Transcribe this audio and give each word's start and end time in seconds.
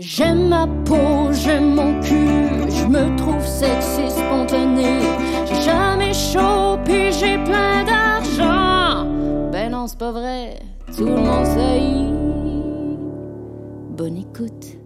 J'aime 0.00 0.48
ma 0.48 0.66
peau, 0.86 1.30
j'aime 1.30 1.74
mon 1.74 2.00
cul, 2.00 2.70
je 2.70 2.86
me 2.86 3.14
trouve 3.18 3.46
sexy 3.46 4.08
spontané. 4.08 4.98
J'ai 5.46 5.60
jamais 5.60 6.14
chaud, 6.14 6.78
puis 6.86 7.12
j'ai 7.12 7.36
plein 7.44 7.84
d'argent. 7.84 9.06
Ben 9.52 9.70
non, 9.70 9.86
c'est 9.86 9.98
pas 9.98 10.10
vrai, 10.10 10.58
tout 10.96 11.04
le 11.04 11.16
monde 11.16 11.44
sait. 11.44 11.82
Bonne 13.90 14.16
écoute. 14.16 14.78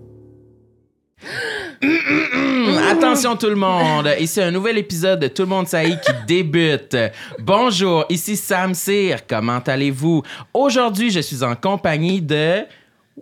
Attention 2.91 3.37
tout 3.37 3.51
le 3.51 3.55
monde, 3.55 4.11
ici 4.19 4.43
un 4.43 4.51
nouvel 4.51 4.79
épisode 4.79 5.21
de 5.21 5.29
Tout 5.29 5.43
le 5.43 5.49
monde 5.49 5.69
sait 5.69 5.91
qui 5.91 6.12
débute. 6.27 6.96
Bonjour, 7.39 8.05
ici 8.09 8.35
Sam 8.37 8.75
Cyr, 8.75 9.29
comment 9.29 9.61
allez-vous? 9.65 10.25
Aujourd'hui, 10.53 11.12
je 11.12 11.21
suis 11.21 11.45
en 11.45 11.55
compagnie 11.55 12.21
de... 12.21 12.65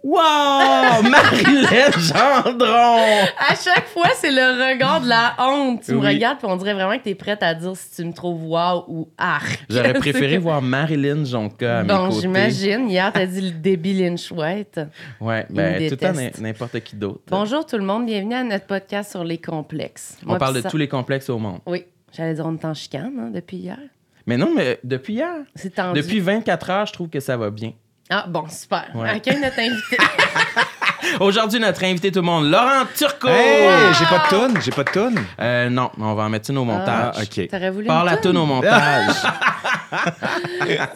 Wow! 0.02 1.02
Marilyn 1.02 1.90
Gendron! 1.98 2.96
À 3.38 3.54
chaque 3.54 3.86
fois, 3.88 4.08
c'est 4.14 4.30
le 4.30 4.70
regard 4.72 5.00
de 5.02 5.08
la 5.08 5.34
honte. 5.38 5.82
Tu 5.84 5.92
me 5.92 6.00
regardes 6.00 6.38
puis 6.38 6.46
on 6.50 6.56
dirait 6.56 6.72
vraiment 6.74 6.96
que 6.98 7.04
t'es 7.04 7.14
prête 7.14 7.42
à 7.42 7.54
dire 7.54 7.76
si 7.76 7.96
tu 7.96 8.04
me 8.04 8.12
trouves 8.12 8.42
wow 8.46 8.84
ou 8.88 9.08
arc. 9.18 9.64
J'aurais 9.68 9.92
préféré 9.94 10.38
voir 10.38 10.62
Marilyn 10.62 11.24
Jonca 11.24 11.80
à 11.80 11.82
mes 11.82 11.88
Bon, 11.88 12.08
côtés. 12.08 12.20
j'imagine. 12.22 12.88
Hier, 12.88 13.12
t'as 13.12 13.26
dit 13.26 13.40
le 13.42 13.50
débile 13.50 14.02
Lynch 14.02 14.32
White. 14.32 14.80
Ouais, 15.20 15.46
Il 15.50 15.56
ben 15.56 15.74
tout 15.88 15.96
le 16.00 16.12
temps 16.30 16.40
n'importe 16.42 16.80
qui 16.80 16.96
d'autre. 16.96 17.20
Bonjour 17.28 17.66
tout 17.66 17.76
le 17.76 17.84
monde, 17.84 18.06
bienvenue 18.06 18.34
à 18.34 18.44
notre 18.44 18.66
podcast 18.66 19.10
sur 19.10 19.24
les 19.24 19.38
complexes. 19.38 20.16
On 20.26 20.36
parle 20.38 20.62
de 20.62 20.68
tous 20.68 20.78
les 20.78 20.88
complexes 20.88 21.28
au 21.28 21.38
monde. 21.38 21.60
Oui, 21.66 21.84
j'allais 22.12 22.34
dire 22.34 22.46
on 22.46 22.54
est 22.56 22.64
en 22.64 22.74
chicane 22.74 23.12
hein, 23.20 23.30
depuis 23.32 23.58
hier. 23.58 23.78
Mais 24.26 24.36
non, 24.36 24.50
mais 24.56 24.78
depuis 24.84 25.14
hier, 25.14 25.32
C'est 25.54 25.74
tendu. 25.74 26.00
depuis 26.00 26.20
24 26.20 26.70
heures, 26.70 26.86
je 26.86 26.92
trouve 26.92 27.08
que 27.08 27.20
ça 27.20 27.36
va 27.36 27.50
bien. 27.50 27.72
Ah 28.14 28.26
bon, 28.28 28.44
super. 28.50 28.90
Ouais. 28.94 29.08
Accueille 29.08 29.40
notre 29.40 29.58
invité. 29.58 29.96
Aujourd'hui, 31.20 31.58
notre 31.58 31.82
invité 31.84 32.12
tout 32.12 32.20
le 32.20 32.26
monde, 32.26 32.50
Laurent 32.50 32.84
Turcot! 32.94 33.28
Hey, 33.28 33.68
j'ai 33.98 34.04
pas 34.04 34.18
de 34.24 34.28
toune, 34.28 34.60
j'ai 34.60 34.70
pas 34.70 34.84
de 34.84 34.90
toune. 34.90 35.18
Euh, 35.40 35.68
non, 35.70 35.90
on 35.98 36.14
va 36.14 36.24
en 36.24 36.28
mettre 36.28 36.50
une 36.50 36.58
au 36.58 36.64
montage. 36.64 37.14
Ah, 37.16 37.22
ok. 37.22 37.48
T'aurais 37.48 37.70
voulu 37.70 37.86
Par 37.86 38.00
une 38.04 38.10
la 38.10 38.16
toune? 38.18 38.36
au 38.36 38.44
montage. 38.46 39.14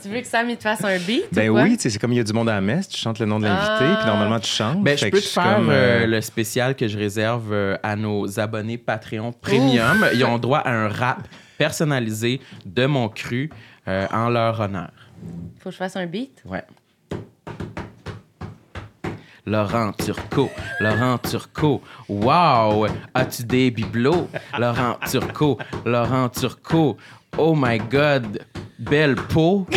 Tu 0.02 0.08
veux 0.08 0.20
que 0.20 0.26
Sam 0.26 0.48
il 0.48 0.56
te 0.56 0.62
fasse 0.62 0.82
un 0.84 0.98
beat 0.98 1.26
Ben 1.32 1.50
ou 1.50 1.54
quoi? 1.54 1.62
oui, 1.64 1.76
tu 1.76 1.82
sais, 1.82 1.90
c'est 1.90 1.98
comme 1.98 2.12
il 2.12 2.16
y 2.16 2.20
a 2.20 2.24
du 2.24 2.32
monde 2.32 2.48
à 2.48 2.54
la 2.54 2.60
messe, 2.62 2.88
tu 2.88 2.96
chantes 2.98 3.18
le 3.18 3.26
nom 3.26 3.38
de 3.38 3.44
l'invité, 3.44 3.84
Ah. 3.84 3.96
puis 3.98 4.06
normalement 4.06 4.40
tu 4.40 4.50
chantes. 4.50 4.82
Ben, 4.82 4.96
je 4.96 5.06
peux 5.08 5.20
te 5.20 5.26
faire 5.26 5.56
comme, 5.56 5.68
euh, 5.70 6.02
euh, 6.02 6.06
le 6.06 6.20
spécial 6.22 6.74
que 6.74 6.88
je 6.88 6.96
réserve 6.96 7.52
euh, 7.52 7.76
à 7.82 7.94
nos 7.96 8.40
abonnés 8.40 8.78
Patreon 8.78 9.32
Premium. 9.32 10.06
Ils 10.14 10.24
ont 10.24 10.38
droit 10.38 10.60
à 10.60 10.70
un 10.70 10.88
rap 10.88 11.18
personnalisé 11.58 12.40
de 12.64 12.86
mon 12.86 13.08
cru 13.10 13.50
euh, 13.86 14.06
en 14.12 14.30
leur 14.30 14.60
honneur. 14.60 14.90
Faut 15.60 15.68
que 15.68 15.72
je 15.72 15.76
fasse 15.76 15.96
un 15.96 16.06
beat? 16.06 16.42
Ouais. 16.46 16.64
Laurent 19.46 19.92
Turcot, 19.92 20.50
Laurent 20.80 21.18
Turcot, 21.18 21.80
wow, 22.08 22.86
as-tu 23.14 23.44
des 23.44 23.70
bibelots? 23.70 24.28
Laurent 24.58 24.98
Turcot, 25.08 25.58
Laurent 25.84 26.28
Turcot, 26.28 26.96
oh 27.38 27.54
my 27.56 27.78
god, 27.78 28.40
belle 28.78 29.14
peau. 29.14 29.66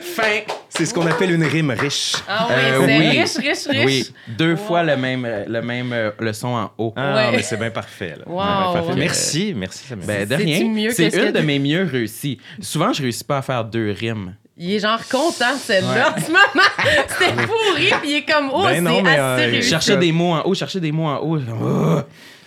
fin. 0.00 0.40
C'est 0.68 0.86
ce 0.86 0.94
qu'on 0.94 1.06
appelle 1.06 1.30
une 1.32 1.44
rime 1.44 1.70
riche. 1.70 2.14
Ah 2.28 2.46
oui, 2.48 2.54
Euh, 2.56 2.86
c'est 2.86 2.98
oui. 2.98 3.08
riche, 3.20 3.36
riche, 3.36 3.66
riche. 3.68 3.84
Oui, 3.86 4.14
deux 4.28 4.52
Wow. 4.52 4.56
fois 4.56 4.82
le 4.82 4.96
même, 4.96 5.28
le 5.46 5.60
même 5.62 5.92
euh, 5.92 6.10
le 6.18 6.32
son 6.32 6.48
en 6.48 6.70
haut. 6.78 6.92
Ah, 6.96 7.14
Ouais. 7.14 7.30
mais 7.32 7.42
c'est 7.42 7.56
bien 7.58 7.70
parfait. 7.70 8.16
Là. 8.18 8.24
Wow. 8.26 8.36
Ouais, 8.38 8.72
parfait. 8.74 8.92
Ouais. 8.92 8.98
Merci, 8.98 9.52
merci. 9.56 9.84
Ça 9.88 9.96
Ben, 9.96 10.26
de 10.26 10.34
rien. 10.34 10.90
C'est 10.92 11.08
une 11.14 11.32
de 11.32 11.40
mes 11.40 11.58
mieux 11.58 11.84
réussies. 11.84 12.38
Souvent, 12.60 12.92
je 12.92 13.02
réussis 13.02 13.24
pas 13.24 13.38
à 13.38 13.42
faire 13.42 13.64
deux 13.64 13.90
rimes. 13.98 14.34
Il 14.64 14.74
est 14.74 14.78
genre 14.78 15.00
content, 15.08 15.56
celle-là, 15.58 16.14
en 16.16 16.20
ce 16.20 16.26
moment. 16.28 16.70
C'était 17.18 17.32
pourri, 17.46 17.90
puis 18.00 18.10
il 18.10 18.16
est 18.18 18.24
comme, 18.24 18.48
oh, 18.52 18.62
Ben 18.62 18.86
c'est 18.86 19.08
assez 19.08 19.56
euh. 19.58 19.62
Chercher 19.62 19.96
des 19.96 20.12
mots 20.12 20.34
en 20.34 20.42
haut, 20.44 20.54
chercher 20.54 20.78
des 20.78 20.92
mots 20.92 21.06
en 21.08 21.18
haut. 21.18 21.38
Oh. 21.60 22.00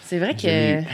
C'est 0.05 0.19
vrai 0.19 0.33
que. 0.33 0.41
J'ai- 0.43 0.85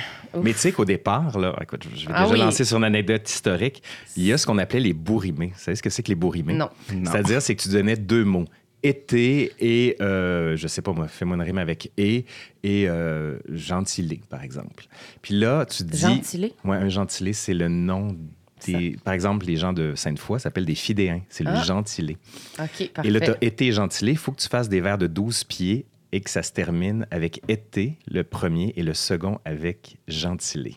Mais 0.42 0.52
tu 0.54 0.58
sais 0.60 0.72
qu'au 0.72 0.84
départ, 0.86 1.38
là, 1.38 1.56
écoute, 1.62 1.84
je 1.96 2.08
vais 2.08 2.12
Ah 2.16 2.24
déjà 2.24 2.34
oui. 2.34 2.40
lancer 2.40 2.66
sur 2.66 2.78
une 2.78 2.86
anecdote 2.86 3.30
historique. 3.30 3.84
Il 4.18 4.24
y 4.26 4.34
a 4.34 4.38
ce 4.40 4.48
qu'on 4.48 4.58
appelait 4.58 4.80
les 4.80 4.94
bourrimés. 4.94 5.52
Vous 5.56 5.60
savez 5.62 5.76
ce 5.76 5.84
que 5.84 5.92
c'est 5.92 6.02
que 6.02 6.08
les 6.08 6.16
bourrimés? 6.16 6.54
Non. 6.56 6.70
Non. 6.92 7.12
C'est-à-dire, 7.12 7.40
c'est 7.40 7.54
que 7.56 7.62
tu 7.62 7.70
donnais 7.70 7.98
deux 7.98 8.24
mots. 8.24 8.46
Été 8.82 9.52
et, 9.60 9.96
euh, 10.02 10.56
je 10.58 10.68
sais 10.68 10.82
pas 10.82 10.92
moi, 10.92 11.08
fais-moi 11.08 11.36
une 11.36 11.44
rime 11.44 11.60
avec 11.60 11.92
et 11.98 12.26
et 12.64 12.86
euh, 12.90 13.38
gentilé, 13.48 14.22
par 14.28 14.42
exemple. 14.42 14.86
Puis 15.22 15.36
là, 15.36 15.68
tu 15.68 15.84
dis. 15.84 16.00
Gentilé? 16.00 16.54
Ouais, 16.66 16.78
un 16.78 16.90
gentilé, 16.90 17.34
c'est 17.34 17.54
le 17.54 17.68
nom 17.68 18.18
des. 18.66 18.98
Par 19.04 19.14
exemple, 19.14 19.46
les 19.46 19.56
gens 19.58 19.74
de 19.74 19.94
Sainte-Foy 19.96 20.40
s'appellent 20.40 20.66
des 20.66 20.76
fidéens. 20.76 21.22
C'est 21.30 21.44
le 21.44 21.52
Ah. 21.52 21.62
gentilé. 21.64 22.18
OK, 22.60 22.90
parfait. 22.94 23.08
Et 23.08 23.12
là, 23.12 23.20
tu 23.20 23.32
as 23.32 23.38
été 23.42 23.68
et 23.68 23.72
gentilé. 23.72 24.12
Il 24.12 24.18
faut 24.18 24.32
que 24.32 24.42
tu 24.42 24.48
fasses 24.50 24.70
des 24.70 24.82
vers 24.82 24.98
de 24.98 25.08
12 25.08 25.44
pieds 25.44 25.86
et 26.12 26.22
que 26.22 26.30
ça 26.30 26.44
se 26.44 26.52
termine 26.52 27.06
avec 27.12 27.42
été, 27.48 27.98
le 28.10 28.24
premier, 28.24 28.74
et 28.76 28.84
le 28.84 28.94
second 28.94 29.40
avec 29.46 29.98
gentilé. 30.08 30.76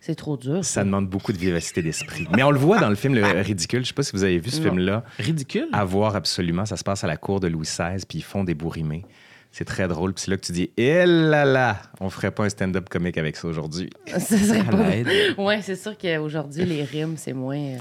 C'est 0.00 0.14
trop 0.14 0.36
dur. 0.36 0.64
Ça 0.64 0.84
demande 0.84 1.08
beaucoup 1.08 1.32
de 1.32 1.38
vivacité 1.38 1.82
d'esprit. 1.82 2.28
Mais 2.36 2.42
on 2.44 2.50
le 2.52 2.58
voit 2.58 2.78
dans 2.78 2.88
le 2.88 2.94
film 2.94 3.14
Le 3.14 3.22
Ridicule. 3.42 3.80
Je 3.82 3.88
sais 3.88 3.94
pas 3.94 4.02
si 4.04 4.12
vous 4.12 4.22
avez 4.22 4.38
vu 4.38 4.50
ce 4.50 4.60
film-là. 4.62 5.04
Ridicule? 5.18 5.66
À 5.72 5.84
voir 5.84 6.14
absolument. 6.16 6.64
Ça 6.66 6.76
se 6.76 6.84
passe 6.84 7.02
à 7.02 7.06
la 7.08 7.16
cour 7.16 7.40
de 7.40 7.48
Louis 7.48 7.66
XVI, 7.66 8.04
puis 8.08 8.18
ils 8.18 8.22
font 8.22 8.44
des 8.44 8.54
bourrimés. 8.54 9.04
C'est 9.50 9.64
très 9.64 9.88
drôle. 9.88 10.12
Puis 10.14 10.24
c'est 10.24 10.30
là 10.30 10.36
que 10.36 10.44
tu 10.46 10.52
dis, 10.52 10.70
eh 10.76 11.04
là 11.06 11.44
là, 11.44 11.78
on 12.00 12.10
ferait 12.10 12.30
pas 12.30 12.44
un 12.44 12.48
stand-up 12.48 12.88
comique 12.88 13.18
avec 13.18 13.36
ça 13.36 13.48
aujourd'hui. 13.48 13.90
Ça 14.06 14.20
serait 14.20 14.60
À 14.60 14.64
pas. 14.64 14.88
l'aide. 14.88 15.08
Ouais, 15.38 15.62
c'est 15.62 15.76
sûr 15.76 15.96
qu'aujourd'hui, 15.98 16.64
les 16.64 16.84
rimes, 16.84 17.16
c'est 17.16 17.32
moins. 17.32 17.56
euh, 17.58 17.78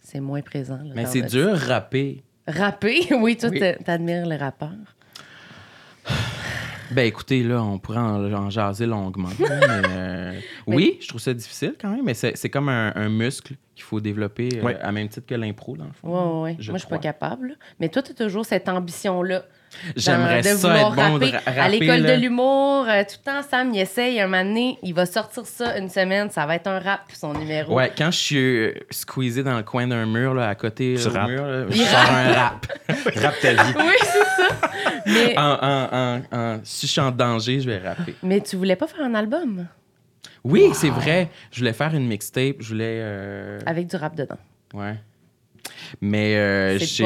C'est 0.00 0.20
moins 0.20 0.40
présent. 0.42 0.78
là, 0.82 0.92
Mais 0.94 1.06
c'est 1.06 1.20
notre- 1.20 1.30
dur 1.32 1.56
rapper. 1.56 2.22
Rapper, 2.46 3.06
oui, 3.20 3.36
toi, 3.36 3.48
Oui. 3.50 3.58
t'a- 3.60 3.74
t'admires 3.74 4.26
les 4.26 4.36
rappeurs. 4.36 4.70
Ben 6.90 7.06
écoutez, 7.06 7.42
là, 7.42 7.62
on 7.62 7.78
pourrait 7.78 7.98
en, 7.98 8.32
en 8.32 8.50
jaser 8.50 8.84
longuement. 8.86 9.30
mais, 9.38 9.46
euh, 9.50 10.32
oui, 10.66 10.98
je 11.00 11.08
trouve 11.08 11.20
ça 11.20 11.32
difficile 11.32 11.74
quand 11.80 11.90
même, 11.90 12.04
mais 12.04 12.12
c'est 12.14 12.36
c'est 12.36 12.50
comme 12.50 12.68
un, 12.68 12.92
un 12.94 13.08
muscle 13.08 13.54
qu'il 13.74 13.82
faut 13.84 14.00
développer 14.00 14.50
euh, 14.58 14.62
Ouais. 14.62 14.78
à 14.80 14.92
même 14.92 15.08
titre 15.08 15.26
que 15.26 15.34
l'impro, 15.34 15.76
dans 15.76 15.86
le 15.86 15.92
fond. 15.92 16.42
Ouais. 16.42 16.56
Je 16.60 16.70
Moi, 16.70 16.76
je 16.76 16.80
suis 16.82 16.86
crois. 16.86 16.98
pas 16.98 17.02
capable. 17.02 17.48
là. 17.48 17.54
Mais 17.80 17.88
toi, 17.88 18.02
tu 18.02 18.12
as 18.12 18.14
toujours 18.14 18.44
cette 18.44 18.68
ambition-là. 18.68 19.44
J'aimerais 19.96 20.38
de 20.42 20.48
ça 20.48 20.54
vouloir 20.54 20.78
être 20.78 20.94
bon 20.96 21.18
de 21.18 21.24
rapper. 21.24 21.30
ra- 21.36 21.42
rapper. 21.46 21.60
À 21.60 21.68
l'école 21.68 22.02
de 22.02 22.12
l'humour, 22.20 22.86
euh, 22.88 23.02
tout 23.02 23.16
le 23.20 23.30
temps, 23.32 23.42
Sam, 23.48 23.72
il 23.74 23.80
essaye. 23.80 24.20
Un 24.20 24.26
moment 24.26 24.44
donné, 24.44 24.78
il 24.82 24.94
va 24.94 25.06
sortir 25.06 25.44
ça 25.46 25.78
une 25.78 25.88
semaine. 25.88 26.30
Ça 26.30 26.46
va 26.46 26.56
être 26.56 26.66
un 26.66 26.78
rap, 26.78 27.02
son 27.12 27.32
numéro. 27.34 27.74
Ouais, 27.74 27.92
quand 27.96 28.10
je 28.10 28.18
suis 28.18 28.36
euh, 28.38 28.74
squeezé 28.90 29.42
dans 29.42 29.56
le 29.56 29.62
coin 29.62 29.86
d'un 29.86 30.06
mur, 30.06 30.34
là, 30.34 30.48
à 30.48 30.54
côté 30.54 30.94
du 30.94 31.08
mur, 31.08 31.44
là, 31.46 31.66
je 31.68 31.76
sors 31.82 32.10
un 32.10 32.32
rap. 32.32 32.66
Rappe 33.16 33.40
ta 33.40 33.52
vie. 33.52 33.74
Oui, 33.78 33.94
c'est 34.00 34.42
ça. 34.42 34.48
Mais, 35.06 35.38
En, 35.38 35.58
en- 35.60 35.88
en- 35.92 36.22
en- 36.38 36.60
si 36.64 36.86
je 36.86 36.92
suis 36.92 37.00
en 37.00 37.10
danger, 37.10 37.60
je 37.60 37.68
vais 37.70 37.78
rapper. 37.78 38.14
mais 38.22 38.40
tu 38.40 38.56
voulais 38.56 38.76
pas 38.76 38.86
faire 38.86 39.04
un 39.04 39.14
album? 39.14 39.66
Oui, 40.44 40.70
c'est 40.74 40.90
vrai. 40.90 41.30
Je 41.50 41.58
voulais 41.60 41.72
faire 41.72 41.94
une 41.94 42.06
mixtape. 42.06 42.56
Je 42.60 42.68
voulais. 42.68 42.98
euh, 43.02 43.58
avec 43.66 43.86
du 43.86 43.96
rap 43.96 44.14
dedans. 44.14 44.36
Ouais. 44.74 44.94
Mais 46.00 46.36
euh, 46.36 46.78
C'est 46.78 47.04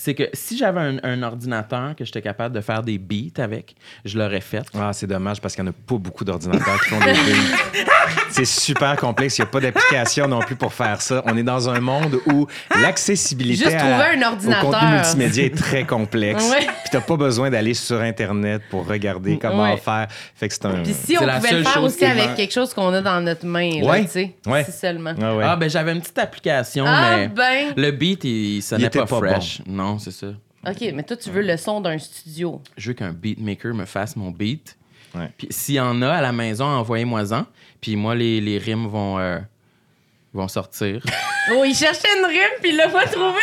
c'est- 0.00 0.14
que 0.14 0.28
si 0.32 0.56
j'avais 0.56 0.80
un, 0.80 0.96
un 1.02 1.22
ordinateur 1.22 1.94
que 1.96 2.04
j'étais 2.04 2.22
capable 2.22 2.54
de 2.54 2.60
faire 2.60 2.82
des 2.82 2.98
beats 2.98 3.42
avec, 3.42 3.74
je 4.04 4.18
l'aurais 4.18 4.40
fait. 4.40 4.62
Ah, 4.78 4.92
c'est 4.92 5.06
dommage 5.06 5.40
parce 5.40 5.54
qu'il 5.54 5.62
n'y 5.64 5.70
en 5.70 5.72
a 5.72 5.74
pas 5.86 5.96
beaucoup 5.96 6.24
d'ordinateurs 6.24 6.80
qui 6.82 6.88
font 6.90 6.98
des 7.00 7.12
beats. 7.12 7.56
C'est 8.30 8.44
super 8.44 8.96
complexe. 8.96 9.38
Il 9.38 9.42
n'y 9.42 9.48
a 9.48 9.50
pas 9.50 9.60
d'application 9.60 10.26
non 10.28 10.40
plus 10.40 10.54
pour 10.56 10.72
faire 10.72 11.00
ça. 11.02 11.22
On 11.26 11.36
est 11.36 11.42
dans 11.42 11.68
un 11.68 11.80
monde 11.80 12.18
où 12.26 12.46
l'accessibilité 12.80 13.64
Juste 13.64 13.76
à- 13.76 13.78
trouver 13.78 14.04
un 14.24 14.28
au 14.28 14.32
ordinateur. 14.32 14.70
contenu 14.70 14.90
multimédia 14.94 15.44
est 15.44 15.56
très 15.56 15.84
complexe. 15.84 16.48
Ouais. 16.50 16.58
Puis 16.60 16.90
tu 16.90 16.96
n'as 16.96 17.02
pas 17.02 17.16
besoin 17.16 17.50
d'aller 17.50 17.74
sur 17.74 18.00
Internet 18.00 18.62
pour 18.70 18.86
regarder 18.86 19.38
comment 19.38 19.64
Ouais. 19.64 19.76
faire. 19.76 20.06
Fait 20.34 20.48
que 20.48 20.54
c'est 20.54 20.66
un... 20.66 20.82
Puis 20.82 20.94
si 20.94 21.16
on 21.20 21.26
la 21.26 21.36
pouvait 21.36 21.50
le 21.50 21.56
seule 21.56 21.64
faire 21.64 21.74
chose 21.74 21.92
aussi 21.94 22.04
avec 22.04 22.34
quelque 22.36 22.52
chose 22.52 22.72
qu'on 22.74 22.92
a 22.92 23.00
dans 23.02 23.20
notre 23.20 23.46
main, 23.46 23.80
là, 23.80 23.90
Ouais. 23.90 24.04
tu 24.04 24.10
sais. 24.10 24.34
Ouais. 24.46 24.64
Si 24.64 24.72
seulement. 24.72 25.14
Ah 25.20 25.36
ouais. 25.36 25.44
Ah, 25.46 25.56
ben 25.56 25.68
j'avais 25.68 25.92
une 25.92 26.00
petite 26.00 26.18
application, 26.18 26.84
Ah, 26.86 27.16
mais 27.16 27.28
ben. 27.28 27.72
le 27.76 27.90
beat, 27.90 28.24
il, 28.24 28.56
il 28.56 28.62
sonnait 28.62 28.90
pas, 28.90 29.06
pas 29.06 29.16
fresh. 29.18 29.60
Non, 29.66 29.89
c'est 29.98 30.10
ça. 30.12 30.28
OK, 30.66 30.80
mais 30.94 31.02
toi, 31.02 31.16
tu 31.16 31.30
veux 31.30 31.42
le 31.42 31.56
son 31.56 31.80
d'un 31.80 31.98
studio. 31.98 32.60
Je 32.76 32.88
veux 32.88 32.94
qu'un 32.94 33.12
beatmaker 33.12 33.74
me 33.74 33.86
fasse 33.86 34.14
mon 34.16 34.30
beat. 34.30 34.76
Ouais. 35.14 35.30
Puis 35.38 35.48
s'il 35.50 35.76
y 35.76 35.80
en 35.80 36.02
a 36.02 36.08
à 36.10 36.20
la 36.22 36.32
maison, 36.32 36.66
envoyez-moi-en. 36.66 37.46
Puis 37.80 37.96
moi, 37.96 38.14
les, 38.14 38.40
les 38.40 38.58
rimes 38.58 38.86
vont, 38.86 39.18
euh, 39.18 39.38
vont 40.34 40.48
sortir. 40.48 41.02
Oh, 41.52 41.64
il 41.66 41.74
cherchait 41.74 42.06
une 42.18 42.26
rime, 42.26 42.38
puis 42.60 42.70
il 42.70 42.76
l'a 42.76 42.86
pas 42.88 43.06
trouvé. 43.06 43.40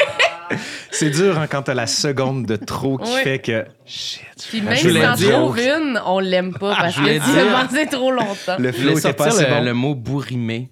C'est 0.91 1.09
dur 1.09 1.37
hein, 1.37 1.47
quand 1.47 1.63
tu 1.63 1.71
as 1.71 1.73
la 1.73 1.87
seconde 1.87 2.45
de 2.45 2.55
trop 2.55 2.97
qui 2.99 3.11
Ouais. 3.11 3.23
fait 3.23 3.39
que... 3.39 3.65
Shit. 3.85 4.21
Puis 4.49 4.61
même 4.61 4.75
Je 4.75 4.79
si 4.81 4.87
voulais 4.89 5.01
t'en 5.01 5.13
dire- 5.15 5.31
trouves 5.31 5.59
une, 5.59 5.99
on 6.05 6.19
l'aime 6.19 6.53
pas 6.53 6.75
parce 6.75 6.93
je 6.95 6.99
voulais 7.01 7.17
que 7.19 7.25
tu 7.25 7.31
dire- 7.31 7.57
as 7.57 7.65
pensé 7.65 7.87
trop 7.87 8.11
longtemps. 8.11 8.55
Le 8.59 8.71
Je 8.71 8.77
voulais 8.77 8.91
flow 8.91 8.99
était 8.99 9.13
pas 9.13 9.25
assez 9.27 9.43
le, 9.43 9.49
bon. 9.49 9.63
le 9.63 9.73
mot 9.73 9.95
bourrimé. 9.95 10.69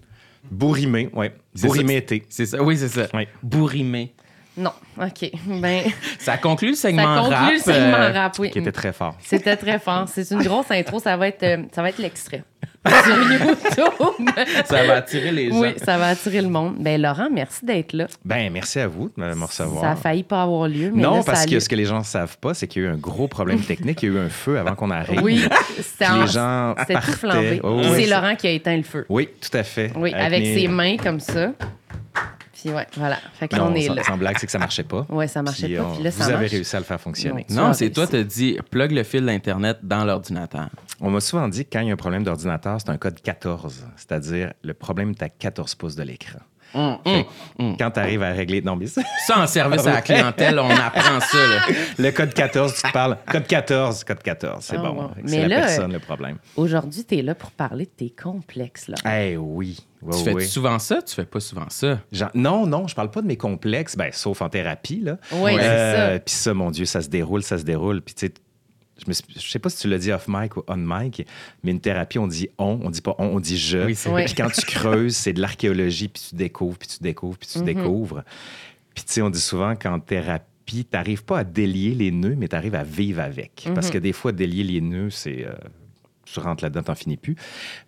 Bourrimé, 0.50 1.10
oui. 1.14 1.28
C'est 1.56 1.66
Bourrimé 1.68 1.94
ça. 1.94 1.98
été. 1.98 2.24
C'est 2.30 2.46
ça. 2.46 2.62
Oui, 2.64 2.78
c'est 2.78 2.88
ça. 2.90 3.08
Oui. 3.14 3.28
Bourrimé. 3.42 4.14
Non, 4.58 4.72
OK. 5.02 5.32
Ben, 5.48 5.84
Ça 6.20 6.38
conclut 6.38 6.70
le 6.70 6.76
ça 6.76 6.88
segment 6.90 7.16
conclut 7.22 7.34
rap. 7.36 7.52
le 7.54 7.60
segment 7.60 7.98
euh, 7.98 8.12
rap, 8.14 8.40
oui. 8.40 8.52
Qui 8.52 8.60
était 8.60 8.72
très 8.72 8.94
fort. 8.94 9.16
C'était 9.22 9.56
très 9.58 9.80
fort. 9.80 10.06
C'est 10.08 10.30
une 10.32 10.44
grosse 10.44 10.72
intro. 10.72 11.00
Ça 11.00 11.18
va 11.18 11.28
être, 11.28 11.44
euh, 11.44 11.58
ça 11.74 11.82
va 11.82 11.90
être 11.90 12.00
l'extrait. 12.00 12.44
sur 13.04 13.32
YouTube. 13.32 14.30
Ça 14.66 14.84
va 14.84 14.94
attirer 14.98 15.32
les 15.32 15.50
gens. 15.50 15.60
oui, 15.60 15.70
ça 15.84 15.98
va 15.98 16.08
attirer 16.10 16.42
le 16.42 16.50
monde. 16.50 16.76
Ben 16.80 17.02
Laurent, 17.02 17.30
merci 17.32 17.66
d'être 17.66 17.94
là. 17.94 18.06
Ben, 18.24 18.52
merci 18.54 18.80
à 18.80 18.88
vous 18.88 19.10
de 19.18 19.24
me 19.24 19.44
recevoir. 19.46 19.82
Ça 19.82 19.92
a 19.92 19.96
failli 19.96 20.22
pas 20.24 20.44
avoir 20.44 20.68
lieu, 20.68 20.92
mais 20.94 21.02
non, 21.02 21.16
là, 21.16 21.22
ça 21.24 21.32
parce 21.32 21.46
que 21.48 21.60
ce 21.60 21.68
que 21.68 21.74
les 21.76 21.86
gens 21.86 22.00
ne 22.00 22.04
savent 22.04 22.38
pas, 22.38 22.54
c'est 22.54 22.68
qu'il 22.68 22.84
y 22.84 22.86
a 22.86 22.90
eu 22.90 22.92
un 22.92 22.98
gros 22.98 23.28
problème 23.28 23.60
technique. 23.60 24.04
Il 24.04 24.14
y 24.14 24.16
a 24.16 24.22
eu 24.22 24.26
un 24.26 24.30
feu 24.30 24.60
avant 24.60 24.76
qu'on 24.76 24.92
arrive. 24.92 25.20
Oui, 25.24 25.44
c'était 25.82 26.06
en- 26.08 26.22
les 26.22 26.28
gens 26.28 26.76
tout 26.78 26.94
partaient. 26.94 27.12
flambé. 27.12 27.60
Oh, 27.64 27.82
oui. 27.84 28.04
c'est 28.04 28.06
Laurent 28.08 28.36
qui 28.36 28.48
a 28.48 28.52
éteint 28.52 28.78
le 28.78 28.84
feu. 28.84 29.06
Oui, 29.10 29.30
tout 29.42 29.58
à 29.58 29.64
fait. 29.64 29.92
Oui, 29.96 30.14
avec, 30.14 30.42
mes- 30.44 30.56
ses 30.60 30.68
mains 30.68 30.98
comme 30.98 31.20
ça. 31.20 31.54
Puis 32.66 32.74
ouais, 32.74 32.88
voilà. 32.98 33.18
Fait 33.34 33.48
que 33.48 33.56
là, 33.56 33.62
Non, 33.64 33.72
on 33.72 33.76
est 33.76 33.82
sans, 33.88 33.94
là. 33.94 34.04
sans 34.04 34.18
blague, 34.18 34.38
c'est 34.40 34.48
que 34.48 34.52
ça 34.52 34.58
marchait 34.58 34.84
pas. 34.84 35.06
Ouais, 35.10 35.28
ça 35.28 35.44
marchait 35.44 35.68
Puis, 35.68 35.76
pas. 35.76 35.84
on- 35.84 35.94
Puis 35.94 36.04
là, 36.04 36.10
vous 36.10 36.30
avez 36.30 36.48
réussi 36.48 36.76
à 36.76 36.80
le 36.80 36.86
faire 36.86 37.00
fonctionner. 37.00 37.46
Non. 37.50 37.68
Non, 37.68 37.72
Tu 37.72 37.78
c'est 37.78 37.86
as 37.86 37.90
toi, 37.92 38.06
réussi. 38.06 38.18
t'as 38.28 38.36
dit 38.36 38.58
plug 38.72 38.92
le 38.92 39.04
fil 39.04 39.24
d'Internet 39.26 39.78
dans 39.84 40.04
l'ordinateur. 40.04 40.70
On 41.00 41.12
m'a 41.12 41.20
souvent 41.20 41.48
dit 41.48 41.64
que 41.66 41.70
quand 41.74 41.82
il 41.82 41.88
y 41.88 41.90
a 41.92 41.94
un 41.94 41.98
problème 41.98 42.24
d'ordinateur, 42.24 42.78
c'est 42.82 42.90
un 42.90 42.98
code 42.98 43.22
14, 43.22 43.86
c'est-à-dire 43.98 44.54
le 44.64 44.74
problème 44.74 45.12
est 45.12 45.22
à 45.22 45.30
14 45.30 45.76
pouces 45.76 45.96
de 45.96 46.02
l'écran. 46.04 46.40
Hum, 46.74 46.98
hum. 47.06 47.24
que 47.74 47.78
Quand 47.78 47.92
tu 47.92 48.00
arrives 48.02 48.24
à 48.24 48.32
régler. 48.32 48.62
Non, 48.62 48.76
mais 48.76 48.88
ça- 48.88 49.02
Ça, 49.28 49.40
en 49.40 49.48
service 49.48 49.86
à 49.88 49.94
la 49.94 50.02
clientèle, 50.02 50.60
on 50.60 50.70
apprend 50.70 51.20
ça. 51.22 51.38
Là. 51.38 51.62
le 52.00 52.12
code 52.12 52.34
14, 52.34 52.74
tu 52.74 52.82
te 52.82 52.92
parles. 52.92 53.18
Code 53.32 53.48
14, 53.48 54.04
code 54.04 54.22
14, 54.24 54.66
c'est 54.66 54.76
Ah, 54.76 54.82
bon. 54.82 55.10
Mais 55.24 55.30
C'est 55.30 55.42
la 55.44 55.48
là, 55.48 55.56
personne 55.68 55.94
le 55.94 56.00
problème. 56.00 56.38
Aujourd'hui, 56.58 57.06
tu 57.06 57.18
es 57.18 57.22
là 57.22 57.34
pour 57.36 57.52
parler 57.52 57.86
de 57.86 57.92
tes 57.92 58.10
complexes, 58.10 58.90
là. 58.90 58.96
Eh. 59.10 59.38
Oui, 59.38 59.78
tu 60.12 60.24
fais 60.24 60.34
oui. 60.34 60.46
souvent 60.48 60.80
ça? 60.80 61.02
Tu 61.02 61.14
fais 61.16 61.26
pas 61.26 61.40
souvent 61.40 61.66
ça? 61.70 62.02
Genre- 62.12 62.32
non, 62.34 62.66
non, 62.68 62.88
je 62.88 62.96
parle 62.96 63.12
pas 63.12 63.22
de 63.22 63.28
mes 63.28 63.38
complexes, 63.38 63.96
ben, 63.96 64.10
sauf 64.12 64.42
en 64.42 64.50
thérapie. 64.50 65.02
Là. 65.02 65.18
Oui, 65.32 65.54
c'est 65.56 65.62
Euh, 65.64 66.14
ça. 66.16 66.20
Puis 66.20 66.36
ça, 66.36 66.54
mon 66.54 66.72
Dieu, 66.72 66.86
ça 66.86 67.02
se 67.02 67.10
déroule, 67.10 67.44
ça 67.44 67.58
se 67.58 67.64
déroule. 67.64 68.02
Puis 68.02 68.16
tu 68.16 68.28
sais, 68.28 68.34
je 68.98 69.04
me 69.08 69.14
suis- 69.14 69.26
je 69.36 69.50
sais 69.52 69.60
pas 69.60 69.70
si 69.70 69.78
tu 69.80 69.88
l'as 69.90 69.98
dit 69.98 70.12
off 70.12 70.26
mic 70.28 70.56
ou 70.58 70.64
on 70.68 70.78
mic, 70.78 71.26
mais 71.64 71.72
une 71.72 71.82
thérapie, 71.82 72.18
on 72.20 72.28
dit 72.28 72.48
on, 72.58 72.80
on 72.84 72.90
dit 72.90 73.02
pas 73.02 73.16
on, 73.20 73.26
on 73.26 73.40
dit 73.40 73.58
je. 73.58 73.80
Oui, 73.80 73.96
c'est 73.96 74.10
vrai. 74.10 74.26
Puis 74.26 74.36
quand 74.36 74.50
tu 74.50 74.66
creuses, 74.66 75.16
c'est 75.16 75.34
de 75.34 75.42
l'archéologie, 75.42 76.08
puis 76.08 76.24
tu 76.30 76.36
découvres, 76.36 76.78
puis 76.78 76.88
tu 76.88 77.04
découvres, 77.04 77.38
puis 77.38 77.50
tu 77.50 77.60
Mhm. 77.60 77.66
découvres. 77.66 78.24
Puis 78.94 79.04
tu 79.04 79.12
sais, 79.14 79.22
on 79.22 79.30
dit 79.30 79.42
souvent 79.42 79.76
qu'en 79.76 80.00
thérapie, 80.00 80.46
tu 80.66 80.86
n'arrives 80.94 81.26
pas 81.26 81.40
à 81.40 81.44
délier 81.44 81.94
les 81.94 82.12
nœuds, 82.12 82.36
mais 82.38 82.48
tu 82.48 82.56
arrives 82.56 82.76
à 82.76 82.84
vivre 82.84 83.22
avec. 83.22 83.66
Mhm. 83.68 83.74
Parce 83.74 83.90
que 83.90 83.98
des 83.98 84.14
fois, 84.14 84.32
délier 84.32 84.64
les 84.64 84.80
nœuds, 84.82 85.10
c'est. 85.10 85.46
euh, 85.46 85.54
tu 86.26 86.40
rentres 86.40 86.64
là-dedans, 86.64 86.84
t'en 86.84 86.96
finis 86.96 87.18
plus. 87.18 87.36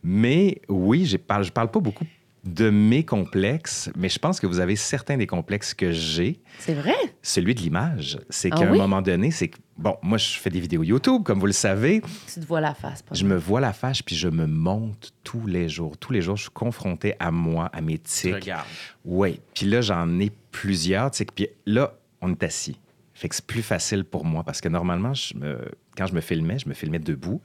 Mais 0.03 0.61
oui, 0.69 1.05
je 1.05 1.17
parle, 1.17 1.43
je 1.43 1.51
parle 1.51 1.71
pas 1.71 1.79
beaucoup 1.79 2.05
de 2.43 2.69
mes 2.69 3.03
complexes, 3.03 3.89
mais 3.97 4.07
je 4.07 4.19
pense 4.19 4.39
que 4.39 4.47
vous 4.47 4.59
avez 4.61 4.77
certains 4.77 5.17
des 5.17 5.27
complexes 5.27 5.73
que 5.73 5.91
j'ai. 5.91 6.39
C'est 6.59 6.75
vrai? 6.75 6.95
Celui 7.21 7.53
de 7.55 7.59
l'image, 7.59 8.19
c'est 8.29 8.49
Ah 8.53 8.55
qu'à 8.57 8.71
oui? 8.71 8.77
un 8.79 8.83
moment 8.83 9.01
donné, 9.01 9.31
c'est 9.31 9.49
que, 9.49 9.57
bon, 9.77 9.97
moi, 10.01 10.17
je 10.17 10.37
fais 10.37 10.49
des 10.49 10.61
vidéos 10.61 10.81
YouTube, 10.83 11.23
comme 11.23 11.39
vous 11.41 11.45
le 11.47 11.51
savez. 11.51 12.01
Tu 12.33 12.39
te 12.39 12.45
vois 12.45 12.61
la 12.61 12.73
face, 12.73 13.01
pas 13.01 13.15
Je 13.15 13.25
me 13.25 13.35
vois 13.35 13.59
la 13.59 13.73
fâche, 13.73 14.01
puis 14.01 14.15
je 14.15 14.29
me 14.29 14.45
monte 14.45 15.11
tous 15.25 15.45
les 15.45 15.67
jours. 15.67 15.97
Tous 15.97 16.13
les 16.13 16.21
jours, 16.21 16.37
je 16.37 16.43
suis 16.43 16.51
confronté 16.51 17.15
à 17.19 17.31
moi, 17.31 17.65
à 17.73 17.81
mes 17.81 17.97
tics. 17.97 18.33
Regarde. 18.35 18.65
Oui. 19.03 19.41
Puis 19.53 19.65
là, 19.65 19.81
j'en 19.81 20.17
ai 20.19 20.31
plusieurs. 20.51 21.11
tu 21.11 21.17
sais, 21.17 21.25
Puis 21.25 21.49
là, 21.65 21.95
on 22.21 22.31
est 22.31 22.43
assis. 22.43 22.79
Fait 23.13 23.27
que 23.27 23.35
c'est 23.35 23.45
plus 23.47 23.63
facile 23.63 24.05
pour 24.05 24.23
moi 24.25 24.43
parce 24.43 24.61
que 24.61 24.69
normalement, 24.69 25.13
je 25.15 25.35
me- 25.35 25.71
quand 25.97 26.05
je 26.05 26.13
me 26.13 26.21
filmais, 26.21 26.59
je 26.59 26.69
me 26.69 26.75
filmais 26.75 26.99
debout. 26.99 27.41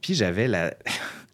Puis 0.00 0.14
j'avais 0.14 0.48
la. 0.48 0.74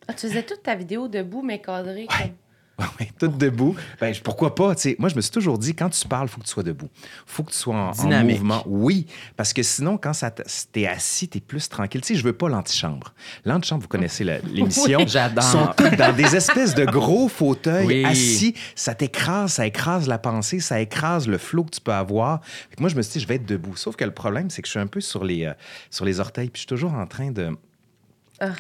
Ah, 0.09 0.13
tu 0.15 0.27
faisais 0.29 0.43
toute 0.45 0.63
ta 0.63 0.75
vidéo 0.75 1.09
debout, 1.09 1.43
mais 1.43 1.61
cadrée. 1.61 2.07
comme- 2.09 2.31
Oui, 3.01 3.09
tout 3.19 3.29
debout. 3.29 3.75
Ben, 3.99 4.13
je- 4.13 4.21
pourquoi 4.21 4.55
pas? 4.55 4.75
tu 4.75 4.83
sais, 4.83 4.97
moi, 4.99 5.09
je 5.09 5.15
me 5.17 5.23
suis 5.23 5.31
toujours 5.31 5.57
dit, 5.59 5.75
quand 5.75 5.89
tu 5.89 6.07
parles, 6.07 6.27
il 6.27 6.31
faut 6.31 6.41
que 6.43 6.45
tu 6.45 6.51
sois 6.53 6.63
debout. 6.63 6.91
faut 7.25 7.43
que 7.43 7.51
tu 7.51 7.57
sois 7.57 7.75
en, 7.75 7.95
mouvement. 8.23 8.63
Oui, 8.67 9.07
parce 9.35 9.55
que 9.55 9.63
sinon, 9.63 9.97
quand 9.97 10.13
t'es 10.73 10.87
assis, 10.87 11.27
t'es 11.27 11.41
plus 11.41 11.71
tranquille. 11.71 12.03
Tu 12.03 12.09
sais, 12.09 12.15
je 12.17 12.23
veux 12.23 12.35
pas 12.35 12.51
l'antichambre. 12.51 13.15
L'antichambre, 13.47 13.81
vous 13.83 13.89
connaissez 13.89 14.25
l'émission. 14.53 14.99
Oui. 14.99 15.09
J'adore. 15.09 15.43
sont 15.43 15.69
tous 15.75 15.97
dans 15.97 16.15
des 16.15 16.37
espèces 16.37 16.75
de 16.75 16.85
gros 16.85 17.29
fauteuils 17.29 17.87
Oui. 17.87 18.05
assis. 18.05 18.55
Ça 18.75 18.95
t'écrase, 18.95 19.55
ça 19.55 19.67
écrase 19.67 20.07
la 20.07 20.19
pensée, 20.19 20.61
ça 20.61 20.79
écrase 20.79 21.27
le 21.29 21.39
flot 21.39 21.65
que 21.65 21.71
tu 21.71 21.81
peux 21.81 21.95
avoir. 21.95 22.45
Fait 22.45 22.77
que 22.77 22.83
moi, 22.83 22.91
je 22.91 22.97
me 22.97 23.01
suis 23.03 23.15
dit, 23.15 23.21
je 23.21 23.27
vais 23.27 23.37
être 23.37 23.47
debout. 23.47 23.75
Sauf 23.77 23.97
que 23.97 24.05
le 24.05 24.13
problème, 24.13 24.51
c'est 24.51 24.61
que 24.61 24.67
je 24.69 24.73
suis 24.73 24.81
un 24.81 24.87
peu 24.87 25.01
sur 25.01 25.25
les, 25.25 25.47
euh, 25.47 25.55
sur 25.91 26.05
les 26.05 26.21
orteils, 26.21 26.51
puis 26.51 26.59
je 26.59 26.61
suis 26.61 26.67
toujours 26.69 26.93
en 26.93 27.07
train 27.07 27.31
de, 27.31 27.57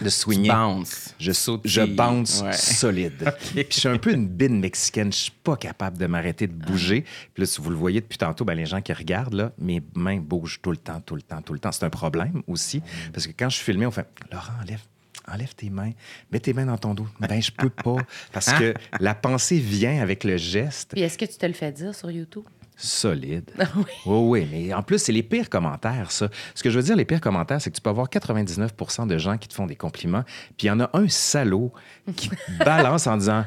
de 0.02 0.08
swinguer. 0.08 0.48
Bounce. 0.48 1.14
Je, 1.18 1.32
je 1.64 1.82
bounce 1.82 2.42
Ouais. 2.42 2.52
solide. 2.52 3.32
Puis 3.54 3.66
je 3.70 3.78
suis 3.80 3.88
un 3.88 3.98
peu 3.98 4.12
une 4.12 4.26
bine 4.28 4.58
mexicaine. 4.60 5.12
Je 5.12 5.18
suis 5.18 5.30
pas 5.42 5.56
capable 5.56 5.98
de 5.98 6.06
m'arrêter 6.06 6.46
de 6.46 6.52
bouger. 6.54 7.02
Puis 7.34 7.42
là, 7.42 7.46
si 7.46 7.60
vous 7.60 7.70
le 7.70 7.76
voyez 7.76 8.00
depuis 8.00 8.18
tantôt, 8.18 8.44
ben, 8.44 8.54
les 8.54 8.66
gens 8.66 8.80
qui 8.80 8.92
regardent, 8.92 9.34
là, 9.34 9.52
mes 9.58 9.82
mains 9.94 10.18
bougent 10.18 10.60
tout 10.62 10.70
le 10.70 10.76
temps, 10.76 11.00
tout 11.00 11.16
le 11.16 11.22
temps, 11.22 11.42
tout 11.42 11.52
le 11.52 11.58
temps. 11.58 11.72
C'est 11.72 11.84
un 11.84 11.90
problème 11.90 12.42
aussi. 12.46 12.82
Parce 13.12 13.26
que 13.26 13.32
quand 13.36 13.48
je 13.50 13.56
suis 13.56 13.64
filmé, 13.64 13.86
on 13.86 13.90
fait 13.90 14.06
Laurent, 14.32 14.52
enlève. 14.62 14.80
Enlève 15.28 15.54
tes 15.56 15.70
mains, 15.70 15.90
mets 16.30 16.38
tes 16.38 16.52
mains 16.52 16.66
dans 16.66 16.78
ton 16.78 16.94
dos. 16.94 17.08
Ben, 17.18 17.42
je 17.42 17.50
peux 17.50 17.68
pas. 17.70 17.96
Parce 18.32 18.52
que 18.52 18.72
la 19.00 19.12
pensée 19.12 19.58
vient 19.58 20.00
avec 20.00 20.22
le 20.22 20.36
geste 20.36 20.90
Puis 20.92 21.00
est-ce 21.00 21.18
que 21.18 21.24
tu 21.24 21.36
te 21.36 21.44
le 21.46 21.52
fais 21.52 21.72
dire 21.72 21.92
sur 21.96 22.12
YouTube? 22.12 22.44
Solide. 22.76 23.50
Ah 23.58 23.64
oui. 23.76 23.84
Oui, 24.04 24.18
oui, 24.42 24.48
mais 24.50 24.74
en 24.74 24.82
plus, 24.82 24.98
c'est 24.98 25.12
les 25.12 25.22
pires 25.22 25.48
commentaires, 25.48 26.12
ça. 26.12 26.28
Ce 26.54 26.62
que 26.62 26.70
je 26.70 26.78
veux 26.78 26.84
dire, 26.84 26.96
les 26.96 27.04
pires 27.04 27.20
commentaires, 27.20 27.60
c'est 27.60 27.70
que 27.70 27.76
tu 27.76 27.82
peux 27.82 27.90
avoir 27.90 28.08
99 28.08 28.72
de 29.06 29.18
gens 29.18 29.38
qui 29.38 29.48
te 29.48 29.54
font 29.54 29.66
des 29.66 29.76
compliments, 29.76 30.24
puis 30.56 30.64
il 30.64 30.66
y 30.66 30.70
en 30.70 30.80
a 30.80 30.90
un 30.92 31.08
salaud 31.08 31.72
qui 32.14 32.28
te 32.28 32.34
balance 32.64 33.06
en 33.06 33.16
disant 33.16 33.44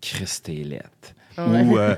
Christ, 0.00 0.46
t'es 0.46 0.54
laite. 0.64 0.82
Ouais. 1.04 1.21
Ou 1.38 1.78
euh, 1.78 1.96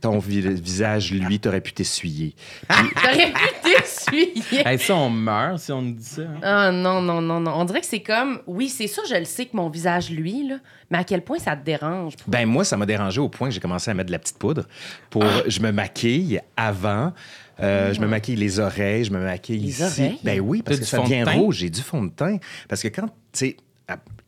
ton 0.00 0.18
vi- 0.18 0.40
visage, 0.60 1.12
lui, 1.12 1.38
t'aurais 1.40 1.60
pu 1.60 1.72
t'essuyer. 1.72 2.34
T'aurais 2.68 3.32
pu 3.32 3.70
t'essuyer. 3.76 4.32
Hey, 4.66 4.78
ça, 4.78 4.94
on 4.96 5.10
meurt 5.10 5.58
si 5.58 5.72
on 5.72 5.82
nous 5.82 5.92
dit 5.94 6.04
ça. 6.04 6.22
hein? 6.22 6.40
Ah 6.42 6.70
non, 6.72 7.00
non, 7.00 7.20
non, 7.20 7.40
non. 7.40 7.52
On 7.54 7.64
dirait 7.64 7.80
que 7.80 7.86
c'est 7.86 8.02
comme... 8.02 8.40
Oui, 8.46 8.68
c'est 8.68 8.86
sûr, 8.86 9.02
je 9.08 9.14
le 9.14 9.24
sais 9.24 9.46
que 9.46 9.56
mon 9.56 9.68
visage, 9.68 10.10
lui, 10.10 10.48
là, 10.48 10.56
mais 10.90 10.98
à 10.98 11.04
quel 11.04 11.22
point 11.22 11.38
ça 11.38 11.56
te 11.56 11.64
dérange? 11.64 12.14
Ben 12.26 12.46
moi, 12.46 12.64
ça 12.64 12.76
m'a 12.76 12.86
dérangé 12.86 13.20
au 13.20 13.28
point 13.28 13.48
que 13.48 13.54
j'ai 13.54 13.60
commencé 13.60 13.90
à 13.90 13.94
mettre 13.94 14.08
de 14.08 14.12
la 14.12 14.18
petite 14.18 14.38
poudre 14.38 14.66
pour. 15.10 15.24
Ah. 15.24 15.42
Je 15.46 15.60
me 15.60 15.70
maquille 15.72 16.40
avant. 16.56 17.12
euh, 17.60 17.92
Je 17.94 18.00
me 18.00 18.06
maquille 18.06 18.36
les 18.36 18.58
oreilles, 18.60 19.04
je 19.04 19.12
me 19.12 19.18
maquille 19.22 19.58
Les 19.58 19.68
ici. 19.68 19.82
oreilles? 20.02 20.18
Ben 20.24 20.40
oui, 20.40 20.62
parce 20.62 20.78
que 20.80 20.84
ça 20.84 20.98
devient 20.98 21.24
rouge. 21.24 21.56
J'ai 21.58 21.70
du 21.70 21.80
fond 21.80 22.02
de 22.04 22.10
teint. 22.10 22.38
Parce 22.68 22.82
que 22.82 22.88
quand, 22.88 23.06
tu 23.06 23.12
sais, 23.32 23.56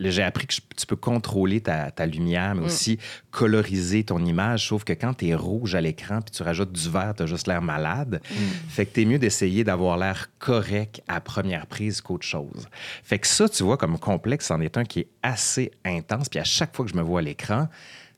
j'ai 0.00 0.22
appris 0.22 0.46
que 0.46 0.54
tu 0.54 0.86
peux 0.86 0.96
contrôler 0.96 1.60
ta, 1.60 1.90
ta 1.90 2.06
lumière, 2.06 2.54
mais 2.54 2.62
Mm. 2.62 2.64
aussi 2.64 2.98
coloriser 3.30 4.04
ton 4.04 4.24
image. 4.24 4.68
Sauf 4.68 4.84
que 4.84 4.92
quand 4.92 5.14
tu 5.14 5.28
es 5.28 5.34
rouge 5.34 5.74
à 5.74 5.80
l'écran 5.80 6.20
puis 6.20 6.30
tu 6.34 6.42
rajoutes 6.42 6.72
du 6.72 6.88
vert, 6.90 7.14
tu 7.16 7.22
as 7.22 7.26
juste 7.26 7.46
l'air 7.46 7.62
malade. 7.62 8.20
Mm. 8.30 8.34
Fait 8.68 8.86
que 8.86 8.94
tu 8.94 9.02
es 9.02 9.04
mieux 9.04 9.18
d'essayer 9.18 9.64
d'avoir 9.64 9.96
l'air 9.98 10.28
correct 10.38 11.02
à 11.08 11.20
première 11.20 11.66
prise 11.66 12.00
qu'autre 12.00 12.26
chose. 12.26 12.68
Fait 13.02 13.18
que 13.18 13.26
ça, 13.26 13.48
tu 13.48 13.62
vois, 13.62 13.76
comme 13.76 13.98
complexe, 13.98 14.46
c'en 14.46 14.60
est 14.60 14.76
un 14.76 14.84
qui 14.84 15.00
est 15.00 15.08
assez 15.22 15.70
intense. 15.84 16.28
Puis 16.28 16.38
à 16.40 16.44
chaque 16.44 16.74
fois 16.74 16.84
que 16.84 16.90
je 16.90 16.96
me 16.96 17.02
vois 17.02 17.20
à 17.20 17.22
l'écran, 17.22 17.68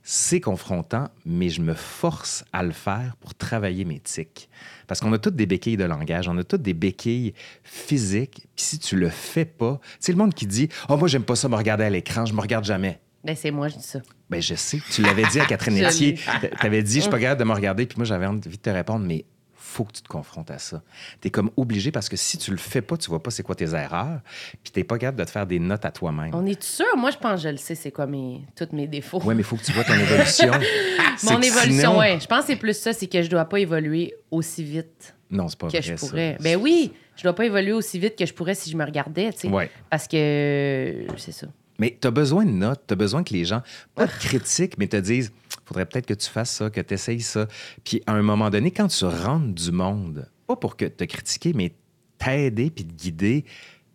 c'est 0.08 0.40
confrontant, 0.40 1.08
mais 1.24 1.48
je 1.48 1.60
me 1.60 1.74
force 1.74 2.44
à 2.52 2.62
le 2.62 2.70
faire 2.70 3.16
pour 3.18 3.34
travailler 3.34 3.84
mes 3.84 3.98
tics. 3.98 4.48
Parce 4.86 5.00
qu'on 5.00 5.12
a 5.12 5.18
toutes 5.18 5.34
des 5.34 5.46
béquilles 5.46 5.76
de 5.76 5.82
langage, 5.82 6.28
on 6.28 6.38
a 6.38 6.44
toutes 6.44 6.62
des 6.62 6.74
béquilles 6.74 7.34
physiques. 7.64 8.46
Puis 8.54 8.64
si 8.64 8.78
tu 8.78 8.94
le 8.94 9.08
fais 9.08 9.44
pas, 9.44 9.80
c'est 9.98 10.12
le 10.12 10.18
monde 10.18 10.32
qui 10.32 10.46
dit 10.46 10.68
Oh, 10.88 10.96
moi, 10.96 11.08
j'aime 11.08 11.24
pas 11.24 11.34
ça 11.34 11.48
me 11.48 11.56
regarder 11.56 11.82
à 11.82 11.90
l'écran, 11.90 12.24
je 12.24 12.34
me 12.34 12.40
regarde 12.40 12.64
jamais. 12.64 13.00
Ben, 13.24 13.34
c'est 13.34 13.50
moi, 13.50 13.66
je 13.66 13.78
dis 13.78 13.82
ça. 13.82 13.98
Ben, 14.30 14.40
je 14.40 14.54
sais. 14.54 14.78
Tu 14.92 15.02
l'avais 15.02 15.24
dit 15.24 15.40
à 15.40 15.44
Catherine 15.44 15.76
Etier. 15.84 16.14
Tu 16.14 16.66
avais 16.66 16.84
dit 16.84 16.94
Je 16.94 17.00
suis 17.00 17.10
pas 17.10 17.18
capable 17.18 17.40
de 17.40 17.44
me 17.44 17.52
regarder. 17.52 17.86
Puis 17.86 17.98
moi, 17.98 18.04
j'avais 18.04 18.26
envie 18.26 18.48
de 18.48 18.54
te 18.54 18.70
répondre, 18.70 19.04
mais 19.04 19.24
faut 19.66 19.84
que 19.84 19.92
tu 19.92 20.02
te 20.02 20.08
confrontes 20.08 20.50
à 20.50 20.58
ça. 20.58 20.80
Tu 21.20 21.28
es 21.28 21.30
comme 21.30 21.50
obligé 21.56 21.90
parce 21.90 22.08
que 22.08 22.16
si 22.16 22.38
tu 22.38 22.50
le 22.52 22.56
fais 22.56 22.80
pas, 22.82 22.96
tu 22.96 23.10
vois 23.10 23.22
pas 23.22 23.30
c'est 23.30 23.42
quoi 23.42 23.54
tes 23.54 23.74
erreurs. 23.74 24.20
Puis 24.62 24.72
tu 24.72 24.84
pas 24.84 24.96
capable 24.96 25.18
de 25.18 25.24
te 25.24 25.30
faire 25.30 25.46
des 25.46 25.58
notes 25.58 25.84
à 25.84 25.90
toi-même. 25.90 26.30
On 26.34 26.46
est 26.46 26.62
sûr? 26.62 26.86
Moi, 26.96 27.10
je 27.10 27.18
pense 27.18 27.42
que 27.42 27.48
je 27.48 27.52
le 27.52 27.56
sais, 27.56 27.74
c'est 27.74 27.90
quoi 27.90 28.06
mes... 28.06 28.42
tous 28.56 28.68
mes 28.72 28.86
défauts. 28.86 29.20
Oui, 29.24 29.34
mais 29.34 29.40
il 29.40 29.44
faut 29.44 29.56
que 29.56 29.64
tu 29.64 29.72
vois 29.72 29.84
ton 29.84 29.94
évolution. 29.94 30.50
Mon 31.24 31.40
évolution, 31.40 31.62
sinon- 31.72 31.98
ouais. 31.98 32.18
Je 32.20 32.26
pense 32.26 32.40
que 32.42 32.46
c'est 32.46 32.56
plus 32.56 32.76
ça, 32.78 32.92
c'est 32.92 33.06
que 33.08 33.20
je 33.22 33.28
dois 33.28 33.44
pas 33.44 33.58
évoluer 33.58 34.14
aussi 34.30 34.62
vite 34.62 35.14
Non, 35.30 35.48
c'est 35.48 35.58
pas 35.58 35.66
que 35.66 35.72
vrai. 35.72 35.82
je 35.82 35.96
ça. 35.96 36.06
pourrais. 36.06 36.36
Ben 36.40 36.56
oui, 36.56 36.92
je 37.16 37.22
dois 37.24 37.34
pas 37.34 37.44
évoluer 37.44 37.72
aussi 37.72 37.98
vite 37.98 38.16
que 38.16 38.24
je 38.24 38.32
pourrais 38.32 38.54
si 38.54 38.70
je 38.70 38.76
me 38.76 38.84
regardais, 38.84 39.32
tu 39.32 39.40
sais. 39.40 39.48
Ouais. 39.48 39.70
Parce 39.90 40.06
que 40.06 41.06
c'est 41.16 41.32
ça. 41.32 41.46
Mais 41.78 41.96
tu 42.00 42.06
as 42.08 42.10
besoin 42.10 42.44
de 42.44 42.50
notes, 42.50 42.82
tu 42.86 42.92
as 42.92 42.96
besoin 42.96 43.22
que 43.22 43.34
les 43.34 43.44
gens, 43.44 43.62
pas 43.94 44.06
de 44.06 44.10
critiques, 44.12 44.78
mais 44.78 44.86
te 44.86 44.96
disent 44.96 45.32
faudrait 45.66 45.86
peut-être 45.86 46.06
que 46.06 46.14
tu 46.14 46.28
fasses 46.28 46.50
ça, 46.50 46.70
que 46.70 46.80
tu 46.80 46.94
essayes 46.94 47.20
ça. 47.20 47.46
Puis 47.84 48.02
à 48.06 48.12
un 48.12 48.22
moment 48.22 48.50
donné, 48.50 48.70
quand 48.70 48.88
tu 48.88 49.04
rentres 49.04 49.54
du 49.54 49.72
monde, 49.72 50.30
pas 50.46 50.56
pour 50.56 50.76
que 50.76 50.84
te 50.84 51.04
critiquer, 51.04 51.52
mais 51.52 51.74
t'aider 52.18 52.70
puis 52.70 52.84
te 52.84 52.92
guider, 52.92 53.44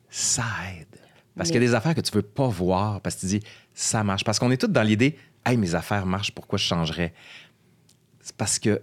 ça 0.09 0.43
aide. 0.77 0.87
Parce 1.35 1.49
qu'il 1.49 1.61
y 1.61 1.65
a 1.65 1.67
des 1.67 1.73
affaires 1.73 1.95
que 1.95 2.01
tu 2.01 2.11
veux 2.11 2.21
pas 2.21 2.47
voir, 2.47 3.01
parce 3.01 3.15
que 3.15 3.21
tu 3.21 3.25
dis 3.27 3.39
ça 3.73 4.03
marche. 4.03 4.23
Parce 4.23 4.37
qu'on 4.37 4.51
est 4.51 4.57
tous 4.57 4.67
dans 4.67 4.83
l'idée 4.83 5.17
hey, 5.45 5.57
mes 5.57 5.75
affaires 5.75 6.05
marchent, 6.05 6.31
pourquoi 6.31 6.57
je 6.57 6.65
changerais 6.65 7.13
C'est 8.19 8.35
parce 8.35 8.59
que 8.59 8.81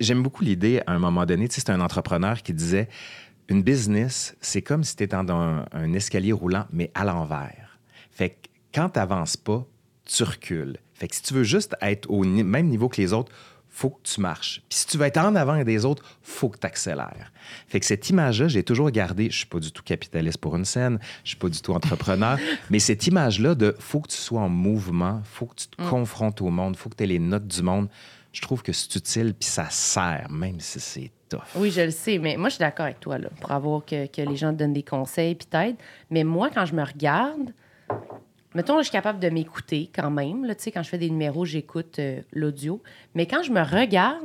j'aime 0.00 0.22
beaucoup 0.22 0.44
l'idée, 0.44 0.82
à 0.86 0.92
un 0.92 0.98
moment 0.98 1.26
donné, 1.26 1.48
tu 1.48 1.54
sais, 1.54 1.62
c'est 1.62 1.72
un 1.72 1.80
entrepreneur 1.80 2.42
qui 2.42 2.52
disait 2.52 2.88
une 3.48 3.62
business, 3.62 4.36
c'est 4.40 4.62
comme 4.62 4.84
si 4.84 4.96
tu 4.96 5.04
étais 5.04 5.16
dans 5.16 5.34
un, 5.34 5.66
un 5.72 5.92
escalier 5.92 6.32
roulant, 6.32 6.66
mais 6.72 6.90
à 6.94 7.04
l'envers. 7.04 7.78
Fait 8.10 8.30
que 8.30 8.48
quand 8.74 8.90
tu 8.90 8.98
n'avances 8.98 9.36
pas, 9.36 9.66
tu 10.04 10.22
recules. 10.22 10.78
Fait 10.94 11.08
que 11.08 11.14
si 11.14 11.22
tu 11.22 11.34
veux 11.34 11.44
juste 11.44 11.74
être 11.80 12.08
au 12.10 12.24
ni- 12.24 12.42
même 12.44 12.68
niveau 12.68 12.88
que 12.88 13.00
les 13.00 13.12
autres, 13.12 13.32
faut 13.68 13.90
que 13.90 14.02
tu 14.04 14.20
marches. 14.20 14.62
Puis 14.68 14.78
si 14.78 14.86
tu 14.86 14.98
veux 14.98 15.04
être 15.04 15.16
en 15.18 15.34
avant 15.34 15.60
des 15.64 15.84
autres, 15.84 16.04
faut 16.22 16.48
que 16.48 16.58
tu 16.58 16.66
accélères. 16.66 17.32
Fait 17.66 17.80
que 17.80 17.86
cette 17.86 18.08
image-là, 18.08 18.46
j'ai 18.46 18.62
toujours 18.62 18.88
gardé, 18.92 19.28
je 19.30 19.38
suis 19.38 19.46
pas 19.46 19.58
du 19.58 19.72
tout 19.72 19.82
capitaliste 19.82 20.38
pour 20.38 20.54
une 20.54 20.64
scène, 20.64 21.00
je 21.24 21.30
suis 21.30 21.36
pas 21.36 21.48
du 21.48 21.60
tout 21.60 21.72
entrepreneur, 21.72 22.38
mais 22.70 22.78
cette 22.78 23.06
image-là 23.08 23.56
de 23.56 23.74
faut 23.80 23.98
que 24.00 24.08
tu 24.08 24.16
sois 24.16 24.42
en 24.42 24.48
mouvement, 24.48 25.22
faut 25.24 25.46
que 25.46 25.56
tu 25.56 25.66
te 25.66 25.82
confrontes 25.88 26.40
au 26.40 26.50
monde, 26.50 26.76
faut 26.76 26.88
que 26.88 26.94
tu 26.94 27.02
aies 27.02 27.08
les 27.08 27.18
notes 27.18 27.48
du 27.48 27.62
monde, 27.62 27.88
je 28.32 28.40
trouve 28.42 28.62
que 28.62 28.72
c'est 28.72 28.94
utile 28.94 29.34
puis 29.34 29.48
ça 29.48 29.68
sert, 29.70 30.28
même 30.30 30.60
si 30.60 30.78
c'est 30.78 31.10
tough. 31.28 31.40
Oui, 31.56 31.72
je 31.72 31.80
le 31.80 31.90
sais, 31.90 32.18
mais 32.18 32.36
moi, 32.36 32.50
je 32.50 32.54
suis 32.54 32.60
d'accord 32.60 32.86
avec 32.86 33.00
toi, 33.00 33.18
là, 33.18 33.28
pour 33.40 33.50
avoir 33.50 33.84
que, 33.84 34.06
que 34.06 34.22
les 34.22 34.36
gens 34.36 34.52
te 34.52 34.58
donnent 34.58 34.72
des 34.72 34.82
conseils 34.84 35.34
puis 35.34 35.46
t'aident. 35.48 35.76
Mais 36.10 36.22
moi, 36.22 36.48
quand 36.54 36.64
je 36.64 36.74
me 36.74 36.82
regarde, 36.84 37.52
mettons, 38.54 38.78
je 38.78 38.84
suis 38.84 38.92
capable 38.92 39.18
de 39.20 39.28
m'écouter 39.28 39.90
quand 39.94 40.10
même. 40.10 40.44
Là, 40.44 40.54
tu 40.54 40.64
sais, 40.64 40.70
quand 40.72 40.82
je 40.82 40.88
fais 40.88 40.98
des 40.98 41.10
numéros, 41.10 41.44
j'écoute 41.44 41.98
euh, 41.98 42.20
l'audio. 42.32 42.82
Mais 43.14 43.26
quand 43.26 43.42
je 43.42 43.50
me 43.52 43.62
regarde, 43.62 44.22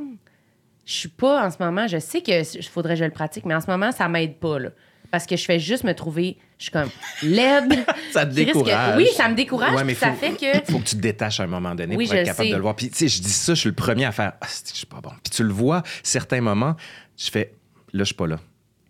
je 0.84 0.92
suis 0.92 1.08
pas 1.08 1.46
en 1.46 1.50
ce 1.50 1.56
moment, 1.60 1.86
je 1.86 1.98
sais 1.98 2.22
que 2.22 2.42
faudrait 2.68 2.94
que 2.94 3.00
je 3.00 3.04
le 3.04 3.10
pratique, 3.10 3.44
mais 3.44 3.54
en 3.54 3.60
ce 3.60 3.70
moment, 3.70 3.92
ça 3.92 4.08
m'aide 4.08 4.36
pas, 4.36 4.58
là. 4.58 4.70
Parce 5.10 5.26
que 5.26 5.36
je 5.36 5.44
fais 5.44 5.58
juste 5.58 5.82
me 5.82 5.92
trouver, 5.92 6.38
je 6.56 6.64
suis 6.64 6.72
comme 6.72 6.88
laide. 7.22 7.84
Ça 8.12 8.24
te 8.24 8.32
décourage. 8.32 8.96
Oui, 8.96 9.08
ça 9.16 9.28
me 9.28 9.34
décourage. 9.34 9.74
Ouais, 9.74 9.82
mais 9.82 9.94
puis 9.94 10.00
ça 10.00 10.12
faut- 10.12 10.16
fait 10.24 10.34
que 10.62 10.64
faut 10.72 10.78
que 10.78 10.84
tu 10.84 10.94
te 10.96 11.00
détaches 11.00 11.40
à 11.40 11.44
un 11.44 11.48
moment 11.48 11.74
donné 11.74 11.96
Oui, 11.96 12.06
pour 12.06 12.14
être 12.14 12.20
le 12.20 12.26
capable 12.26 12.46
sais. 12.46 12.52
de 12.52 12.56
le 12.56 12.62
voir. 12.62 12.76
Puis, 12.76 12.90
tu 12.90 12.96
sais, 12.96 13.08
je 13.08 13.20
dis 13.20 13.28
ça, 13.32 13.54
je 13.54 13.60
suis 13.60 13.68
le 13.70 13.74
premier 13.74 14.04
à 14.04 14.12
faire 14.12 14.34
Ah, 14.40 14.46
je 14.46 14.72
suis 14.76 14.86
pas 14.86 15.00
bon. 15.00 15.10
Puis 15.24 15.30
tu 15.32 15.42
le 15.42 15.52
vois, 15.52 15.82
certains 16.04 16.40
moments, 16.40 16.76
je 17.16 17.28
fais 17.30 17.54
Là, 17.92 18.00
je 18.00 18.04
suis 18.04 18.14
pas 18.14 18.28
là. 18.28 18.38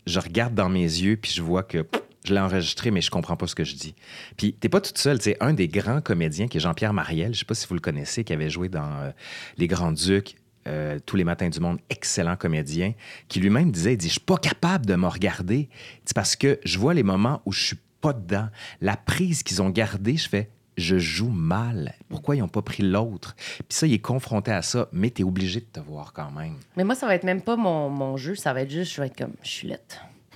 Je 0.06 0.20
regarde 0.20 0.54
dans 0.54 0.68
mes 0.68 0.82
yeux, 0.82 1.16
puis 1.16 1.32
je 1.34 1.40
vois 1.40 1.62
que 1.62 1.78
pff, 1.78 2.02
je 2.24 2.34
l'ai 2.34 2.40
enregistré, 2.40 2.90
mais 2.90 3.00
je 3.00 3.10
comprends 3.10 3.36
pas 3.36 3.46
ce 3.46 3.54
que 3.54 3.64
je 3.64 3.74
dis. 3.74 3.94
Puis 4.36 4.52
t'es 4.52 4.68
pas 4.68 4.80
toute 4.80 4.98
seule. 4.98 5.20
Sais, 5.20 5.36
un 5.40 5.54
des 5.54 5.68
grands 5.68 6.00
comédiens, 6.00 6.48
qui 6.48 6.58
est 6.58 6.60
Jean-Pierre 6.60 6.92
Mariel, 6.92 7.34
je 7.34 7.40
sais 7.40 7.44
pas 7.44 7.54
si 7.54 7.66
vous 7.66 7.74
le 7.74 7.80
connaissez, 7.80 8.24
qui 8.24 8.32
avait 8.32 8.50
joué 8.50 8.68
dans 8.68 8.92
euh, 9.00 9.10
Les 9.56 9.66
Grands 9.66 9.92
Ducs. 9.92 10.36
euh, 10.68 10.98
tous 11.04 11.16
les 11.16 11.24
matins 11.24 11.48
du 11.48 11.58
monde, 11.58 11.78
excellent 11.88 12.36
comédien, 12.36 12.92
qui 13.28 13.40
lui-même 13.40 13.72
disait, 13.72 13.94
il 13.94 13.96
dit, 13.96 14.08
je 14.08 14.12
suis 14.12 14.20
pas 14.20 14.36
capable 14.36 14.84
de 14.84 14.94
me 14.94 15.06
regarder. 15.06 15.70
C'est 16.04 16.14
parce 16.14 16.36
que 16.36 16.60
je 16.64 16.78
vois 16.78 16.92
les 16.92 17.02
moments 17.02 17.40
où 17.46 17.52
je 17.52 17.62
suis 17.64 17.78
pas 18.02 18.12
dedans. 18.12 18.48
La 18.82 18.96
prise 18.96 19.42
qu'ils 19.42 19.62
ont 19.62 19.70
gardée, 19.70 20.18
je 20.18 20.28
fais, 20.28 20.50
je 20.76 20.98
joue 20.98 21.30
mal. 21.30 21.94
Pourquoi 22.10 22.36
ils 22.36 22.40
n'ont 22.40 22.48
pas 22.48 22.60
pris 22.62 22.82
l'autre? 22.82 23.34
Puis 23.36 23.64
ça, 23.70 23.86
il 23.86 23.94
est 23.94 23.98
confronté 24.00 24.50
à 24.52 24.60
ça, 24.60 24.88
mais 24.92 25.10
tu 25.10 25.22
es 25.22 25.24
obligé 25.24 25.60
de 25.60 25.66
te 25.66 25.80
voir 25.80 26.12
quand 26.12 26.30
même. 26.30 26.56
Mais 26.76 26.84
moi, 26.84 26.94
ça 26.94 27.06
va 27.06 27.14
être 27.14 27.24
même 27.24 27.40
pas 27.42 27.56
mon, 27.56 27.88
mon 27.88 28.18
jeu, 28.18 28.34
ça 28.34 28.52
va 28.52 28.60
être 28.60 28.70
juste, 28.70 28.92
je 28.94 29.00
vais 29.00 29.06
être 29.06 29.16
comme, 29.16 29.34
je 29.42 29.48
suis 29.48 29.68
laide. 29.68 29.80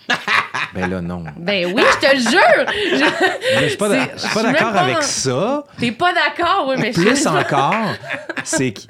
Ben 0.74 0.90
là, 0.90 1.00
non. 1.00 1.24
Ben 1.36 1.72
oui, 1.72 1.82
je 1.82 1.98
te 2.06 2.14
le 2.14 2.20
jure! 2.20 2.98
Je- 2.98 3.60
Je 3.62 3.68
suis 3.68 3.76
pas 3.76 3.88
je 4.16 4.18
je 4.26 4.52
d'accord 4.52 4.76
avec 4.76 4.96
en- 4.98 5.02
ça. 5.02 5.64
T'es 5.78 5.92
pas 5.92 6.12
d'accord, 6.12 6.66
oui, 6.68 6.74
mais 6.78 6.92
je 6.92 7.00
Plus 7.00 7.26
encore, 7.26 7.94
c'est 8.42 8.72
que, 8.72 8.80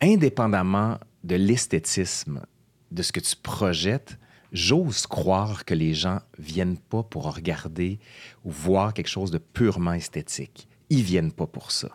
indépendamment 0.00 0.98
de 1.24 1.36
l'esthétisme, 1.36 2.42
de 2.90 3.02
ce 3.02 3.12
que 3.12 3.20
tu 3.20 3.36
projettes, 3.36 4.18
j'ose 4.52 5.06
croire 5.06 5.64
que 5.64 5.74
les 5.74 5.94
gens 5.94 6.20
viennent 6.38 6.78
pas 6.78 7.02
pour 7.02 7.34
regarder 7.34 7.98
ou 8.44 8.50
voir 8.50 8.92
quelque 8.94 9.08
chose 9.08 9.30
de 9.30 9.38
purement 9.38 9.92
esthétique. 9.94 10.68
Ils 10.90 11.02
viennent 11.02 11.32
pas 11.32 11.46
pour 11.46 11.70
ça. 11.72 11.88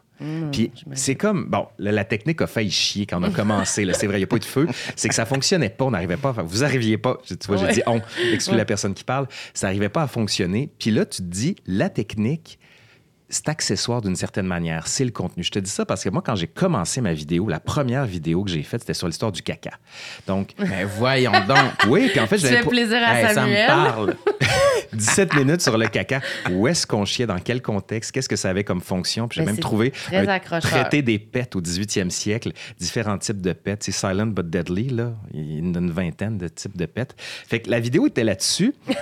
Puis 0.51 0.71
c'est 0.93 1.15
comme, 1.15 1.45
bon, 1.45 1.67
la, 1.77 1.91
la 1.91 2.03
technique 2.03 2.41
a 2.41 2.47
failli 2.47 2.71
chier 2.71 3.05
quand 3.05 3.19
on 3.19 3.23
a 3.23 3.29
commencé. 3.29 3.85
là. 3.85 3.93
C'est 3.93 4.07
vrai, 4.07 4.17
il 4.17 4.21
n'y 4.21 4.23
a 4.23 4.27
pas 4.27 4.37
eu 4.37 4.39
de 4.39 4.45
feu. 4.45 4.67
C'est 4.95 5.09
que 5.09 5.15
ça 5.15 5.25
fonctionnait 5.25 5.69
pas, 5.69 5.85
on 5.85 5.91
n'arrivait 5.91 6.17
pas 6.17 6.29
à. 6.37 6.41
Vous 6.43 6.63
arriviez 6.63 6.97
pas, 6.97 7.17
tu 7.27 7.35
vois, 7.47 7.57
j'ai 7.57 7.65
Ouais. 7.65 7.73
dit 7.73 7.81
on, 7.85 8.01
exclut 8.33 8.55
la 8.57 8.65
personne 8.65 8.93
qui 8.93 9.03
parle. 9.03 9.27
Ça 9.53 9.67
n'arrivait 9.67 9.89
pas 9.89 10.03
à 10.03 10.07
fonctionner. 10.07 10.69
Puis 10.79 10.91
là, 10.91 11.05
tu 11.05 11.17
te 11.17 11.27
dis, 11.27 11.55
la 11.65 11.89
technique, 11.89 12.59
c'est 13.29 13.49
accessoire 13.49 14.01
d'une 14.01 14.15
certaine 14.15 14.47
manière. 14.47 14.87
C'est 14.87 15.03
le 15.03 15.11
contenu. 15.11 15.43
Je 15.43 15.51
te 15.51 15.59
dis 15.59 15.69
ça 15.69 15.85
parce 15.85 16.01
que 16.03 16.09
moi, 16.09 16.21
quand 16.25 16.35
j'ai 16.37 16.47
commencé 16.47 17.01
ma 17.01 17.13
vidéo, 17.13 17.49
la 17.49 17.59
première 17.59 18.05
vidéo 18.05 18.43
que 18.45 18.49
j'ai 18.49 18.63
faite, 18.63 18.81
c'était 18.81 18.93
sur 18.93 19.07
l'histoire 19.07 19.31
du 19.33 19.41
caca. 19.41 19.71
Donc, 20.27 20.53
Mais 20.57 20.85
voyons 20.97 21.31
donc. 21.45 21.57
oui, 21.89 22.07
puis 22.09 22.19
en 22.21 22.27
fait, 22.27 22.37
plaisir 22.67 22.99
à 23.05 23.19
Hey, 23.19 23.33
ça 23.35 23.45
me 23.45 23.67
parle. 23.67 24.15
17 24.97 25.35
minutes 25.35 25.61
sur 25.61 25.77
le 25.77 25.87
caca. 25.87 26.21
Où 26.51 26.67
est-ce 26.67 26.85
qu'on 26.85 27.05
chiait? 27.05 27.25
Dans 27.25 27.39
quel 27.39 27.61
contexte? 27.61 28.11
Qu'est-ce 28.11 28.29
que 28.29 28.35
ça 28.35 28.49
avait 28.49 28.63
comme 28.63 28.81
fonction? 28.81 29.27
Puis 29.27 29.39
j'ai 29.39 29.45
Mais 29.45 29.51
même 29.53 29.59
trouvé 29.59 29.93
un 30.11 30.27
accrocheur. 30.27 30.69
traité 30.69 31.01
des 31.01 31.19
pets 31.19 31.55
au 31.55 31.61
18e 31.61 32.09
siècle, 32.09 32.51
différents 32.79 33.17
types 33.17 33.41
de 33.41 33.53
pets. 33.53 33.83
C'est 33.83 33.91
silent 33.91 34.27
but 34.27 34.49
deadly, 34.49 34.89
là. 34.89 35.13
Il 35.33 35.59
y 35.59 35.61
en 35.61 35.75
a 35.75 35.79
une 35.79 35.91
vingtaine 35.91 36.37
de 36.37 36.47
types 36.47 36.75
de 36.77 36.85
pets. 36.85 37.15
Fait 37.17 37.59
que 37.61 37.69
la 37.69 37.79
vidéo 37.79 38.07
était 38.07 38.23
là-dessus. 38.23 38.73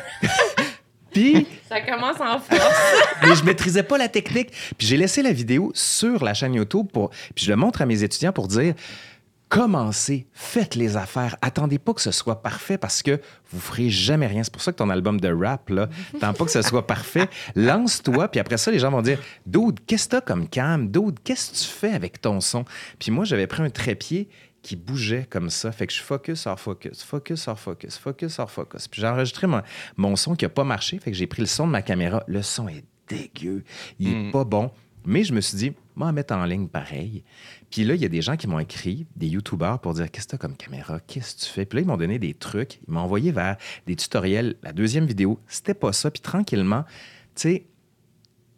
Puis, 1.13 1.47
Ça 1.69 1.79
commence 1.79 2.19
en 2.19 2.39
force. 2.39 2.75
mais 3.23 3.35
je 3.35 3.43
maîtrisais 3.45 3.83
pas 3.83 3.97
la 3.97 4.09
technique. 4.09 4.49
Puis 4.77 4.85
j'ai 4.85 4.97
laissé 4.97 5.21
la 5.21 5.31
vidéo 5.31 5.71
sur 5.73 6.21
la 6.25 6.33
chaîne 6.33 6.53
YouTube 6.55 6.87
pour. 6.91 7.09
Puis 7.33 7.45
je 7.45 7.51
le 7.51 7.55
montre 7.55 7.81
à 7.81 7.85
mes 7.85 8.03
étudiants 8.03 8.33
pour 8.33 8.49
dire 8.49 8.73
commencez, 9.55 10.27
faites 10.33 10.75
les 10.75 10.97
affaires. 10.97 11.37
Attendez 11.41 11.79
pas 11.79 11.93
que 11.93 12.01
ce 12.01 12.11
soit 12.11 12.41
parfait 12.41 12.77
parce 12.77 13.01
que 13.01 13.21
vous 13.51 13.59
ferez 13.59 13.89
jamais 13.89 14.27
rien. 14.27 14.43
C'est 14.43 14.51
pour 14.51 14.61
ça 14.61 14.73
que 14.73 14.77
ton 14.77 14.89
album 14.89 15.19
de 15.19 15.31
rap, 15.31 15.69
là, 15.69 15.87
pas 16.19 16.33
que 16.33 16.51
ce 16.51 16.61
soit 16.61 16.85
parfait. 16.85 17.29
Lance-toi, 17.55 18.27
puis 18.27 18.39
après 18.41 18.57
ça, 18.57 18.69
les 18.69 18.79
gens 18.79 18.91
vont 18.91 19.01
dire 19.01 19.19
Dude, 19.45 19.79
qu'est-ce 19.87 20.07
que 20.07 20.11
t'as 20.11 20.21
comme 20.21 20.49
cam? 20.49 20.89
Dude, 20.89 21.19
qu'est-ce 21.23 21.51
que 21.51 21.55
tu 21.57 21.63
fais 21.63 21.93
avec 21.93 22.19
ton 22.19 22.41
son? 22.41 22.65
Puis 22.99 23.11
moi, 23.11 23.23
j'avais 23.23 23.47
pris 23.47 23.63
un 23.63 23.69
trépied 23.69 24.27
qui 24.61 24.75
bougeait 24.75 25.25
comme 25.29 25.49
ça. 25.49 25.71
Fait 25.71 25.87
que 25.87 25.93
je 25.93 26.01
focus 26.01 26.47
hors 26.47 26.59
focus, 26.59 27.03
focus 27.03 27.47
hors 27.47 27.59
focus, 27.59 27.97
focus 27.97 28.39
hors 28.39 28.51
focus. 28.51 28.87
Puis 28.89 29.01
j'ai 29.01 29.07
enregistré 29.07 29.47
mon, 29.47 29.61
mon 29.95 30.15
son 30.15 30.35
qui 30.35 30.43
a 30.43 30.49
pas 30.49 30.63
marché. 30.65 30.99
Fait 30.99 31.11
que 31.11 31.17
j'ai 31.17 31.27
pris 31.27 31.41
le 31.41 31.47
son 31.47 31.65
de 31.65 31.71
ma 31.71 31.81
caméra. 31.81 32.23
Le 32.27 32.41
son 32.41 32.67
est 32.67 32.83
dégueu. 33.07 33.63
Il 33.99 34.09
est 34.09 34.31
pas 34.31 34.43
bon. 34.43 34.71
Mais 35.05 35.23
je 35.23 35.33
me 35.33 35.39
suis 35.39 35.57
dit, 35.57 35.73
moi, 35.95 36.11
mettre 36.11 36.33
en 36.33 36.45
ligne 36.45 36.67
pareil. 36.67 37.23
Puis 37.69 37.83
là, 37.83 37.95
il 37.95 38.01
y 38.01 38.05
a 38.05 38.09
des 38.09 38.21
gens 38.21 38.35
qui 38.35 38.47
m'ont 38.47 38.59
écrit, 38.59 39.07
des 39.15 39.27
YouTubers, 39.27 39.79
pour 39.79 39.93
dire 39.93 40.11
Qu'est-ce 40.11 40.27
que 40.27 40.31
tu 40.31 40.37
comme 40.37 40.55
caméra? 40.55 40.99
Qu'est-ce 41.07 41.35
que 41.35 41.41
tu 41.41 41.45
fais? 41.47 41.65
Puis 41.65 41.77
là, 41.77 41.81
ils 41.83 41.87
m'ont 41.87 41.97
donné 41.97 42.19
des 42.19 42.33
trucs. 42.33 42.79
Ils 42.87 42.93
m'ont 42.93 43.01
envoyé 43.01 43.31
vers 43.31 43.57
des 43.85 43.95
tutoriels. 43.95 44.55
La 44.63 44.73
deuxième 44.73 45.05
vidéo, 45.05 45.39
c'était 45.47 45.73
pas 45.73 45.93
ça. 45.93 46.11
Puis 46.11 46.21
tranquillement, 46.21 46.83
tu 47.35 47.41
sais, 47.41 47.65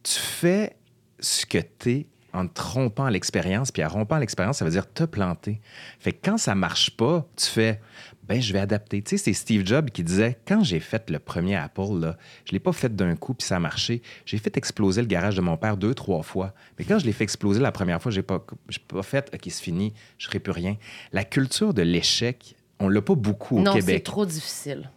tu 0.04 0.14
fais 0.14 0.78
ce 1.20 1.46
que 1.46 1.60
tu 1.80 1.92
es 1.92 2.08
en 2.34 2.48
te 2.48 2.54
trompant 2.54 3.10
l'expérience. 3.10 3.72
Puis 3.72 3.84
en 3.84 3.90
rompant 3.90 4.18
l'expérience, 4.18 4.58
ça 4.58 4.66
veut 4.66 4.72
dire 4.72 4.92
te 4.92 5.04
planter. 5.04 5.62
Fait 6.00 6.14
que 6.14 6.20
quand 6.24 6.38
ça 6.38 6.56
marche 6.56 6.96
pas, 6.96 7.28
tu 7.36 7.46
fais 7.46 7.82
ben 8.28 8.42
je 8.42 8.54
vais 8.54 8.60
adapter. 8.60 9.02
Tu 9.02 9.12
sais, 9.12 9.24
c'est 9.24 9.34
Steve 9.34 9.66
Jobs 9.66 9.90
qui 9.90 10.04
disait 10.04 10.38
quand 10.48 10.64
j'ai 10.64 10.80
fait 10.80 11.10
le 11.10 11.20
premier 11.20 11.56
Apple, 11.56 12.00
là, 12.00 12.18
je 12.46 12.52
l'ai 12.52 12.60
pas 12.60 12.74
fait 12.74 12.96
d'un 12.96 13.16
coup 13.16 13.34
puis 13.34 13.48
ça 13.48 13.58
a 13.58 13.60
marché. 13.60 14.02
J'ai 14.26 14.38
fait 14.38 14.56
exploser 14.58 15.02
le 15.02 15.08
garage 15.08 15.36
de 15.36 15.42
mon 15.42 15.58
père 15.58 15.78
deux, 15.78 15.94
trois 15.94 16.24
fois. 16.24 16.54
Mais 16.78 16.86
quand 16.86 17.00
je 17.00 17.06
l'ai 17.06 17.14
fait 17.14 17.24
exploser 17.24 17.60
la 17.60 17.72
première 17.72 18.02
fois, 18.02 18.12
j'ai 18.12 18.24
pas, 18.24 18.46
j'ai 18.70 18.82
pas 18.88 19.04
fait 19.04 19.30
OK, 19.34 19.42
c'est 19.46 19.64
fini, 19.64 19.94
je 20.18 20.28
ferai 20.28 20.40
plus 20.40 20.52
rien. 20.52 20.78
La 21.14 21.24
culture 21.24 21.74
de 21.74 21.82
l'échec, 21.82 22.56
on 22.80 22.90
l'a 22.90 23.02
pas 23.02 23.16
beaucoup 23.16 23.58
au 23.58 23.62
non, 23.62 23.74
c'est 23.74 23.80
Québec. 23.80 24.04
trop 24.04 24.26
difficile. 24.26 24.90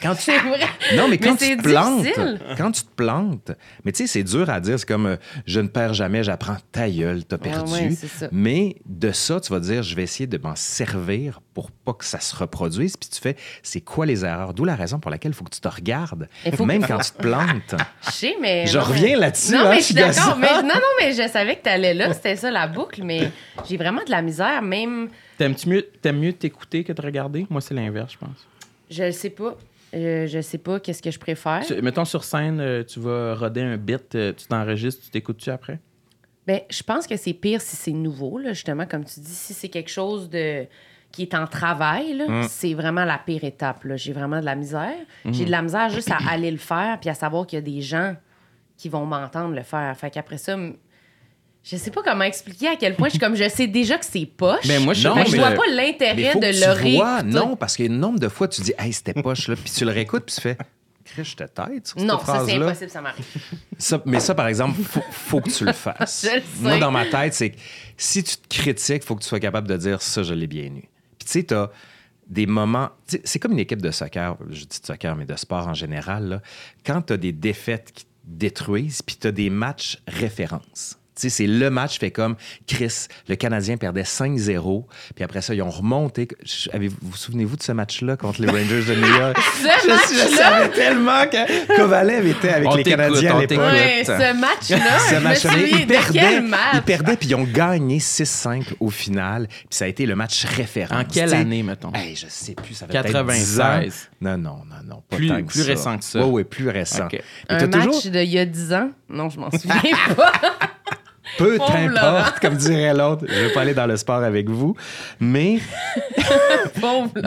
Quand 0.00 0.14
tu 0.14 0.30
vrai. 0.30 0.60
non, 0.96 1.08
mais 1.08 1.18
quand 1.18 1.32
Mais 1.32 1.36
tu 1.36 1.44
c'est 1.46 1.56
te 1.56 1.62
plantes, 1.62 2.02
difficile. 2.02 2.40
quand 2.56 2.70
tu 2.70 2.82
te 2.82 2.90
plantes, 2.94 3.52
mais 3.84 3.92
tu 3.92 3.98
sais, 3.98 4.06
c'est 4.06 4.22
dur 4.22 4.48
à 4.48 4.60
dire. 4.60 4.78
C'est 4.78 4.86
comme 4.86 5.06
euh, 5.06 5.16
je 5.46 5.58
ne 5.60 5.68
perds 5.68 5.94
jamais, 5.94 6.22
j'apprends 6.22 6.56
ta 6.70 6.88
gueule, 6.88 7.24
t'as 7.24 7.36
Ouais, 7.36 7.42
perdu. 7.42 7.72
ouais, 7.72 7.90
c'est 7.90 8.06
ça. 8.06 8.28
mais 8.30 8.76
de 8.86 9.10
ça, 9.10 9.40
tu 9.40 9.52
vas 9.52 9.58
dire, 9.60 9.82
je 9.82 9.94
vais 9.96 10.04
essayer 10.04 10.26
de 10.28 10.38
m'en 10.38 10.54
servir 10.56 11.40
pour 11.54 11.70
pas 11.72 11.92
que 11.92 12.04
ça 12.04 12.20
se 12.20 12.36
reproduise. 12.36 12.96
Puis 12.96 13.08
tu 13.10 13.20
fais, 13.20 13.36
c'est 13.62 13.80
quoi 13.80 14.06
les 14.06 14.24
erreurs? 14.24 14.54
D'où 14.54 14.64
la 14.64 14.76
raison 14.76 15.00
pour 15.00 15.10
laquelle 15.10 15.32
il 15.32 15.34
faut 15.34 15.44
que 15.44 15.54
tu 15.54 15.60
te 15.60 15.68
regardes, 15.68 16.28
Il 16.46 16.54
faut 16.54 16.64
même 16.66 16.82
que- 16.82 16.86
quand 16.88 16.98
tu 16.98 17.10
te 17.10 17.20
plantes. 17.22 17.74
Je 18.06 18.10
sais, 18.10 18.36
mais. 18.40 18.66
Je 18.66 18.78
non, 18.78 18.84
reviens 18.84 19.08
mais- 19.08 19.16
là-dessus, 19.16 19.52
Non, 19.52 19.60
hein, 19.66 19.70
mais 19.70 19.80
je 19.80 19.84
suis 19.84 19.94
d'accord. 19.94 20.38
non, 20.38 20.62
non, 20.62 20.80
mais 21.00 21.12
je 21.12 21.28
savais 21.28 21.56
que 21.56 21.62
t'allais 21.64 21.94
là. 21.94 22.12
C'était 22.14 22.36
ça 22.36 22.50
la 22.50 22.68
boucle, 22.68 23.02
mais 23.02 23.30
j'ai 23.68 23.76
vraiment 23.76 24.02
de 24.04 24.10
la 24.10 24.22
misère. 24.22 24.62
Même. 24.62 25.08
T'aimes-tu 25.36 25.68
mieux, 25.68 25.88
t'aimes 26.00 26.18
mieux 26.20 26.32
t'écouter 26.32 26.84
que 26.84 26.92
de 26.92 27.02
regarder? 27.02 27.46
Moi, 27.50 27.60
c'est 27.60 27.74
l'inverse, 27.74 28.12
je 28.12 28.18
pense. 28.18 28.46
Je 28.90 29.04
le 29.04 29.12
sais 29.12 29.30
pas. 29.30 29.56
Euh, 29.94 30.26
je 30.26 30.40
sais 30.40 30.58
pas 30.58 30.78
qu'est-ce 30.80 31.02
que 31.02 31.10
je 31.10 31.18
préfère? 31.18 31.64
Tu- 31.66 31.80
mettons 31.82 32.04
sur 32.04 32.22
scène, 32.24 32.60
euh, 32.60 32.84
tu 32.84 33.00
vas 33.00 33.34
roder 33.34 33.62
un 33.62 33.76
bit, 33.76 34.14
euh, 34.14 34.32
tu 34.32 34.46
t'enregistres, 34.46 35.04
tu 35.04 35.10
t'écoutes-tu 35.10 35.50
après? 35.50 35.80
Ben, 36.46 36.60
je 36.70 36.82
pense 36.82 37.06
que 37.06 37.16
c'est 37.16 37.32
pire 37.32 37.60
si 37.60 37.76
c'est 37.76 37.90
nouveau, 37.92 38.38
là, 38.38 38.52
justement, 38.52 38.86
comme 38.86 39.04
tu 39.04 39.20
dis. 39.20 39.30
Si 39.34 39.52
c'est 39.54 39.68
quelque 39.68 39.90
chose 39.90 40.30
de 40.30 40.66
qui 41.12 41.22
est 41.22 41.34
en 41.34 41.46
travail, 41.48 42.14
là, 42.14 42.28
Mm. 42.28 42.42
c'est 42.48 42.72
vraiment 42.74 43.04
la 43.04 43.18
pire 43.18 43.42
étape. 43.42 43.82
là. 43.84 43.96
J'ai 43.96 44.12
vraiment 44.12 44.38
de 44.40 44.44
la 44.44 44.54
misère. 44.54 44.94
Mm. 45.24 45.32
J'ai 45.32 45.44
de 45.44 45.50
la 45.50 45.60
misère 45.62 45.90
juste 45.90 46.10
à 46.12 46.18
aller 46.30 46.50
le 46.52 46.56
faire 46.56 46.98
puis 47.00 47.10
à 47.10 47.14
savoir 47.14 47.46
qu'il 47.46 47.56
y 47.58 47.62
a 47.62 47.64
des 47.64 47.80
gens 47.80 48.14
qui 48.76 48.88
vont 48.88 49.04
m'entendre 49.06 49.54
le 49.54 49.62
faire. 49.62 49.94
Fait 49.96 50.10
qu'après 50.10 50.38
ça, 50.38 50.52
m- 50.52 50.74
je 51.62 51.76
sais 51.76 51.90
pas 51.90 52.02
comment 52.02 52.24
expliquer 52.24 52.68
à 52.68 52.76
quel 52.76 52.94
point 52.96 53.08
je 53.08 53.12
suis 53.12 53.18
comme 53.18 53.34
je 53.36 53.48
sais 53.48 53.66
déjà 53.66 53.98
que 53.98 54.04
c'est 54.06 54.26
poche. 54.26 54.66
Ben, 54.66 54.82
moi, 54.82 54.94
je- 54.94 55.06
Non, 55.06 55.14
que 55.14 55.26
je 55.26 55.32
mais- 55.32 55.38
vois 55.38 55.50
pas 55.52 55.62
Mais 55.68 55.74
l'intérêt 55.86 56.34
de 56.34 56.40
que 56.40 56.64
le 56.66 56.72
réécouter. 56.72 57.22
non, 57.38 57.56
parce 57.56 57.78
un 57.80 57.88
nombre 57.88 58.18
de 58.18 58.28
fois, 58.28 58.48
tu 58.48 58.62
dis, 58.62 58.72
hey, 58.78 58.92
c'était 58.92 59.14
poche, 59.14 59.48
là, 59.48 59.56
puis 59.56 59.70
tu 59.70 59.84
le 59.84 59.90
réécoutes, 59.90 60.24
puis 60.26 60.34
tu 60.34 60.40
fais, 60.40 60.56
je 61.16 61.34
te 61.34 61.44
tête 61.44 61.86
sur 61.88 61.98
cette 61.98 62.08
Non, 62.08 62.18
ça 62.24 62.44
c'est 62.46 62.54
impossible, 62.56 62.90
ça 62.90 63.00
m'arrive. 63.02 63.24
Ça- 63.78 64.02
mais 64.06 64.20
ça, 64.20 64.34
par 64.34 64.46
exemple, 64.46 64.80
faut, 64.82 65.02
faut 65.10 65.40
que 65.40 65.50
tu 65.50 65.64
le 65.64 65.72
fasses. 65.72 66.26
Je 66.30 66.36
le 66.36 66.42
Moi, 66.62 66.78
dans 66.78 66.90
ma 66.92 67.04
tête, 67.06 67.34
c'est 67.34 67.50
que 67.50 67.56
si 67.96 68.22
tu 68.22 68.36
te 68.36 68.48
critiques, 68.48 69.02
faut 69.04 69.16
que 69.16 69.22
tu 69.22 69.28
sois 69.28 69.40
capable 69.40 69.66
de 69.68 69.76
dire 69.76 70.00
ça, 70.02 70.22
je 70.22 70.32
l'ai 70.34 70.46
bien 70.46 70.64
eu. 70.66 70.88
Puis 71.18 71.26
tu 71.26 71.32
sais, 71.32 71.42
tu 71.44 71.54
as 71.54 71.70
des 72.28 72.46
moments. 72.46 72.90
C'est 73.24 73.38
comme 73.40 73.52
une 73.52 73.58
équipe 73.58 73.82
de 73.82 73.90
soccer, 73.90 74.36
je 74.50 74.60
dis 74.64 74.80
de 74.80 74.86
soccer, 74.86 75.16
mais 75.16 75.26
de 75.26 75.34
sport 75.36 75.66
en 75.66 75.74
général. 75.74 76.28
là. 76.28 76.42
Quand 76.86 77.02
tu 77.02 77.12
as 77.12 77.16
des 77.16 77.32
défaites 77.32 77.90
qui 77.92 78.04
te 78.04 78.10
détruisent, 78.24 79.02
puis 79.02 79.16
tu 79.20 79.26
as 79.26 79.32
des 79.32 79.50
matchs 79.50 79.98
références. 80.06 80.96
Tu 81.16 81.22
sais, 81.22 81.28
c'est 81.28 81.46
le 81.46 81.70
match 81.70 81.98
fait 81.98 82.10
comme 82.12 82.36
Chris, 82.66 83.06
le 83.28 83.34
Canadien 83.36 83.76
perdait 83.76 84.04
5-0, 84.04 84.84
puis 85.14 85.24
après 85.24 85.42
ça, 85.42 85.52
ils 85.54 85.60
ont 85.60 85.68
remonté. 85.70 86.28
Je- 86.44 86.70
avez- 86.72 86.88
Vous 86.88 86.96
vous 87.02 87.16
souvenez-vous 87.16 87.56
de 87.56 87.62
ce 87.62 87.72
match-là 87.72 88.16
contre 88.16 88.40
les 88.40 88.48
Rangers 88.48 88.84
de 88.84 88.94
New 88.94 89.06
York? 89.18 89.36
Ce 89.54 89.62
je, 89.62 89.68
je 89.82 89.88
match-là? 89.88 90.36
savais 90.36 90.68
tellement 90.70 91.26
que 91.26 91.76
Kovalev 91.76 92.26
était 92.26 92.50
avec 92.50 92.68
On 92.68 92.74
les 92.76 92.84
Canadiens 92.84 93.36
à 93.36 93.40
l'époque. 93.40 93.58
Ouais, 93.58 94.02
ce 94.04 94.34
match-là, 94.34 94.98
Ce 95.00 95.14
je 95.14 95.28
me 95.28 95.34
souviens 95.34 95.78
ils 95.80 95.86
perdaient, 95.86 96.40
match? 96.40 96.60
ils 96.74 96.82
perdaient, 96.82 97.16
puis 97.16 97.28
ils 97.28 97.34
ont 97.34 97.44
gagné 97.44 97.98
6-5 97.98 98.62
au 98.78 98.88
final. 98.90 99.46
Puis 99.48 99.66
ça 99.70 99.86
a 99.86 99.88
été 99.88 100.06
le 100.06 100.14
match 100.14 100.44
référent. 100.44 101.00
En 101.00 101.04
quelle 101.04 101.34
année, 101.34 101.62
mettons? 101.62 101.92
Hey, 101.92 102.14
je 102.16 102.26
sais 102.28 102.54
plus, 102.54 102.74
ça 102.74 102.86
fait 102.86 102.92
peut-être 102.92 103.26
10 103.26 103.60
ans. 103.60 103.64
96. 103.64 104.08
Non, 104.20 104.38
non, 104.38 104.58
non, 104.68 104.76
non, 104.86 105.02
pas 105.08 105.16
Plus- 105.16 105.28
tant 105.28 105.42
que 105.42 105.46
plus 105.48 105.60
ça. 105.62 105.66
récent 105.66 105.98
que 105.98 106.04
ça. 106.04 106.20
Oui, 106.20 106.30
oui, 106.32 106.44
plus 106.44 106.68
récent. 106.68 107.08
Un 107.48 107.66
match 107.66 107.84
toujours 107.84 108.00
d'il 108.12 108.24
y 108.30 108.38
a 108.38 108.46
10 108.46 108.72
ans? 108.72 108.90
Non, 109.08 109.28
je 109.28 109.40
m'en 109.40 109.50
souviens 109.50 109.74
pas. 110.16 110.32
Peu 111.38 111.56
Laurent. 111.56 111.72
t'importe, 111.72 112.40
comme 112.40 112.56
dirait 112.56 112.94
l'autre. 112.94 113.24
Je 113.28 113.34
vais 113.46 113.52
pas 113.52 113.62
aller 113.62 113.74
dans 113.74 113.86
le 113.86 113.96
sport 113.96 114.22
avec 114.22 114.48
vous. 114.48 114.76
Mais, 115.18 115.58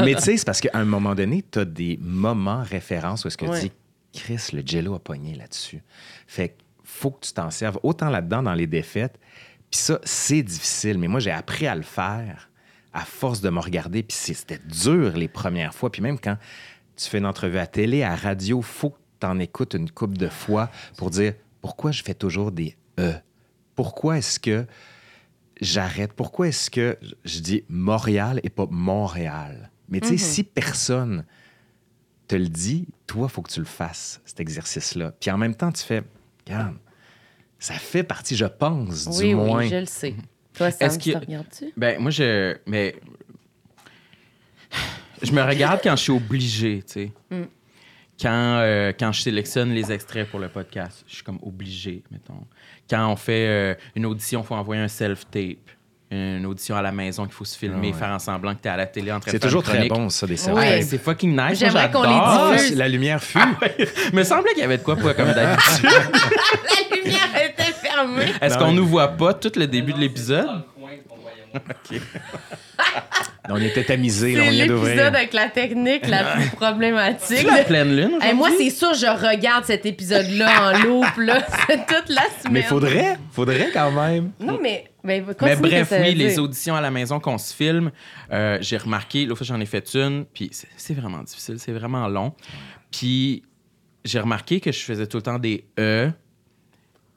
mais 0.04 0.16
tu 0.16 0.22
sais, 0.22 0.38
c'est 0.38 0.46
parce 0.46 0.62
qu'à 0.62 0.70
un 0.74 0.86
moment 0.86 1.16
donné, 1.16 1.44
tu 1.50 1.60
as 1.60 1.66
des 1.66 1.98
moments 2.02 2.64
références 2.64 3.26
où 3.26 3.28
est-ce 3.28 3.38
que 3.38 3.46
Ouais. 3.46 3.60
tu 3.62 3.68
dis, 3.68 3.72
Chris, 4.22 4.50
le 4.54 4.62
jello 4.66 4.96
a 4.96 5.00
pogné 5.00 5.36
là-dessus. 5.36 5.82
Fait 6.28 6.50
que 6.50 6.54
faut 6.84 7.12
que 7.12 7.26
tu 7.26 7.34
t'en 7.34 7.50
serves 7.50 7.80
autant 7.84 8.10
là-dedans 8.10 8.44
dans 8.44 8.54
les 8.54 8.68
défaites. 8.68 9.18
Puis 9.72 9.80
ça, 9.80 10.00
c'est 10.04 10.44
difficile. 10.44 10.98
Mais 11.00 11.08
moi, 11.08 11.20
j'ai 11.20 11.32
appris 11.32 11.66
à 11.68 11.76
le 11.76 11.82
faire 11.82 12.50
à 12.94 13.02
force 13.06 13.42
de 13.42 13.50
me 13.50 13.60
regarder. 13.60 14.04
Puis 14.04 14.16
c'était 14.16 14.60
dur 14.66 15.18
les 15.18 15.28
premières 15.28 15.74
fois. 15.74 15.92
Puis 15.92 16.02
même 16.02 16.20
quand 16.20 16.38
tu 16.96 17.10
fais 17.10 17.18
une 17.18 17.26
entrevue 17.26 17.58
à 17.58 17.66
télé, 17.66 18.04
à 18.04 18.16
radio, 18.16 18.62
faut 18.62 18.92
que 18.92 18.98
tu 19.20 19.26
en 19.26 19.40
écoutes 19.40 19.74
une 19.74 19.90
couple 19.90 20.18
de 20.18 20.28
fois 20.30 20.70
pour 20.98 21.10
dire 21.10 21.34
pourquoi 21.62 21.92
je 21.92 22.04
fais 22.04 22.14
toujours 22.14 22.52
des 22.52 22.76
E? 23.00 23.14
Pourquoi 23.75 24.18
est-ce 24.18 24.39
que 24.39 24.65
j'arrête? 25.62 26.13
Pourquoi 26.13 26.48
est-ce 26.50 26.70
que 26.70 26.98
je 27.25 27.39
dis 27.39 27.63
Montréal 27.70 28.39
et 28.44 28.50
pas 28.50 28.68
Montréal? 28.70 29.72
Mais 29.89 30.00
tu 30.00 30.08
sais, 30.10 30.18
si 30.18 30.44
personne 30.44 31.25
te 32.27 32.36
le 32.36 32.48
dit, 32.48 32.88
toi, 33.06 33.27
faut 33.27 33.42
que 33.42 33.51
tu 33.51 33.60
le 33.60 33.65
fasses, 33.65 34.22
cet 34.25 34.39
exercice-là. 34.39 35.12
Puis 35.20 35.30
en 35.30 35.38
même 35.38 35.56
temps, 35.56 35.72
tu 35.72 35.84
fais, 35.84 36.03
regarde, 36.48 36.77
ça 37.60 37.74
fait 37.75 38.03
partie, 38.03 38.36
je 38.36 38.46
pense, 38.46 39.08
du 39.08 39.18
Oui, 39.20 39.34
moins. 39.36 39.60
oui, 39.60 39.70
je 39.70 39.75
le 39.75 39.86
sais. 39.86 40.15
Toi, 40.53 40.72
Sam, 40.72 40.88
Est-ce 40.88 41.00
tu 41.00 41.15
regardes-tu? 41.15 41.74
Ben, 41.75 42.00
moi, 42.00 42.12
je. 42.12 42.58
Mais. 42.68 42.96
Je 45.22 45.32
me 45.32 45.42
regarde 45.42 45.80
quand 45.82 45.96
je 45.96 46.01
suis 46.01 46.12
obligé, 46.12 46.84
tu 46.84 46.94
sais. 46.94 47.12
Mm. 47.32 47.44
Quand, 48.22 48.29
euh, 48.62 48.91
quand 48.98 49.12
je 49.12 49.22
sélectionne 49.22 49.72
les 49.72 49.91
extraits 49.91 50.29
pour 50.29 50.39
le 50.39 50.48
podcast, 50.48 51.03
je 51.08 51.15
suis 51.15 51.24
comme 51.24 51.39
obligé, 51.41 52.03
mettons. 52.12 52.46
Quand 52.89 53.08
on 53.10 53.15
fait 53.15 53.48
euh, 53.48 53.75
une 53.96 54.05
audition, 54.05 54.41
il 54.41 54.46
faut 54.46 54.55
envoyer 54.55 54.82
un 54.82 54.88
self-tape. 54.88 55.58
Une 56.12 56.46
audition 56.46 56.75
à 56.75 56.84
la 56.84 56.91
maison 56.91 57.24
qu'il 57.24 57.34
faut 57.34 57.43
se 57.43 57.58
filmer, 57.58 57.75
Ah 57.82 57.88
ouais. 57.88 57.93
faire 57.93 58.10
en 58.10 58.20
semblant 58.20 58.53
que 58.53 58.62
tu 58.62 58.67
es 58.67 58.72
à 58.72 58.77
la 58.77 58.86
télé 58.86 59.12
en 59.12 59.20
train 59.20 59.32
de 59.32 59.36
C'est 59.38 59.39
toujours 59.39 59.63
très 59.63 59.88
bon, 59.88 60.10
ça, 60.10 60.27
des 60.27 60.38
services. 60.38 60.63
Ouais, 60.63 60.82
c'est 60.84 61.00
fucking 61.00 61.32
nice. 61.36 61.58
J'aimerais 61.58 61.89
qu'on 61.89 62.03
les. 62.03 62.10
Ah, 62.12 62.51
diffuse. 62.55 62.77
la 62.77 62.88
lumière 62.88 63.24
fut. 63.24 63.39
Il 64.12 64.13
me 64.15 64.24
semblait 64.24 64.51
qu'il 64.51 64.62
y 64.62 64.63
avait 64.65 64.77
de 64.77 64.84
quoi 64.84 64.96
pour 64.96 65.15
comme 65.15 65.34
d'habitude. 65.34 65.84
La 65.89 66.96
lumière 66.96 67.29
était 67.50 67.72
fermée. 67.74 68.25
Est-ce 68.41 68.60
qu'on 68.60 68.74
nous 68.74 68.86
voit 68.86 69.08
pas 69.08 69.34
tout 69.34 69.51
le 69.55 69.65
début 69.65 69.91
de 69.93 69.98
l'épisode? 70.00 70.63
On 73.50 73.58
était 73.62 73.84
tamisés, 73.84 74.36
là, 74.36 74.44
C'est 74.44 74.48
on 74.48 74.52
vient 74.52 74.68
d'ouvrir. 74.68 74.90
l'épisode 74.96 75.16
avec 75.16 75.34
la 75.34 75.50
technique 75.50 76.08
la 76.08 76.24
plus 76.36 76.50
problématique. 76.52 77.38
C'est 77.40 77.44
la 77.44 77.64
pleine 77.66 77.94
lune? 77.94 78.18
Hey, 78.22 78.34
moi, 78.34 78.50
c'est 78.58 78.70
sûr, 78.70 78.94
je 78.94 79.06
regarde 79.06 79.66
cet 79.66 79.86
épisode-là 79.86 80.72
en 80.72 80.80
loop, 80.84 81.06
là, 81.18 81.46
c'est 81.68 81.78
toute 81.86 82.08
la 82.10 82.22
semaine. 82.40 82.52
Mais 82.54 82.62
faudrait, 82.62 83.18
faudrait 83.32 83.70
quand 83.74 83.92
même. 83.92 84.32
Non, 84.40 84.58
mais. 84.62 84.86
Mais 85.04 85.22
continue, 85.22 85.56
bref, 85.58 85.92
oui, 86.02 86.16
les 86.16 86.40
auditions 86.40 86.76
à 86.76 86.80
la 86.82 86.90
maison 86.90 87.20
qu'on 87.20 87.38
se 87.38 87.54
filme, 87.54 87.92
euh, 88.32 88.58
j'ai 88.62 88.78
remarqué, 88.78 89.26
l'autre 89.26 89.40
fois 89.44 89.48
j'en 89.56 89.60
ai 89.60 89.66
fait 89.66 89.94
une, 89.96 90.24
puis 90.34 90.48
c'est- 90.54 90.70
c'est 90.78 90.94
vraiment 90.94 91.22
difficile, 91.24 91.60
c'est 91.60 91.74
vraiment 91.74 92.08
long. 92.08 92.34
Puis 92.90 93.44
j'ai 94.06 94.22
remarqué 94.22 94.62
que 94.62 94.72
je 94.72 94.80
faisais 94.80 95.06
tout 95.06 95.18
le 95.18 95.24
temps 95.24 95.40
des 95.40 95.66
E, 95.78 96.10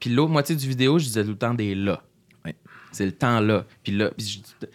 puis 0.01 0.09
l'autre 0.09 0.31
moitié 0.31 0.53
du 0.57 0.67
vidéo, 0.67 0.99
je 0.99 1.05
disais 1.05 1.23
tout 1.23 1.29
le 1.29 1.37
temps 1.37 1.53
des 1.53 1.75
là. 1.75 2.01
Oui. 2.45 2.51
C'est 2.91 3.05
le 3.05 3.13
temps 3.13 3.39
là. 3.39 3.63
Puis 3.83 3.93
là, 3.93 4.11
puis 4.17 4.43
je- 4.61 4.67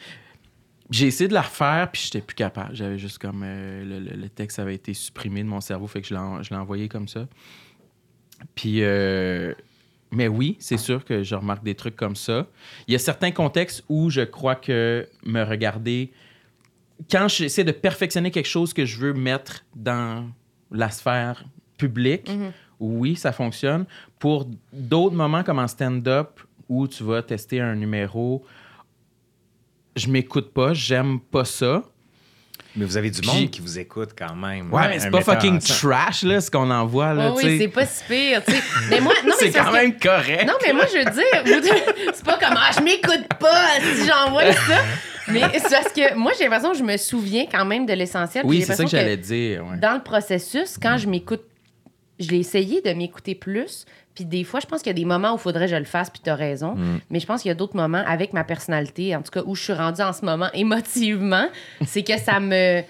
j'ai 0.92 1.06
essayé 1.08 1.26
de 1.28 1.34
la 1.34 1.42
refaire, 1.42 1.90
puis 1.90 2.02
j'étais 2.04 2.20
plus 2.20 2.34
capable. 2.36 2.74
J'avais 2.76 2.98
juste 2.98 3.18
comme. 3.18 3.42
euh, 3.44 3.84
le, 3.84 3.98
le- 3.98 4.16
le 4.16 4.28
texte 4.28 4.58
avait 4.60 4.74
été 4.76 4.94
supprimé 4.94 5.42
de 5.42 5.48
mon 5.48 5.60
cerveau, 5.60 5.86
fait 5.88 6.00
que 6.02 6.06
je 6.08 6.14
l'ai 6.14 6.20
en- 6.20 6.42
je 6.42 6.50
l'ai 6.50 6.56
envoyé 6.56 6.88
comme 6.88 7.08
ça. 7.08 7.26
Puis. 8.54 8.82
euh, 8.82 9.54
mais 10.14 10.28
oui, 10.28 10.56
c'est 10.60 10.76
sûr 10.76 11.06
que 11.06 11.22
je 11.22 11.34
remarque 11.34 11.64
des 11.64 11.74
trucs 11.74 11.96
comme 11.96 12.16
ça. 12.16 12.46
Il 12.86 12.92
y 12.92 12.94
a 12.94 12.98
certains 12.98 13.30
contextes 13.30 13.82
où 13.88 14.10
je 14.10 14.20
crois 14.20 14.56
que 14.56 15.08
me 15.24 15.42
regarder. 15.42 16.12
Quand 17.10 17.28
j'essaie 17.28 17.64
de 17.64 17.72
perfectionner 17.72 18.30
quelque 18.30 18.46
chose 18.48 18.74
que 18.74 18.84
je 18.84 18.98
veux 18.98 19.14
mettre 19.14 19.64
dans 19.74 20.28
la 20.70 20.90
sphère 20.90 21.42
publique, 21.78 22.30
oui, 22.78 23.16
ça 23.16 23.32
fonctionne. 23.32 23.86
Pour 24.18 24.46
d'autres 24.72 25.16
moments 25.16 25.42
comme 25.42 25.58
en 25.58 25.66
stand-up 25.66 26.40
où 26.68 26.86
tu 26.86 27.04
vas 27.04 27.22
tester 27.22 27.60
un 27.62 27.74
numéro, 27.74 28.44
je 29.96 30.08
m'écoute 30.08 30.52
pas, 30.52 30.72
j'aime 30.74 31.20
pas 31.20 31.44
ça. 31.44 31.82
Mais 32.74 32.86
vous 32.86 32.96
avez 32.96 33.10
du 33.10 33.20
Puis- 33.20 33.28
monde 33.30 33.50
qui 33.50 33.60
vous 33.60 33.78
écoute 33.78 34.10
quand 34.18 34.34
même. 34.34 34.72
Ouais, 34.72 34.88
mais 34.88 34.98
c'est 34.98 35.08
Un 35.08 35.10
pas 35.10 35.18
metteur 35.18 35.34
fucking 35.34 35.56
en 35.56 35.60
scène. 35.60 35.76
trash, 35.90 36.22
là, 36.22 36.40
ce 36.40 36.50
qu'on 36.50 36.70
envoie, 36.70 37.12
là, 37.12 37.30
Oh 37.34 37.38
tu 37.38 37.44
oui, 37.46 37.52
sais. 37.52 37.64
c'est 37.64 37.68
pas 37.68 37.84
si 37.84 38.04
pire, 38.08 38.42
tu 38.46 38.52
sais. 38.52 38.62
Mais 38.88 39.00
moi, 39.00 39.12
non, 39.26 39.34
mais 39.40 39.46
c'est 39.46 39.50
parce 39.52 39.66
quand 39.66 39.72
que- 39.72 39.76
même 39.76 39.98
correct. 39.98 40.46
Non, 40.46 40.54
mais 40.66 40.72
moi, 40.72 40.84
je 40.90 40.98
veux 40.98 41.04
dire, 41.04 41.60
vous- 41.60 42.10
c'est 42.14 42.24
pas 42.24 42.38
comme, 42.38 42.56
ah, 42.56 42.70
je 42.74 42.82
m'écoute 42.82 43.26
pas 43.38 43.68
si 43.78 44.06
j'envoie 44.06 44.52
ça. 44.54 44.82
Mais 45.28 45.42
c'est 45.58 45.70
parce 45.70 45.92
que 45.92 46.14
moi, 46.16 46.32
j'ai 46.38 46.44
l'impression 46.44 46.72
que 46.72 46.78
je 46.78 46.82
me 46.82 46.96
souviens 46.96 47.44
quand 47.50 47.66
même 47.66 47.84
de 47.84 47.92
l'essentiel. 47.92 48.42
puis 48.44 48.50
oui, 48.50 48.56
j'ai 48.60 48.64
c'est 48.64 48.68
ça 48.74 48.76
que 48.76 48.82
l'impression 48.84 48.98
j'allais 48.98 49.16
dire. 49.18 49.66
ouais. 49.66 49.76
Dans 49.78 49.92
le 49.94 50.02
processus, 50.02 50.78
quand 50.82 50.96
je 50.96 51.08
m'écoute, 51.08 51.42
je 52.18 52.30
l'ai 52.30 52.38
essayé 52.38 52.80
de 52.80 52.92
m'écouter 52.94 53.34
plus. 53.34 53.84
Puis 54.14 54.24
des 54.26 54.44
fois, 54.44 54.60
je 54.60 54.66
pense 54.66 54.80
qu'il 54.82 54.90
y 54.90 54.94
a 54.94 54.98
des 54.98 55.04
moments 55.06 55.32
où 55.32 55.36
il 55.36 55.40
faudrait 55.40 55.64
que 55.66 55.70
je 55.72 55.76
le 55.76 55.84
fasse, 55.84 56.10
puis 56.10 56.20
tu 56.22 56.28
as 56.30 56.34
raison. 56.34 56.74
Mais 57.10 57.18
je 57.20 57.26
pense 57.26 57.42
qu'il 57.42 57.48
y 57.48 57.52
a 57.52 57.54
d'autres 57.54 57.76
moments 57.76 58.02
avec 58.06 58.32
ma 58.34 58.44
personnalité, 58.44 59.16
en 59.16 59.22
tout 59.22 59.30
cas 59.30 59.42
où 59.46 59.54
je 59.54 59.62
suis 59.62 59.72
rendue 59.72 60.02
en 60.02 60.12
ce 60.12 60.24
moment 60.24 60.48
émotivement, 60.54 61.46
c'est 61.86 62.02
que 62.02 62.18
ça 62.18 62.38
me, 62.38 62.82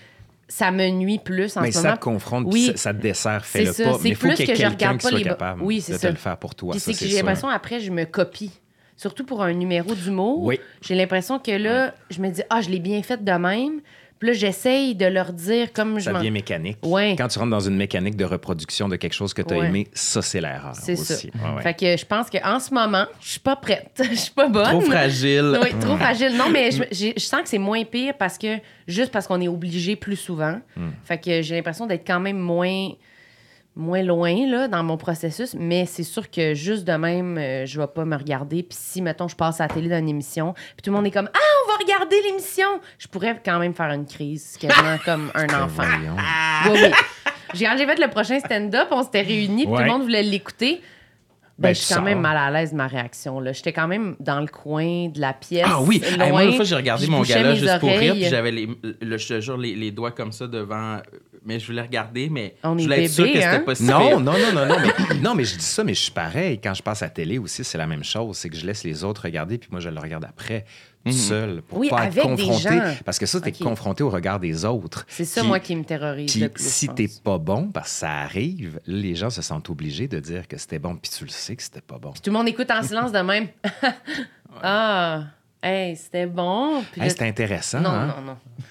ça 0.48 0.70
me 0.72 0.88
nuit 0.88 1.18
plus 1.18 1.56
en 1.56 1.60
Mais 1.62 1.70
ce 1.70 1.78
ça 1.78 1.82
moment. 1.88 1.96
te 1.96 2.02
confronte, 2.02 2.46
Oui. 2.52 2.66
ça, 2.72 2.76
ça 2.76 2.94
te 2.94 3.00
dessert, 3.00 3.44
fais-le 3.44 3.66
pas. 3.66 3.72
ça. 3.72 3.98
Mais 4.02 4.14
faut 4.14 4.26
plus 4.26 4.34
qu'il 4.36 4.48
y 4.48 4.50
ait 4.50 4.54
que 4.54 4.58
je 4.58 4.62
quelqu'un 4.62 4.68
regarde 4.70 4.96
qui 4.98 5.02
pas 5.04 5.08
soit 5.10 5.18
les 5.18 5.24
capable 5.24 5.62
Oui, 5.62 5.80
c'est 5.80 5.92
de 5.92 5.98
ça. 5.98 6.08
te 6.08 6.12
le 6.12 6.18
faire 6.18 6.36
pour 6.36 6.54
toi. 6.54 6.74
Ça, 6.74 6.80
c'est 6.80 6.92
que 6.92 7.06
j'ai 7.10 7.16
l'impression, 7.18 7.48
après, 7.48 7.78
je 7.80 7.90
me 7.92 8.04
copie. 8.04 8.50
Surtout 8.96 9.24
pour 9.24 9.42
un 9.42 9.52
numéro 9.52 9.94
d'humour. 9.94 10.42
Oui. 10.42 10.60
J'ai 10.80 10.94
l'impression 10.94 11.38
que 11.38 11.50
là, 11.50 11.94
je 12.10 12.20
me 12.20 12.30
dis, 12.30 12.42
ah, 12.50 12.60
je 12.60 12.68
l'ai 12.68 12.78
bien 12.78 13.02
fait 13.02 13.22
de 13.24 13.32
même. 13.32 13.80
Puis 14.22 14.28
là, 14.28 14.34
j'essaye 14.34 14.94
de 14.94 15.06
leur 15.06 15.32
dire 15.32 15.72
comme 15.72 15.98
je 15.98 16.04
Ça 16.04 16.12
devient 16.12 16.30
mécanique. 16.30 16.78
Ouais. 16.84 17.16
Quand 17.18 17.26
tu 17.26 17.40
rentres 17.40 17.50
dans 17.50 17.58
une 17.58 17.74
mécanique 17.76 18.14
de 18.16 18.24
reproduction 18.24 18.88
de 18.88 18.94
quelque 18.94 19.14
chose 19.14 19.34
que 19.34 19.42
tu 19.42 19.52
as 19.52 19.58
Ouais. 19.58 19.66
aimé, 19.66 19.88
ça, 19.92 20.22
c'est 20.22 20.40
l'erreur 20.40 20.76
C'est 20.76 20.94
ça. 20.94 21.14
aussi. 21.14 21.26
Ouais, 21.34 21.56
ouais. 21.56 21.62
Fait 21.62 21.74
que 21.74 21.96
je 21.96 22.06
pense 22.06 22.30
qu'en 22.30 22.60
ce 22.60 22.72
moment, 22.72 23.06
je 23.20 23.30
suis 23.30 23.40
pas 23.40 23.56
prête. 23.56 24.00
Je 24.12 24.14
suis 24.16 24.30
pas 24.30 24.48
bonne. 24.48 24.64
Trop 24.64 24.80
fragile. 24.82 25.58
Oui, 25.60 25.70
trop 25.80 25.96
fragile. 25.96 26.36
Non, 26.36 26.48
mais 26.50 26.70
je, 26.70 26.84
j'ai- 26.92 27.14
je 27.16 27.22
sens 27.24 27.42
que 27.42 27.48
c'est 27.48 27.58
moins 27.58 27.82
pire 27.82 28.14
parce 28.16 28.38
que 28.38 28.58
juste 28.86 29.10
parce 29.10 29.26
qu'on 29.26 29.40
est 29.40 29.48
obligé 29.48 29.96
plus 29.96 30.14
souvent. 30.16 30.60
Hmm. 30.76 30.90
Fait 31.02 31.18
que 31.18 31.42
j'ai 31.42 31.56
l'impression 31.56 31.86
d'être 31.88 32.06
quand 32.06 32.20
même 32.20 32.38
moins 32.38 32.90
moins 33.74 34.02
loin 34.02 34.34
là, 34.46 34.68
dans 34.68 34.82
mon 34.82 34.96
processus, 34.98 35.54
mais 35.58 35.86
c'est 35.86 36.02
sûr 36.02 36.30
que 36.30 36.52
juste 36.54 36.84
de 36.84 36.92
même, 36.92 37.38
euh, 37.38 37.64
je 37.64 37.80
vais 37.80 37.86
pas 37.86 38.04
me 38.04 38.16
regarder. 38.16 38.62
Puis 38.62 38.76
si, 38.78 39.00
mettons, 39.00 39.28
je 39.28 39.36
passe 39.36 39.60
à 39.60 39.64
la 39.66 39.74
télé 39.74 39.88
d'une 39.88 40.08
émission, 40.08 40.52
puis 40.52 40.82
tout 40.82 40.90
le 40.90 40.96
monde 40.96 41.06
est 41.06 41.10
comme 41.10 41.30
«Ah, 41.34 41.38
on 41.64 41.68
va 41.72 41.78
regarder 41.78 42.16
l'émission!» 42.26 42.66
Je 42.98 43.08
pourrais 43.08 43.40
quand 43.44 43.58
même 43.58 43.72
faire 43.74 43.90
une 43.92 44.04
crise, 44.06 44.56
quasiment 44.60 44.98
comme 45.04 45.30
un 45.34 45.46
enfant. 45.64 45.84
Oui, 46.70 46.70
oui. 46.82 46.90
J'ai- 47.54 47.64
Quand 47.66 47.76
j'ai 47.78 47.86
fait 47.86 47.98
le 48.00 48.08
prochain 48.08 48.38
stand-up, 48.40 48.88
on 48.90 49.02
s'était 49.02 49.22
réunis, 49.22 49.64
puis 49.64 49.74
tout 49.74 49.80
le 49.80 49.86
monde 49.88 50.02
voulait 50.02 50.22
l'écouter. 50.22 50.80
Ben, 51.58 51.68
Ben, 51.68 51.74
je 51.74 51.80
suis 51.80 51.94
quand 51.94 52.02
même 52.02 52.20
mal 52.20 52.36
à 52.36 52.50
l'aise 52.50 52.72
de 52.72 52.76
ma 52.76 52.86
réaction. 52.88 53.38
là. 53.38 53.52
J'étais 53.52 53.72
quand 53.74 53.86
même 53.86 54.16
dans 54.20 54.40
le 54.40 54.46
coin 54.48 55.08
de 55.08 55.20
la 55.20 55.32
pièce. 55.34 55.66
Ah 55.70 55.80
oui! 55.82 56.02
Hey, 56.18 56.30
moi, 56.30 56.44
une 56.44 56.54
fois, 56.54 56.64
j'ai 56.64 56.74
regardé 56.74 57.06
mon 57.06 57.20
gala 57.22 57.54
juste 57.54 57.78
pour 57.78 57.88
rire, 57.90 57.98
oreilles. 57.98 58.20
puis 58.22 58.30
j'avais 58.30 58.50
les, 58.50 58.68
le, 59.00 59.18
je 59.18 59.28
te 59.28 59.40
jure, 59.40 59.58
les, 59.58 59.74
les 59.74 59.90
doigts 59.90 60.10
comme 60.12 60.32
ça 60.32 60.46
devant. 60.46 60.96
Mais 61.44 61.58
je 61.58 61.66
voulais 61.66 61.82
regarder, 61.82 62.28
mais 62.28 62.54
On 62.62 62.74
je 62.78 62.80
est 62.80 62.82
voulais 62.84 63.04
être 63.04 63.10
sûr 63.10 63.24
que 63.24 63.36
hein? 63.38 63.50
c'était 63.52 63.64
pas 63.64 63.74
si 63.74 63.82
Non, 63.82 64.20
non, 64.20 64.32
non, 64.38 64.52
non, 64.54 64.66
non, 64.66 64.76
mais, 64.80 65.14
non, 65.20 65.34
mais 65.34 65.44
je 65.44 65.56
dis 65.56 65.64
ça, 65.64 65.82
mais 65.82 65.92
je 65.94 66.00
suis 66.00 66.12
pareil. 66.12 66.60
Quand 66.62 66.72
je 66.74 66.82
passe 66.82 67.02
à 67.02 67.06
la 67.06 67.10
télé 67.10 67.38
aussi, 67.38 67.64
c'est 67.64 67.78
la 67.78 67.86
même 67.88 68.04
chose. 68.04 68.36
C'est 68.36 68.48
que 68.48 68.56
je 68.56 68.64
laisse 68.64 68.84
les 68.84 69.02
autres 69.02 69.22
regarder, 69.24 69.58
puis 69.58 69.68
moi, 69.72 69.80
je 69.80 69.88
le 69.88 69.98
regarde 69.98 70.24
après, 70.24 70.64
tout 71.04 71.10
seul, 71.10 71.62
pour 71.62 71.78
Oui, 71.78 71.88
pas 71.88 72.02
avec 72.02 72.16
être 72.16 72.36
des 72.36 72.44
confronté. 72.44 72.76
gens. 72.76 72.94
Parce 73.04 73.18
que 73.18 73.26
ça, 73.26 73.40
t'es 73.40 73.50
Ok. 73.50 73.58
confronté 73.58 74.04
au 74.04 74.10
regard 74.10 74.38
des 74.38 74.64
autres. 74.64 75.04
C'est 75.08 75.24
ça, 75.24 75.40
Puis- 75.40 75.48
moi, 75.48 75.58
qui 75.58 75.74
me 75.74 75.82
terrorise 75.84 76.30
Puis 76.30 76.40
le 76.42 76.48
plus. 76.48 76.62
si 76.64 76.88
t'es 76.90 77.08
pas 77.24 77.38
bon, 77.38 77.72
parce 77.72 77.90
que 77.90 77.96
ça 77.98 78.10
arrive, 78.20 78.78
les 78.86 79.16
gens 79.16 79.30
se 79.30 79.42
sentent 79.42 79.68
obligés 79.68 80.06
de 80.06 80.20
dire 80.20 80.46
que 80.46 80.56
c'était 80.56 80.78
bon, 80.78 80.94
puis 80.94 81.10
tu 81.10 81.24
le 81.24 81.30
sais 81.30 81.56
que 81.56 81.62
c'était 81.64 81.80
pas 81.80 81.98
bon. 81.98 82.12
Tout 82.12 82.20
le 82.26 82.32
monde 82.32 82.46
écoute 82.46 82.70
en 82.70 82.84
silence 82.84 83.10
de 83.10 83.18
même. 83.18 83.48
ah, 84.62 85.24
Hey, 85.64 85.94
c'était 85.96 86.26
bon. 86.26 86.82
Puis 86.90 87.00
Hey, 87.00 87.06
là, 87.06 87.10
c'était 87.10 87.28
intéressant. 87.28 87.80
Non, 87.80 87.90
hein? 87.90 88.14
non, 88.18 88.22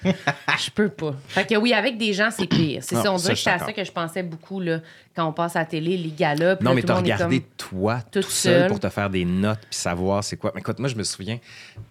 non. 0.04 0.12
je 0.58 0.70
peux 0.70 0.90
pas. 0.90 1.14
Fait 1.28 1.46
que 1.46 1.54
oui, 1.56 1.72
avec 1.72 1.96
des 1.96 2.12
gens, 2.12 2.30
c'est 2.30 2.46
pire. 2.46 2.82
C'est 2.84 2.96
Non, 2.96 3.02
ça, 3.02 3.12
on 3.14 3.16
ça, 3.18 3.22
dirait 3.22 3.32
que 3.32 3.38
suis 3.38 3.44
c'est 3.44 3.50
à 3.50 3.52
d'accord. 3.54 3.66
ça 3.68 3.72
que 3.72 3.84
je 3.84 3.92
pensais 3.92 4.22
beaucoup 4.22 4.60
là, 4.60 4.80
quand 5.16 5.26
on 5.26 5.32
passe 5.32 5.56
à 5.56 5.60
la 5.60 5.64
télé, 5.64 5.96
les 5.96 6.10
galas. 6.10 6.56
puis 6.56 6.64
Non, 6.64 6.72
là, 6.72 6.74
mais 6.74 6.80
tout 6.82 6.88
t'as 6.88 6.92
le 6.94 6.98
monde 7.00 7.08
est 7.08 7.14
regardé 7.14 7.40
comme- 7.40 7.48
toi 7.56 8.02
toute 8.02 8.24
tout 8.24 8.30
seul 8.30 8.60
seule. 8.62 8.68
pour 8.68 8.78
te 8.78 8.88
faire 8.90 9.08
des 9.08 9.24
notes 9.24 9.60
puis 9.70 9.78
savoir 9.78 10.22
c'est 10.22 10.36
quoi. 10.36 10.52
Mais 10.54 10.60
écoute, 10.60 10.78
moi, 10.80 10.90
je 10.90 10.96
me 10.96 11.02
souviens, 11.02 11.38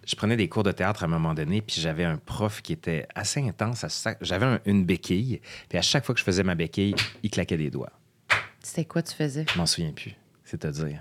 je 0.06 0.14
prenais 0.14 0.36
des 0.36 0.48
cours 0.48 0.62
de 0.62 0.70
théâtre 0.72 1.02
à 1.02 1.06
un 1.06 1.10
moment 1.10 1.34
donné, 1.34 1.62
puis 1.62 1.80
j'avais 1.80 2.04
un 2.04 2.16
prof 2.18 2.62
qui 2.62 2.72
était 2.72 3.06
assez 3.14 3.40
intense. 3.40 3.82
à 3.82 3.88
ça- 3.88 4.14
J'avais 4.20 4.46
un- 4.46 4.60
une 4.66 4.84
béquille, 4.84 5.40
puis 5.68 5.78
à 5.78 5.82
chaque 5.82 6.04
fois 6.04 6.14
que 6.14 6.20
je 6.20 6.24
faisais 6.24 6.44
ma 6.44 6.54
béquille, 6.54 6.94
il 7.24 7.30
claquait 7.30 7.56
des 7.56 7.70
doigts. 7.70 7.90
C'était 8.60 8.84
quoi 8.84 9.02
tu 9.02 9.14
faisais? 9.16 9.44
Je 9.52 9.58
m'en 9.58 9.66
souviens 9.66 9.90
plus, 9.90 10.14
c'est-à-dire. 10.44 11.00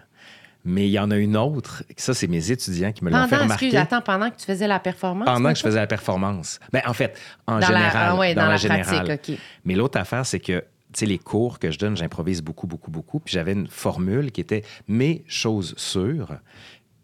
Mais 0.63 0.88
il 0.88 0.91
y 0.91 1.00
en 1.00 1.10
a 1.10 1.17
une 1.17 1.36
autre, 1.38 1.84
ça, 1.97 2.13
c'est 2.13 2.28
mes 2.28 2.52
étudiants 2.52 2.91
qui 2.91 3.04
me 3.04 3.10
l'ont 3.10 3.24
fait 3.24 3.30
Pendant, 3.32 3.43
remarquer. 3.43 3.65
excuse, 3.67 3.80
attends, 3.82 4.02
pendant 4.02 4.30
que 4.30 4.38
tu 4.38 4.45
faisais 4.45 4.67
la 4.67 4.80
performance? 4.80 5.26
pendant 5.26 5.50
que 5.54 5.58
je 5.58 5.63
faisais 5.63 5.80
la 5.80 5.88
performance. 5.88 6.60
Ben, 6.71 6.82
en 6.86 6.93
fait, 6.93 7.17
en 7.47 7.54
Dans 7.54 7.60
la- 7.60 7.65
général. 7.67 7.91
ah 7.95 8.15
ouais, 8.15 8.36
dans, 8.36 8.41
dans 8.41 8.47
la, 8.47 8.52
la 8.54 8.58
générale. 8.58 9.06
pratique, 9.06 9.36
OK. 9.36 9.41
Mais 9.65 9.74
l'autre 9.76 10.00
affaire, 10.00 10.24
c'est 10.26 10.39
que, 10.39 10.60
tu 10.60 10.65
sais, 11.00 11.06
les 11.08 11.17
cours 11.17 11.58
que 11.58 11.71
je 11.71 11.80
donne, 11.80 11.97
j'improvise 11.97 12.41
beaucoup, 12.43 12.67
beaucoup, 12.67 12.91
beaucoup. 12.91 13.19
Puis 13.19 13.34
j'avais 13.34 13.54
une 13.54 13.67
formule 13.67 14.32
qui 14.32 14.41
était 14.41 14.63
mes 14.88 15.24
choses 15.28 15.74
sûres. 15.78 16.38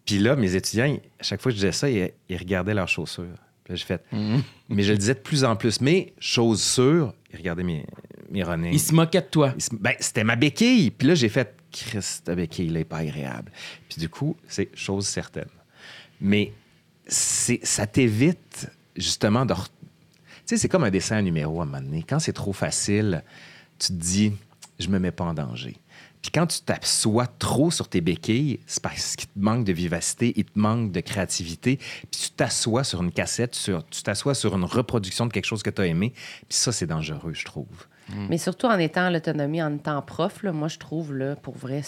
Puis 0.05 0.19
là, 0.19 0.35
mes 0.35 0.55
étudiants, 0.55 0.85
ils- 0.85 1.01
à 1.19 1.23
chaque 1.23 1.41
fois 1.41 1.51
que 1.51 1.55
je 1.57 1.61
disais 1.61 1.71
ça, 1.71 1.89
ils, 1.89 2.11
ils 2.29 2.37
regardaient 2.37 2.73
leurs 2.75 2.87
chaussures. 2.87 3.25
Puis 3.63 3.73
là, 3.73 3.75
j'ai 3.75 3.85
fait. 3.85 4.03
Mais 4.69 4.83
je 4.83 4.91
le 4.91 4.97
disais 4.97 5.13
de 5.15 5.19
plus 5.19 5.43
en 5.43 5.55
plus. 5.55 5.81
Mes 5.81 6.13
choses 6.19 6.61
sûres, 6.61 7.13
ils 7.33 7.37
regardaient 7.37 7.63
mes, 7.63 7.85
mes 8.29 8.43
running. 8.43 8.71
Il 8.73 8.79
se 8.79 8.93
moquait 8.93 9.21
de 9.21 9.25
toi. 9.27 9.53
Se- 9.57 9.69
Ben, 9.73 9.93
c'était 9.99 10.23
ma 10.23 10.35
béquille. 10.35 10.91
Puis 10.91 11.07
là, 11.07 11.15
j'ai 11.15 11.29
fait, 11.29 11.55
Christ, 11.85 12.25
ta 12.25 12.35
béquille, 12.35 12.69
là, 12.69 12.79
est 12.79 12.85
pas 12.85 12.97
agréable. 12.97 13.51
Puis 13.89 13.99
du 13.99 14.09
coup, 14.09 14.35
c'est 14.47 14.69
chose 14.75 15.07
certaine. 15.07 15.49
Mais 16.19 16.53
ça 17.07 17.87
t'évite, 17.87 18.69
justement, 18.95 19.45
de. 19.45 19.53
Tu 19.53 19.61
sais, 20.45 20.57
c'est 20.57 20.69
comme 20.69 20.83
un 20.83 20.91
dessin 20.91 21.17
à 21.17 21.21
numéro 21.21 21.59
à 21.59 21.63
un 21.63 21.65
moment 21.65 21.81
donné. 21.81 22.03
Quand 22.07 22.19
c'est 22.19 22.33
trop 22.33 22.53
facile, 22.53 23.23
tu 23.79 23.87
te 23.87 23.93
dis, 23.93 24.33
je 24.79 24.87
me 24.87 24.99
mets 24.99 25.11
pas 25.11 25.25
en 25.25 25.33
danger. 25.33 25.77
Puis 26.21 26.31
quand 26.31 26.47
tu 26.47 26.61
t'assois 26.61 27.27
trop 27.27 27.71
sur 27.71 27.87
tes 27.87 28.01
béquilles, 28.01 28.59
c'est 28.65 28.81
parce 28.81 29.15
qu'il 29.15 29.29
te 29.29 29.39
manque 29.39 29.65
de 29.65 29.71
vivacité, 29.71 30.33
il 30.35 30.45
te 30.45 30.57
manque 30.57 30.91
de 30.91 30.99
créativité. 30.99 31.77
Puis 31.77 32.21
tu 32.21 32.29
t'assois 32.31 32.83
sur 32.83 33.03
une 33.03 33.11
cassette, 33.11 33.55
sur, 33.55 33.87
tu 33.87 34.01
t'assois 34.03 34.33
sur 34.33 34.55
une 34.55 34.65
reproduction 34.65 35.25
de 35.25 35.33
quelque 35.33 35.45
chose 35.45 35.63
que 35.63 35.69
tu 35.69 35.81
as 35.81 35.85
aimé. 35.85 36.13
Puis 36.49 36.57
ça, 36.57 36.71
c'est 36.71 36.87
dangereux, 36.87 37.33
je 37.33 37.45
trouve. 37.45 37.87
Mais 38.29 38.37
surtout 38.37 38.67
en 38.67 38.79
étant 38.79 39.09
l'autonomie, 39.09 39.61
en 39.61 39.75
étant 39.75 40.01
prof, 40.01 40.41
là, 40.43 40.51
moi, 40.53 40.67
je 40.69 40.77
trouve, 40.77 41.13
là, 41.13 41.35
pour 41.35 41.57
vrai, 41.57 41.81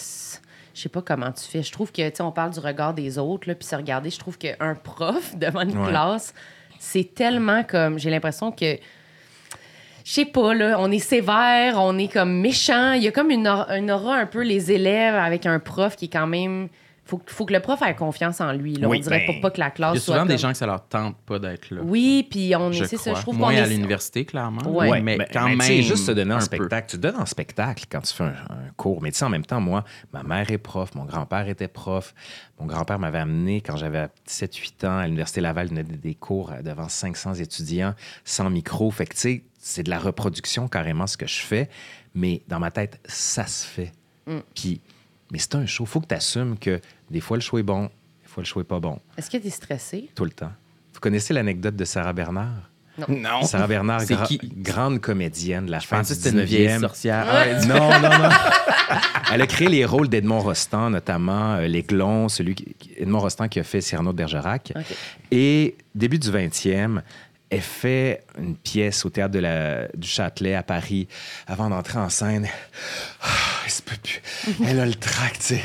je 0.74 0.80
sais 0.80 0.88
pas 0.90 1.00
comment 1.02 1.32
tu 1.32 1.44
fais. 1.44 1.62
Je 1.62 1.72
trouve 1.72 1.90
que, 1.92 2.06
tu 2.08 2.16
sais, 2.16 2.22
on 2.22 2.30
parle 2.32 2.50
du 2.50 2.60
regard 2.60 2.92
des 2.94 3.18
autres, 3.18 3.48
là, 3.48 3.54
puis 3.54 3.66
se 3.66 3.74
regarder, 3.74 4.10
je 4.10 4.18
trouve 4.18 4.36
qu'un 4.36 4.74
prof 4.74 5.34
devant 5.38 5.62
une 5.62 5.78
Ouais. 5.78 5.88
classe, 5.88 6.34
c'est 6.78 7.14
tellement 7.14 7.62
comme, 7.64 7.98
j'ai 7.98 8.10
l'impression 8.10 8.52
que, 8.52 8.76
je 10.04 10.12
sais 10.12 10.24
pas, 10.24 10.54
là, 10.54 10.76
on 10.78 10.90
est 10.90 10.98
sévère, 10.98 11.74
on 11.78 11.96
est 11.98 12.12
comme 12.12 12.40
méchant. 12.40 12.92
Il 12.92 13.02
y 13.02 13.08
a 13.08 13.12
comme 13.12 13.30
une 13.30 13.46
aura, 13.48 13.76
une 13.78 13.90
aura 13.90 14.16
un 14.16 14.26
peu 14.26 14.42
les 14.42 14.72
élèves 14.72 15.14
avec 15.14 15.46
un 15.46 15.58
prof 15.58 15.96
qui 15.96 16.06
est 16.06 16.08
quand 16.08 16.26
même. 16.26 16.68
Faut, 17.10 17.20
faut 17.26 17.44
que 17.44 17.52
le 17.52 17.58
prof 17.60 17.82
ait 17.82 17.94
confiance 17.96 18.40
en 18.40 18.52
lui. 18.52 18.74
Là, 18.76 18.86
Oui, 18.88 18.98
on 18.98 19.00
dirait 19.02 19.24
ben, 19.26 19.32
pour 19.34 19.40
pas 19.40 19.50
que 19.50 19.58
la 19.58 19.66
Il 19.66 19.72
classe 19.72 19.94
y 19.94 19.98
a 19.98 20.00
soit. 20.00 20.14
souvent 20.14 20.26
des 20.26 20.34
comme- 20.34 20.38
gens 20.38 20.52
que 20.52 20.56
ça 20.58 20.66
leur 20.66 20.86
tente 20.86 21.16
pas 21.26 21.40
d'être 21.40 21.70
là. 21.72 21.80
Oui, 21.84 22.24
puis 22.30 22.54
on 22.54 22.70
je 22.70 22.84
est. 22.84 22.86
Ça, 22.86 22.96
crois. 22.98 23.14
je 23.14 23.20
trouve 23.22 23.36
Moins 23.36 23.52
qu'on 23.52 23.58
à 23.58 23.66
est- 23.66 23.68
l'université, 23.68 24.24
clairement. 24.24 24.62
Ouais, 24.70 25.00
mais, 25.02 25.18
quand 25.32 25.48
tu 25.50 25.56
même. 25.56 25.60
sais, 25.60 25.82
juste 25.82 26.06
se 26.06 26.12
donner 26.12 26.32
un 26.34 26.38
peu. 26.38 26.44
spectacle. 26.44 26.86
Tu 26.88 26.96
te 26.98 27.02
donnes 27.02 27.16
en 27.16 27.26
spectacle 27.26 27.84
quand 27.90 28.00
tu 28.00 28.14
fais 28.14 28.22
un, 28.24 28.28
un 28.28 28.70
cours. 28.76 29.02
Mais 29.02 29.10
tu 29.10 29.18
sais, 29.18 29.24
en 29.24 29.28
même 29.28 29.44
temps, 29.44 29.60
moi, 29.60 29.84
ma 30.12 30.22
mère 30.22 30.48
est 30.52 30.58
prof, 30.58 30.94
mon 30.94 31.04
grand-père 31.04 31.48
était 31.48 31.66
prof. 31.68 32.14
Mon 32.60 32.66
grand-père 32.66 32.98
m'avait 33.00 33.18
amené 33.18 33.60
quand 33.60 33.76
j'avais 33.76 34.06
7-8 34.26 34.84
ans 34.86 34.98
à 34.98 35.04
l'Université 35.06 35.40
Laval, 35.40 35.66
il 35.72 35.76
donnait 35.82 35.82
des 35.96 36.14
cours 36.14 36.52
euh, 36.52 36.62
devant 36.62 36.88
500 36.88 37.34
étudiants, 37.34 37.94
sans 38.24 38.48
micro. 38.50 38.90
Fait 38.92 39.06
que 39.06 39.14
tu 39.14 39.20
sais, 39.20 39.44
c'est 39.58 39.82
de 39.82 39.90
la 39.90 39.98
reproduction 39.98 40.68
carrément 40.68 41.06
ce 41.08 41.16
que 41.16 41.26
je 41.26 41.40
fais. 41.40 41.68
Mais 42.14 42.42
dans 42.48 42.58
ma 42.60 42.70
tête, 42.70 43.00
ça 43.04 43.46
se 43.46 43.66
fait. 43.66 43.92
Mm. 44.26 44.38
Puis, 44.54 44.80
mais 45.32 45.38
c'est 45.38 45.54
un 45.54 45.66
show. 45.66 45.86
faut 45.86 46.00
que 46.00 46.06
tu 46.08 46.14
assumes 46.14 46.58
que 46.58 46.80
des 47.10 47.20
fois, 47.20 47.36
le 47.36 47.40
show 47.42 47.58
est 47.58 47.62
bon, 47.62 47.84
des 47.84 48.28
fois, 48.28 48.42
le 48.42 48.46
show 48.46 48.60
est 48.60 48.64
pas 48.64 48.80
bon. 48.80 48.98
Est-ce 49.16 49.30
que 49.30 49.36
tu 49.38 49.46
es 49.46 49.50
stressé? 49.50 50.08
Tout 50.14 50.24
le 50.24 50.30
temps. 50.32 50.52
Vous 50.94 51.00
connaissez 51.00 51.32
l'anecdote 51.34 51.76
de 51.76 51.84
Sarah 51.84 52.12
Bernard? 52.12 52.68
Non. 53.08 53.42
Sarah 53.44 53.66
Bernard, 53.66 54.02
gra- 54.02 54.26
qui? 54.26 54.38
grande 54.56 55.00
comédienne 55.00 55.64
de 55.66 55.70
la 55.70 55.78
Je 55.78 55.86
fin 55.86 55.98
pensais 55.98 56.14
du 56.14 56.20
que 56.20 56.24
c'était 56.26 56.38
une 56.38 56.44
vieille 56.44 56.68
19e. 56.68 56.80
sorcière. 56.80 57.26
Ah, 57.30 57.64
Non, 57.66 57.88
non, 58.00 58.18
non. 58.18 58.28
Elle 59.32 59.40
a 59.42 59.46
créé 59.46 59.68
les 59.68 59.84
rôles 59.86 60.08
d'Edmond 60.08 60.40
Rostand, 60.40 60.90
notamment 60.90 61.54
euh, 61.54 61.66
L'Aiglon, 61.68 62.28
celui 62.28 62.56
qui, 62.56 62.74
Edmond 62.98 63.20
Rostand 63.20 63.48
qui 63.48 63.60
a 63.60 63.62
fait 63.62 63.80
Cyrano 63.80 64.12
de 64.12 64.16
Bergerac. 64.18 64.72
Et 65.30 65.76
début 65.94 66.18
du 66.18 66.28
20e, 66.30 67.00
elle 67.50 67.60
fait 67.60 68.22
une 68.38 68.56
pièce 68.56 69.04
au 69.04 69.10
théâtre 69.10 69.32
de 69.32 69.38
la- 69.40 69.88
du 69.88 70.06
Châtelet 70.08 70.54
à 70.54 70.62
Paris 70.62 71.08
avant 71.46 71.68
d'entrer 71.68 71.98
en 71.98 72.08
scène. 72.08 72.46
Ah, 73.22 73.26
elle 73.64 73.70
se 73.70 73.82
peut 73.82 73.96
plus. 74.02 74.22
Elle 74.64 74.80
a 74.80 74.86
le 74.86 74.94
trac, 74.94 75.34
tu 75.38 75.44
sais. 75.56 75.62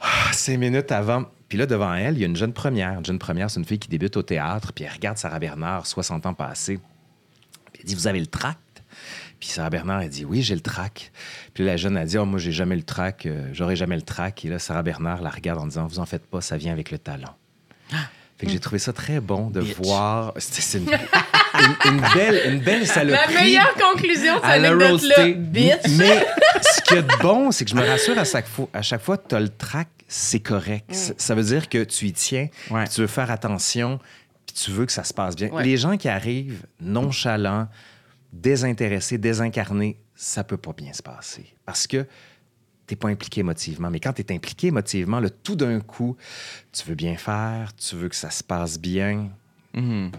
Ah, 0.00 0.32
Cinq 0.32 0.58
minutes 0.58 0.92
avant. 0.92 1.24
Puis 1.48 1.58
là, 1.58 1.66
devant 1.66 1.94
elle, 1.94 2.14
il 2.16 2.20
y 2.20 2.24
a 2.24 2.26
une 2.26 2.36
jeune 2.36 2.52
première. 2.52 2.98
Une 2.98 3.04
jeune 3.04 3.18
première, 3.18 3.50
c'est 3.50 3.58
une 3.60 3.66
fille 3.66 3.78
qui 3.78 3.88
débute 3.88 4.16
au 4.16 4.22
théâtre, 4.22 4.72
puis 4.72 4.84
elle 4.84 4.92
regarde 4.92 5.18
Sarah 5.18 5.38
Bernard, 5.38 5.86
60 5.86 6.26
ans 6.26 6.34
passés. 6.34 6.78
Puis 7.72 7.82
elle 7.82 7.86
dit 7.88 7.94
Vous 7.94 8.06
avez 8.06 8.20
le 8.20 8.26
tract 8.26 8.82
Puis 9.40 9.48
Sarah 9.50 9.70
Bernard, 9.70 10.02
elle 10.02 10.08
dit 10.10 10.24
Oui, 10.24 10.42
j'ai 10.42 10.54
le 10.54 10.60
trac. 10.60 11.12
Puis 11.54 11.64
la 11.64 11.76
jeune 11.76 11.96
a 11.96 12.04
dit 12.04 12.18
Oh, 12.18 12.24
moi, 12.26 12.38
j'ai 12.38 12.52
jamais 12.52 12.76
le 12.76 12.82
trac, 12.82 13.26
euh, 13.26 13.48
j'aurai 13.52 13.76
jamais 13.76 13.96
le 13.96 14.02
trac. 14.02 14.44
Et 14.44 14.48
là, 14.48 14.58
Sarah 14.58 14.82
Bernard 14.82 15.22
la 15.22 15.30
regarde 15.30 15.60
en 15.60 15.66
disant 15.66 15.86
Vous 15.86 16.00
en 16.00 16.06
faites 16.06 16.26
pas, 16.26 16.40
ça 16.40 16.56
vient 16.56 16.72
avec 16.72 16.90
le 16.90 16.98
talent. 16.98 17.34
Fait 18.44 18.46
que 18.46 18.52
j'ai 18.52 18.60
trouvé 18.60 18.78
ça 18.78 18.92
très 18.92 19.20
bon 19.20 19.50
de 19.50 19.60
Bitch. 19.60 19.76
voir. 19.78 20.32
C'est 20.38 20.78
une, 20.78 20.84
une- 21.54 21.92
une 21.94 22.00
belle, 22.14 22.52
une 22.54 22.60
belle 22.60 22.80
La 22.80 22.86
saloperie. 22.86 23.34
meilleure 23.34 23.74
conclusion 23.74 24.34
de 24.36 24.40
cette 24.40 24.60
l'a 24.62 24.68
anecdote-là, 24.68 25.28
bitch. 25.36 25.76
Mais 25.98 26.26
ce 26.88 26.94
a 26.94 27.02
de 27.02 27.22
bon, 27.22 27.50
c'est 27.50 27.64
que 27.64 27.70
je 27.70 27.76
me 27.76 27.86
rassure 27.86 28.18
à 28.18 28.24
chaque 28.24 28.46
fois, 28.48 28.68
à 28.72 28.82
chaque 28.82 29.02
fois 29.02 29.16
tu 29.18 29.34
as 29.34 29.40
le 29.40 29.48
trac, 29.48 29.88
c'est 30.08 30.40
correct. 30.40 30.90
Mm. 30.90 30.94
Ça- 30.94 31.12
Ça 31.16 31.34
veut 31.34 31.42
dire 31.44 31.68
que 31.68 31.82
tu 31.84 32.06
y 32.06 32.12
tiens, 32.12 32.48
Ouais. 32.70 32.86
tu 32.88 33.00
veux 33.00 33.06
faire 33.06 33.30
attention, 33.30 33.98
puis 34.46 34.54
tu 34.54 34.70
veux 34.70 34.84
que 34.86 34.92
ça 34.92 35.04
se 35.04 35.14
passe 35.14 35.34
bien. 35.36 35.48
Ouais. 35.48 35.64
Les 35.64 35.76
gens 35.76 35.96
qui 35.96 36.08
arrivent 36.08 36.64
nonchalants, 36.80 37.68
désintéressés, 38.32 39.18
désincarnés, 39.18 39.98
ça 40.14 40.44
peut 40.44 40.56
pas 40.56 40.72
bien 40.72 40.92
se 40.92 41.02
passer. 41.02 41.54
Parce 41.66 41.86
que 41.86 42.06
t'es 42.86 42.96
pas 42.96 43.08
impliqué 43.08 43.40
émotivement. 43.40 43.90
Mais 43.90 44.00
quand 44.00 44.12
tu 44.12 44.22
es 44.22 44.32
impliqué 44.34 44.68
émotivement, 44.68 45.20
là, 45.20 45.28
tout 45.30 45.56
d'un 45.56 45.80
coup, 45.80 46.16
tu 46.72 46.84
veux 46.88 46.94
bien 46.94 47.16
faire, 47.16 47.72
tu 47.76 47.96
veux 47.96 48.08
que 48.08 48.16
ça 48.16 48.30
se 48.30 48.42
passe 48.44 48.78
bien. 48.78 49.30
Mhm. 49.74 50.10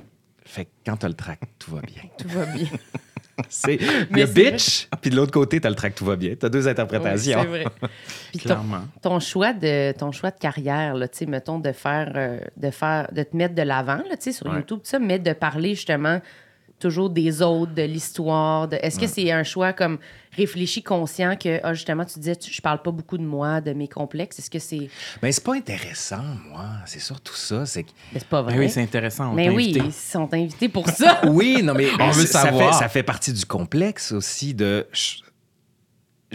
Fait 0.45 0.65
que 0.65 0.69
quand 0.85 0.97
tu 0.97 1.05
as 1.05 1.09
le 1.09 1.15
trac, 1.15 1.39
tout 1.59 1.71
va 1.75 1.81
bien. 1.81 2.03
Tout 2.17 2.27
va 2.29 2.45
bien. 2.45 2.67
C'est 3.49 3.77
Mais 4.11 4.21
le 4.21 4.27
bitch, 4.27 4.87
puis 5.01 5.09
de 5.09 5.15
l'autre 5.17 5.31
côté, 5.33 5.59
tu 5.59 5.67
as 5.67 5.69
le 5.69 5.75
trac, 5.75 5.93
tout 5.93 6.05
va 6.05 6.15
bien. 6.15 6.35
Tu 6.39 6.45
as 6.45 6.49
deux 6.49 6.63
Oui, 6.63 6.69
interprétations. 6.69 7.39
c'est 7.41 7.47
vrai. 7.47 7.65
Puis 8.31 8.39
Clairement. 8.39 8.85
ton 9.01 9.19
choix 9.19 9.51
de 9.51 9.91
ton 9.91 10.13
choix 10.13 10.31
de 10.31 10.37
carrière, 10.39 10.95
là, 10.95 11.07
tu 11.09 11.17
sais, 11.17 11.25
mettons 11.25 11.59
de 11.59 11.71
faire, 11.73 12.13
euh, 12.15 12.39
de 12.55 12.69
faire, 12.69 13.09
de 13.11 13.23
te 13.23 13.35
mettre 13.35 13.53
de 13.53 13.61
l'avant, 13.63 13.97
là, 14.09 14.15
tu 14.15 14.21
sais, 14.21 14.31
sur 14.31 14.45
Ouais. 14.45 14.55
YouTube, 14.55 14.77
tout 14.79 14.85
ça, 14.89 14.99
mais 14.99 15.19
de 15.19 15.33
parler 15.33 15.75
justement 15.75 16.21
toujours 16.79 17.09
des 17.09 17.41
autres, 17.41 17.73
de 17.73 17.81
l'histoire. 17.83 18.67
De... 18.67 18.77
Est-ce 18.81 18.99
que 18.99 19.07
c'est 19.07 19.31
un 19.31 19.43
choix 19.43 19.73
comme 19.73 19.97
réfléchi, 20.35 20.83
conscient 20.83 21.35
que 21.37 21.59
ah, 21.63 21.73
justement 21.73 22.03
tu 22.03 22.19
disais, 22.19 22.35
tu- 22.35 22.51
je 22.51 22.61
parle 22.61 22.81
pas 22.81 22.91
beaucoup 22.91 23.17
de 23.17 23.23
moi, 23.23 23.61
de 23.61 23.71
mes 23.73 23.87
complexes. 23.87 24.39
Est-ce 24.39 24.49
que 24.49 24.59
c'est, 24.59 24.89
Mais 25.23 25.31
c'est 25.31 25.43
pas 25.43 25.55
intéressant, 25.55 26.23
moi. 26.49 26.65
C'est 26.85 26.99
surtout 26.99 27.35
ça. 27.35 27.65
C'est 27.65 27.83
que... 27.83 27.89
Mais 28.13 28.19
c'est 28.19 28.27
pas 28.27 28.41
vrai. 28.41 28.53
Ben 28.53 28.59
oui, 28.59 28.69
c'est 28.69 28.81
intéressant. 28.81 29.31
on 29.31 29.33
mais 29.33 29.49
oui, 29.49 29.69
invité. 29.69 29.85
ils 29.85 29.93
sont 29.93 30.33
invités 30.33 30.69
pour 30.69 30.87
ça. 30.89 31.21
Oui, 31.25 31.61
non, 31.63 31.73
mais 31.73 31.87
On 31.99 32.11
veut 32.11 32.25
ça 32.25 32.41
savoir. 32.43 32.73
fait, 32.73 32.79
ça 32.83 32.89
fait 32.89 33.03
partie 33.03 33.31
du 33.33 33.45
complexe 33.45 34.11
aussi 34.11 34.53
de. 34.53 34.85
Je, 34.91 35.17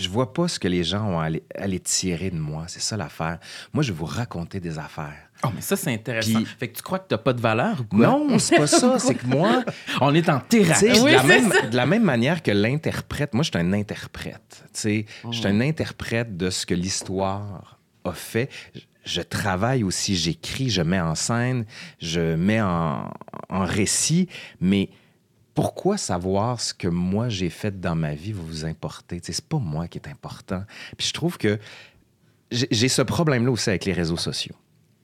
je 0.01 0.09
vois 0.09 0.33
pas 0.33 0.49
ce 0.49 0.59
que 0.59 0.69
les 0.69 0.83
gens 0.85 1.05
ont 1.05 1.21
à 1.21 1.25
aller, 1.25 1.43
à 1.57 1.63
aller 1.63 1.81
tirer 1.81 2.31
de 2.31 2.39
moi. 2.39 2.65
C'est 2.69 2.81
ça 2.83 2.97
l'affaire. 2.97 3.39
Moi, 3.73 3.83
je 3.83 3.93
vais 3.93 3.99
vous 3.99 4.05
raconter 4.07 4.61
des 4.61 4.79
affaires. 4.79 5.15
Oh, 5.43 5.49
mais 5.55 5.61
ça, 5.63 5.75
c'est 5.77 5.93
intéressant. 5.93 6.35
Puis- 6.35 6.45
Fait 6.59 6.69
que 6.69 6.77
tu 6.77 6.83
crois 6.83 6.99
que 6.99 7.09
t'as 7.09 7.17
pas 7.19 7.33
de 7.33 7.41
valeur 7.41 7.81
ou 7.81 7.85
quoi? 7.85 8.07
Non, 8.07 8.39
c'est 8.39 8.57
pas 8.57 8.67
ça. 8.67 8.99
c'est 8.99 9.15
que 9.15 9.27
moi, 9.27 9.65
On 10.01 10.15
est 10.15 10.29
en 10.29 10.41
thérapie. 10.41 10.87
Oui, 11.01 11.11
de, 11.13 11.17
la 11.17 11.23
même, 11.23 11.51
ça. 11.51 11.67
de 11.67 11.77
la 11.77 11.87
même 11.87 12.05
manière 12.05 12.43
que 12.43 12.51
l'interprète, 12.51 13.33
moi, 13.35 13.43
je 13.43 13.51
suis 13.51 13.59
un 13.59 13.73
interprète. 13.73 14.65
Tu 14.75 14.81
sais, 14.81 15.07
Je 15.31 15.39
suis 15.39 15.47
un 15.49 15.61
interprète 15.61 16.37
de 16.37 16.51
ce 16.51 16.67
que 16.67 16.75
l'histoire 16.75 17.79
a 18.05 18.13
fait. 18.13 18.49
Je- 18.75 18.81
Je 19.03 19.23
travaille 19.23 19.83
aussi, 19.83 20.15
j'écris, 20.15 20.69
je 20.69 20.83
mets 20.83 21.01
en 21.01 21.15
scène, 21.15 21.65
je 22.01 22.35
mets 22.35 22.61
en, 22.61 23.11
en 23.49 23.65
récit, 23.65 24.29
mais 24.61 24.91
pourquoi 25.61 25.99
savoir 25.99 26.59
ce 26.59 26.73
que 26.73 26.89
moi 26.89 27.29
j'ai 27.29 27.51
fait 27.51 27.83
dans 27.83 27.95
ma 27.95 28.15
vie 28.15 28.33
va 28.33 28.41
vous 28.43 28.65
importer? 28.65 29.21
C'est 29.23 29.45
pas 29.45 29.59
moi 29.59 29.89
qui 29.89 29.99
est 29.99 30.09
important. 30.09 30.65
Puis 30.97 31.09
je 31.09 31.13
trouve 31.13 31.37
que 31.37 31.59
j'ai 32.51 32.89
ce 32.89 33.03
problème-là 33.03 33.51
aussi 33.51 33.69
avec 33.69 33.85
les 33.85 33.93
réseaux 33.93 34.17
sociaux. 34.17 34.55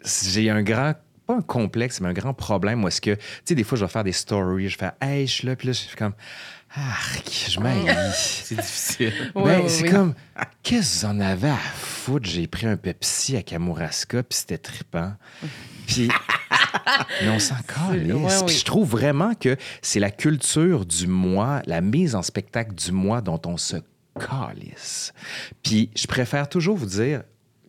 J'ai 0.03 0.49
un 0.49 0.62
grand, 0.62 0.95
pas 1.27 1.35
un 1.35 1.42
complexe, 1.42 2.01
mais 2.01 2.09
un 2.09 2.14
grand 2.14 2.33
problème 2.33 2.83
où 2.83 2.88
est-ce 2.88 3.03
que, 3.03 3.16
tu 3.16 3.21
sais, 3.45 3.55
des 3.55 3.64
fois, 3.64 3.77
je 3.77 3.85
vais 3.85 3.90
faire 3.90 4.03
des 4.03 4.12
stories, 4.12 4.71
je 4.71 4.79
fais, 4.79 4.92
hey, 5.03 5.27
je 5.27 5.33
suis 5.33 5.47
là, 5.47 5.57
puis 5.57 5.66
là, 5.66 5.73
je 5.75 5.81
suis 5.81 5.95
comme, 5.95 6.14
arc, 6.75 7.31
je 7.51 7.61
m'haïs. 7.61 8.14
C'est 8.16 8.57
difficile. 8.57 9.33
Ben, 9.35 9.69
c'est 9.69 9.85
oui. 9.85 9.90
comme, 9.90 10.14
qu'est-ce 10.62 11.03
que 11.03 11.07
vous 11.07 11.12
en 11.12 11.21
avez 11.21 11.51
à 11.51 11.57
foutre? 11.57 12.31
J'ai 12.31 12.47
pris 12.47 12.66
un 12.66 12.79
Pepsi 12.79 13.37
à 13.37 13.42
Kamouraska, 13.42 14.23
puis 14.23 14.38
c'était 14.38 14.57
trippant. 14.57 15.12
Puis, 15.87 16.09
Mais 17.22 17.30
on 17.30 17.38
s'en 17.38 17.56
calisse. 17.66 18.12
Ouais, 18.12 18.22
oui. 18.22 18.44
Puis 18.46 18.56
je 18.56 18.64
trouve 18.64 18.88
vraiment 18.88 19.34
que 19.34 19.56
c'est 19.82 20.00
la 20.00 20.10
culture 20.10 20.86
du 20.86 21.06
moi, 21.06 21.62
la 21.66 21.80
mise 21.80 22.14
en 22.14 22.22
spectacle 22.22 22.74
du 22.74 22.92
moi 22.92 23.20
dont 23.20 23.40
on 23.46 23.56
se 23.56 23.76
calisse. 24.18 25.12
Puis 25.62 25.90
je 25.96 26.06
préfère 26.06 26.48
toujours 26.48 26.76
vous 26.76 26.86
dire, 26.86 27.22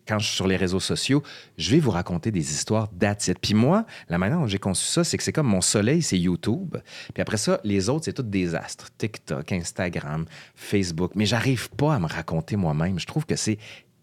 quand 0.07 0.19
je 0.19 0.27
suis 0.27 0.35
sur 0.35 0.47
les 0.47 0.55
réseaux 0.55 0.79
sociaux, 0.79 1.21
je 1.57 1.71
vais 1.71 1.79
vous 1.79 1.91
raconter 1.91 2.31
des 2.31 2.51
histoires 2.51 2.87
d'attitude. 2.93 3.39
Puis 3.39 3.53
moi, 3.53 3.85
la 4.09 4.17
manière 4.17 4.39
dont 4.39 4.47
j'ai 4.47 4.57
conçu 4.57 4.85
ça, 4.85 5.03
c'est 5.03 5.17
que 5.17 5.23
c'est 5.23 5.33
comme 5.33 5.47
mon 5.47 5.61
soleil, 5.61 6.01
c'est 6.01 6.17
YouTube. 6.17 6.77
Puis 7.13 7.21
après 7.21 7.37
ça, 7.37 7.59
les 7.63 7.89
autres, 7.89 8.05
c'est 8.05 8.13
tout 8.13 8.23
des 8.23 8.55
astres. 8.55 8.89
TikTok, 8.97 9.51
Instagram, 9.51 10.25
Facebook. 10.55 11.11
Mais 11.15 11.25
j'arrive 11.25 11.69
pas 11.71 11.95
à 11.95 11.99
me 11.99 12.07
raconter 12.07 12.55
moi-même. 12.55 12.99
Je 12.99 13.05
trouve 13.05 13.25
que 13.25 13.35
c'est 13.35 13.57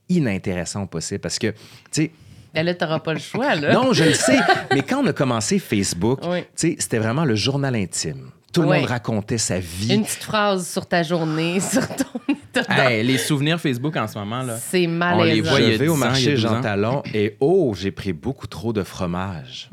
inintéressant 0.08 0.82
au 0.82 0.86
possible 0.86 1.20
parce 1.20 1.38
que, 1.38 1.48
tu 1.48 1.56
sais, 1.92 2.10
Ben 2.54 2.64
là, 2.64 2.74
t'auras 2.74 3.00
pas 3.00 3.12
le 3.14 3.18
choix, 3.20 3.54
là. 3.56 3.72
non, 3.72 3.92
je 3.92 4.04
le 4.04 4.14
sais. 4.14 4.38
Mais 4.72 4.82
quand 4.82 5.02
on 5.02 5.06
a 5.08 5.12
commencé 5.12 5.58
Facebook, 5.58 6.20
Oui. 6.24 6.42
tu 6.42 6.46
sais, 6.54 6.76
c'était 6.78 6.98
vraiment 6.98 7.24
le 7.24 7.34
journal 7.34 7.74
intime. 7.74 8.30
Tout 8.52 8.62
le 8.62 8.68
Oui. 8.68 8.78
monde 8.80 8.86
racontait 8.88 9.38
sa 9.38 9.58
vie. 9.58 9.92
Une 9.92 10.04
petite 10.04 10.22
phrase 10.22 10.68
sur 10.68 10.86
ta 10.86 11.02
journée, 11.02 11.58
sur 11.72 11.86
ton. 11.88 12.04
Hey, 12.68 13.02
les 13.02 13.18
souvenirs 13.18 13.58
Facebook 13.60 13.96
en 13.96 14.06
ce 14.06 14.16
moment, 14.16 14.42
là. 14.44 14.56
C'est 14.56 14.78
On 14.78 14.80
les 14.80 14.86
malaisant. 14.86 15.50
voit, 15.50 15.60
je 15.60 15.64
vais 15.66 15.78
10 15.78 15.88
au 15.88 15.96
marché 15.96 16.30
12 16.34 16.40
Jean. 16.40 16.60
Talon 16.60 17.02
et 17.12 17.36
oh, 17.40 17.74
j'ai 17.76 17.90
pris 17.90 18.12
beaucoup 18.12 18.46
trop 18.46 18.72
de 18.72 18.84
fromage. 18.84 19.68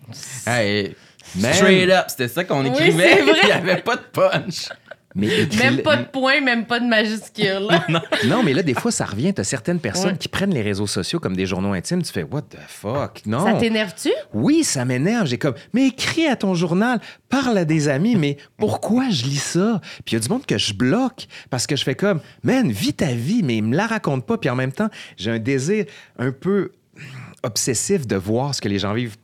Hey, 0.47 0.95
Man. 1.35 1.53
straight 1.53 1.91
up, 1.91 2.05
c'était 2.07 2.27
ça 2.27 2.43
qu'on 2.43 2.63
Oui, 2.63 2.69
écrivait. 2.69 3.19
Il 3.43 3.45
n'y 3.45 3.51
avait 3.51 3.81
pas 3.83 3.95
de 3.97 4.01
punch. 4.11 4.69
Mais 5.15 5.27
Même 5.59 5.81
pas 5.81 5.97
de 5.97 6.05
point, 6.05 6.39
même 6.41 6.65
pas 6.65 6.79
de 6.79 6.85
majuscule. 6.85 7.67
Non, 8.27 8.43
mais 8.43 8.53
là, 8.53 8.63
des 8.63 8.73
fois, 8.73 8.91
ça 8.91 9.05
revient. 9.05 9.33
Tu 9.33 9.41
as 9.41 9.43
certaines 9.43 9.79
personnes 9.79 10.11
Ouais. 10.11 10.17
qui 10.17 10.27
prennent 10.27 10.53
les 10.53 10.61
réseaux 10.61 10.87
sociaux 10.87 11.19
comme 11.19 11.35
des 11.35 11.45
journaux 11.45 11.73
intimes. 11.73 12.01
Tu 12.01 12.11
fais, 12.13 12.23
what 12.23 12.43
the 12.43 12.57
fuck? 12.67 13.21
Non. 13.25 13.43
Ça 13.45 13.53
t'énerve-tu? 13.53 14.09
Oui, 14.33 14.63
ça 14.63 14.85
m'énerve. 14.85 15.27
J'ai 15.27 15.37
comme, 15.37 15.55
mais 15.73 15.87
écris 15.87 16.27
à 16.27 16.35
ton 16.35 16.53
journal, 16.55 16.99
parle 17.29 17.57
à 17.57 17.65
des 17.65 17.89
amis, 17.89 18.15
mais 18.15 18.37
pourquoi 18.57 19.09
je 19.09 19.23
lis 19.25 19.37
ça? 19.41 19.81
Puis 20.05 20.13
il 20.13 20.13
y 20.13 20.15
a 20.17 20.19
du 20.19 20.29
monde 20.29 20.45
que 20.45 20.57
je 20.57 20.73
bloque 20.73 21.27
parce 21.49 21.67
que 21.67 21.75
je 21.75 21.83
fais 21.83 21.95
comme, 21.95 22.21
man, 22.43 22.71
vis 22.71 22.93
ta 22.93 23.11
vie, 23.13 23.41
mais 23.43 23.59
me 23.61 23.75
la 23.75 23.87
raconte 23.87 24.25
pas. 24.25 24.37
Puis 24.37 24.49
en 24.49 24.55
même 24.55 24.71
temps, 24.71 24.89
j'ai 25.17 25.31
un 25.31 25.39
désir 25.39 25.85
un 26.19 26.31
peu 26.31 26.71
obsessif 27.43 28.05
de 28.07 28.15
voir 28.15 28.53
ce 28.55 28.61
que 28.61 28.69
les 28.69 28.79
gens 28.79 28.93
vivent. 28.93 29.17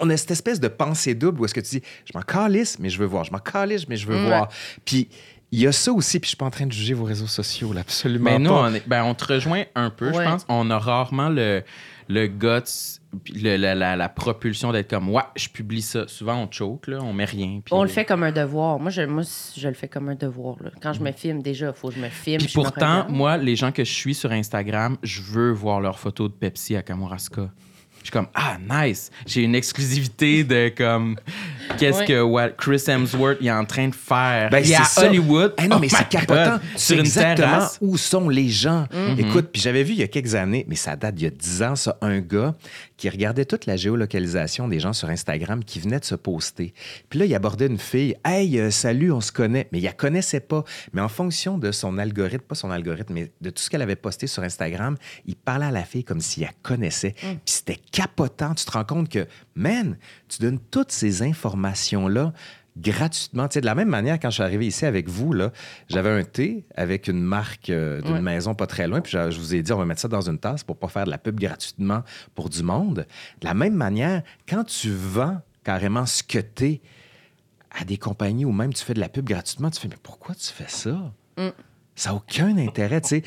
On 0.00 0.10
a 0.10 0.16
cette 0.16 0.30
espèce 0.32 0.58
de 0.60 0.68
pensée 0.68 1.14
double 1.14 1.40
où 1.40 1.44
est-ce 1.44 1.54
que 1.54 1.60
tu 1.60 1.78
dis, 1.78 1.82
je 2.04 2.16
m'en 2.16 2.22
calisse, 2.22 2.78
mais 2.78 2.88
je 2.90 2.98
veux 2.98 3.06
voir. 3.06 3.24
Je 3.24 3.32
m'en 3.32 3.38
calisse, 3.38 3.88
mais 3.88 3.96
je 3.96 4.06
veux 4.06 4.16
voir. 4.26 4.48
Puis 4.84 5.08
il 5.52 5.60
y 5.60 5.66
a 5.66 5.72
ça 5.72 5.92
aussi, 5.92 6.18
puis 6.18 6.26
je 6.26 6.30
suis 6.30 6.36
pas 6.36 6.46
en 6.46 6.50
train 6.50 6.66
de 6.66 6.72
juger 6.72 6.92
vos 6.94 7.04
réseaux 7.04 7.28
sociaux, 7.28 7.72
là, 7.72 7.80
absolument 7.82 8.30
Mais 8.32 8.38
nous, 8.40 8.50
pas. 8.50 8.68
on, 8.70 8.74
est- 8.74 8.86
ben, 8.88 9.04
on 9.04 9.14
te 9.14 9.32
rejoint 9.32 9.62
un 9.76 9.90
peu, 9.90 10.12
je 10.12 10.18
pense. 10.18 10.44
On 10.48 10.68
a 10.70 10.78
rarement 10.78 11.28
le, 11.28 11.62
le 12.08 12.26
guts, 12.26 12.98
le- 13.32 13.56
la, 13.56 13.76
la- 13.76 13.94
la 13.94 14.08
propulsion 14.08 14.72
d'être 14.72 14.90
comme, 14.90 15.08
ouais, 15.08 15.22
je 15.36 15.48
publie 15.48 15.82
ça. 15.82 16.08
Souvent, 16.08 16.36
on 16.42 16.50
choke, 16.50 16.88
là, 16.88 16.98
on 17.00 17.12
met 17.12 17.24
rien. 17.24 17.60
puis- 17.64 17.72
On 17.72 17.84
le 17.84 17.88
fait 17.88 18.04
comme 18.04 18.24
un 18.24 18.32
devoir. 18.32 18.80
Moi, 18.80 18.90
je, 18.90 19.02
moi, 19.02 19.22
je 19.56 19.68
le 19.68 19.74
fais 19.74 19.86
comme 19.88 20.08
un 20.08 20.16
devoir. 20.16 20.56
là. 20.64 20.70
Quand 20.82 20.92
je 20.92 21.00
me 21.00 21.12
filme, 21.12 21.42
déjà, 21.42 21.68
il 21.68 21.74
faut 21.74 21.88
que 21.90 21.94
je 21.94 22.00
me 22.00 22.08
filme. 22.08 22.38
Puis 22.38 22.48
me 22.48 22.62
pourtant, 22.64 23.06
moi, 23.08 23.36
les 23.36 23.54
gens 23.54 23.70
que 23.70 23.84
je 23.84 23.92
suis 23.92 24.16
sur 24.16 24.32
Instagram, 24.32 24.96
je 25.04 25.22
veux 25.22 25.52
voir 25.52 25.80
leurs 25.80 26.00
photos 26.00 26.28
de 26.28 26.34
Pepsi 26.34 26.74
à 26.74 26.82
Kamouraska. 26.82 27.50
Je 28.06 28.10
suis 28.10 28.12
comme, 28.12 28.28
ah, 28.34 28.56
nice. 28.70 29.10
J'ai 29.26 29.42
une 29.42 29.56
exclusivité 29.56 30.44
de 30.44 30.68
comme, 30.68 31.16
qu'est-ce 31.78 31.98
Ouais. 32.00 32.04
que 32.06 32.22
what, 32.22 32.50
Chris 32.50 32.82
Hemsworth 32.86 33.42
est 33.42 33.50
en 33.50 33.64
train 33.64 33.88
de 33.88 33.94
faire? 33.94 34.50
Ben, 34.50 34.60
il 34.64 34.70
est 34.72 34.74
à 34.76 34.84
ça. 34.84 35.06
Hollywood. 35.06 35.54
Eh 35.58 35.68
non, 35.68 35.76
Oh 35.76 35.78
mais 35.80 35.86
my 35.86 35.90
c'est 35.90 36.08
capotant. 36.08 36.58
Sur 36.76 36.94
une 36.98 37.00
exactement 37.06 37.36
terrasse. 37.36 37.78
où 37.80 37.96
sont 37.96 38.28
les 38.28 38.48
gens. 38.48 38.86
Mm-hmm. 38.92 39.20
Écoute, 39.20 39.48
puis 39.52 39.60
j'avais 39.62 39.82
vu 39.82 39.92
il 39.92 39.98
y 39.98 40.02
a 40.02 40.08
quelques 40.08 40.34
années, 40.34 40.64
mais 40.68 40.76
ça 40.76 40.96
date 40.96 41.14
d'il 41.16 41.24
y 41.24 41.26
a 41.28 41.30
10 41.30 41.62
ans, 41.62 41.76
ça, 41.76 41.96
un 42.00 42.20
gars 42.20 42.54
qui 42.96 43.08
regardait 43.10 43.44
toute 43.44 43.66
la 43.66 43.76
géolocalisation 43.76 44.68
des 44.68 44.80
gens 44.80 44.92
sur 44.94 45.08
Instagram 45.10 45.62
qui 45.64 45.80
venaient 45.80 46.00
de 46.00 46.04
se 46.04 46.14
poster. 46.14 46.72
Puis 47.10 47.18
là, 47.18 47.24
il 47.26 47.34
abordait 47.34 47.66
une 47.66 47.78
fille. 47.78 48.16
Hey, 48.24 48.58
euh, 48.58 48.70
salut, 48.70 49.12
on 49.12 49.20
se 49.20 49.32
connaît. 49.32 49.68
Mais 49.72 49.78
il 49.78 49.84
la 49.84 49.92
connaissait 49.92 50.40
pas. 50.40 50.64
Mais 50.92 51.02
en 51.02 51.08
fonction 51.08 51.58
de 51.58 51.72
son 51.72 51.98
algorithme, 51.98 52.44
pas 52.44 52.54
son 52.54 52.70
algorithme, 52.70 53.12
mais 53.12 53.30
de 53.40 53.50
tout 53.50 53.62
ce 53.62 53.68
qu'elle 53.70 53.82
avait 53.82 53.96
posté 53.96 54.26
sur 54.26 54.42
Instagram, 54.42 54.96
il 55.26 55.36
parlait 55.36 55.66
à 55.66 55.70
la 55.70 55.84
fille 55.84 56.04
comme 56.04 56.20
s'il 56.20 56.44
la 56.44 56.50
connaissait. 56.62 57.14
Mm. 57.22 57.26
Puis 57.26 57.38
c'était 57.44 57.78
capotant. 57.92 58.54
Tu 58.54 58.64
te 58.64 58.70
rends 58.70 58.84
compte 58.84 59.08
que, 59.10 59.26
man, 59.56 59.96
tu 60.28 60.40
donnes 60.42 60.60
toutes 60.70 60.92
ces 60.92 61.22
informations-là 61.22 62.32
gratuitement. 62.78 63.48
Tu 63.48 63.54
sais, 63.54 63.60
de 63.62 63.66
la 63.66 63.74
même 63.74 63.88
manière, 63.88 64.20
quand 64.20 64.28
je 64.28 64.34
suis 64.34 64.42
arrivé 64.42 64.66
ici 64.66 64.84
avec 64.84 65.08
vous, 65.08 65.32
là, 65.32 65.50
j'avais 65.88 66.10
un 66.10 66.24
thé 66.24 66.66
avec 66.76 67.08
une 67.08 67.22
marque 67.22 67.70
euh, 67.70 68.02
d'une 68.02 68.12
Ouais. 68.14 68.20
maison 68.20 68.54
pas 68.54 68.66
très 68.66 68.86
loin, 68.86 69.00
puis 69.00 69.12
je, 69.12 69.30
je 69.30 69.38
vous 69.40 69.54
ai 69.54 69.62
dit, 69.62 69.72
on 69.72 69.78
va 69.78 69.86
mettre 69.86 70.00
ça 70.02 70.08
dans 70.08 70.28
une 70.28 70.38
tasse 70.38 70.62
pour 70.62 70.76
pas 70.76 70.88
faire 70.88 71.06
de 71.06 71.10
la 71.10 71.16
pub 71.18 71.40
gratuitement 71.40 72.02
pour 72.34 72.50
du 72.50 72.62
monde. 72.62 73.06
De 73.40 73.46
la 73.46 73.54
même 73.54 73.74
manière, 73.74 74.22
quand 74.48 74.64
tu 74.64 74.90
vends 74.92 75.40
carrément 75.64 76.04
ce 76.06 76.22
que 76.22 76.38
t'es 76.38 76.82
à 77.78 77.84
des 77.84 77.96
compagnies 77.96 78.44
ou 78.44 78.52
même 78.52 78.72
tu 78.74 78.84
fais 78.84 78.94
de 78.94 79.00
la 79.00 79.08
pub 79.08 79.24
gratuitement, 79.26 79.70
tu 79.70 79.80
fais, 79.80 79.88
mais 79.88 79.96
pourquoi 80.02 80.34
tu 80.34 80.46
fais 80.52 80.68
ça? 80.68 81.12
Ça 81.94 82.10
n'a 82.10 82.16
aucun 82.16 82.56
intérêt, 82.58 83.00
tu 83.00 83.08
sais. 83.08 83.22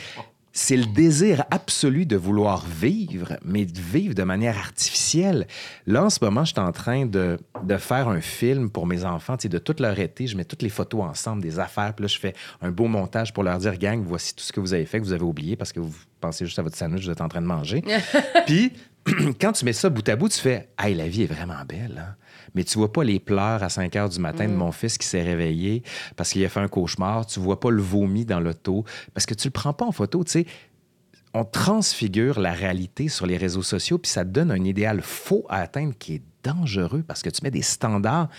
C'est 0.62 0.76
le 0.76 0.86
désir 0.86 1.46
absolu 1.52 2.06
de 2.06 2.18
vouloir 2.18 2.66
vivre, 2.66 3.38
mais 3.46 3.66
de 3.66 3.80
vivre 3.80 4.14
de 4.14 4.24
manière 4.24 4.58
artificielle. 4.58 5.48
Là, 5.88 6.04
en 6.04 6.10
ce 6.10 6.20
moment, 6.22 6.44
je 6.44 6.52
suis 6.52 6.60
en 6.60 6.74
train 6.74 7.06
de, 7.06 7.40
de 7.64 7.78
faire 7.78 8.10
un 8.10 8.20
film 8.20 8.70
pour 8.70 8.86
mes 8.86 9.06
enfants, 9.06 9.38
de 9.42 9.58
toute 9.58 9.80
leur 9.80 9.98
été. 9.98 10.28
Je 10.28 10.36
mets 10.36 10.44
toutes 10.44 10.62
les 10.62 10.70
photos 10.70 11.04
ensemble, 11.04 11.42
des 11.42 11.60
affaires, 11.60 11.94
puis 11.94 12.04
là, 12.04 12.08
je 12.10 12.20
fais 12.20 12.34
un 12.62 12.72
beau 12.72 12.88
montage 12.88 13.32
pour 13.32 13.44
leur 13.44 13.58
dire, 13.58 13.78
gang, 13.78 14.04
voici 14.06 14.36
tout 14.36 14.44
ce 14.44 14.52
que 14.52 14.60
vous 14.60 14.74
avez 14.74 14.86
fait, 14.86 15.00
que 15.00 15.06
vous 15.06 15.14
avez 15.14 15.24
oublié 15.24 15.56
parce 15.56 15.72
que 15.72 15.80
vous 15.80 15.96
pensez 16.20 16.46
juste 16.46 16.60
à 16.60 16.62
votre 16.62 16.76
sandwich 16.76 17.00
que 17.00 17.06
vous 17.06 17.12
êtes 17.14 17.22
en 17.22 17.30
train 17.30 17.42
de 17.42 17.48
manger. 17.48 17.82
Puis, 18.46 18.74
quand 19.40 19.54
tu 19.54 19.64
mets 19.64 19.72
ça 19.72 19.90
bout 19.90 20.08
à 20.10 20.18
bout, 20.18 20.28
tu 20.28 20.42
fais 20.42 20.68
Hey, 20.78 20.94
la 20.94 21.08
vie 21.08 21.24
est 21.24 21.34
vraiment 21.34 21.64
belle. 21.66 22.04
Hein? 22.06 22.16
Mais 22.56 22.64
tu 22.64 22.78
vois 22.78 22.92
pas 22.92 23.04
les 23.04 23.20
pleurs 23.20 23.64
à 23.64 23.70
5 23.70 23.96
heures 23.96 24.10
du 24.10 24.20
matin 24.20 24.48
de 24.48 24.54
mon 24.54 24.72
fils 24.72 24.98
qui 24.98 25.08
s'est 25.08 25.24
réveillé 25.24 25.84
parce 26.16 26.32
qu'il 26.32 26.44
a 26.46 26.50
fait 26.50 26.60
un 26.60 26.68
cauchemar. 26.68 27.26
Tu 27.26 27.40
vois 27.40 27.60
pas 27.60 27.70
le 27.70 27.82
vomi 27.82 28.26
dans 28.26 28.40
l'auto 28.40 28.86
parce 29.14 29.26
que 29.26 29.34
tu 29.34 29.48
le 29.48 29.52
prends 29.52 29.74
pas 29.74 29.86
en 29.86 29.92
photo. 29.92 30.24
Tu 30.24 30.32
sais, 30.32 30.46
on 31.34 31.46
transfigure 31.46 32.40
la 32.40 32.54
réalité 32.54 33.08
sur 33.08 33.26
les 33.26 33.38
réseaux 33.38 33.64
sociaux 33.64 33.98
puis 33.98 34.12
ça 34.12 34.26
te 34.26 34.30
donne 34.30 34.52
un 34.52 34.64
idéal 34.64 35.02
faux 35.02 35.46
à 35.50 35.62
atteindre 35.62 35.94
qui 35.98 36.16
est 36.16 36.22
dangereux 36.44 37.04
parce 37.08 37.22
que 37.22 37.30
tu 37.30 37.42
mets 37.44 37.52
des 37.52 37.62
standards 37.62 38.30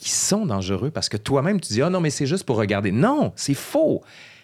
qui 0.00 0.10
sont 0.10 0.46
dangereux 0.46 0.90
parce 0.90 1.08
que 1.10 1.18
toi-même, 1.18 1.60
tu 1.60 1.74
dis, 1.74 1.82
ah 1.82 1.90
non, 1.90 2.00
mais 2.00 2.10
c'est 2.10 2.26
juste 2.26 2.44
pour 2.44 2.56
regarder. 2.56 2.90
Non, 2.90 3.32
c'est 3.36 3.54
faux. 3.54 4.02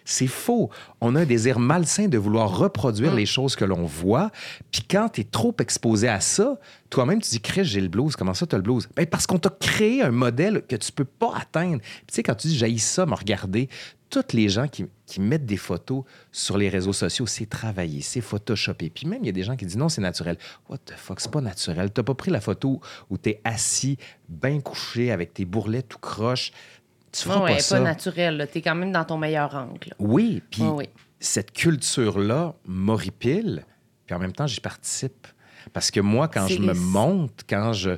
C'est 0.09 0.29
faux. 0.29 0.71
On 1.01 1.16
a 1.16 1.23
un 1.23 1.25
désir 1.25 1.59
malsain 1.59 2.07
de 2.07 2.16
vouloir 2.16 2.57
reproduire 2.57 3.12
les 3.12 3.27
choses 3.27 3.57
que 3.57 3.64
l'on 3.64 3.85
voit. 3.85 4.31
Puis 4.71 4.83
quand 4.88 5.09
tu 5.09 5.23
es 5.23 5.25
trop 5.25 5.55
exposé 5.59 6.09
à 6.09 6.21
ça, 6.21 6.59
toi-même, 6.90 7.21
tu 7.21 7.31
dis, 7.31 7.40
Chris, 7.40 7.64
j'ai 7.64 7.81
le 7.81 7.88
blues. 7.88 8.14
Comment 8.14 8.33
ça, 8.33 8.47
tu 8.47 8.55
as 8.55 8.59
le 8.59 8.62
blues? 8.62 8.88
Ben, 8.95 9.05
parce 9.05 9.27
qu'on 9.27 9.38
t'a 9.38 9.51
créé 9.51 10.03
un 10.03 10.12
modèle 10.12 10.62
que 10.69 10.77
tu 10.77 10.92
peux 10.92 11.05
pas 11.05 11.35
atteindre. 11.37 11.81
Puis 11.81 12.07
tu 12.07 12.14
sais, 12.14 12.23
quand 12.23 12.37
tu 12.37 12.47
dis, 12.47 12.57
j'haïs 12.57 12.79
ça, 12.79 13.05
me 13.05 13.14
regarder, 13.14 13.69
toutes 14.09 14.33
les 14.33 14.49
gens 14.49 14.69
qui, 14.69 14.87
qui 15.05 15.21
mettent 15.21 15.47
des 15.47 15.57
photos 15.57 16.05
sur 16.31 16.57
les 16.57 16.69
réseaux 16.69 16.92
sociaux, 16.92 17.27
c'est 17.27 17.47
travaillé, 17.47 18.01
c'est 18.03 18.21
photoshopé. 18.21 18.90
Puis 18.90 19.07
même, 19.07 19.23
il 19.23 19.27
y 19.27 19.31
a 19.31 19.33
des 19.33 19.42
gens 19.42 19.57
qui 19.57 19.66
disent 19.66 19.77
non, 19.77 19.88
c'est 19.88 20.01
naturel. 20.01 20.38
What 20.69 20.79
the 20.87 20.92
fuck, 20.97 21.21
c'est 21.21 21.31
pas 21.31 21.40
naturel. 21.40 21.90
T'as 21.90 22.03
pas 22.03 22.14
pris 22.14 22.31
la 22.31 22.40
photo 22.40 22.81
où 23.11 23.19
t'es 23.19 23.40
assis, 23.45 23.99
bien 24.29 24.61
couché, 24.61 25.11
avec 25.11 25.35
tes 25.35 25.45
bourrelets 25.45 25.83
tout 25.83 25.99
croche. 25.99 26.53
Tu 27.16 27.22
feras 27.24 27.40
ouais, 27.44 27.55
pas 27.55 27.61
ça. 27.61 27.76
pas 27.79 27.83
naturel. 27.85 28.37
là. 28.37 28.46
T'es 28.46 28.61
quand 28.62 28.74
même 28.74 28.92
dans 28.92 29.05
ton 29.05 29.16
meilleur 29.18 29.55
angle. 29.55 29.94
Oui, 29.98 30.42
puis 30.50 30.62
Ouais, 30.62 30.68
oui. 30.70 30.85
cette 31.20 31.52
culture-là 31.52 32.55
m'horripile, 32.66 33.64
puis 34.07 34.14
en 34.14 34.18
même 34.18 34.33
temps, 34.33 34.46
j'y 34.46 34.61
participe. 34.61 35.26
Parce 35.72 35.90
que 35.90 36.00
moi, 36.00 36.29
quand 36.29 36.46
je 36.46 36.59
me 36.61 36.74
monte, 36.74 37.40
quand 37.48 37.72
je... 37.72 37.90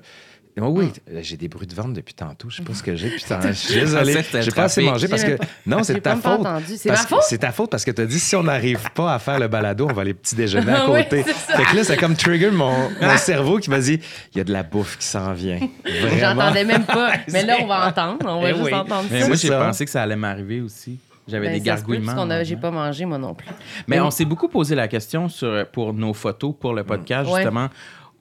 Oh 0.61 0.68
oui, 0.68 0.92
Ah. 1.09 1.18
j'ai 1.23 1.37
des 1.37 1.49
bruits 1.49 1.66
de 1.66 1.75
ventre 1.75 1.92
depuis 1.92 2.14
tantôt. 2.14 2.49
Je 2.51 2.57
sais 2.57 2.62
pas 2.62 2.75
ce 2.75 2.83
que 2.83 2.97
j'ai. 2.97 3.11
Putain, 3.11 3.40
je 3.49 3.53
suis 3.53 3.75
désolé. 3.81 4.16
J'ai 4.40 4.51
pas 4.51 4.64
assez 4.64 4.83
mangé 4.83 5.09
parce 5.09 5.25
que. 5.25 5.37
Non, 5.66 5.83
c'est 5.83 6.01
ta 6.01 6.16
faute. 6.16 6.47
C'est 6.77 6.90
ma 6.90 6.97
faute? 6.97 7.23
C'est 7.29 7.38
ta 7.38 7.53
faute 7.53 7.71
parce 7.71 7.85
que 7.85 7.90
tu 7.90 8.03
as 8.03 8.07
dit 8.07 8.18
si 8.18 8.35
on 8.37 8.42
n'arrive 8.42 8.90
pas 8.94 9.14
à 9.14 9.18
faire 9.18 9.38
le 9.38 9.49
balado, 9.49 9.87
on 9.88 9.92
va 9.92 10.03
aller 10.03 10.14
petit 10.14 10.35
déjeuner 10.35 10.73
à 10.73 10.81
côté. 10.87 11.23
c'est 11.27 11.33
ça. 11.33 11.57
fait 11.57 11.64
que 11.64 11.77
là, 11.77 11.85
c'est 11.85 11.97
comme 11.97 12.16
trigger 12.16 12.51
mon, 12.51 12.90
mon 13.01 13.16
cerveau 13.16 13.59
qui 13.59 13.71
m'a 13.71 13.79
dit 13.81 14.01
il 14.35 14.38
y 14.38 14.40
a 14.40 14.44
de 14.44 14.53
la 14.53 14.62
bouffe 14.62 14.99
qui 14.99 15.07
s'en 15.07 15.33
vient. 15.33 15.59
Vraiment. 15.85 16.18
J'entendais 16.18 16.64
même 16.64 16.85
pas. 16.85 17.12
Mais 17.33 17.44
là, 17.44 17.57
on 17.62 17.66
va 17.66 17.88
entendre. 17.88 18.18
On 18.27 18.40
va 18.42 18.51
Eh 18.51 18.55
juste 18.55 18.64
oui. 18.66 18.75
entendre 18.75 19.05
Mais 19.11 19.21
ça. 19.21 19.27
moi, 19.29 19.37
j'ai 19.37 19.49
ça. 19.49 19.59
pensé 19.61 19.85
que 19.85 19.90
ça 19.90 20.03
allait 20.03 20.16
m'arriver 20.16 20.61
aussi. 20.61 20.99
J'avais 21.31 21.49
Ben, 21.49 21.53
des 21.53 21.59
ça 21.59 21.77
gargouillements. 21.77 22.27
parce 22.27 22.44
J'ai 22.49 22.57
pas 22.57 22.71
mangé, 22.71 23.05
moi 23.05 23.18
non 23.18 23.35
plus. 23.35 23.47
Mais 23.87 24.01
on 24.01 24.11
s'est 24.11 24.25
beaucoup 24.25 24.49
posé 24.49 24.75
la 24.75 24.88
question 24.88 25.29
sur, 25.29 25.66
pour 25.73 25.92
nos 25.92 26.14
photos 26.14 26.55
pour 26.59 26.73
le 26.73 26.85
podcast, 26.85 27.29
justement, 27.35 27.68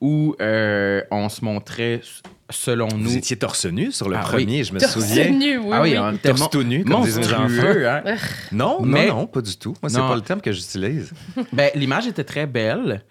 où 0.02 0.36
euh, 0.42 1.02
on 1.12 1.28
se 1.30 1.44
montrait, 1.44 2.02
selon 2.50 2.88
nous. 2.96 3.10
Vous 3.10 3.18
étiez 3.18 3.36
torse 3.38 3.66
nu 3.66 3.92
sur 3.92 4.10
le 4.10 4.16
Ah 4.18 4.22
premier, 4.22 4.60
oui. 4.60 4.64
je 4.64 4.74
me 4.74 4.80
Torse 4.80 4.94
souviens. 4.94 5.30
nu, 5.32 5.58
oui, 5.58 5.70
ah 5.72 5.82
oui, 5.82 5.96
oui. 5.98 6.18
Torse 6.20 6.50
tout 6.50 6.64
nu, 6.64 6.84
comme 6.86 7.04
disent 7.04 7.18
mes 7.20 7.38
monstrueux, 7.38 7.88
hein. 7.90 8.04
Non, 8.52 8.78
Mais- 8.82 9.08
non, 9.08 9.16
non, 9.22 9.28
pas 9.28 9.42
du 9.42 9.58
tout. 9.58 9.74
Moi, 9.82 9.90
c'est 9.90 9.98
pas 10.00 10.16
le 10.16 10.22
terme 10.22 10.42
que 10.42 10.52
j'utilise. 10.52 11.12
Ben, 11.54 11.72
l'image 11.76 12.08
était 12.08 12.24
très 12.24 12.46
belle, 12.46 13.02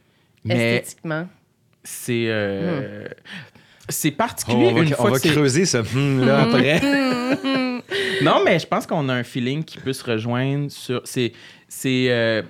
mais 0.45 0.77
Esthétiquement. 0.77 1.27
c'est. 1.85 2.25
euh, 2.29 3.07
C'est 3.89 4.11
particulier 4.11 4.67
Oh, 4.69 4.71
on 4.71 4.75
va, 4.75 4.83
une 4.83 4.93
on 4.95 4.97
fois 4.97 5.11
va 5.11 5.17
que 5.17 5.23
c'est- 5.23 5.33
creuser 5.35 5.65
ce 5.67 5.79
hum 5.79 6.25
là 6.27 6.43
après. 6.43 6.81
Non, 8.23 8.43
mais 8.45 8.59
je 8.59 8.67
pense 8.67 8.87
qu'on 8.87 9.09
a 9.09 9.15
un 9.15 9.23
feeling 9.23 9.63
qui 9.63 9.79
peut 9.79 9.93
se 9.93 10.03
rejoindre 10.03 10.71
sur. 10.71 11.03
C'est. 11.05 11.33
C'est. 11.69 12.07
euh, 12.11 12.43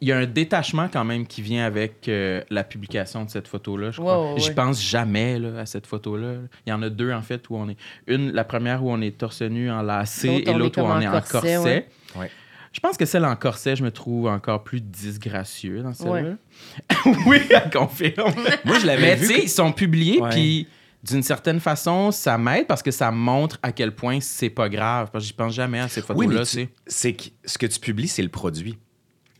il 0.00 0.08
y 0.08 0.12
a 0.12 0.18
un 0.18 0.26
détachement 0.26 0.88
quand 0.92 1.04
même 1.04 1.26
qui 1.26 1.42
vient 1.42 1.64
avec 1.64 2.08
euh, 2.08 2.42
la 2.50 2.64
publication 2.64 3.24
de 3.24 3.30
cette 3.30 3.48
photo-là, 3.48 3.90
je 3.90 4.00
crois. 4.00 4.22
Ouais, 4.22 4.34
ouais, 4.34 4.40
J'y 4.40 4.52
pense 4.52 4.82
jamais 4.82 5.38
là, 5.38 5.60
à 5.60 5.66
cette 5.66 5.86
photo-là. 5.86 6.34
Il 6.66 6.70
y 6.70 6.72
en 6.72 6.82
a 6.82 6.90
deux, 6.90 7.12
en 7.12 7.22
fait, 7.22 7.48
où 7.48 7.56
on 7.56 7.68
est... 7.68 7.76
Une, 8.06 8.32
la 8.32 8.44
première 8.44 8.84
où 8.84 8.90
on 8.90 9.00
est 9.00 9.16
torse 9.16 9.42
nu 9.42 9.70
en 9.70 9.82
lacet 9.82 10.28
L'autre, 10.28 10.50
et 10.50 10.54
l'autre 10.54 10.80
où 10.82 10.84
on 10.84 11.00
est 11.00 11.08
en 11.08 11.12
corset, 11.12 11.30
corset. 11.30 11.58
ouais. 11.58 11.88
Ouais. 12.16 12.30
Je 12.72 12.80
pense 12.80 12.98
que 12.98 13.06
celle 13.06 13.24
en 13.24 13.36
corset, 13.36 13.74
je 13.74 13.82
me 13.82 13.90
trouve 13.90 14.26
encore 14.26 14.62
plus 14.62 14.82
disgracieux 14.82 15.82
dans 15.82 15.94
celle-là. 15.94 16.12
Ouais. 16.12 17.14
oui, 17.26 17.40
elle 17.48 17.70
confirme. 17.70 18.34
Moi, 18.66 18.78
je 18.78 18.86
l'avais 18.86 19.00
Mais 19.02 19.16
vu. 19.16 19.26
sais, 19.26 19.42
ils 19.44 19.48
sont 19.48 19.72
publiés, 19.72 20.20
puis 20.30 20.68
d'une 21.02 21.22
certaine 21.22 21.58
façon, 21.58 22.10
ça 22.10 22.36
m'aide 22.36 22.66
parce 22.66 22.82
que 22.82 22.90
ça 22.90 23.10
montre 23.10 23.58
à 23.62 23.72
quel 23.72 23.94
point 23.94 24.20
c'est 24.20 24.50
pas 24.50 24.68
grave. 24.68 25.08
Parce 25.10 25.24
que 25.24 25.28
j'y 25.28 25.32
pense 25.32 25.54
jamais 25.54 25.80
à 25.80 25.88
ces 25.88 26.02
photos-là, 26.02 26.44
tu 26.44 26.68
c'est 26.86 27.14
que 27.14 27.24
ce 27.46 27.56
que 27.56 27.66
tu 27.66 27.80
publies, 27.80 28.08
c'est 28.08 28.22
le 28.22 28.28
produit. 28.28 28.78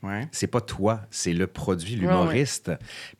Ouais. 0.06 0.28
C'est 0.32 0.46
pas 0.46 0.60
toi, 0.60 1.02
c'est 1.10 1.32
le 1.32 1.46
produit, 1.46 1.96
l'humoriste. 1.96 2.70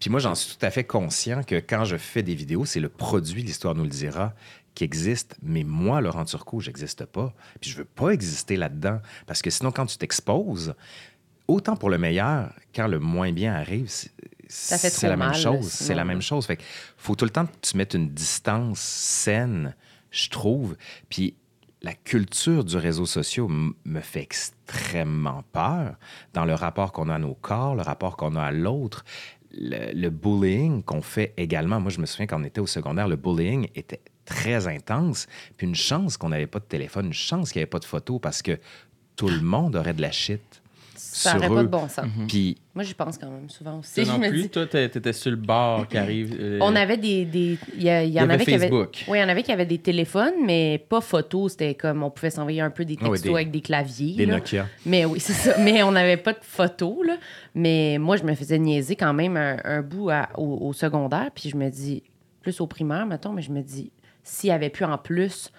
Puis 0.01 0.11
moi, 0.11 0.21
j'en 0.21 0.35
suis 0.35 0.57
tout 0.57 0.65
à 0.65 0.71
fait 0.71 0.85
conscient 0.85 1.43
que 1.43 1.57
quand 1.57 1.85
je 1.85 1.97
fais 1.97 2.23
des 2.23 2.35
vidéos, 2.35 2.65
c'est 2.65 2.81
le 2.81 2.89
produit, 2.89 3.43
l'histoire 3.43 3.75
nous 3.75 3.83
le 3.85 3.89
dira, 3.91 4.35
qui 4.75 4.85
existe. 4.85 5.37
Mais 5.43 5.65
moi, 5.65 6.01
Laurent 6.01 6.25
Turcot, 6.25 6.61
j'existe 6.61 7.05
pas. 7.07 7.33
Puis 7.61 7.71
je 7.71 7.77
veux 7.79 7.85
pas 7.85 8.11
exister 8.11 8.57
là-dedans. 8.57 9.01
Parce 9.27 9.43
que 9.43 9.51
sinon, 9.51 9.73
quand 9.73 9.87
tu 9.87 9.97
t'exposes, 9.97 10.75
autant 11.49 11.77
pour 11.77 11.91
le 11.91 11.99
meilleur, 11.99 12.53
quand 12.75 12.87
le 12.87 12.99
moins 12.99 13.33
bien 13.33 13.55
arrive, 13.55 13.89
c'est- 13.89 14.11
la 15.09 15.17
même 15.17 15.29
chose. 15.35 15.69
C'est 15.73 15.95
la 15.95 16.05
même 16.05 16.23
chose. 16.23 16.47
Fait 16.47 16.57
que 16.57 16.63
faut 16.97 17.15
tout 17.17 17.25
le 17.25 17.31
temps 17.31 17.47
que 17.47 17.53
tu 17.63 17.77
mettes 17.77 17.95
une 17.95 18.11
distance 18.11 18.79
saine, 18.81 19.75
je 20.11 20.29
trouve. 20.29 20.77
Puis 21.09 21.35
la 21.87 21.95
culture 21.95 22.65
du 22.65 22.77
réseau 22.77 23.07
social 23.07 23.47
me 23.49 24.01
fait 24.01 24.23
extrêmement 24.23 25.45
peur 25.53 25.95
dans 26.35 26.45
le 26.45 26.53
rapport 26.53 26.91
qu'on 26.91 27.09
a 27.09 27.15
à 27.15 27.19
nos 27.19 27.35
corps, 27.35 27.77
le 27.77 27.83
rapport 27.83 28.17
qu'on 28.17 28.35
a 28.35 28.43
à 28.43 28.51
l'autre. 28.51 29.05
Le, 29.53 30.11
bullying 30.11 30.83
qu'on 30.83 31.01
fait 31.01 31.33
également. 31.37 31.81
Moi, 31.81 31.91
je 31.91 32.01
me 32.01 32.07
souviens 32.07 32.27
quand 32.27 32.41
on 32.41 32.45
était 32.45 32.61
au 32.61 32.67
secondaire, 32.67 33.07
le 33.07 33.15
bullying 33.15 33.69
était 33.77 34.01
très 34.25 34.67
intense. 34.67 35.29
Puis 35.57 35.69
une 35.69 35.77
chance 35.77 36.17
qu'on 36.17 36.31
n'avait 36.31 36.49
pas 36.49 36.59
de 36.59 36.65
téléphone, 36.65 37.07
une 37.07 37.13
chance 37.13 37.53
qu'il 37.53 37.61
n'y 37.61 37.63
avait 37.63 37.71
pas 37.71 37.79
de 37.79 37.85
photos 37.85 38.21
parce 38.21 38.43
que 38.43 38.59
tout 39.15 39.29
le 39.29 39.41
monde 39.41 39.77
aurait 39.77 39.95
de 39.95 40.03
la 40.03 40.11
shit. 40.11 40.63
Ça 41.19 41.35
n'aurait 41.35 41.49
pas 41.49 41.63
de 41.63 41.69
bon 41.69 41.89
sens. 41.89 42.05
Puis 42.29 42.57
Moi, 42.75 42.85
j'y 42.85 42.95
pense 42.95 43.17
quand 43.17 43.31
même 43.31 43.49
souvent 43.49 43.79
aussi. 43.79 44.05
Toi 44.05 44.19
non 44.19 44.29
plus, 44.29 44.43
dis- 44.43 44.49
toi, 44.51 44.67
t'étais 44.67 45.13
sur 45.13 45.31
le 45.31 45.37
bord 45.37 45.89
qui 45.89 45.97
arrive. 45.97 46.37
euh, 46.39 46.59
On 46.61 46.77
avait 46.77 46.97
des. 46.99 47.25
des- 47.25 47.59
Il 47.77 47.83
y, 47.83 47.89
a- 47.89 48.03
il 48.03 48.09
y 48.09 48.13
Il 48.13 48.15
y 48.17 48.21
en 48.21 48.25
avait 48.25 48.35
avait 48.35 48.45
qui 48.45 48.55
avaient. 48.55 48.69
Facebook. 48.69 49.05
Oui, 49.09 49.19
il 49.19 49.21
y 49.21 49.25
en 49.25 49.29
avait 49.29 49.43
qui 49.43 49.53
avaient 49.53 49.67
des 49.67 49.79
téléphones, 49.79 50.35
mais 50.45 50.85
pas 50.89 51.01
photos. 51.01 51.53
C'était 51.53 51.75
comme 51.75 52.03
on 52.03 52.11
pouvait 52.11 52.31
s'envoyer 52.31 52.61
un 52.61 52.71
peu 52.71 52.85
des 52.85 52.97
Ah 53.01 53.05
textos 53.05 53.23
des- 53.23 53.31
avec 53.35 53.51
des 53.51 53.61
claviers. 53.63 54.15
des 54.15 54.27
là. 54.27 54.35
Nokia. 54.35 54.67
Mais 54.85 55.05
oui, 55.07 55.19
c'est 55.21 55.33
ça. 55.33 55.57
Mais 55.59 55.83
on 55.83 55.93
n'avait 55.93 56.17
pas 56.19 56.33
de 56.35 56.39
photos, 56.43 56.99
là. 57.07 57.17
Mais 57.55 57.97
moi, 57.99 58.17
je 58.17 58.25
me 58.25 58.35
faisais 58.35 58.59
niaiser 58.59 58.97
quand 58.97 59.15
même 59.15 59.37
un, 59.37 59.57
un 59.65 59.81
bout 59.83 60.11
à- 60.11 60.29
au, 60.37 60.67
au 60.69 60.73
secondaire. 60.73 61.31
Puis 61.35 61.49
je 61.51 61.57
me 61.57 61.71
dis, 61.71 62.03
plus 62.43 62.61
au 62.61 62.67
primaire, 62.67 63.07
mettons, 63.07 63.33
mais 63.33 63.43
je 63.43 63.51
me 63.53 63.63
dis, 63.63 63.91
s'il 64.23 64.51
avait 64.51 64.71
pu 64.71 64.85
en 64.85 64.99
plus 64.99 65.51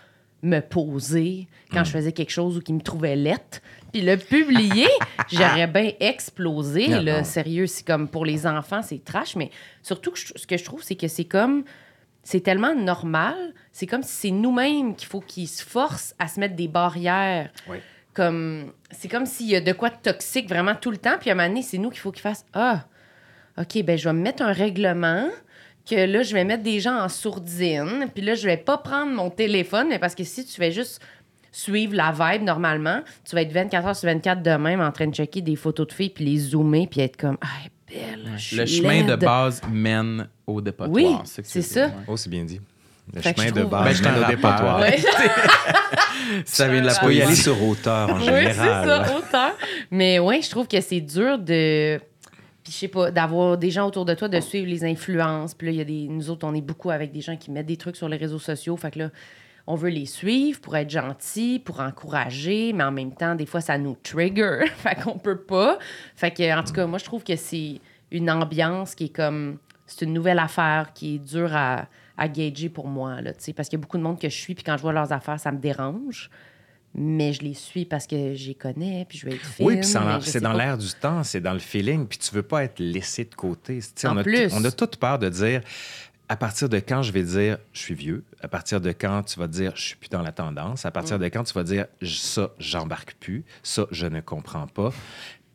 me 0.43 0.59
poser 0.59 1.47
quand 1.71 1.83
je 1.83 1.91
faisais 1.91 2.11
quelque 2.11 2.29
chose 2.29 2.57
ou 2.57 2.61
qu'il 2.61 2.75
me 2.75 2.81
trouvait 2.81 3.15
lette, 3.15 3.61
puis 3.91 4.01
le 4.01 4.17
publier, 4.17 4.87
j'aurais 5.31 5.67
bien 5.67 5.91
explosé. 5.99 6.87
Non, 6.89 7.01
là. 7.01 7.17
non. 7.19 7.23
Sérieux, 7.23 7.67
c'est 7.67 7.85
comme 7.85 8.07
pour 8.07 8.25
les 8.25 8.45
enfants, 8.45 8.81
c'est 8.81 9.03
trash. 9.03 9.35
Mais 9.35 9.49
surtout, 9.81 10.11
que 10.11 10.19
je- 10.19 10.33
ce 10.35 10.45
que 10.47 10.57
je 10.57 10.63
trouve, 10.63 10.83
c'est 10.83 10.95
que 10.95 11.07
c'est 11.07 11.25
comme 11.25 11.63
c'est 12.23 12.41
tellement 12.41 12.75
normal. 12.75 13.35
C'est 13.71 13.87
comme 13.87 14.03
si 14.03 14.11
c'est 14.11 14.31
nous-mêmes 14.31 14.95
qu'il 14.95 15.07
faut 15.07 15.21
qu'ils 15.21 15.47
se 15.47 15.63
forcent 15.63 16.13
à 16.19 16.27
se 16.27 16.39
mettre 16.39 16.55
des 16.55 16.67
barrières. 16.67 17.49
Oui. 17.69 17.77
Comme 18.13 18.71
c'est 18.91 19.07
comme 19.07 19.25
s'il 19.25 19.47
y 19.47 19.55
a 19.55 19.61
de 19.61 19.71
quoi 19.73 19.89
de 19.89 19.95
toxique 20.01 20.49
vraiment 20.49 20.75
tout 20.75 20.91
le 20.91 20.97
temps. 20.97 21.17
Puis 21.19 21.29
à 21.29 21.33
un 21.33 21.35
moment 21.35 21.47
donné, 21.47 21.61
c'est 21.61 21.77
nous 21.77 21.89
qu'il 21.89 21.99
faut 21.99 22.11
qu'ils 22.11 22.21
fassent 22.23 22.45
Ah, 22.53 22.85
OK, 23.59 23.81
ben 23.83 23.97
je 23.97 24.03
vais 24.09 24.13
me 24.13 24.21
mettre 24.21 24.43
un 24.43 24.51
règlement 24.51 25.27
que 25.89 25.95
là, 25.95 26.23
je 26.23 26.33
vais 26.33 26.43
mettre 26.43 26.63
des 26.63 26.79
gens 26.79 26.97
en 26.99 27.09
sourdine. 27.09 28.07
Puis 28.13 28.23
là, 28.23 28.35
je 28.35 28.45
vais 28.47 28.57
pas 28.57 28.77
prendre 28.77 29.11
mon 29.11 29.29
téléphone, 29.29 29.87
mais 29.89 29.99
parce 29.99 30.15
que 30.15 30.23
si 30.23 30.45
tu 30.45 30.53
fais 30.53 30.71
juste 30.71 31.01
suivre 31.51 31.95
la 31.95 32.11
vibe 32.11 32.43
normalement, 32.43 33.01
tu 33.27 33.35
vas 33.35 33.41
être 33.41 33.51
24 33.51 33.87
heures 33.87 33.95
sur 33.95 34.07
24 34.09 34.43
de 34.43 34.51
même 34.57 34.81
en 34.81 34.91
train 34.91 35.07
de 35.07 35.15
checker 35.15 35.41
des 35.41 35.55
photos 35.55 35.87
de 35.87 35.93
filles 35.93 36.09
puis 36.09 36.25
les 36.25 36.37
zoomer 36.37 36.87
puis 36.87 37.01
être 37.01 37.17
comme 37.17 37.37
Ah, 37.41 37.47
belle. 37.89 38.31
je 38.37 38.41
suis 38.43 38.57
Le 38.57 38.65
chemin 38.65 39.03
de 39.05 39.15
base 39.15 39.61
mène 39.71 40.27
au 40.45 40.61
dépotoir. 40.61 40.91
Oui, 40.93 41.15
c'est 41.23 41.61
ça. 41.63 41.89
Oh, 42.07 42.15
c'est 42.17 42.29
bien 42.29 42.43
dit. 42.43 42.59
Le 43.13 43.21
Fait 43.21 43.33
chemin 43.35 43.51
de 43.51 43.59
trouve- 43.61 43.71
Ben, 43.71 43.83
base 43.85 43.97
je 43.97 44.03
mène 44.03 44.23
au 44.23 44.27
dépotoir. 44.27 44.79
Ouais. 44.81 44.97
Ça 46.45 46.67
vient 46.67 46.81
de 46.81 46.87
la 46.87 46.93
Faut 46.93 47.09
y 47.09 47.15
aller 47.17 47.25
poésie. 47.25 47.41
sur 47.41 47.63
hauteur 47.63 48.09
en 48.09 48.17
Oui, 48.19 48.25
général. 48.25 48.53
c'est 48.55 49.07
ça, 49.09 49.17
autant. 49.17 49.51
Mais 49.91 50.19
ouais, 50.19 50.41
je 50.41 50.49
trouve 50.49 50.67
que 50.67 50.81
c'est 50.81 50.99
dur 51.01 51.37
de. 51.39 51.99
Puis 52.67 52.73
je 52.73 52.79
sais 52.79 52.89
pas, 52.89 53.11
d'avoir 53.11 53.57
des 53.57 53.71
gens 53.71 53.87
autour 53.87 54.03
de 54.03 54.13
toi, 54.13 54.27
de 54.27 54.41
suivre 54.41 54.67
les 54.67 54.83
influences. 54.83 55.53
Puis 55.53 55.67
là, 55.67 55.71
il 55.71 55.77
y 55.77 55.81
a 55.81 55.85
des. 55.85 56.09
Nous 56.09 56.29
autres, 56.29 56.45
on 56.45 56.53
est 56.53 56.59
beaucoup 56.59 56.91
avec 56.91 57.13
des 57.13 57.21
gens 57.21 57.37
qui 57.37 57.49
mettent 57.49 57.65
des 57.65 57.77
trucs 57.77 57.95
sur 57.95 58.09
les 58.09 58.17
réseaux 58.17 58.39
sociaux. 58.39 58.75
Fait 58.75 58.91
que 58.91 58.99
là, 58.99 59.09
on 59.67 59.75
veut 59.75 59.87
les 59.87 60.05
suivre 60.05 60.59
pour 60.59 60.75
être 60.75 60.89
gentils, 60.89 61.59
pour 61.63 61.79
encourager, 61.79 62.73
mais 62.73 62.83
en 62.83 62.91
même 62.91 63.13
temps, 63.13 63.35
des 63.35 63.45
fois, 63.45 63.61
ça 63.61 63.77
nous 63.77 63.95
trigger. 64.03 64.65
fait 64.75 65.01
qu'on 65.01 65.17
peut 65.17 65.39
pas. 65.39 65.79
Fait 66.17 66.31
que, 66.31 66.59
en 66.59 66.61
tout 66.61 66.73
cas, 66.73 66.85
moi, 66.87 66.99
je 66.99 67.05
trouve 67.05 67.23
que 67.23 67.37
c'est 67.37 67.79
une 68.11 68.29
ambiance 68.29 68.95
qui 68.95 69.05
est 69.05 69.15
comme. 69.15 69.59
C'est 69.85 70.03
une 70.03 70.11
nouvelle 70.11 70.39
affaire 70.39 70.91
qui 70.93 71.15
est 71.15 71.19
dure 71.19 71.55
à, 71.55 71.87
à 72.17 72.27
gager 72.27 72.67
pour 72.67 72.89
moi, 72.89 73.21
là, 73.21 73.31
tu 73.31 73.45
sais, 73.45 73.53
parce 73.53 73.69
qu'il 73.69 73.79
y 73.79 73.81
a 73.81 73.83
beaucoup 73.83 73.97
de 73.97 74.03
monde 74.03 74.19
que 74.19 74.27
je 74.27 74.35
suis, 74.35 74.55
puis 74.55 74.65
quand 74.65 74.75
je 74.75 74.81
vois 74.81 74.91
leurs 74.91 75.13
affaires, 75.13 75.39
ça 75.39 75.53
me 75.53 75.59
dérange. 75.59 76.29
Mais 76.99 77.31
je 77.33 77.41
les 77.43 77.53
suis 77.53 77.85
parce 77.85 78.07
que 78.07 78.33
j'y 78.33 78.55
connais, 78.55 79.05
puis 79.07 79.19
je 79.19 79.27
veux 79.27 79.33
être 79.33 79.45
fine. 79.45 79.65
Oui, 79.67 79.75
puis 79.75 79.85
c'est 79.85 80.41
dans- 80.41 80.53
l'air 80.53 80.77
du 80.77 80.89
temps, 80.99 81.23
c'est 81.23 81.39
dans 81.41 81.53
le 81.53 81.59
feeling, 81.59 82.07
puis 82.07 82.17
tu 82.17 82.33
veux 82.33 82.41
pas 82.43 82.63
être 82.63 82.79
laissé 82.79 83.23
de 83.25 83.35
côté. 83.35 83.79
En 84.05 84.15
on, 84.15 84.17
a 84.17 84.23
plus. 84.23 84.51
on 84.53 84.63
a 84.65 84.71
toute 84.71 84.95
peur 84.97 85.19
de 85.19 85.29
dire 85.29 85.61
à 86.29 86.35
partir 86.35 86.67
de 86.69 86.77
quand 86.79 87.03
je 87.03 87.11
vais 87.11 87.23
dire 87.23 87.57
je 87.71 87.79
suis 87.79 87.93
vieux, 87.93 88.25
à 88.41 88.47
partir 88.47 88.81
de 88.81 88.91
quand 88.91 89.23
tu 89.23 89.39
vas 89.39 89.47
dire 89.47 89.73
je 89.75 89.81
suis 89.83 89.95
plus 89.95 90.09
dans 90.09 90.21
la 90.23 90.31
tendance, 90.31 90.85
à 90.85 90.89
Mm. 90.89 90.91
partir 90.93 91.19
de 91.19 91.25
quand 91.27 91.43
tu 91.43 91.53
vas 91.53 91.63
dire 91.63 91.85
ça, 92.03 92.49
j'embarque 92.59 93.13
plus, 93.19 93.45
ça, 93.63 93.85
je 93.91 94.07
ne 94.07 94.19
comprends 94.19 94.65
pas. 94.67 94.91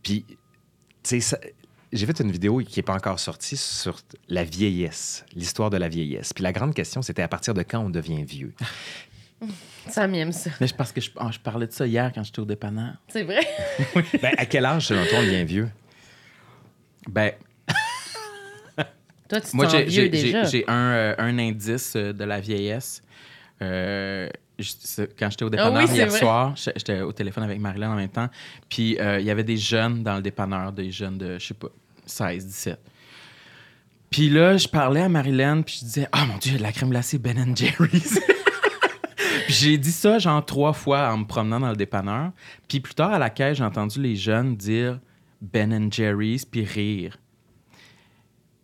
Puis, 0.03 0.25
tu 1.03 1.21
sais, 1.21 1.37
j'ai 1.93 2.07
fait 2.07 2.21
une 2.21 2.31
vidéo 2.31 2.59
qui 2.59 2.79
n'est 2.79 2.83
pas 2.85 2.95
encore 2.95 3.19
sortie 3.21 3.57
sur 3.57 3.99
la 4.29 4.45
vieillesse, 4.45 5.25
l'histoire 5.35 5.69
de 5.71 5.77
la 5.77 5.89
vieillesse. 5.89 6.33
Puis 6.33 6.43
la 6.45 6.53
grande 6.53 6.73
question, 6.73 7.03
c'était 7.03 7.23
à 7.23 7.29
partir 7.29 7.53
de 7.53 7.63
quand 7.63 7.81
on 7.81 7.91
devient 7.91 8.23
vieux? 8.25 8.55
Ça 9.89 10.07
m'aime 10.07 10.33
ça. 10.33 10.51
Mais 10.61 10.67
c'est 10.69 10.77
parce 10.77 10.93
que 10.93 11.01
je, 11.01 11.11
ah, 11.19 11.31
je 11.33 11.39
parlais 11.39 11.67
de 11.67 11.73
ça 11.73 11.87
hier 11.87 12.11
quand 12.15 12.23
j'étais 12.23 12.41
au 12.41 12.45
dépanneur. 12.45 12.95
C'est 13.09 13.25
vrai. 13.25 13.41
Ben, 14.23 14.35
à 14.39 14.47
quel 14.47 14.65
âge, 14.65 14.87
selon 14.87 15.05
toi, 15.07 15.19
on 15.21 15.23
devient 15.23 15.45
vieux? 15.45 15.69
Ben, 17.09 17.33
Toi, 19.29 19.41
tu 19.41 19.57
moi, 19.57 19.67
j'ai- 19.69 19.85
vieux 19.85 20.03
j'ai 20.03 20.09
déjà. 20.11 20.45
j'ai- 20.45 20.59
j'ai 20.59 20.65
un, 20.69 20.91
euh, 20.93 21.15
un 21.19 21.39
indice 21.39 21.95
euh, 21.97 22.13
de 22.13 22.25
la 22.25 22.39
vieillesse. 22.39 23.03
Euh, 23.63 24.29
je- 24.59 25.03
quand 25.19 25.31
j'étais 25.31 25.45
au 25.45 25.51
dépanneur 25.51 25.75
Ah 25.77 25.81
oui, 25.81 25.89
c'est 25.89 25.95
hier 25.97 26.09
vrai. 26.09 26.19
soir, 26.19 26.55
j'étais- 26.57 27.01
au 27.01 27.13
téléphone 27.13 27.45
avec 27.45 27.59
Marilyn 27.59 27.93
en 27.93 27.97
même 27.97 28.11
temps. 28.11 28.29
Puis 28.69 28.99
euh, 29.01 29.21
il 29.21 29.25
y 29.27 29.31
avait 29.31 29.45
des 29.45 29.57
jeunes 29.57 30.03
dans 30.03 30.17
le 30.17 30.23
dépanneur, 30.23 30.71
des 30.73 30.91
jeunes 30.91 31.17
de, 31.17 31.39
je 31.39 31.47
sais 31.47 31.55
pas, 31.55 31.69
16, 32.05 32.47
17. 32.47 32.79
Puis 34.11 34.29
là, 34.29 34.59
je 34.59 34.69
parlais 34.69 35.01
à 35.01 35.09
Marilyn, 35.09 35.63
puis 35.63 35.79
je 35.81 35.85
disais, 35.87 36.09
ah 36.13 36.27
mon 36.27 36.37
Dieu, 36.37 36.51
il 36.51 36.53
y 36.53 36.57
a 36.57 36.59
de 36.59 36.63
la 36.65 36.73
crème 36.73 36.91
glacée 36.91 37.17
Ben 37.19 37.57
Jerry's. 37.57 38.21
Puis 39.47 39.55
j'ai 39.55 39.79
dit 39.79 39.93
ça 39.93 40.19
genre 40.19 40.45
trois 40.45 40.73
fois 40.73 41.13
en 41.13 41.19
me 41.19 41.25
promenant 41.25 41.61
dans 41.61 41.71
le 41.71 41.77
dépanneur. 41.77 42.31
Puis 42.69 42.81
plus 42.81 42.95
tard 42.95 43.13
à 43.13 43.19
la 43.19 43.31
caisse, 43.31 43.59
j'ai 43.59 43.65
entendu 43.65 44.01
les 44.01 44.17
jeunes 44.17 44.57
dire 44.57 45.01
Ben 45.41 45.93
Jerry's 45.93 46.45
puis 46.45 46.65
rire. 46.65 47.19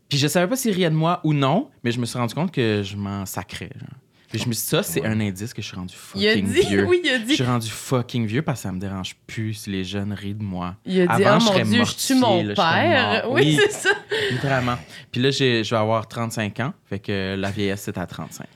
Puis 0.09 0.19
je 0.19 0.27
savais 0.27 0.47
pas 0.49 0.57
s'ils 0.57 0.73
riaient 0.75 0.91
de 0.91 0.95
moi 0.95 1.21
ou 1.25 1.35
non, 1.35 1.69
mais 1.85 1.93
je 1.93 2.01
me 2.01 2.07
suis 2.07 2.19
rendu 2.19 2.35
compte 2.35 2.51
que 2.53 2.83
je 2.83 2.97
m'en 2.97 3.27
sacrais. 3.27 3.71
genre. 3.79 3.89
Puis 4.31 4.39
je 4.41 4.47
me 4.47 4.53
suis 4.53 4.63
dit, 4.63 4.69
ça, 4.69 4.83
c'est 4.83 5.05
un 5.07 5.19
indice 5.21 5.55
que 5.55 5.63
je 5.63 5.69
suis 5.69 5.77
rendu 5.77 5.95
Il 6.15 6.27
a 6.29 6.33
fucking 6.33 6.53
dit, 6.53 6.61
vieux. 6.61 6.87
oui, 6.87 7.01
il 7.03 7.09
a 7.11 7.19
Je 7.19 7.25
dit. 7.25 7.35
suis 7.35 7.45
rendu 7.45 7.69
fucking 7.69 8.27
vieux 8.27 8.43
parce 8.43 8.61
que 8.61 8.63
ça 8.65 8.73
me 8.73 8.79
dérange 8.79 9.17
plus 9.27 9.55
si 9.55 9.71
les 9.71 9.85
jeunes 9.85 10.13
rient 10.13 10.35
de 10.35 10.43
moi. 10.43 10.77
Il 10.85 11.01
a 11.01 11.17
dit, 11.17 11.25
Avant, 11.25 11.39
oh 11.39 11.41
je 11.41 11.59
mon 11.59 11.65
Dieu, 11.65 11.73
je 11.73 11.79
mortifié, 11.79 12.15
tue 12.15 12.21
mon 12.21 12.43
là, 12.45 12.51
je 12.51 12.55
père. 12.55 13.31
Oui, 13.31 13.59
c'est 13.59 13.73
ça. 13.73 13.91
Littéralement. 14.31 14.77
Puis 15.11 15.23
là, 15.23 15.31
je 15.31 15.63
vais 15.71 15.77
avoir 15.77 16.07
35 16.07 16.61
ans. 16.61 16.75
Fait 16.85 16.99
que 16.99 17.37
la 17.39 17.51
vieillesse, 17.51 17.81
c'est 17.85 17.97
à 17.97 18.07
35. 18.07 18.47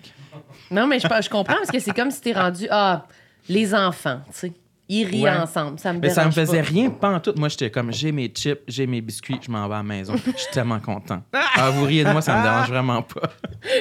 Non, 0.73 0.87
mais 0.87 0.99
je, 0.99 1.07
je 1.07 1.29
comprends 1.29 1.55
parce 1.57 1.71
que 1.71 1.79
c'est 1.79 1.93
comme 1.95 2.11
si 2.11 2.21
t'es 2.21 2.33
rendu, 2.33 2.67
ah, 2.71 3.07
les 3.49 3.75
enfants, 3.75 4.21
tu 4.33 4.39
sais. 4.39 4.53
Ils 4.89 5.07
rient 5.07 5.23
Ouais. 5.23 5.31
ensemble. 5.31 5.79
Ça 5.79 5.93
me 5.93 6.01
Mais 6.01 6.11
ça 6.11 6.27
me 6.27 6.31
faisait 6.33 6.61
pas. 6.61 6.69
rien, 6.69 6.91
pas 6.91 7.11
en 7.11 7.21
tout. 7.21 7.33
Moi, 7.37 7.49
j'étais 7.49 7.71
comme, 7.71 7.93
j'ai 7.93 8.13
mes 8.13 8.27
chips, 8.29 8.61
j'ai 8.69 8.87
mes 8.87 9.01
biscuits, 9.01 9.39
je 9.41 9.51
m'en 9.51 9.67
vais 9.69 9.75
à 9.75 9.79
la 9.79 9.83
maison. 9.85 10.15
Je 10.17 10.39
suis 10.39 10.51
tellement 10.53 10.81
content. 10.81 11.23
Ah, 11.33 11.71
vous 11.71 11.85
riez 11.85 12.05
de 12.05 12.11
moi, 12.11 12.21
ça 12.21 12.37
me 12.37 12.43
dérange 12.43 12.69
vraiment 12.69 13.01
pas. 13.03 13.31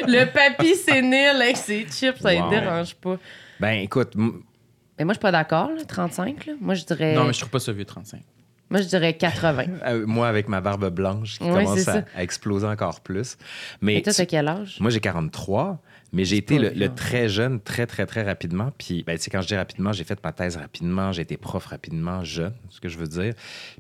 Le 0.08 0.26
papy 0.32 0.76
sénile 0.76 1.42
avec 1.42 1.58
ses 1.58 1.82
chips, 1.90 2.20
ça 2.22 2.34
Wow. 2.34 2.46
ne 2.46 2.50
dérange 2.52 2.96
pas. 2.96 3.18
Ben, 3.60 3.80
écoute, 3.82 4.14
Mais 4.16 5.04
moi, 5.04 5.14
je 5.14 5.18
suis 5.18 5.20
pas 5.20 5.32
d'accord, 5.32 5.70
là, 5.76 5.84
35. 5.86 6.46
Là. 6.46 6.54
Moi, 6.62 6.76
je 6.76 6.86
dirais. 6.86 7.14
Non, 7.16 7.26
mais 7.26 7.34
je 7.34 7.40
trouve 7.40 7.52
pas 7.52 7.60
ça 7.60 7.72
vieux 7.74 7.84
35. 7.86 8.22
Moi, 8.70 8.80
je 8.82 8.88
dirais 8.88 9.14
80. 9.18 9.64
Euh, 9.86 10.06
moi, 10.06 10.30
avec 10.30 10.48
ma 10.48 10.62
barbe 10.62 10.88
blanche 10.90 11.40
qui 11.40 11.44
Ouais, 11.46 11.64
commence 11.66 11.88
à, 11.90 12.04
exploser 12.20 12.68
encore 12.68 13.02
plus. 13.02 13.38
Mais 13.82 13.98
Et 13.98 14.02
toi, 14.02 14.14
tu- 14.14 14.18
t'as 14.18 14.26
quel 14.28 14.48
âge? 14.48 14.78
moi, 14.80 14.92
j'ai 14.92 15.02
43, 15.02 15.80
mais 16.12 16.26
j'ai 16.26 16.38
été 16.38 16.60
le, 16.60 16.94
très 16.94 17.30
jeune, 17.30 17.62
très, 17.62 17.88
très, 17.88 18.06
très 18.06 18.24
rapidement. 18.24 18.72
Puis, 18.78 19.04
ben, 19.04 19.18
tu 19.18 19.24
sais, 19.24 19.30
quand 19.30 19.42
je 19.42 19.48
dis 19.48 19.56
rapidement, 19.56 19.94
j'ai 19.94 20.04
fait 20.04 20.22
ma 20.24 20.34
thèse 20.34 20.58
rapidement, 20.58 21.12
j'ai 21.12 21.22
été 21.22 21.38
prof 21.38 21.66
rapidement, 21.66 22.24
jeune, 22.24 22.54
ce 22.70 22.82
que 22.82 22.90
je 22.90 22.98
veux 22.98 23.08
dire. 23.08 23.34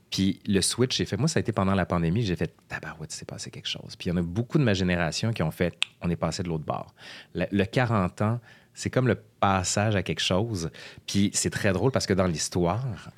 Puis, 0.10 0.40
le 0.48 0.62
switch, 0.62 0.96
j'ai 0.96 1.06
fait. 1.06 1.18
Moi, 1.18 1.28
ça 1.28 1.40
a 1.40 1.42
été 1.42 1.52
pendant 1.52 1.76
la 1.76 1.86
pandémie, 1.86 2.22
j'ai 2.22 2.38
fait 2.38 2.54
tabarouette, 2.70 3.12
c'est 3.12 3.28
passé 3.28 3.52
quelque 3.52 3.68
chose. 3.68 3.96
Puis, 3.98 4.08
il 4.08 4.10
y 4.10 4.12
en 4.14 4.18
a 4.18 4.22
beaucoup 4.22 4.58
de 4.58 4.64
ma 4.64 4.74
génération 4.74 5.34
qui 5.34 5.44
ont 5.44 5.52
fait 5.52 5.78
on 6.02 6.10
est 6.10 6.16
passé 6.16 6.42
de 6.44 6.48
l'autre 6.48 6.64
bord. 6.64 6.94
Le, 7.36 7.46
le 7.52 7.66
40 7.66 8.22
ans, 8.22 8.40
c'est 8.74 8.90
comme 8.90 9.08
le 9.08 9.16
passage 9.16 9.96
à 9.96 10.04
quelque 10.04 10.22
chose. 10.22 10.70
Puis, 11.06 11.32
c'est 11.34 11.50
très 11.50 11.74
drôle 11.74 11.92
parce 11.92 12.06
que 12.06 12.14
dans 12.14 12.28
l'histoire, 12.28 13.12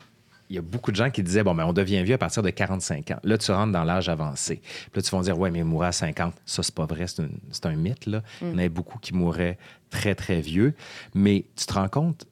il 0.50 0.56
y 0.56 0.60
a 0.60 0.62
beaucoup 0.62 0.92
de 0.92 0.96
gens 0.96 1.10
qui 1.10 1.24
disaient 1.24 1.44
bon, 1.44 1.56
ben, 1.56 1.66
on 1.66 1.74
devient 1.74 2.04
vieux 2.04 2.16
à 2.16 2.18
partir 2.18 2.44
de 2.44 2.50
45 2.50 3.12
ans. 3.12 3.20
Là, 3.24 3.38
tu 3.38 3.52
rentres 3.52 3.72
dans 3.72 3.84
l'âge 3.84 4.10
avancé. 4.10 4.58
Puis 4.58 4.92
là, 4.96 5.02
tu 5.02 5.16
vas 5.16 5.22
dire 5.22 5.38
ouais, 5.40 5.50
mais 5.52 5.64
mourir 5.64 5.90
à 5.90 5.92
50, 5.92 6.34
ça, 6.46 6.64
c'est 6.64 6.76
pas 6.76 6.86
vrai, 6.86 7.06
c'est 7.08 7.66
un, 7.66 7.76
mythe. 7.76 8.06
Là. 8.06 8.22
Il 8.42 8.50
y 8.50 8.52
en 8.52 8.58
avait 8.58 8.70
beaucoup 8.70 9.00
qui 9.00 9.14
mouraient 9.14 9.58
très, 9.90 10.16
très 10.16 10.42
vieux. 10.42 10.74
Mais 11.16 11.46
tu 11.56 11.66
te 11.66 11.74
rends 11.74 11.90
compte, 11.90 12.26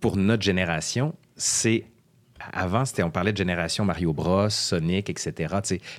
pour 0.00 0.16
notre 0.16 0.42
génération, 0.42 1.14
c'est. 1.36 1.84
Avant, 2.52 2.84
c'était, 2.84 3.02
on 3.02 3.10
parlait 3.10 3.32
de 3.32 3.36
génération 3.36 3.84
Mario 3.84 4.12
Bros, 4.12 4.48
Sonic, 4.48 5.10
etc., 5.10 5.54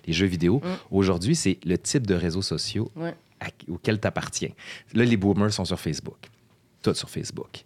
les 0.08 0.14
jeux 0.14 0.26
vidéo. 0.26 0.62
Aujourd'hui, 0.90 1.36
c'est 1.36 1.60
le 1.66 1.78
type 1.78 2.08
de 2.08 2.16
réseaux 2.16 2.42
sociaux 2.42 2.90
Ouais. 2.96 3.14
à- 3.42 3.48
auquel 3.68 4.00
tu 4.00 4.08
appartiens. 4.08 4.52
Là, 4.94 5.04
les 5.04 5.18
boomers 5.18 5.52
sont 5.52 5.66
sur 5.66 5.78
Facebook. 5.80 6.18
Tout 6.82 6.94
sur 6.94 7.10
Facebook. 7.10 7.66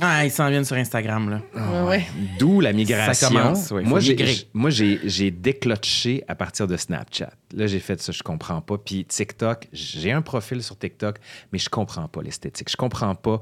Ah, 0.00 0.24
ils 0.26 0.30
s'en 0.30 0.48
viennent 0.50 0.64
sur 0.64 0.76
Instagram, 0.76 1.30
là. 1.30 1.40
Ouais, 1.54 1.88
ouais. 1.88 2.06
D'où 2.38 2.60
la 2.60 2.72
migration. 2.74 3.28
Ça 3.28 3.28
commence, 3.28 3.70
oui, 3.70 3.82
faut 3.82 3.88
Moi, 3.88 4.00
j'ai, 4.00 4.16
j'ai, 4.70 5.00
j'ai 5.04 5.30
déclotché 5.30 6.22
à 6.28 6.34
partir 6.34 6.66
de 6.66 6.76
Snapchat. 6.76 7.32
Là, 7.54 7.66
j'ai 7.66 7.78
fait 7.80 8.00
ça, 8.00 8.12
je 8.12 8.22
comprends 8.22 8.60
pas. 8.60 8.76
Puis 8.76 9.04
TikTok, 9.06 9.68
j'ai 9.72 10.12
un 10.12 10.20
profil 10.22 10.62
sur 10.62 10.78
TikTok, 10.78 11.16
mais 11.52 11.58
je 11.58 11.70
comprends 11.70 12.08
pas 12.08 12.22
l'esthétique. 12.22 12.70
Je 12.70 12.76
comprends 12.76 13.14
pas 13.14 13.40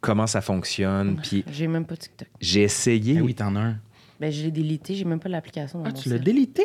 comment 0.00 0.26
ça 0.26 0.40
fonctionne. 0.42 1.18
Puis 1.22 1.44
J'ai 1.50 1.66
même 1.66 1.86
pas 1.86 1.96
TikTok. 1.96 2.28
j'ai 2.40 2.62
essayé. 2.62 3.16
Ah 3.18 3.22
oui, 3.22 3.34
t'en 3.34 3.56
as 3.56 3.60
un. 3.60 3.76
Ben, 4.20 4.30
je 4.30 4.42
l'ai 4.42 4.50
délité, 4.50 4.94
j'ai 4.94 5.06
même 5.06 5.20
pas 5.20 5.30
l'application 5.30 5.78
dans 5.78 5.86
Ah, 5.86 5.92
mon 5.94 5.94
tu 5.98 6.10
l'as 6.10 6.18
délité? 6.18 6.64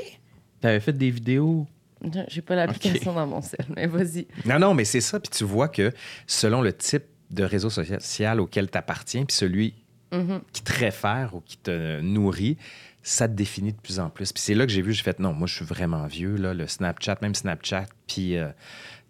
T'avais 0.59 0.81
fait 0.81 0.91
des 0.91 1.09
vidéos? 1.09 1.65
Non, 2.03 2.25
J'ai 2.27 2.41
pas 2.41 2.55
l'application 2.55 3.13
dans 3.13 3.25
mon 3.25 3.41
cell, 3.41 3.65
mais 3.73 3.87
vas-y. 3.87 4.27
Non, 4.45 4.59
non, 4.59 4.73
mais 4.73 4.83
c'est 4.83 4.99
ça. 4.99 5.19
Puis 5.21 5.29
tu 5.31 5.45
vois 5.45 5.69
que 5.69 5.91
selon 6.27 6.61
le 6.61 6.73
type 6.73 7.05
de 7.35 7.43
réseau 7.43 7.69
social 7.69 8.39
auquel 8.39 8.69
tu 8.71 8.77
appartiens, 8.77 9.25
puis 9.25 9.35
celui 9.35 9.73
Mhm. 10.11 10.41
qui 10.53 10.63
te 10.63 10.71
réfère 10.71 11.35
ou 11.35 11.41
qui 11.41 11.57
te 11.57 11.99
nourrit, 12.01 12.57
ça 13.03 13.27
te 13.27 13.33
définit 13.33 13.73
de 13.73 13.77
plus 13.79 13.99
en 13.99 14.09
plus. 14.09 14.31
Puis 14.31 14.41
c'est 14.41 14.53
là 14.55 14.65
que 14.65 14.71
j'ai 14.71 14.81
vu, 14.81 14.93
j'ai 14.93 15.03
fait 15.03 15.19
non, 15.19 15.33
moi 15.33 15.47
je 15.47 15.55
suis 15.55 15.65
vraiment 15.65 16.05
vieux, 16.07 16.35
là, 16.37 16.53
le 16.53 16.67
Snapchat, 16.67 17.17
même 17.21 17.35
Snapchat, 17.35 17.85
puis 18.07 18.37
euh, 18.37 18.49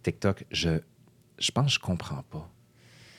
TikTok, 0.03 0.45
je, 0.51 0.79
je 1.37 1.51
pense 1.51 1.67
que 1.67 1.71
je 1.73 1.79
comprends 1.79 2.23
pas. 2.31 2.49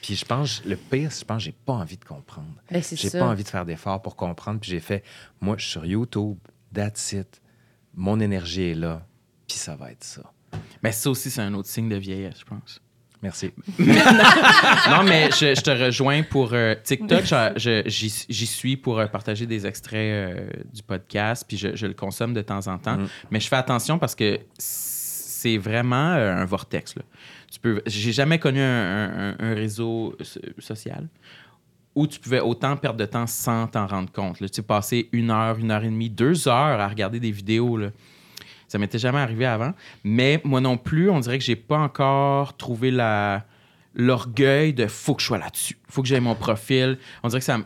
Puis 0.03 0.15
je 0.17 0.25
pense, 0.25 0.65
le 0.65 0.77
pire, 0.77 1.11
je 1.11 1.25
pense 1.25 1.39
que 1.39 1.45
j'ai 1.45 1.53
pas 1.53 1.73
envie 1.75 1.97
de 1.97 2.05
comprendre. 2.05 2.55
Ben, 2.71 2.83
c'est 2.83 2.97
J'ai 2.97 3.11
pas 3.11 3.27
envie 3.27 3.43
de 3.45 3.49
faire 3.49 3.65
d'efforts 3.67 4.01
pour 4.03 4.15
comprendre. 4.17 4.61
Puis 4.61 4.71
j'ai 4.71 4.81
fait, 4.81 5.03
moi, 5.41 5.57
je 5.59 5.63
suis 5.63 5.73
sur 5.73 5.85
YouTube, 5.87 6.39
that's 6.73 7.13
it. 7.13 7.41
Mon 7.95 8.21
énergie 8.21 8.71
est 8.71 8.75
là, 8.75 9.07
puis 9.49 9.57
ça 9.59 9.75
va 9.77 9.91
être 9.93 10.05
ça. 10.05 10.23
Ben, 10.83 10.93
ça 10.93 11.11
aussi, 11.11 11.31
c'est 11.31 11.41
un 11.43 11.53
autre 11.55 11.69
signe 11.69 11.89
de 11.89 11.97
vieillesse, 11.97 12.41
je 12.41 12.45
pense. 12.45 12.81
Merci. 13.23 13.51
non, 13.79 15.03
mais 15.05 15.31
je, 15.31 15.55
je 15.55 15.61
te 15.61 15.71
rejoins 15.71 16.23
pour 16.23 16.51
euh, 16.53 16.75
TikTok. 16.83 17.25
J'y 17.57 18.25
j'y 18.29 18.47
suis 18.47 18.77
pour 18.77 18.99
euh, 18.99 19.07
partager 19.07 19.47
des 19.47 19.67
extraits 19.67 19.95
euh, 19.99 20.47
du 20.73 20.83
podcast, 20.83 21.45
puis 21.49 21.57
je, 21.57 21.75
je 21.75 21.87
le 21.87 21.95
consomme 21.95 22.35
de 22.35 22.43
temps 22.43 22.67
en 22.69 22.79
temps. 22.79 22.99
Mm. 22.99 23.09
Mais 23.31 23.41
je 23.41 23.49
fais 23.49 23.57
attention 23.57 23.99
parce 23.99 24.15
que 24.15 24.39
c'est 24.59 25.59
vraiment 25.59 26.13
euh, 26.13 26.37
un 26.37 26.45
vortex. 26.45 26.95
Là. 26.97 27.03
Tu 27.51 27.59
peux, 27.61 27.83
j'ai 27.87 28.13
jamais 28.13 28.39
connu 28.39 28.61
un, 28.61 29.31
un- 29.31 29.37
un 29.39 29.55
réseau 29.55 30.15
so- 30.23 30.41
social 30.59 31.09
où 31.95 32.07
tu 32.07 32.21
pouvais 32.21 32.41
autant 32.41 32.77
perdre 32.77 32.99
de 32.99 33.07
temps 33.07 33.27
sans 33.27 33.67
t'en 33.67 33.87
rendre 33.87 34.13
compte. 34.13 34.41
Là. 34.41 34.49
Tu 34.49 34.57
sais, 34.57 34.63
passer 34.63 35.09
une 35.13 35.31
heure, 35.31 35.57
une 35.59 35.71
heure 35.71 35.83
et 35.83 35.89
demie, 35.89 36.11
deux 36.11 36.47
heures 36.49 36.79
à 36.81 36.87
regarder 36.89 37.19
des 37.21 37.31
vidéos. 37.31 37.79
Là. 37.79 37.89
Ça 38.69 38.79
m'était 38.79 38.99
jamais 38.99 39.19
arrivé 39.19 39.47
avant. 39.47 39.73
Mais 40.05 40.41
moi 40.45 40.61
non 40.61 40.77
plus, 40.77 41.11
on 41.11 41.21
dirait 41.21 41.39
que 41.39 41.45
j'ai 41.45 41.57
pas 41.57 41.79
encore 41.79 42.57
trouvé 42.57 42.91
l'orgueil 43.95 44.73
de 44.73 44.87
faut 44.87 45.15
que 45.15 45.23
je 45.23 45.27
sois 45.27 45.39
là-dessus. 45.39 45.79
Faut 45.89 46.03
que 46.03 46.09
j'aie 46.09 46.21
mon 46.21 46.35
profil. 46.35 46.99
On 47.23 47.29
dirait 47.29 47.41
que 47.41 47.45
ça 47.45 47.59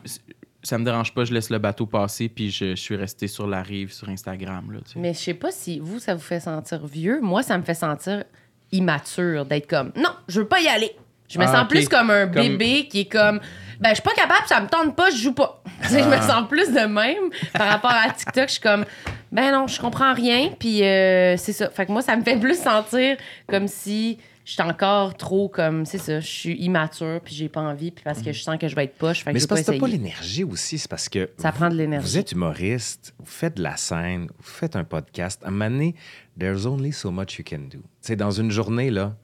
ça 0.63 0.79
me 0.79 0.85
dérange 0.85 1.15
pas, 1.15 1.25
je 1.25 1.33
laisse 1.33 1.51
le 1.51 1.59
bateau 1.59 1.87
passer 1.87 2.29
puis 2.29 2.51
je, 2.51 2.75
suis 2.75 2.97
resté 2.97 3.29
sur 3.29 3.47
la 3.47 3.63
rive 3.63 3.93
sur 3.93 4.09
Instagram 4.09 4.73
là. 4.73 4.81
Mais 4.97 5.15
je 5.15 5.19
sais 5.19 5.35
pas 5.35 5.51
si 5.51 5.79
vous, 5.79 5.99
ça 5.99 6.15
vous 6.15 6.21
fait 6.21 6.41
sentir 6.41 6.87
vieux. 6.87 7.21
Moi, 7.21 7.43
ça 7.43 7.57
me 7.57 7.63
fait 7.63 7.75
sentir 7.75 8.25
immature 8.73 9.47
d'être 9.47 9.67
comme 9.67 9.93
non, 9.97 10.11
je 10.29 10.41
veux 10.41 10.47
pas 10.47 10.61
y 10.61 10.69
aller. 10.69 10.93
Je 11.31 11.39
me 11.39 11.45
Ah, 11.45 11.53
sens 11.61 11.69
plus 11.69 11.89
comme 11.89 12.11
un 12.11 12.27
Comme- 12.27 12.43
bébé 12.43 12.89
qui 12.89 13.01
est 13.01 13.05
comme 13.11 13.41
ben 13.81 13.91
je 13.91 13.95
suis 13.95 14.03
pas 14.03 14.13
capable, 14.15 14.47
ça 14.47 14.61
me 14.61 14.67
tente 14.69 14.95
pas, 14.95 15.09
je 15.11 15.17
joue 15.17 15.33
pas. 15.33 15.63
Tu 15.83 15.89
sais, 15.89 16.01
Je 16.01 16.05
Ah. 16.11 16.17
me 16.17 16.23
sens 16.23 16.49
plus 16.49 16.69
de 16.73 16.87
même 16.87 17.31
par 17.55 17.69
rapport 17.69 17.93
à 17.93 18.11
TikTok, 18.11 18.49
je 18.49 18.53
suis 18.53 18.61
comme 18.61 18.85
ben 19.33 19.53
non, 19.53 19.67
je 19.69 19.81
comprends 19.81 20.13
rien 20.13 20.51
puis 20.59 20.83
euh, 20.85 21.37
c'est 21.37 21.53
ça. 21.53 21.71
Fait 21.71 21.87
que 21.87 21.93
moi 21.93 22.03
ça 22.03 22.17
me 22.17 22.23
fait 22.23 22.37
plus 22.37 22.61
sentir 22.61 23.17
comme 23.49 23.69
si 23.69 24.19
je 24.45 24.53
suis 24.55 24.63
encore 24.63 25.17
trop 25.17 25.49
comme 25.49 25.87
c'est 25.87 25.99
ça, 25.99 26.19
je 26.19 26.27
suis 26.27 26.55
immature 26.57 27.21
puis 27.25 27.35
j'ai 27.35 27.49
pas 27.49 27.61
envie 27.61 27.93
puis 27.93 28.03
parce 28.03 28.21
que 28.23 28.33
je 28.33 28.43
sens 28.43 28.59
que 28.59 28.67
je 28.67 28.75
vais 28.75 28.85
être 28.85 28.97
poche, 28.99 29.19
fait 29.23 29.31
que 29.31 29.35
Mais 29.35 29.39
c'est 29.41 29.47
parce 29.47 29.61
que 29.63 29.71
t'as 29.71 29.79
pas 29.79 29.87
l'énergie 29.87 30.43
aussi. 30.45 30.77
C'est 30.79 30.91
parce 30.91 31.09
que 31.09 31.31
Ça 31.39 31.53
prend 31.53 31.69
de 31.71 31.77
l'énergie. 31.77 32.07
vous 32.07 32.19
êtes 32.19 32.33
humoriste, 32.33 33.15
vous 33.21 33.25
faites 33.31 33.57
de 33.57 33.63
la 33.63 33.77
scène, 33.77 34.27
vous 34.37 34.51
faites 34.51 34.75
un 34.75 34.85
podcast. 34.85 35.41
À 35.45 35.49
un 35.49 35.51
moment 35.53 35.71
donné, 35.71 35.95
there's 36.39 36.67
only 36.67 36.93
so 36.93 37.11
much 37.13 37.39
you 37.39 37.45
can 37.49 37.59
do. 37.71 37.79
Tu 37.79 37.83
sais, 38.03 38.17
dans 38.17 38.33
une 38.33 38.51
journée, 38.51 38.91
là, 38.91 39.15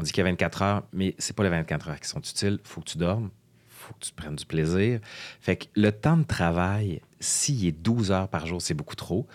on 0.00 0.02
dit 0.02 0.12
qu'il 0.12 0.24
y 0.24 0.26
a 0.26 0.30
24 0.30 0.62
heures, 0.62 0.82
mais 0.94 1.14
c'est 1.18 1.36
pas 1.36 1.42
les 1.42 1.50
24 1.50 1.90
heures 1.90 2.00
qui 2.00 2.08
sont 2.08 2.20
utiles. 2.20 2.58
faut 2.64 2.80
que 2.80 2.88
tu 2.88 2.96
dormes, 2.96 3.28
faut 3.68 3.92
que 3.92 4.06
tu 4.06 4.12
prennes 4.12 4.34
du 4.34 4.46
plaisir. 4.46 4.98
Fait 5.40 5.56
que 5.56 5.66
le 5.74 5.92
temps 5.92 6.16
de 6.16 6.24
travail, 6.24 7.02
s'il 7.20 7.66
est 7.66 7.72
12 7.72 8.10
heures 8.10 8.28
par 8.28 8.46
jour, 8.46 8.62
c'est 8.62 8.72
beaucoup 8.72 8.96
trop. 8.96 9.26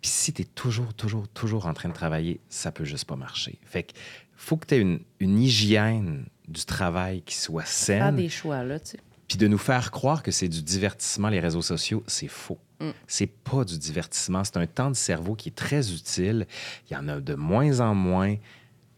Puis 0.00 0.10
si 0.10 0.32
tu 0.32 0.42
es 0.42 0.44
toujours, 0.46 0.94
toujours, 0.94 1.28
toujours 1.28 1.66
en 1.66 1.74
train 1.74 1.90
de 1.90 1.94
travailler, 1.94 2.40
ça 2.48 2.72
peut 2.72 2.84
juste 2.84 3.04
pas 3.04 3.16
marcher. 3.16 3.58
Fait 3.66 3.82
que 3.82 3.92
faut 4.34 4.56
que 4.56 4.66
tu 4.66 4.74
aies 4.74 4.80
une, 4.80 5.00
une 5.20 5.38
hygiène 5.38 6.24
du 6.48 6.64
travail 6.64 7.20
qui 7.20 7.36
soit 7.36 7.66
saine. 7.66 7.98
Faire 7.98 8.12
des 8.14 8.28
choix 8.30 8.62
là, 8.64 8.80
tu 8.80 8.92
sais. 8.92 9.00
Puis 9.28 9.36
de 9.36 9.46
nous 9.46 9.58
faire 9.58 9.90
croire 9.90 10.22
que 10.22 10.30
c'est 10.30 10.48
du 10.48 10.62
divertissement, 10.62 11.28
les 11.28 11.40
réseaux 11.40 11.62
sociaux, 11.62 12.02
c'est 12.06 12.28
faux. 12.28 12.58
Mm. 12.80 12.90
C'est 13.06 13.26
pas 13.26 13.64
du 13.64 13.78
divertissement. 13.78 14.42
C'est 14.44 14.56
un 14.56 14.66
temps 14.66 14.90
de 14.90 14.96
cerveau 14.96 15.34
qui 15.34 15.50
est 15.50 15.54
très 15.54 15.92
utile. 15.92 16.46
Il 16.88 16.94
y 16.94 16.96
en 16.96 17.08
a 17.08 17.20
de 17.20 17.34
moins 17.34 17.80
en 17.80 17.94
moins. 17.94 18.36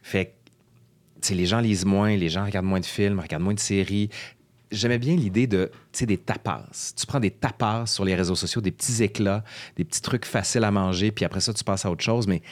Fait 0.03 0.27
que, 0.27 0.31
les 1.31 1.47
gens 1.47 1.61
lisent 1.61 1.85
moins, 1.85 2.17
les 2.17 2.29
gens 2.29 2.45
regardent 2.45 2.67
moins 2.67 2.81
de 2.81 2.87
films, 2.87 3.21
regardent 3.21 3.43
moins 3.43 3.55
de 3.55 3.61
séries. 3.61 4.11
J'aimais 4.71 4.99
bien 4.99 5.15
l'idée 5.15 5.47
de, 5.47 5.71
tu 5.93 6.01
sais, 6.01 6.07
des 6.07 6.19
tapas. 6.19 6.65
Tu 6.97 7.07
prends 7.07 7.21
des 7.21 7.31
tapas 7.31 7.87
sur 7.87 8.05
les 8.05 8.15
réseaux 8.15 8.35
sociaux, 8.35 8.61
des 8.61 8.73
petits 8.73 9.03
éclats, 9.03 9.45
des 9.77 9.85
petits 9.85 10.03
trucs 10.03 10.25
faciles 10.25 10.65
à 10.65 10.71
manger, 10.71 11.13
puis 11.13 11.25
après 11.25 11.41
ça, 11.41 11.55
tu 11.55 11.63
passes 11.63 11.85
à 11.87 11.91
autre 11.91 12.03
chose. 12.03 12.27
Mais 12.27 12.43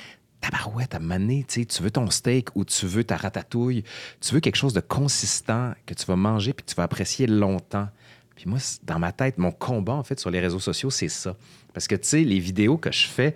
tabarouette, 0.40 0.94
à 0.94 1.00
tu 1.48 1.66
tu 1.66 1.82
veux 1.82 1.90
ton 1.90 2.10
steak 2.10 2.54
ou 2.54 2.64
tu 2.64 2.86
veux 2.86 3.04
ta 3.04 3.16
ratatouille, 3.16 3.82
tu 4.20 4.34
veux 4.34 4.40
quelque 4.40 4.56
chose 4.56 4.74
de 4.74 4.80
consistant 4.80 5.72
que 5.86 5.94
tu 5.94 6.04
vas 6.06 6.16
manger 6.16 6.52
puis 6.52 6.64
que 6.64 6.70
tu 6.70 6.76
vas 6.76 6.82
apprécier 6.84 7.26
longtemps. 7.26 7.88
Puis 8.36 8.46
moi, 8.46 8.58
dans 8.82 8.98
ma 8.98 9.12
tête, 9.12 9.38
mon 9.38 9.52
combat, 9.52 9.94
en 9.94 10.02
fait, 10.02 10.20
sur 10.20 10.30
les 10.30 10.40
réseaux 10.40 10.60
sociaux, 10.60 10.90
c'est 10.90 11.08
ça. 11.08 11.36
Parce 11.72 11.88
que, 11.88 11.94
tu 11.94 12.08
sais, 12.08 12.24
les 12.24 12.40
vidéos 12.40 12.76
que 12.76 12.92
je 12.92 13.06
fais, 13.06 13.34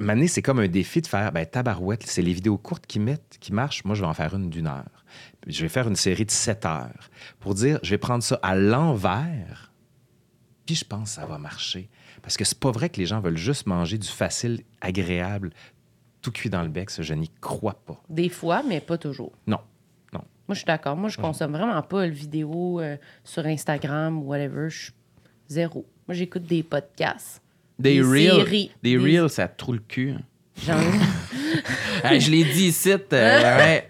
Mané, 0.00 0.28
c'est 0.28 0.42
comme 0.42 0.58
un 0.58 0.68
défi 0.68 1.00
de 1.00 1.06
faire, 1.06 1.32
ben, 1.32 1.46
tabarouette, 1.46 2.04
c'est 2.06 2.22
les 2.22 2.32
vidéos 2.32 2.58
courtes 2.58 2.86
qui, 2.86 2.98
mettent, 2.98 3.36
qui 3.40 3.52
marchent. 3.52 3.84
Moi, 3.84 3.94
je 3.94 4.00
vais 4.00 4.06
en 4.06 4.14
faire 4.14 4.34
une 4.34 4.50
d'une 4.50 4.66
heure. 4.66 5.04
Je 5.46 5.62
vais 5.62 5.68
faire 5.68 5.88
une 5.88 5.96
série 5.96 6.24
de 6.24 6.30
sept 6.30 6.66
heures 6.66 7.10
pour 7.38 7.54
dire, 7.54 7.78
je 7.82 7.90
vais 7.90 7.98
prendre 7.98 8.22
ça 8.22 8.38
à 8.42 8.54
l'envers, 8.54 9.72
puis 10.66 10.74
je 10.74 10.84
pense 10.84 11.10
que 11.10 11.20
ça 11.20 11.26
va 11.26 11.38
marcher. 11.38 11.88
Parce 12.22 12.36
que 12.36 12.44
c'est 12.44 12.58
pas 12.58 12.70
vrai 12.70 12.88
que 12.88 12.98
les 12.98 13.06
gens 13.06 13.20
veulent 13.20 13.36
juste 13.36 13.66
manger 13.66 13.98
du 13.98 14.08
facile, 14.08 14.62
agréable, 14.80 15.50
tout 16.22 16.32
cuit 16.32 16.50
dans 16.50 16.62
le 16.62 16.68
bec. 16.68 16.90
Ça, 16.90 17.02
je 17.02 17.14
n'y 17.14 17.30
crois 17.40 17.82
pas. 17.84 18.02
Des 18.08 18.28
fois, 18.28 18.62
mais 18.62 18.80
pas 18.80 18.98
toujours. 18.98 19.32
Non. 19.46 19.58
Moi, 20.50 20.56
je 20.56 20.62
suis 20.62 20.66
d'accord. 20.66 20.96
Moi, 20.96 21.08
je 21.08 21.16
consomme 21.16 21.52
vraiment 21.52 21.80
pas 21.80 22.04
le 22.08 22.12
vidéo 22.12 22.80
euh, 22.80 22.96
sur 23.22 23.46
Instagram 23.46 24.18
ou 24.18 24.22
whatever. 24.22 24.68
Je 24.68 24.78
suis 24.86 24.92
zéro. 25.46 25.86
Moi, 26.08 26.16
j'écoute 26.16 26.42
des 26.42 26.64
podcasts. 26.64 27.40
Des, 27.80 27.94
Des 27.96 28.02
reels, 28.02 28.44
séries. 28.44 28.70
des 28.82 28.96
Des- 28.96 29.18
reels, 29.18 29.28
ça 29.30 29.48
te 29.48 29.56
trouve 29.58 29.76
le 29.76 29.80
cul. 29.86 30.14
J'en 30.66 30.74
Hey, 32.04 32.20
je 32.20 32.30
l'ai 32.30 32.44
dit 32.44 32.66
ici, 32.68 32.92
euh, 32.92 32.98
ouais. 33.58 33.88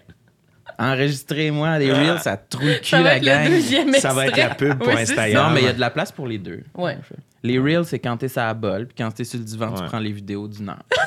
Enregistrez-moi 0.79 1.77
des 1.79 1.91
reels, 1.91 2.19
ça 2.19 2.37
te 2.37 2.49
trouve 2.57 2.67
le 2.69 2.75
cul, 2.75 2.85
Ça 2.89 2.97
va 3.01 3.17
la 3.17 3.17
être 3.17 3.23
gang. 3.23 3.93
Ça 3.99 4.13
va 4.13 4.27
être 4.27 4.37
la 4.37 4.55
pub 4.55 4.77
pour 4.79 4.87
Oui, 4.87 5.01
Instagram. 5.01 5.47
Non, 5.49 5.53
mais 5.53 5.61
il 5.61 5.65
y 5.65 5.69
a 5.69 5.73
de 5.73 5.79
la 5.79 5.89
place 5.91 6.11
pour 6.11 6.27
les 6.27 6.37
deux. 6.39 6.63
Ouais. 6.75 6.97
Les 7.43 7.59
reels, 7.59 7.85
c'est 7.85 7.99
quand 7.99 8.17
t'es 8.17 8.27
sur 8.27 8.41
la 8.41 8.53
bolle, 8.53 8.87
puis 8.87 8.95
quand 8.97 9.11
t'es 9.11 9.23
sur 9.23 9.37
le 9.39 9.45
divan, 9.45 9.71
tu 9.73 9.83
prends 9.83 9.99
les 9.99 10.11
vidéos 10.11 10.47
d'une 10.47 10.69
heure. 10.69 10.83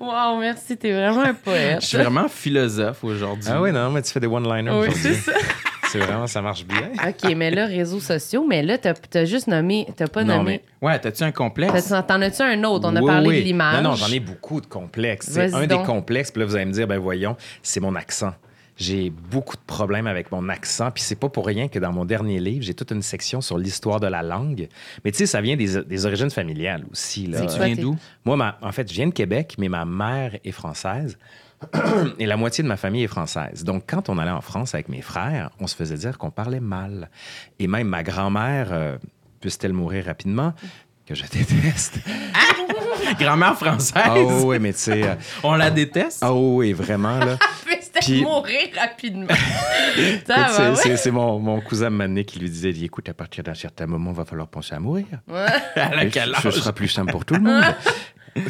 Wow, 0.00 0.38
merci. 0.40 0.78
T'es 0.78 0.92
vraiment 0.92 1.20
un 1.24 1.34
poète. 1.34 1.82
Je 1.82 1.86
suis 1.88 1.98
vraiment 1.98 2.26
philosophe 2.26 3.04
aujourd'hui. 3.04 3.50
Ah 3.52 3.60
oui, 3.60 3.70
non, 3.70 3.90
mais 3.90 4.00
tu 4.00 4.10
fais 4.10 4.20
des 4.20 4.26
one-liners 4.26 4.70
Oui, 4.70 4.88
aujourd'hui. 4.88 5.02
c'est 5.02 5.14
ça. 5.14 5.32
C'est 5.90 5.98
vraiment, 5.98 6.26
ça 6.26 6.40
marche 6.40 6.64
bien. 6.64 6.92
OK, 7.08 7.34
mais 7.36 7.50
là, 7.50 7.66
réseaux 7.66 8.00
sociaux, 8.00 8.46
mais 8.48 8.62
là, 8.62 8.78
t'as 8.78 8.94
as 9.14 9.24
juste 9.24 9.48
nommé, 9.48 9.86
t'as 9.96 10.06
pas 10.06 10.22
Non, 10.22 10.38
nommé. 10.38 10.62
Ouais, 10.80 10.98
t'as-tu 10.98 11.22
un 11.24 11.32
complexe? 11.32 11.92
T'en 12.06 12.20
as-tu 12.22 12.42
un 12.42 12.62
autre? 12.64 12.88
On 12.88 12.96
a 12.96 13.02
parlé 13.02 13.28
oui. 13.28 13.38
de 13.40 13.44
l'image. 13.44 13.82
Non, 13.82 13.90
non, 13.90 13.96
j'en 13.96 14.08
ai 14.12 14.20
beaucoup 14.20 14.60
de 14.60 14.66
complexes. 14.66 15.30
Vas-y 15.30 15.54
un 15.54 15.66
des 15.66 15.82
complexes, 15.82 16.30
puis 16.30 16.40
là, 16.40 16.46
vous 16.46 16.54
allez 16.54 16.66
me 16.66 16.72
dire, 16.72 16.86
ben 16.86 16.98
voyons, 16.98 17.36
c'est 17.62 17.80
mon 17.80 17.94
accent. 17.96 18.32
J'ai 18.76 19.10
beaucoup 19.10 19.56
de 19.56 19.62
problèmes 19.66 20.06
avec 20.06 20.32
mon 20.32 20.48
accent, 20.48 20.90
puis 20.90 21.02
c'est 21.02 21.18
pas 21.18 21.28
pour 21.28 21.44
rien 21.46 21.68
que 21.68 21.78
dans 21.78 21.92
mon 21.92 22.06
dernier 22.06 22.40
livre, 22.40 22.64
j'ai 22.64 22.72
toute 22.72 22.92
une 22.92 23.02
section 23.02 23.42
sur 23.42 23.58
l'histoire 23.58 24.00
de 24.00 24.06
la 24.06 24.22
langue. 24.22 24.68
Mais 25.04 25.10
tu 25.10 25.18
sais, 25.18 25.26
ça 25.26 25.42
vient 25.42 25.54
des, 25.56 25.82
des 25.82 26.06
origines 26.06 26.30
familiales 26.30 26.84
aussi. 26.90 27.26
Là. 27.26 27.40
C'est 27.40 27.58
Tu 27.58 27.62
viens 27.62 27.74
d'où? 27.74 27.96
Moi, 28.24 28.36
ma- 28.36 28.58
en 28.62 28.72
fait, 28.72 28.88
je 28.88 28.94
viens 28.94 29.08
de 29.08 29.12
Québec, 29.12 29.56
mais 29.58 29.68
ma 29.68 29.84
mère 29.84 30.36
est 30.44 30.52
française. 30.52 31.18
Et 32.18 32.26
la 32.26 32.36
moitié 32.36 32.62
de 32.64 32.68
ma 32.68 32.76
famille 32.76 33.04
est 33.04 33.08
française. 33.08 33.64
Donc, 33.64 33.84
quand 33.86 34.08
on 34.08 34.18
allait 34.18 34.30
en 34.30 34.40
France 34.40 34.74
avec 34.74 34.88
mes 34.88 35.02
frères, 35.02 35.50
on 35.60 35.66
se 35.66 35.76
faisait 35.76 35.96
dire 35.96 36.16
qu'on 36.18 36.30
parlait 36.30 36.60
mal. 36.60 37.10
Et 37.58 37.66
même 37.66 37.88
ma 37.88 38.02
grand-mère, 38.02 38.68
euh, 38.72 38.96
puisse-t-elle 39.40 39.72
mourir 39.74 40.06
rapidement, 40.06 40.54
que 41.06 41.14
je 41.14 41.24
déteste. 41.26 41.98
Grand-mère 43.18 43.56
française? 43.56 43.92
Ah 43.96 44.14
oui, 44.18 44.58
mais 44.60 44.72
tu 44.72 44.78
sais... 44.78 45.02
euh, 45.02 45.14
On 45.42 45.54
la 45.54 45.70
déteste? 45.70 46.20
Ah 46.22 46.32
oui, 46.32 46.72
vraiment, 46.72 47.18
là. 47.18 47.36
Puis- 48.00 48.22
mourir 48.22 48.68
rapidement? 48.78 49.26
Va, 50.28 50.72
ouais. 50.72 50.96
c'est 50.96 51.10
mon, 51.10 51.38
mon 51.40 51.60
cousin 51.60 51.90
Mané 51.90 52.24
qui 52.24 52.38
lui 52.38 52.48
disait 52.48 52.70
écoute, 52.70 53.08
à 53.08 53.14
partir 53.14 53.42
d'un 53.44 53.54
certain 53.54 53.86
moment, 53.86 54.12
il 54.12 54.16
va 54.16 54.24
falloir 54.24 54.48
penser 54.48 54.74
à 54.74 54.80
mourir. 54.80 55.06
Elle 55.74 55.98
a 55.98 56.06
quel 56.06 56.34
Ce 56.40 56.48
âge? 56.48 56.54
sera 56.54 56.72
plus 56.72 56.88
simple 56.88 57.10
pour 57.12 57.24
tout 57.24 57.34
le 57.34 57.40
monde. 57.40 57.64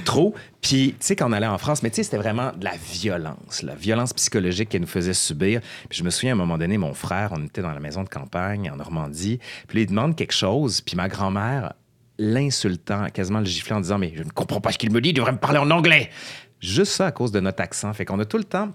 Trop. 0.04 0.34
Puis, 0.60 0.94
tu 0.98 1.06
sais, 1.06 1.16
quand 1.16 1.28
on 1.28 1.32
allait 1.32 1.46
en 1.46 1.58
France, 1.58 1.82
mais 1.82 1.90
tu 1.90 1.96
sais, 1.96 2.02
c'était 2.02 2.16
vraiment 2.16 2.52
de 2.52 2.64
la 2.64 2.76
violence, 2.76 3.62
la 3.62 3.74
violence 3.74 4.12
psychologique 4.12 4.68
qu'elle 4.68 4.82
nous 4.82 4.86
faisait 4.86 5.14
subir. 5.14 5.60
Puis, 5.88 5.98
je 5.98 6.04
me 6.04 6.10
souviens, 6.10 6.32
à 6.32 6.34
un 6.34 6.38
moment 6.38 6.58
donné, 6.58 6.78
mon 6.78 6.94
frère, 6.94 7.32
on 7.32 7.44
était 7.44 7.62
dans 7.62 7.72
la 7.72 7.80
maison 7.80 8.04
de 8.04 8.08
campagne 8.08 8.70
en 8.70 8.76
Normandie. 8.76 9.38
Puis, 9.68 9.82
il 9.82 9.86
demande 9.86 10.16
quelque 10.16 10.34
chose. 10.34 10.80
Puis, 10.80 10.96
ma 10.96 11.08
grand-mère, 11.08 11.74
l'insultant, 12.18 13.06
quasiment 13.12 13.40
le 13.40 13.46
giflant 13.46 13.78
en 13.78 13.80
disant 13.80 13.98
Mais 13.98 14.12
je 14.14 14.22
ne 14.22 14.30
comprends 14.30 14.60
pas 14.60 14.72
ce 14.72 14.78
qu'il 14.78 14.92
me 14.92 15.00
dit, 15.00 15.10
il 15.10 15.14
devrait 15.14 15.32
me 15.32 15.38
parler 15.38 15.58
en 15.58 15.70
anglais. 15.70 16.10
Juste 16.60 16.92
ça 16.92 17.06
à 17.06 17.12
cause 17.12 17.32
de 17.32 17.40
notre 17.40 17.62
accent. 17.62 17.92
Fait 17.94 18.04
qu'on 18.04 18.18
a 18.20 18.24
tout 18.24 18.36
le 18.36 18.44
temps 18.44 18.72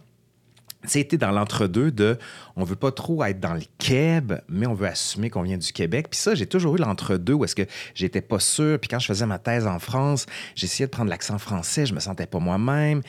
c'était 0.87 1.17
dans 1.17 1.31
l'entre-deux 1.31 1.91
de 1.91 2.17
on 2.55 2.63
veut 2.63 2.75
pas 2.75 2.91
trop 2.91 3.23
être 3.23 3.39
dans 3.39 3.53
le 3.53 3.63
keb, 3.77 4.33
mais 4.49 4.67
on 4.67 4.73
veut 4.73 4.87
assumer 4.87 5.29
qu'on 5.29 5.43
vient 5.43 5.57
du 5.57 5.71
Québec. 5.71 6.07
Puis 6.09 6.19
ça, 6.19 6.35
j'ai 6.35 6.45
toujours 6.45 6.75
eu 6.75 6.79
l'entre-deux 6.79 7.33
où 7.33 7.43
est-ce 7.43 7.55
que 7.55 7.65
j'étais 7.93 8.21
pas 8.21 8.39
sûr. 8.39 8.79
Puis 8.79 8.87
quand 8.87 8.99
je 8.99 9.07
faisais 9.07 9.25
ma 9.25 9.39
thèse 9.39 9.67
en 9.67 9.79
France, 9.79 10.25
j'essayais 10.55 10.87
de 10.87 10.91
prendre 10.91 11.09
l'accent 11.09 11.37
français, 11.37 11.85
je 11.85 11.93
me 11.93 11.99
sentais 11.99 12.27
pas 12.27 12.39
moi-même. 12.39 13.01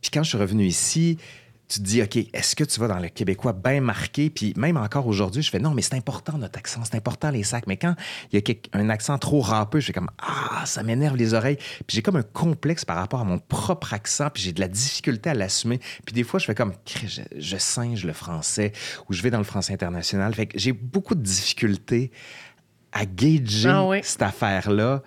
Puis 0.00 0.10
quand 0.12 0.22
je 0.22 0.30
suis 0.30 0.38
revenu 0.38 0.64
ici, 0.64 1.18
tu 1.68 1.80
te 1.80 1.84
dis, 1.84 2.02
OK, 2.02 2.16
est-ce 2.16 2.56
que 2.56 2.64
tu 2.64 2.80
vas 2.80 2.88
dans 2.88 2.98
le 2.98 3.08
québécois 3.08 3.52
bien 3.52 3.82
marqué? 3.82 4.30
Puis 4.30 4.54
même 4.56 4.78
encore 4.78 5.06
aujourd'hui, 5.06 5.42
je 5.42 5.50
fais, 5.50 5.58
non, 5.58 5.74
mais 5.74 5.82
c'est 5.82 5.94
important 5.94 6.38
notre 6.38 6.58
accent, 6.58 6.80
c'est 6.84 6.96
important 6.96 7.30
les 7.30 7.42
sacs. 7.42 7.66
Mais 7.66 7.76
quand 7.76 7.94
il 8.32 8.40
y 8.40 8.42
a 8.42 8.78
un 8.78 8.88
accent 8.88 9.18
trop 9.18 9.40
râpeux, 9.42 9.80
je 9.80 9.86
fais 9.86 9.92
comme, 9.92 10.10
ah, 10.18 10.64
ça 10.64 10.82
m'énerve 10.82 11.16
les 11.16 11.34
oreilles. 11.34 11.56
Puis 11.56 11.94
j'ai 11.96 12.02
comme 12.02 12.16
un 12.16 12.22
complexe 12.22 12.86
par 12.86 12.96
rapport 12.96 13.20
à 13.20 13.24
mon 13.24 13.38
propre 13.38 13.92
accent, 13.92 14.30
puis 14.30 14.42
j'ai 14.42 14.52
de 14.52 14.60
la 14.60 14.68
difficulté 14.68 15.28
à 15.28 15.34
l'assumer. 15.34 15.78
Puis 16.06 16.14
des 16.14 16.24
fois, 16.24 16.40
je 16.40 16.46
fais 16.46 16.54
comme, 16.54 16.72
je, 16.86 17.20
je 17.36 17.56
singe 17.58 18.04
le 18.04 18.14
français 18.14 18.72
ou 19.08 19.12
je 19.12 19.22
vais 19.22 19.30
dans 19.30 19.38
le 19.38 19.44
français 19.44 19.74
international. 19.74 20.34
Fait 20.34 20.46
que 20.46 20.58
j'ai 20.58 20.72
beaucoup 20.72 21.14
de 21.14 21.22
difficultés 21.22 22.10
à 22.92 23.04
gager 23.04 23.68
Ah 23.68 23.84
oui. 23.86 24.00
cette 24.02 24.22
affaire-là. 24.22 25.02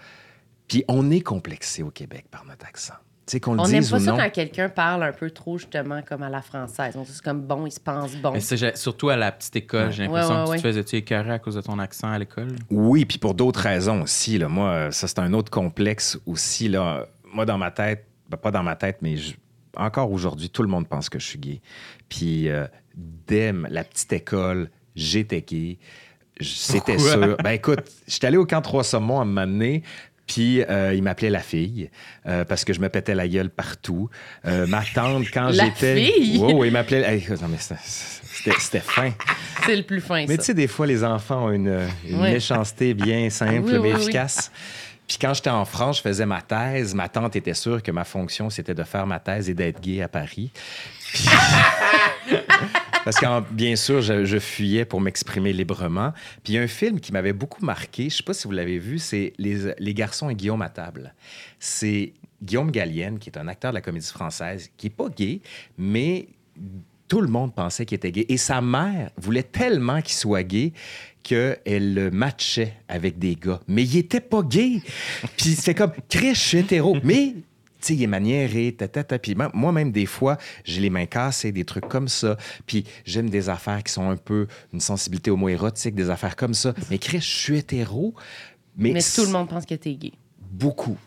Puis 0.68 0.84
on 0.88 1.10
est 1.10 1.22
complexé 1.22 1.82
au 1.82 1.90
Québec 1.90 2.26
par 2.30 2.46
notre 2.46 2.66
accent. 2.66 2.94
Qu'on 3.40 3.54
le 3.54 3.62
On 3.62 3.68
n'aime 3.68 3.84
pas 3.88 3.98
ou 3.98 4.00
ça 4.00 4.12
non. 4.12 4.18
quand 4.18 4.30
quelqu'un 4.32 4.70
parle 4.70 5.04
un 5.04 5.12
peu 5.14 5.32
trop, 5.32 5.58
justement, 5.58 6.02
comme 6.02 6.24
à 6.24 6.30
la 6.30 6.42
française. 6.42 6.96
On 6.98 7.04
dit 7.04 7.12
c'est 7.14 7.24
comme 7.24 7.42
bon, 7.42 7.66
il 7.66 7.72
se 7.72 7.80
pense 7.80 8.16
bon. 8.16 8.32
Mais 8.32 8.40
c'est 8.40 8.58
j'ai- 8.58 8.76
surtout 8.76 9.10
à 9.10 9.16
la 9.16 9.32
petite 9.32 9.56
école, 9.56 9.92
j'ai 9.92 10.04
l'impression 10.04 10.34
Ouais, 10.34 10.40
ouais, 10.42 10.46
que 10.46 10.50
ouais. 10.52 10.58
tu 10.58 10.64
te 10.64 10.68
faisais-tu 10.68 10.96
écœurer 10.98 11.32
à 11.32 11.40
cause 11.40 11.56
de 11.56 11.62
ton 11.62 11.80
accent 11.80 12.12
à 12.12 12.20
l'école? 12.20 12.56
Oui, 12.70 13.06
puis 13.06 13.18
pour 13.18 13.34
d'autres 13.34 13.62
raisons 13.62 14.02
aussi. 14.02 14.38
Là. 14.38 14.48
Moi, 14.48 14.92
ça, 14.92 15.08
c'est 15.08 15.20
un 15.20 15.34
autre 15.34 15.50
complexe 15.52 16.20
aussi. 16.26 16.68
Là. 16.68 17.06
Moi, 17.34 17.46
dans 17.46 17.58
ma 17.58 17.72
tête, 17.72 18.06
ben, 18.30 18.38
pas 18.38 18.52
dans 18.52 18.64
ma 18.64 18.76
tête, 18.76 18.98
mais 19.02 19.16
je- 19.18 19.34
encore 19.78 20.12
aujourd'hui, 20.12 20.50
tout 20.50 20.64
le 20.64 20.68
monde 20.70 20.88
pense 20.88 21.10
que 21.10 21.18
je 21.20 21.26
suis 21.26 21.40
gay. 21.40 21.62
Puis 22.10 22.50
euh, 22.50 22.68
dès 22.96 23.54
la 23.70 23.84
petite 23.86 24.12
école, 24.12 24.70
j'étais 24.96 25.42
gay. 25.42 25.78
C'était 26.42 26.96
Pourquoi? 26.96 27.12
sûr. 27.14 27.38
Ben 27.44 27.52
écoute, 27.52 27.80
j'étais 28.08 28.28
allé 28.28 28.38
au 28.38 28.46
camp 28.46 28.62
Trois 28.62 28.84
Saumons 28.84 29.20
à 29.20 29.22
un 29.22 29.26
moment 29.26 29.46
donné, 29.46 29.84
Puis 30.34 30.64
euh, 30.64 30.94
il 30.94 31.04
m'appelait 31.04 31.30
la 31.30 31.42
fille 31.42 31.90
euh, 32.26 32.46
parce 32.46 32.64
que 32.64 32.72
je 32.72 32.80
me 32.80 32.88
pétais 32.88 33.16
la 33.16 33.28
gueule 33.28 33.50
partout. 33.50 34.10
Euh, 34.46 34.66
ma 34.66 34.82
tante, 34.96 35.26
quand 35.34 35.50
La 35.50 35.66
j'étais. 35.66 35.96
fille? 36.06 36.38
Ouais, 36.38 36.68
il 36.68 36.72
m'appelait. 36.72 37.02
Hey, 37.02 37.26
non, 37.42 37.50
mais 37.50 37.58
c'était- 37.58 38.80
fin. 38.80 39.12
C'est 39.66 39.76
le 39.76 39.84
plus 39.84 40.00
fin, 40.00 40.26
Mais 40.28 40.38
tu 40.38 40.46
sais, 40.46 40.54
des 40.54 40.68
fois, 40.68 40.88
les 40.88 41.04
enfants 41.04 41.48
ont 41.48 41.52
une, 41.52 41.78
une 42.08 42.22
Ouais. 42.22 42.32
méchanceté 42.32 42.94
bien 42.94 43.30
simple, 43.30 43.64
Oui, 43.66 43.72
mais 43.74 43.94
oui. 43.94 44.02
efficace. 44.02 44.52
Puis 45.06 45.18
quand 45.22 45.34
j'étais 45.34 45.50
en 45.50 45.66
France, 45.66 45.98
je 45.98 46.04
faisais 46.04 46.26
ma 46.26 46.42
thèse. 46.42 46.96
Ma 46.96 47.10
tante 47.10 47.36
était 47.36 47.54
sûre 47.54 47.84
que 47.84 47.92
ma 47.92 48.06
fonction, 48.06 48.50
c'était 48.50 48.74
de 48.74 48.84
faire 48.84 49.06
ma 49.06 49.20
thèse 49.20 49.50
et 49.50 49.54
d'être 49.54 49.82
gay 49.82 50.02
à 50.02 50.08
Paris. 50.08 50.50
Puis- 51.12 51.26
Parce 53.04 53.18
que, 53.18 53.52
bien 53.52 53.76
sûr, 53.76 54.02
je, 54.02 54.40
fuyais 54.40 54.86
pour 54.86 55.02
m'exprimer 55.02 55.54
librement. 55.54 56.14
Puis 56.44 56.54
il 56.54 56.56
y 56.56 56.60
a 56.60 56.62
un 56.62 56.68
film 56.68 57.00
qui 57.00 57.12
m'avait 57.12 57.34
beaucoup 57.34 57.66
marqué, 57.66 58.10
je 58.10 58.18
sais 58.18 58.24
pas 58.24 58.34
si 58.34 58.48
vous 58.48 58.54
l'avez 58.54 58.78
vu, 58.78 59.00
c'est 59.00 59.34
les, 59.38 59.74
les 59.78 59.94
garçons 59.94 60.30
et 60.30 60.36
Guillaume 60.36 60.62
à 60.62 60.70
table. 60.70 61.14
C'est 61.60 62.14
Guillaume 62.44 62.72
Gallienne, 62.72 63.20
qui 63.20 63.30
est 63.30 63.38
un 63.38 63.48
acteur 63.48 63.72
de 63.72 63.76
la 63.76 63.82
comédie 63.82 64.08
française, 64.08 64.70
qui 64.78 64.88
est 64.88 64.92
pas 64.92 65.10
gay, 65.10 65.42
mais 65.78 66.28
tout 67.08 67.22
le 67.22 67.28
monde 67.28 67.54
pensait 67.54 67.86
qu'il 67.86 67.98
était 67.98 68.12
gay. 68.12 68.26
Et 68.30 68.38
sa 68.38 68.62
mère 68.62 69.12
voulait 69.18 69.44
tellement 69.44 70.02
qu'il 70.02 70.14
soit 70.14 70.44
gay 70.44 70.72
qu'elle 71.24 71.94
le 71.94 72.10
matchait 72.10 72.74
avec 72.88 73.20
des 73.20 73.36
gars. 73.36 73.60
Mais 73.68 73.84
il 73.84 73.98
était 73.98 74.22
pas 74.22 74.42
gay. 74.44 74.82
Puis 75.38 75.56
c'est 75.56 75.76
comme, 75.76 75.92
Chris, 76.08 76.36
je 76.36 76.40
suis 76.40 76.58
hétéro. 76.60 76.98
Mais, 77.04 77.36
sais, 77.88 77.94
il 77.96 78.04
est 78.04 78.08
maniéré, 78.08 78.74
ta, 78.78 78.88
ta, 78.88 79.04
ta. 79.04 79.20
Puis 79.20 79.36
moi- 79.36 79.50
moi-même, 79.54 79.92
des 79.92 80.06
fois, 80.06 80.38
j'ai 80.64 80.82
les 80.82 80.90
mains 80.90 81.06
cassées, 81.06 81.52
des 81.52 81.66
trucs 81.66 81.88
comme 81.88 82.08
ça. 82.08 82.38
Puis 82.66 82.86
j'aime 83.06 83.30
des 83.30 83.50
affaires 83.50 83.84
qui 83.84 83.92
sont 83.94 84.10
un 84.10 84.18
peu 84.18 84.48
une 84.74 84.80
sensibilité 84.80 85.32
homo-érotique, 85.32 85.96
des 85.96 86.10
affaires 86.10 86.36
comme 86.36 86.54
ça. 86.54 86.74
Mais 86.90 86.98
Chris, 86.98 87.20
je 87.22 87.26
suis 87.26 87.58
hétéro. 87.58 88.14
Mais, 88.78 88.92
Mais 88.92 89.02
tout 89.02 89.26
le 89.26 89.32
monde 89.32 89.50
pense 89.50 89.66
que 89.66 89.76
t'es 89.76 89.94
gay. 89.96 90.12
Beaucoup. 90.40 90.98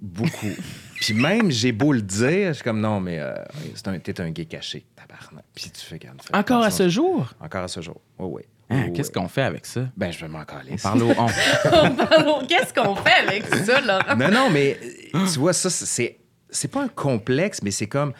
Beaucoup. 0.00 0.50
Puis 0.96 1.14
même, 1.14 1.50
j'ai 1.50 1.72
beau 1.72 1.92
le 1.92 2.02
dire, 2.02 2.48
je 2.48 2.52
suis 2.54 2.62
comme 2.64 2.80
non, 2.80 3.00
mais 3.00 3.18
euh, 3.20 3.34
c'est 3.74 3.88
un- 3.88 3.98
t'es 3.98 4.20
un 4.20 4.30
gay 4.30 4.44
caché, 4.44 4.84
tabarnak. 4.96 5.44
Puis 5.54 5.70
tu 5.70 5.80
fais, 5.84 5.98
fais 5.98 6.36
Encore 6.36 6.62
à 6.62 6.70
ce 6.70 6.88
jour? 6.88 7.32
Encore 7.40 7.62
à 7.64 7.68
ce 7.68 7.80
jour. 7.80 8.00
Oui, 8.18 8.28
oui. 8.32 8.42
Hein, 8.70 8.84
Oui, 8.86 8.92
Qu'est-ce 8.94 9.10
qu'on 9.10 9.28
fait 9.28 9.42
avec 9.42 9.66
ça? 9.66 9.82
Ben, 9.96 10.10
je 10.12 10.20
vais 10.20 10.28
m'en 10.28 10.44
caler. 10.44 10.76
Parle 10.82 11.02
au 11.02 11.10
on. 11.18 12.46
Qu'est-ce 12.46 12.72
qu'on 12.72 12.94
fait 12.96 13.12
avec 13.28 13.46
ça, 13.46 13.80
Laurent? 13.80 14.16
Non, 14.16 14.30
non, 14.30 14.50
mais 14.50 14.78
euh, 15.14 15.26
tu 15.32 15.38
vois, 15.38 15.52
ça, 15.52 15.68
c'est, 15.70 16.18
c'est 16.52 16.68
pas 16.68 16.84
un 16.84 16.88
complexe, 16.88 17.62
mais 17.62 17.72
c'est 17.72 17.88
comme 17.88 18.12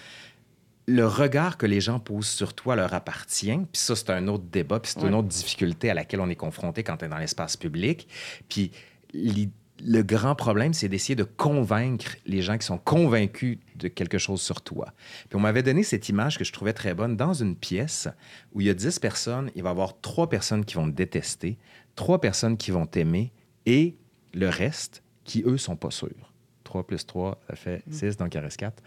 le 0.86 1.06
regard 1.06 1.58
que 1.58 1.66
les 1.66 1.80
gens 1.80 2.00
posent 2.00 2.28
sur 2.28 2.54
toi 2.54 2.74
leur 2.74 2.92
appartient. 2.92 3.56
Puis 3.72 3.80
ça, 3.80 3.94
c'est 3.94 4.10
un 4.10 4.26
autre 4.28 4.44
débat, 4.50 4.80
puis 4.80 4.92
c'est 4.94 5.06
une 5.06 5.14
autre 5.14 5.28
difficulté 5.28 5.90
à 5.90 5.94
laquelle 5.94 6.20
on 6.20 6.28
est 6.28 6.36
confronté 6.36 6.82
quand 6.82 6.96
tu 6.96 7.04
es 7.04 7.08
dans 7.08 7.18
l'espace 7.18 7.56
public. 7.56 8.08
Puis 8.48 8.72
le 9.14 10.02
grand 10.02 10.34
problème, 10.34 10.74
c'est 10.74 10.88
d'essayer 10.88 11.14
de 11.14 11.24
convaincre 11.24 12.16
les 12.26 12.42
gens 12.42 12.58
qui 12.58 12.66
sont 12.66 12.78
convaincus 12.78 13.58
de 13.76 13.88
quelque 13.88 14.18
chose 14.18 14.40
sur 14.40 14.62
toi. 14.62 14.92
Puis 15.28 15.36
on 15.36 15.40
m'avait 15.40 15.62
donné 15.62 15.82
cette 15.82 16.08
image 16.08 16.38
que 16.38 16.44
je 16.44 16.52
trouvais 16.52 16.72
très 16.72 16.94
bonne. 16.94 17.16
Dans 17.16 17.34
une 17.34 17.56
pièce 17.56 18.08
où 18.52 18.60
il 18.60 18.66
y 18.66 18.70
a 18.70 18.74
10 18.74 18.98
personnes, 18.98 19.50
il 19.54 19.62
va 19.62 19.70
y 19.70 19.72
avoir 19.72 20.00
trois 20.00 20.28
personnes 20.28 20.64
qui 20.64 20.74
vont 20.74 20.90
te 20.90 20.96
détester, 20.96 21.58
trois 21.94 22.20
personnes 22.20 22.56
qui 22.56 22.70
vont 22.70 22.86
t'aimer 22.86 23.32
et 23.66 23.96
le 24.34 24.48
reste 24.48 25.02
qui, 25.24 25.42
eux, 25.46 25.58
sont 25.58 25.76
pas 25.76 25.90
sûrs. 25.90 26.31
3 26.72 26.86
plus 26.86 27.04
3, 27.04 27.38
ça 27.50 27.54
fait 27.54 27.82
6, 27.90 28.16
donc 28.16 28.34
il 28.34 28.38
reste 28.38 28.56
4. 28.56 28.82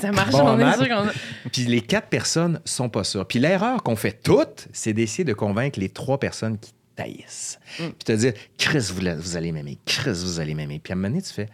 Ça 0.00 0.12
marche, 0.12 0.30
Bon, 0.30 0.50
on 0.50 0.58
est 0.60 0.72
sûr 0.74 0.88
qu'on 0.88 1.08
a... 1.08 1.12
Puis 1.52 1.64
les 1.64 1.80
quatre 1.80 2.08
personnes 2.08 2.60
sont 2.64 2.88
pas 2.88 3.02
sûres. 3.02 3.26
Puis 3.26 3.40
l'erreur 3.40 3.82
qu'on 3.82 3.96
fait 3.96 4.22
toutes, 4.22 4.68
c'est 4.72 4.92
d'essayer 4.92 5.24
de 5.24 5.32
convaincre 5.32 5.80
les 5.80 5.88
trois 5.88 6.20
personnes 6.20 6.58
qui 6.58 6.72
taillissent. 6.94 7.58
Puis 7.76 7.92
te 8.04 8.12
dire, 8.12 8.34
Chris, 8.56 8.92
vous, 8.92 9.36
allez 9.36 9.50
m'aimer. 9.50 9.78
Chris, 9.84 10.20
vous 10.22 10.38
allez 10.38 10.54
m'aimer. 10.54 10.78
Puis 10.78 10.92
à 10.92 10.94
un 10.94 10.96
moment 10.96 11.08
donné, 11.08 11.22
tu 11.22 11.32
fais, 11.32 11.48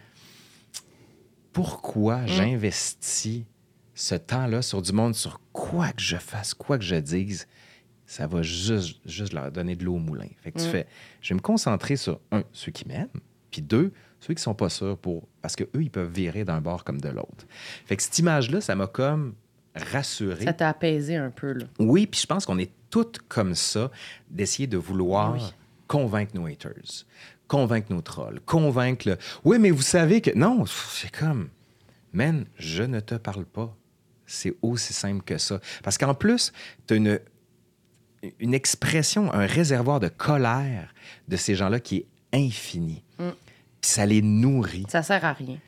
pourquoi 1.51 2.27
j'investis 2.27 3.43
ce 3.95 4.13
temps-là 4.13 4.61
sur 4.61 4.83
du 4.83 4.91
monde, 4.91 5.15
sur 5.15 5.41
quoi 5.51 5.91
que 5.93 6.01
je 6.01 6.17
fasse, 6.17 6.53
quoi 6.53 6.77
que 6.77 6.83
je 6.83 6.95
dise, 6.95 7.47
ça 8.05 8.27
va 8.27 8.43
juste, 8.43 8.99
juste 9.03 9.33
leur 9.33 9.51
donner 9.51 9.75
de 9.75 9.83
l'eau 9.83 9.95
au 9.95 9.99
moulin. 9.99 10.27
Fait 10.43 10.51
que 10.51 10.59
tu 10.59 10.65
fais, 10.65 10.85
je 11.21 11.29
vais 11.29 11.35
me 11.35 11.41
concentrer 11.41 11.95
sur, 11.95 12.19
un, 12.31 12.43
ceux 12.51 12.71
qui 12.71 12.87
m'aiment, 12.87 13.09
puis 13.49 13.63
deux, 13.63 13.93
ceux 14.25 14.33
qui 14.33 14.41
sont 14.41 14.55
pas 14.55 14.69
sûrs 14.69 14.97
pour... 14.97 15.27
Parce 15.41 15.55
qu'eux, 15.55 15.69
ils 15.75 15.91
peuvent 15.91 16.11
virer 16.11 16.45
d'un 16.45 16.59
bord 16.59 16.83
comme 16.83 16.99
de 16.99 17.09
l'autre. 17.09 17.45
Fait 17.85 17.95
que 17.95 18.01
cette 18.01 18.17
image-là, 18.17 18.59
ça 18.59 18.75
m'a 18.75 18.87
comme 18.87 19.35
rassuré. 19.75 20.45
Ça 20.45 20.53
t'a 20.53 20.69
apaisé 20.69 21.15
un 21.15 21.29
peu, 21.29 21.53
là. 21.53 21.65
Oui, 21.77 22.07
puis 22.07 22.19
je 22.21 22.25
pense 22.25 22.45
qu'on 22.45 22.57
est 22.57 22.71
toutes 22.89 23.19
comme 23.27 23.53
ça, 23.53 23.91
d'essayer 24.29 24.67
de 24.67 24.77
vouloir 24.77 25.53
convaincre 25.87 26.31
nos 26.33 26.47
haters, 26.47 27.05
convaincre 27.47 27.93
nos 27.93 28.01
trolls, 28.01 28.39
convaincre 28.45 29.09
le... 29.09 29.17
Oui, 29.43 29.59
mais 29.59 29.69
vous 29.69 29.83
savez 29.83 30.21
que... 30.21 30.31
Non, 30.35 30.65
c'est 30.65 31.11
comme... 31.15 31.49
Man, 32.11 32.45
je 32.57 32.83
ne 32.83 33.01
te 33.01 33.15
parle 33.15 33.45
pas. 33.45 33.75
C'est 34.25 34.55
aussi 34.61 34.93
simple 34.93 35.21
que 35.23 35.37
ça. 35.37 35.59
Parce 35.83 35.99
qu'en 35.99 36.15
plus, 36.15 36.51
tu 36.87 36.93
as 36.95 36.97
une, 36.97 37.19
une 38.39 38.53
expression, 38.55 39.31
un 39.33 39.45
réservoir 39.45 39.99
de 39.99 40.07
colère 40.07 40.95
de 41.27 41.35
ces 41.35 41.53
gens-là 41.53 41.79
qui 41.79 41.97
est 41.97 42.07
infini. 42.33 43.03
Mm. 43.19 43.29
Puis 43.85 43.91
ça 43.93 44.05
les 44.07 44.23
nourrit. 44.23 44.85
Ça 44.89 45.03
sert 45.03 45.23
à 45.23 45.33
rien. 45.33 45.59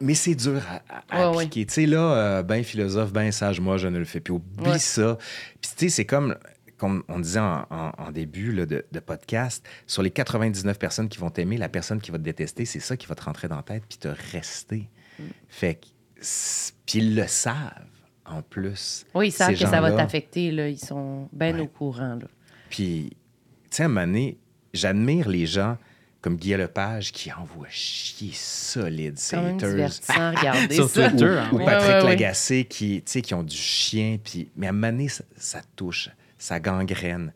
Mais 0.00 0.14
c'est 0.14 0.34
dur 0.34 0.62
à, 0.66 0.82
à- 1.10 1.30
Ouais, 1.30 1.36
appliquer. 1.44 1.66
Tu 1.66 1.74
sais, 1.74 1.84
là, 1.86 1.98
euh, 2.38 2.42
ben 2.42 2.64
philosophe, 2.64 3.12
ben 3.12 3.30
sage, 3.32 3.60
moi, 3.60 3.76
je 3.76 3.86
ne 3.86 3.98
le 3.98 4.06
fais 4.06 4.20
plus. 4.20 4.32
Oublie 4.32 4.70
Ouais. 4.70 4.78
ça. 4.78 5.18
Puis, 5.60 5.70
tu 5.76 5.84
sais, 5.84 5.88
c'est 5.90 6.04
comme, 6.06 6.36
comme 6.78 7.04
on 7.08 7.18
disait 7.20 7.40
en, 7.40 7.66
en- 7.68 7.92
en 7.98 8.10
début 8.12 8.50
là, 8.50 8.64
de, 8.64 8.86
de 8.90 8.98
podcast, 9.00 9.62
sur 9.86 10.02
les 10.02 10.10
99 10.10 10.78
personnes 10.78 11.10
qui 11.10 11.18
vont 11.18 11.28
t'aimer, 11.28 11.58
la 11.58 11.68
personne 11.68 12.00
qui 12.00 12.10
va 12.10 12.16
te 12.16 12.22
détester, 12.22 12.64
c'est 12.64 12.80
ça 12.80 12.96
qui 12.96 13.06
va 13.06 13.14
te 13.14 13.22
rentrer 13.24 13.46
dans 13.46 13.56
la 13.56 13.62
tête 13.62 13.82
puis 13.86 13.98
te 13.98 14.08
rester. 14.32 14.88
Mm. 15.18 15.22
Fait 15.48 15.74
que, 15.74 15.86
puis 16.86 16.98
ils 16.98 17.14
le 17.14 17.26
savent, 17.26 17.84
en 18.24 18.40
plus. 18.40 19.04
Oui, 19.14 19.28
ils 19.28 19.32
savent 19.32 19.52
que 19.52 19.58
ça 19.58 19.82
va 19.82 19.92
t'affecter. 19.92 20.50
là. 20.50 20.66
Ils 20.70 20.78
sont 20.78 21.28
bien 21.30 21.58
au 21.58 21.66
courant. 21.66 22.14
Là. 22.14 22.26
Puis, 22.70 23.10
tu 23.70 23.76
sais, 23.76 23.82
à 23.82 23.86
un 23.86 24.30
j'admire 24.72 25.28
les 25.28 25.44
gens 25.44 25.76
comme 26.24 26.36
Guy 26.36 26.54
Lepage 26.54 27.12
qui 27.12 27.30
envoient 27.30 27.68
chier 27.68 28.30
solide 28.32 29.18
même 29.34 29.56
haters. 29.58 29.92
Sur 30.72 30.88
ça. 30.88 31.10
Twitter, 31.10 31.26
hein, 31.38 31.50
Ou. 31.52 31.58
Patrick 31.58 31.68
Ouais, 31.68 31.76
ouais, 31.96 32.02
ouais. 32.02 32.02
Lagacé 32.08 32.64
qui, 32.64 33.02
qui 33.02 33.34
ont 33.34 33.42
du 33.42 33.54
chien. 33.56 34.16
Puis, 34.24 34.50
mais 34.56 34.66
à 34.66 34.70
un 34.70 34.72
moment 34.72 34.86
donné, 34.90 35.08
ça, 35.08 35.22
ça 35.36 35.60
touche, 35.76 36.08
ça 36.38 36.60
gangrène, 36.60 37.32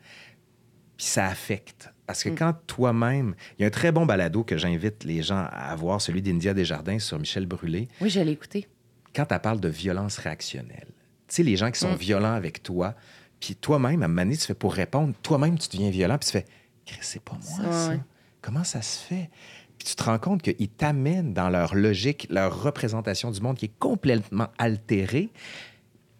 puis 0.97 1.07
ça 1.07 1.27
affecte. 1.27 1.91
Parce 2.07 2.25
Mm. 2.25 2.31
que 2.31 2.39
quand 2.39 2.55
toi-même, 2.67 3.35
il 3.59 3.63
y 3.63 3.65
a 3.65 3.69
un 3.69 3.71
très 3.71 3.93
bon 3.93 4.07
balado 4.07 4.43
que 4.43 4.57
j'invite 4.57 5.05
les 5.05 5.23
gens 5.23 5.47
à 5.53 5.75
voir, 5.77 6.01
celui 6.01 6.23
d'India 6.23 6.55
Desjardins 6.55 6.99
sur 6.99 7.19
Michel 7.19 7.45
Brûlé, 7.45 7.89
Oui, 8.01 8.09
je 8.09 8.21
l'ai 8.21 8.33
écouté. 8.33 8.67
quand 9.15 9.27
tu 9.27 9.39
parles 9.39 9.61
de 9.61 9.69
violence 9.69 10.17
réactionnelle. 10.17 10.89
Tu 11.29 11.35
sais, 11.35 11.43
les 11.43 11.57
gens 11.57 11.71
qui 11.71 11.79
sont 11.79 11.93
Mm. 11.93 11.97
violents 11.97 12.33
avec 12.35 12.63
toi, 12.63 12.95
puis 13.39 13.55
toi-même, 13.55 14.01
à 14.03 14.07
un 14.07 14.09
moment 14.09 14.23
donné, 14.23 14.37
tu 14.39 14.47
fais 14.47 14.55
pour 14.55 14.73
répondre, 14.73 15.13
toi-même, 15.23 15.59
tu 15.59 15.69
deviens 15.77 15.91
violent, 15.91 16.17
puis 16.17 16.27
tu 16.27 16.33
fais, 16.33 16.47
c'est 17.03 17.23
pas 17.23 17.37
moi, 17.61 17.73
ça. 17.73 17.93
Comment 18.49 18.65
ça 18.65 18.81
se 18.81 18.99
fait? 18.99 19.29
Puis 19.77 19.89
tu 19.89 19.95
te 19.95 20.03
rends 20.05 20.19
compte 20.19 20.41
qu'ils 20.41 20.71
t'amènent 20.71 21.35
dans 21.35 21.51
leur 21.51 21.75
logique, 21.75 22.27
leur 22.31 22.63
représentation 22.63 23.31
du 23.31 23.43
monde 23.43 23.59
qui 23.59 23.67
est 23.67 23.79
complètement 23.79 24.49
altérée. 24.57 25.29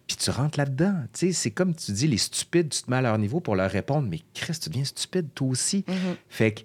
Puis 0.05 0.15
tu 0.15 0.29
rentres 0.29 0.59
là-dedans. 0.59 0.93
Tu 1.11 1.19
sais, 1.27 1.31
c'est 1.31 1.49
comme 1.49 1.73
tu 1.73 1.91
dis, 1.91 2.07
les 2.07 2.19
stupides, 2.19 2.69
tu 2.69 2.83
te 2.83 2.91
mets 2.91 2.97
à 2.97 3.01
leur 3.01 3.17
niveau 3.17 3.39
pour 3.39 3.55
leur 3.55 3.71
répondre, 3.71 4.07
mais 4.07 4.19
Chris, 4.35 4.59
tu 4.61 4.69
deviens 4.69 4.83
stupide 4.85 5.29
toi 5.33 5.47
aussi. 5.47 5.79
Mm-hmm. 5.87 6.15
Fait 6.29 6.51
que 6.53 6.61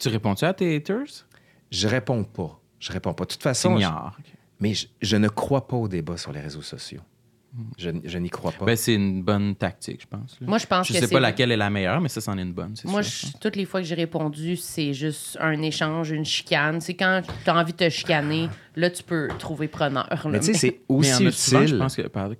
Tu 0.00 0.08
réponds-tu 0.08 0.44
à 0.44 0.52
tes 0.52 0.74
haters? 0.74 1.26
je 1.70 1.86
réponds 1.86 2.24
pas. 2.24 2.60
Je 2.80 2.90
réponds 2.90 3.14
pas. 3.14 3.24
De 3.24 3.30
toute 3.30 3.42
façon, 3.44 3.78
je- 3.78 3.84
mais 4.58 4.74
je, 4.74 4.88
je 5.00 5.16
ne 5.16 5.28
crois 5.28 5.68
pas 5.68 5.76
au 5.76 5.86
débat 5.86 6.16
sur 6.16 6.32
les 6.32 6.40
réseaux 6.40 6.60
sociaux. 6.62 7.02
Je, 7.78 7.90
je 8.04 8.18
n'y 8.18 8.30
crois 8.30 8.50
pas. 8.50 8.64
Ben, 8.64 8.74
c'est 8.76 8.94
une 8.94 9.22
bonne 9.22 9.54
tactique, 9.54 10.02
je 10.02 10.06
pense. 10.08 10.38
là. 10.40 10.46
Moi, 10.48 10.58
je 10.58 10.66
pense 10.66 10.88
je 10.88 10.92
que 10.92 10.98
sais 10.98 11.08
pas 11.08 11.20
laquelle 11.20 11.52
est 11.52 11.56
la 11.56 11.70
meilleure, 11.70 12.00
mais 12.00 12.08
ça, 12.08 12.20
c'en 12.20 12.36
est 12.36 12.42
une 12.42 12.52
bonne. 12.52 12.74
c'est 12.74 12.88
Moi, 12.88 13.02
sûr, 13.04 13.28
je- 13.32 13.38
toutes 13.38 13.54
les 13.54 13.64
fois 13.64 13.80
que 13.80 13.86
j'ai 13.86 13.94
répondu, 13.94 14.56
c'est 14.56 14.92
juste 14.92 15.38
un 15.40 15.62
échange, 15.62 16.10
une 16.10 16.24
chicane. 16.24 16.80
C'est 16.80 16.94
quand 16.94 17.22
tu 17.44 17.50
as 17.50 17.56
envie 17.56 17.72
de 17.72 17.76
te 17.78 17.88
chicaner, 17.90 18.48
là, 18.74 18.90
tu 18.90 19.04
peux 19.04 19.28
trouver 19.38 19.68
preneur. 19.68 20.08
là. 20.10 20.18
mais 20.30 20.40
tu 20.40 20.46
sais, 20.46 20.54
c'est 20.54 20.80
Mais 20.90 20.96
aussi 20.96 21.12
en 21.24 21.26
a 21.26 21.30
souvent, 21.30 21.62
utile. 21.62 21.74
je 21.74 21.78
pense 21.80 21.96
que, 21.96 22.02
pardon, 22.02 22.34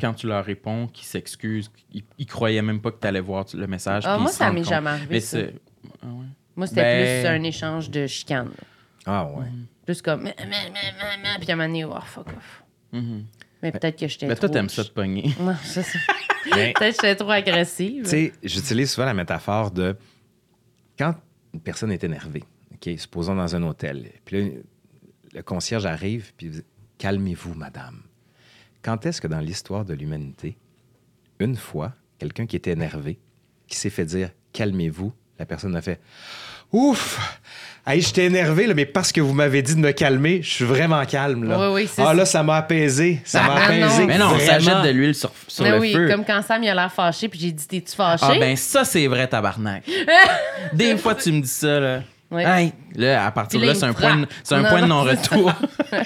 quand 0.00 0.14
tu 0.14 0.26
leur 0.28 0.44
réponds, 0.44 0.86
qu'ils 0.86 1.06
s'excusent, 1.06 1.70
ils, 1.92 2.04
ils 2.18 2.26
croyaient 2.26 2.62
même 2.62 2.80
pas 2.80 2.92
que 2.92 3.00
tu 3.00 3.06
allais 3.08 3.20
voir 3.20 3.44
le 3.52 3.66
message. 3.66 4.04
Ah, 4.06 4.18
moi, 4.18 4.30
ça 4.30 4.52
m'est 4.52 4.62
jamais 4.62 4.90
arrivé, 4.90 5.06
Mais 5.10 5.20
ça. 5.20 5.38
c'est- 5.38 5.54
ah 6.02 6.06
ouais. 6.06 6.26
Moi, 6.54 6.66
c'était 6.68 6.82
Ben- 6.82 7.22
plus 7.22 7.28
un 7.28 7.42
échange 7.42 7.90
de 7.90 8.06
chicane. 8.06 8.48
là. 8.48 8.64
Ah 9.06 9.24
ouais. 9.26 9.46
Plus 9.84 10.00
comme... 10.02 10.24
Puis 10.24 10.32
à 10.38 11.52
un 11.52 11.56
moment 11.56 11.66
donné, 11.66 11.84
oh, 11.84 11.94
fuck 12.04 12.28
off. 12.28 12.62
Mhm. 12.92 13.24
Mais 13.62 13.72
peut-être 13.72 13.98
que 13.98 14.08
j'étais 14.08 14.26
Ben, 14.26 14.34
toi, 14.36 14.48
trop- 14.48 14.54
t'aimes 14.54 14.68
ça 14.68 14.84
te 14.84 14.90
pogner. 14.90 15.34
Non, 15.40 15.54
ça. 15.62 15.82
Mais- 16.54 16.72
Peut-être 16.76 16.96
que 16.96 17.02
j'étais 17.06 17.16
trop 17.16 17.30
agressive. 17.30 18.04
Tu 18.04 18.10
sais, 18.10 18.32
j'utilise 18.42 18.90
souvent 18.90 19.06
la 19.06 19.14
métaphore 19.14 19.70
de 19.70 19.96
quand 20.98 21.14
une 21.52 21.60
personne 21.60 21.92
est 21.92 22.02
énervée, 22.04 22.44
OK, 22.72 22.90
supposons 22.98 23.34
dans 23.34 23.54
un 23.56 23.62
hôtel, 23.62 24.10
puis 24.24 24.40
là, 24.42 24.50
le 25.34 25.42
concierge 25.42 25.84
arrive, 25.86 26.32
puis 26.36 26.46
il 26.46 26.52
dit 26.52 26.62
Calmez-vous, 26.98 27.54
madame. 27.54 28.02
Quand 28.82 29.04
est-ce 29.06 29.20
que 29.20 29.26
dans 29.28 29.40
l'histoire 29.40 29.84
de 29.84 29.94
l'humanité, 29.94 30.56
une 31.38 31.56
fois, 31.56 31.94
quelqu'un 32.18 32.46
qui 32.46 32.56
était 32.56 32.72
énervé, 32.72 33.18
qui 33.66 33.76
s'est 33.76 33.90
fait 33.90 34.04
dire 34.06 34.30
Calmez-vous, 34.52 35.12
la 35.38 35.46
personne 35.46 35.76
a 35.76 35.82
fait 35.82 36.00
Ouf! 36.72 37.36
Hey, 37.86 38.02
j'étais 38.02 38.26
énervé, 38.26 38.66
là, 38.66 38.74
mais 38.74 38.84
parce 38.84 39.10
que 39.10 39.20
vous 39.20 39.32
m'avez 39.32 39.62
dit 39.62 39.74
de 39.74 39.80
me 39.80 39.90
calmer, 39.92 40.42
je 40.42 40.50
suis 40.50 40.64
vraiment 40.64 41.04
calme. 41.06 41.44
Là. 41.44 41.58
Oui, 41.70 41.82
oui, 41.82 41.88
c'est 41.92 42.02
ah 42.02 42.06
ça. 42.06 42.14
là, 42.14 42.24
ça 42.26 42.42
m'a 42.42 42.56
apaisé. 42.56 43.20
Ça 43.24 43.42
m'a 43.42 43.54
Ah, 43.54 43.58
non. 43.78 43.86
apaisé. 43.86 44.06
Mais 44.06 44.18
non, 44.18 44.30
ça 44.38 44.58
vraiment. 44.58 44.60
jette 44.60 44.82
de 44.84 44.88
l'huile 44.90 45.14
sur, 45.14 45.32
sur 45.48 45.64
Mais 45.64 45.70
le 45.72 45.78
oui, 45.80 45.92
feu. 45.92 46.08
comme 46.08 46.24
quand 46.24 46.42
Sam 46.42 46.62
il 46.62 46.68
a 46.68 46.74
l'air 46.74 46.92
fâché, 46.92 47.28
puis 47.28 47.40
j'ai 47.40 47.50
dit 47.52 47.66
T'es-tu 47.66 47.96
fâché? 47.96 48.26
Ah 48.28 48.34
ben 48.38 48.54
ça, 48.54 48.84
c'est 48.84 49.06
vrai, 49.06 49.26
tabarnak. 49.26 49.82
Des 50.74 50.96
fois, 50.98 51.14
tu 51.14 51.32
me 51.32 51.40
dis 51.40 51.48
ça, 51.48 51.80
là. 51.80 52.02
Ouais. 52.30 52.44
Hey, 52.44 52.72
là, 52.94 53.26
à 53.26 53.30
partir 53.32 53.58
de 53.60 53.66
là, 53.66 53.74
c'est 53.74 53.86
un 53.86 53.92
point, 53.92 54.24
c'est 54.44 54.54
un 54.54 54.60
Non, 54.62 54.68
point 54.68 54.82
de 54.82 54.86
non, 54.86 55.02
non-retour. 55.02 55.52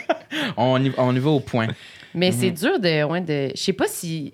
on, 0.56 0.82
y, 0.82 0.92
on 0.96 1.14
y 1.14 1.18
va 1.18 1.30
au 1.30 1.40
point. 1.40 1.66
Mais 2.14 2.32
c'est 2.32 2.46
Mhm. 2.50 2.54
dur 2.54 2.78
de. 2.80 3.02
Ouais, 3.04 3.20
de 3.20 3.50
je 3.54 3.60
sais 3.60 3.72
pas 3.74 3.86
si. 3.88 4.32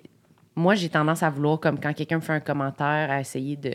Moi, 0.55 0.75
j'ai 0.75 0.87
tendance 0.89 1.23
à 1.23 1.29
vouloir, 1.29 1.59
comme 1.59 1.79
quand 1.79 1.91
quelqu'un 1.93 2.17
me 2.17 2.21
fait 2.21 2.33
un 2.33 2.39
commentaire, 2.39 3.09
à 3.09 3.19
essayer 3.19 3.55
de, 3.57 3.73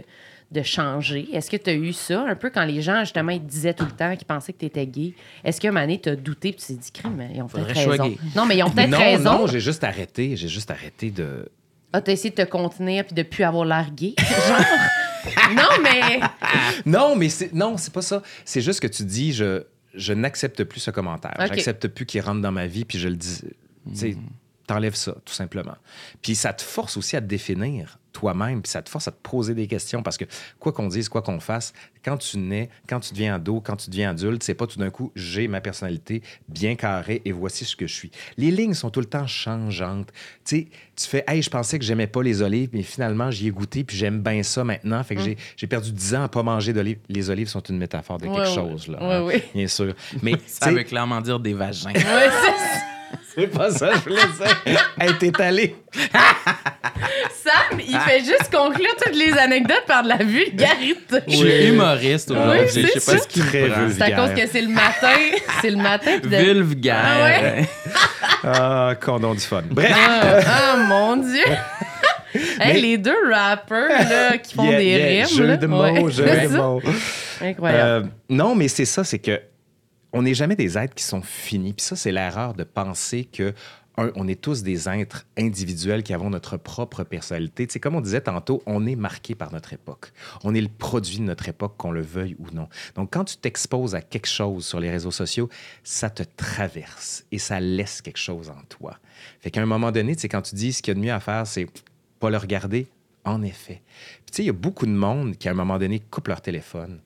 de 0.50 0.62
changer? 0.62 1.28
Est-ce 1.32 1.50
que 1.50 1.56
tu 1.56 1.70
as 1.70 1.74
eu 1.74 1.92
ça 1.92 2.22
un 2.22 2.34
peu 2.36 2.50
quand 2.50 2.64
les 2.64 2.82
gens, 2.82 3.00
justement, 3.00 3.32
ils 3.32 3.40
te 3.40 3.50
disaient 3.50 3.74
tout 3.74 3.84
le 3.84 3.90
temps 3.90 4.14
qu'ils 4.16 4.26
pensaient 4.26 4.52
que 4.52 4.58
tu 4.58 4.66
étais 4.66 4.86
gay? 4.86 5.14
Est-ce 5.44 5.60
donné, 5.60 6.00
tu 6.00 6.08
as 6.08 6.16
douté 6.16 6.48
et 6.48 6.54
tu 6.54 6.66
t'es 6.66 6.74
dit, 6.74 6.90
crime, 6.92 7.28
ils 7.34 7.42
ont 7.42 7.46
peut-être 7.48 7.72
que 7.72 7.88
raison. 7.90 8.08
gay. 8.08 8.18
Non, 8.34 8.46
mais 8.46 8.56
ils 8.56 8.62
ont 8.62 8.70
peut-être 8.70 8.90
non, 8.90 8.98
raison. 8.98 9.38
non, 9.38 9.46
j'ai 9.46 9.60
juste 9.60 9.82
arrêté. 9.84 10.36
J'ai 10.36 10.48
juste 10.48 10.70
arrêté 10.70 11.10
de. 11.10 11.48
Ah, 11.92 12.00
t'as 12.00 12.12
essayé 12.12 12.30
de 12.30 12.34
te 12.34 12.48
contenir 12.48 13.04
puis 13.04 13.14
de 13.14 13.22
plus 13.22 13.44
avoir 13.44 13.64
l'air 13.64 13.90
gay? 13.94 14.14
Genre? 14.18 15.54
non, 15.54 15.82
mais. 15.82 16.20
Non, 16.86 17.16
mais 17.16 17.28
c'est 17.28 17.52
non, 17.52 17.76
c'est 17.76 17.92
pas 17.92 18.02
ça. 18.02 18.22
C'est 18.44 18.60
juste 18.60 18.80
que 18.80 18.86
tu 18.86 19.04
dis 19.04 19.32
je 19.32 19.64
je 19.94 20.12
n'accepte 20.12 20.62
plus 20.64 20.80
ce 20.80 20.90
commentaire. 20.90 21.34
Ok. 21.40 21.48
J'accepte 21.48 21.88
plus 21.88 22.06
qu'il 22.06 22.20
rentre 22.20 22.40
dans 22.40 22.52
ma 22.52 22.66
vie 22.66 22.84
puis 22.84 22.98
je 22.98 23.08
le 23.08 23.16
dis. 23.16 23.40
Tu 23.88 23.96
sais, 23.96 24.16
t'enlèves 24.66 24.94
ça 24.94 25.14
tout 25.24 25.32
simplement. 25.32 25.76
Puis 26.22 26.34
ça 26.34 26.52
te 26.52 26.62
force 26.62 26.96
aussi 26.96 27.16
à 27.16 27.20
te 27.20 27.26
définir 27.26 27.98
toi-même, 28.16 28.62
puis 28.62 28.70
ça 28.70 28.80
te 28.80 28.88
force 28.88 29.06
à 29.08 29.10
te 29.12 29.20
poser 29.22 29.54
des 29.54 29.66
questions 29.66 30.02
parce 30.02 30.16
que 30.16 30.24
quoi 30.58 30.72
qu'on 30.72 30.88
dise, 30.88 31.08
quoi 31.10 31.20
qu'on 31.20 31.38
fasse, 31.38 31.74
quand 32.02 32.16
tu 32.16 32.38
nais, 32.38 32.70
quand 32.88 32.98
tu 33.00 33.12
deviens 33.12 33.34
ado, 33.34 33.60
quand 33.60 33.76
tu 33.76 33.90
deviens 33.90 34.10
adulte, 34.10 34.42
c'est 34.42 34.54
pas 34.54 34.66
tout 34.66 34.78
d'un 34.78 34.88
coup 34.90 35.12
j'ai 35.14 35.48
ma 35.48 35.60
personnalité 35.60 36.22
bien 36.48 36.74
carrée 36.76 37.20
et 37.26 37.32
voici 37.32 37.64
ce 37.66 37.76
que 37.76 37.86
je 37.86 37.92
suis. 37.94 38.10
Les 38.38 38.50
lignes 38.50 38.72
sont 38.74 38.88
tout 38.90 39.00
le 39.00 39.06
temps 39.06 39.26
changeantes. 39.26 40.08
Tu 40.44 40.56
sais, 40.56 40.68
tu 40.96 41.06
fais 41.06 41.24
hey, 41.28 41.42
je 41.42 41.50
pensais 41.50 41.78
que 41.78 41.84
j'aimais 41.84 42.06
pas 42.06 42.22
les 42.22 42.40
olives, 42.40 42.70
mais 42.72 42.82
finalement 42.82 43.30
j'y 43.30 43.48
ai 43.48 43.50
goûté 43.50 43.84
puis 43.84 43.96
j'aime 43.96 44.22
bien 44.22 44.42
ça 44.42 44.64
maintenant. 44.64 45.02
Fait 45.04 45.14
que 45.16 45.20
j'ai- 45.20 45.36
j'ai 45.56 45.66
perdu 45.66 45.92
10 45.92 46.14
ans 46.14 46.22
à 46.22 46.28
pas 46.28 46.42
manger 46.42 46.72
d'olives. 46.72 46.98
Les 47.10 47.28
olives 47.28 47.48
sont 47.48 47.60
une 47.60 47.76
métaphore 47.78 48.16
de 48.18 48.24
quelque 48.26 48.38
Ouais, 48.38 48.54
chose 48.54 48.88
là. 48.88 49.22
Ouais, 49.24 49.36
hein. 49.36 49.40
Bien 49.54 49.66
sûr. 49.66 49.94
Mais 50.22 50.34
Ça 50.46 50.70
veut 50.70 50.84
clairement 50.84 51.20
dire 51.20 51.38
des 51.38 51.52
vagins. 51.52 51.92
C'est 53.34 53.48
pas 53.48 53.70
ça 53.70 53.92
je 53.94 54.00
voulais 54.00 54.16
dire. 54.16 54.92
hey, 54.98 55.12
t'es 55.18 55.40
allé. 55.42 55.76
Sam, 57.46 57.80
il 57.80 57.98
fait 58.00 58.20
juste 58.20 58.50
conclure 58.52 58.94
toutes 59.02 59.14
les 59.16 59.32
anecdotes 59.38 59.84
par 59.86 60.02
de 60.02 60.08
la 60.08 60.16
vulgarité. 60.16 61.18
Je 61.28 61.36
suis 61.36 61.66
humoriste 61.68 62.30
aujourd'hui. 62.30 62.60
Oui, 62.60 62.66
je 62.94 62.98
sais 63.00 63.12
pas 63.12 63.18
ce 63.22 63.28
qui 63.28 63.40
me 63.40 63.46
Très 63.46 63.68
prend. 63.68 63.88
C'est 63.90 64.02
à 64.02 64.10
cause 64.12 64.34
que 64.34 64.46
c'est 64.46 64.62
le 64.62 64.68
matin. 64.68 65.16
C'est 65.60 65.70
le 65.70 65.76
matin. 65.76 66.18
de- 66.18 66.62
Vulgaire. 66.62 66.96
Ah 67.04 67.24
ouais? 67.24 67.68
Ah, 68.44 68.94
condom 69.00 69.34
du 69.34 69.40
fun. 69.40 69.62
Bref. 69.70 69.92
Ah, 69.94 70.40
ah, 70.46 70.76
mon 70.88 71.16
Dieu! 71.16 71.44
hey, 72.34 72.40
Mais- 72.58 72.80
les 72.80 72.98
deux 72.98 73.30
rappers 73.30 73.88
là, 73.88 74.38
qui 74.38 74.54
font 74.54 74.68
Yeah, 74.68 74.78
des 74.78 74.84
yeah, 74.86 75.26
rimes. 75.26 75.36
Jeu 75.36 75.46
là. 75.46 75.56
de 75.56 75.66
mots, 75.66 75.82
Ouais, 75.82 76.10
jeu 76.12 76.24
de 76.48 76.56
mots. 76.56 76.82
Incroyable. 77.40 78.06
Euh, 78.06 78.10
non, 78.28 78.54
mais 78.54 78.68
c'est 78.68 78.84
ça, 78.84 79.04
c'est 79.04 79.18
que 79.18 79.40
on 80.12 80.22
n'est 80.22 80.34
jamais 80.34 80.56
des 80.56 80.78
êtres 80.78 80.94
qui 80.94 81.04
sont 81.04 81.20
finis. 81.22 81.74
Puis 81.74 81.84
ça, 81.84 81.96
c'est 81.96 82.12
l'erreur 82.12 82.54
de 82.54 82.64
penser 82.64 83.28
que 83.30 83.52
un, 83.96 84.10
on 84.14 84.28
est 84.28 84.40
tous 84.40 84.62
des 84.62 84.88
êtres 84.88 85.26
individuels 85.38 86.02
qui 86.02 86.12
avons 86.12 86.30
notre 86.30 86.56
propre 86.56 87.04
personnalité. 87.04 87.66
Sais, 87.68 87.80
comme 87.80 87.94
on 87.94 88.00
disait 88.00 88.20
tantôt, 88.20 88.62
on 88.66 88.86
est 88.86 88.96
marqué 88.96 89.34
par 89.34 89.52
notre 89.52 89.72
époque. 89.72 90.12
On 90.44 90.54
est 90.54 90.60
le 90.60 90.68
produit 90.68 91.18
de 91.18 91.24
notre 91.24 91.48
époque, 91.48 91.74
qu'on 91.76 91.90
le 91.90 92.02
veuille 92.02 92.36
ou 92.38 92.46
non. 92.52 92.68
Donc, 92.94 93.12
quand 93.12 93.24
tu 93.24 93.36
t'exposes 93.36 93.94
à 93.94 94.02
quelque 94.02 94.28
chose 94.28 94.66
sur 94.66 94.80
les 94.80 94.90
réseaux 94.90 95.10
sociaux, 95.10 95.48
ça 95.84 96.10
te 96.10 96.22
traverse 96.36 97.24
et 97.32 97.38
ça 97.38 97.60
laisse 97.60 98.02
quelque 98.02 98.18
chose 98.18 98.50
en 98.50 98.62
toi. 98.68 98.98
Fait 99.40 99.50
qu'à 99.50 99.62
un 99.62 99.66
moment 99.66 99.92
donné, 99.92 100.16
sais, 100.16 100.28
quand 100.28 100.42
tu 100.42 100.54
dis 100.54 100.72
ce 100.72 100.82
qu'il 100.82 100.92
y 100.92 100.96
a 100.96 101.00
de 101.00 101.04
mieux 101.04 101.12
à 101.12 101.20
faire, 101.20 101.46
c'est 101.46 101.66
pas 102.20 102.30
le 102.30 102.36
regarder, 102.36 102.88
en 103.24 103.42
effet. 103.42 103.82
Puis, 104.24 104.30
tu 104.30 104.36
sais, 104.36 104.42
il 104.42 104.46
y 104.46 104.50
a 104.50 104.54
beaucoup 104.54 104.86
de 104.86 104.92
monde 104.92 105.36
qui, 105.36 105.48
à 105.48 105.52
un 105.52 105.54
moment 105.54 105.78
donné, 105.78 106.00
coupe 106.00 106.28
leur 106.28 106.40
téléphone 106.40 107.00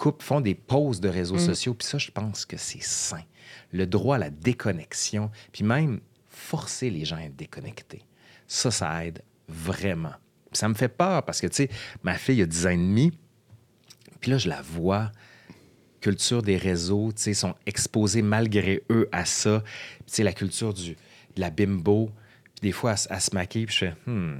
coupent, 0.00 0.22
font 0.22 0.40
des 0.40 0.54
pauses 0.54 0.98
de 1.00 1.10
réseaux 1.10 1.36
sociaux. 1.36 1.74
Puis 1.74 1.86
ça, 1.86 1.98
je 1.98 2.10
pense 2.10 2.46
que 2.46 2.56
c'est 2.56 2.82
sain. 2.82 3.20
Le 3.70 3.86
droit 3.86 4.16
à 4.16 4.18
la 4.18 4.30
déconnexion, 4.30 5.30
puis 5.52 5.62
même 5.62 6.00
forcer 6.50 6.90
les 6.90 7.04
gens 7.04 7.16
à 7.16 7.22
être 7.22 7.36
déconnectés. 7.36 8.02
Ça, 8.48 8.70
ça 8.72 9.04
aide 9.06 9.22
vraiment. 9.48 10.14
Ça 10.52 10.68
me 10.68 10.74
fait 10.74 10.88
peur 10.88 11.24
parce 11.24 11.40
que, 11.40 11.46
tu 11.46 11.54
sais, 11.54 11.68
ma 12.02 12.14
fille 12.18 12.42
a 12.42 12.46
10 12.46 12.66
ans 12.66 12.70
et 12.70 12.76
demi, 12.76 13.12
puis 14.20 14.32
là, 14.32 14.38
je 14.38 14.48
la 14.48 14.60
vois, 14.60 15.12
culture 16.00 16.42
des 16.42 16.56
réseaux, 16.56 17.12
tu 17.12 17.22
sais, 17.22 17.34
sont 17.34 17.54
exposés 17.66 18.22
malgré 18.22 18.82
eux 18.90 19.08
à 19.12 19.24
ça. 19.24 19.62
Tu 19.98 20.02
sais, 20.06 20.22
la 20.24 20.32
culture 20.32 20.74
du, 20.74 20.90
de 21.36 21.40
la 21.40 21.50
bimbo, 21.50 22.10
puis 22.54 22.60
des 22.62 22.72
fois, 22.72 22.92
elle, 22.92 22.98
se- 22.98 23.08
elle 23.10 23.20
se 23.20 23.34
maquille, 23.34 23.66
puis 23.66 23.74
je 23.74 23.78
fais, 23.86 23.94
hmm, 24.06 24.38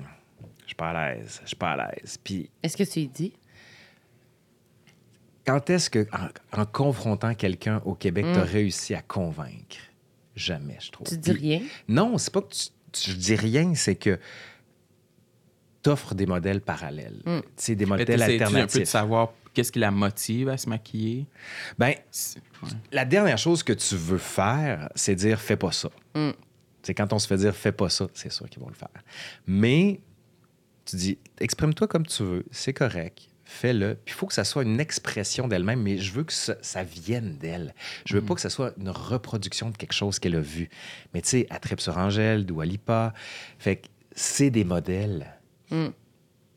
suis 0.67 0.75
pas 0.75 0.91
à 0.91 1.15
l'aise, 1.15 1.41
je 1.45 1.49
suis 1.49 1.57
pas 1.57 1.73
à 1.73 1.77
l'aise. 1.93 2.19
Puis 2.25 2.51
Est-ce 2.63 2.77
que 2.77 2.83
tu 2.85 3.01
lui 3.01 3.09
dis? 3.09 3.33
quand 5.47 5.69
est-ce 5.71 5.91
que, 5.91 6.07
en, 6.13 6.61
en 6.63 6.67
confrontant 6.67 7.35
quelqu'un 7.35 7.81
au 7.85 7.95
Québec, 7.95 8.27
tu 8.33 8.39
as 8.39 8.45
réussi 8.45 8.95
à 8.95 9.03
convaincre? 9.03 9.79
Jamais, 10.37 10.79
je 10.81 10.91
trouve. 10.91 11.07
Tu 11.09 11.17
dis 11.17 11.33
Puis- 11.33 11.41
rien? 11.41 11.63
Non, 11.89 12.17
c'est 12.19 12.33
pas 12.33 12.43
que 12.43 12.53
tu, 12.55 12.69
tu- 12.93 13.11
je 13.11 13.17
dis 13.17 13.35
rien, 13.35 13.75
c'est 13.75 13.97
que 13.97 14.19
t'offres 15.83 16.15
des 16.15 16.27
modèles 16.27 16.61
parallèles. 16.61 17.21
Mm. 17.25 17.39
Tu 17.41 17.47
sais, 17.57 17.75
des 17.75 17.85
Mais 17.85 17.91
modèles 17.91 18.07
t'essaies-tu 18.07 18.23
un 18.43 18.47
peu 18.47 18.53
de 18.53 18.57
alternatifs. 18.59 18.89
savoir 18.89 19.33
qu'est-ce 19.55 19.73
qui 19.73 19.79
la 19.79 19.91
motive 19.91 20.49
à 20.49 20.57
se 20.59 20.69
maquiller? 20.69 21.27
Ben, 21.79 21.95
ouais. 22.63 22.69
la 22.93 23.05
dernière 23.05 23.39
chose 23.39 23.63
que 23.63 23.73
tu 23.73 23.97
veux 23.97 24.19
faire, 24.19 24.89
c'est 24.95 25.15
dire 25.15 25.41
fais 25.41 25.57
pas 25.57 25.73
ça. 25.73 25.89
Mm. 26.15 26.31
C'est 26.83 26.95
quand 26.95 27.13
on 27.13 27.19
se 27.19 27.27
fait 27.27 27.37
dire 27.37 27.55
fais 27.55 27.73
pas 27.73 27.89
ça, 27.89 28.09
c'est 28.15 28.31
sûr 28.33 28.49
qu'ils 28.49 28.63
vont 28.63 28.69
le 28.69 28.75
faire. 28.75 28.89
Mais 29.47 30.01
tu 30.85 30.97
dis 30.97 31.19
exprime-toi 31.39 31.89
comme 31.89 32.07
tu 32.07 32.23
veux, 32.23 32.45
c'est 32.51 32.73
correct. 32.73 33.29
Fais-le. 33.53 33.97
Puis 34.05 34.15
il 34.15 34.17
faut 34.17 34.27
que 34.29 34.33
ça 34.33 34.45
soit 34.45 34.63
une 34.63 34.79
expression 34.79 35.49
d'elle-même, 35.49 35.83
mais 35.83 35.99
je 35.99 36.13
veux 36.13 36.23
que 36.23 36.33
ça, 36.33 36.55
ça 36.63 36.85
vienne 36.85 37.37
d'elle. 37.37 37.75
Je 38.07 38.15
veux 38.15 38.23
pas 38.23 38.35
que 38.37 38.41
ça 38.41 38.49
soit 38.49 38.73
une 38.79 38.91
reproduction 38.91 39.71
de 39.71 39.77
quelque 39.77 39.93
chose 39.93 40.21
qu'elle 40.21 40.37
a 40.37 40.41
vu. 40.41 40.71
Mais 41.13 41.21
tu 41.21 41.31
sais, 41.31 41.47
à 41.51 41.59
Trip 41.59 41.81
sur 41.81 41.99
Angèle, 41.99 42.47
Dua 42.47 42.65
Lipa. 42.65 43.13
Fait 43.59 43.77
que 43.77 43.89
c'est 44.15 44.51
des 44.51 44.63
modèles, 44.65 45.35
Mm. 45.73 45.89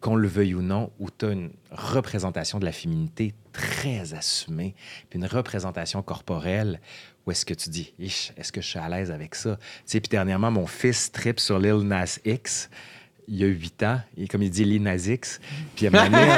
qu'on 0.02 0.16
le 0.16 0.28
veuille 0.28 0.54
ou 0.54 0.62
non, 0.62 0.92
où 1.00 1.10
tu 1.10 1.26
as 1.26 1.32
une 1.32 1.52
représentation 1.72 2.60
de 2.60 2.66
la 2.66 2.72
féminité 2.72 3.34
très 3.54 4.14
assumée, 4.14 4.76
puis 5.10 5.18
une 5.18 5.26
représentation 5.26 6.02
corporelle 6.04 6.80
où 7.26 7.32
est-ce 7.32 7.46
que 7.46 7.54
tu 7.56 7.70
dis, 7.70 7.94
est-ce 8.00 8.52
que 8.52 8.62
je 8.62 8.68
suis 8.68 8.80
à 8.80 8.88
l'aise 8.90 9.10
avec 9.12 9.34
ça? 9.34 9.56
Tu 9.58 9.64
sais, 9.86 10.00
puis 10.00 10.10
dernièrement, 10.10 10.52
mon 10.52 10.68
fils 10.68 11.12
trip 11.12 11.40
sur 11.40 11.58
Lil 11.58 11.88
Nas 11.88 12.20
X. 12.26 12.70
Il 13.28 13.36
y 13.38 13.44
a 13.44 13.48
huit 13.48 13.82
ans, 13.84 14.00
et 14.18 14.28
comme 14.28 14.42
il 14.44 14.50
dit 14.50 14.66
Lil 14.66 14.84
Nas 14.84 14.98
X. 15.08 15.40
Puis 15.76 15.88
à 15.88 15.90
un 15.90 15.92
moment 15.92 16.10
donné, 16.10 16.32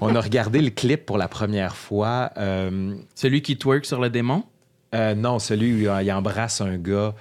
on, 0.00 0.10
on 0.12 0.14
a 0.14 0.20
regardé 0.20 0.62
le 0.62 0.70
clip 0.70 1.04
pour 1.06 1.18
la 1.18 1.28
première 1.28 1.76
fois. 1.76 2.30
Euh, 2.38 2.94
Celui 3.14 3.42
qui 3.42 3.56
twerk 3.58 3.84
sur 3.84 4.00
le 4.00 4.08
démon? 4.10 4.44
euh, 4.94 5.14
non, 5.14 5.38
celui 5.38 5.74
où 5.86 5.90
il 6.00 6.12
embrasse 6.12 6.60
un 6.60 6.78
gars 6.78 7.14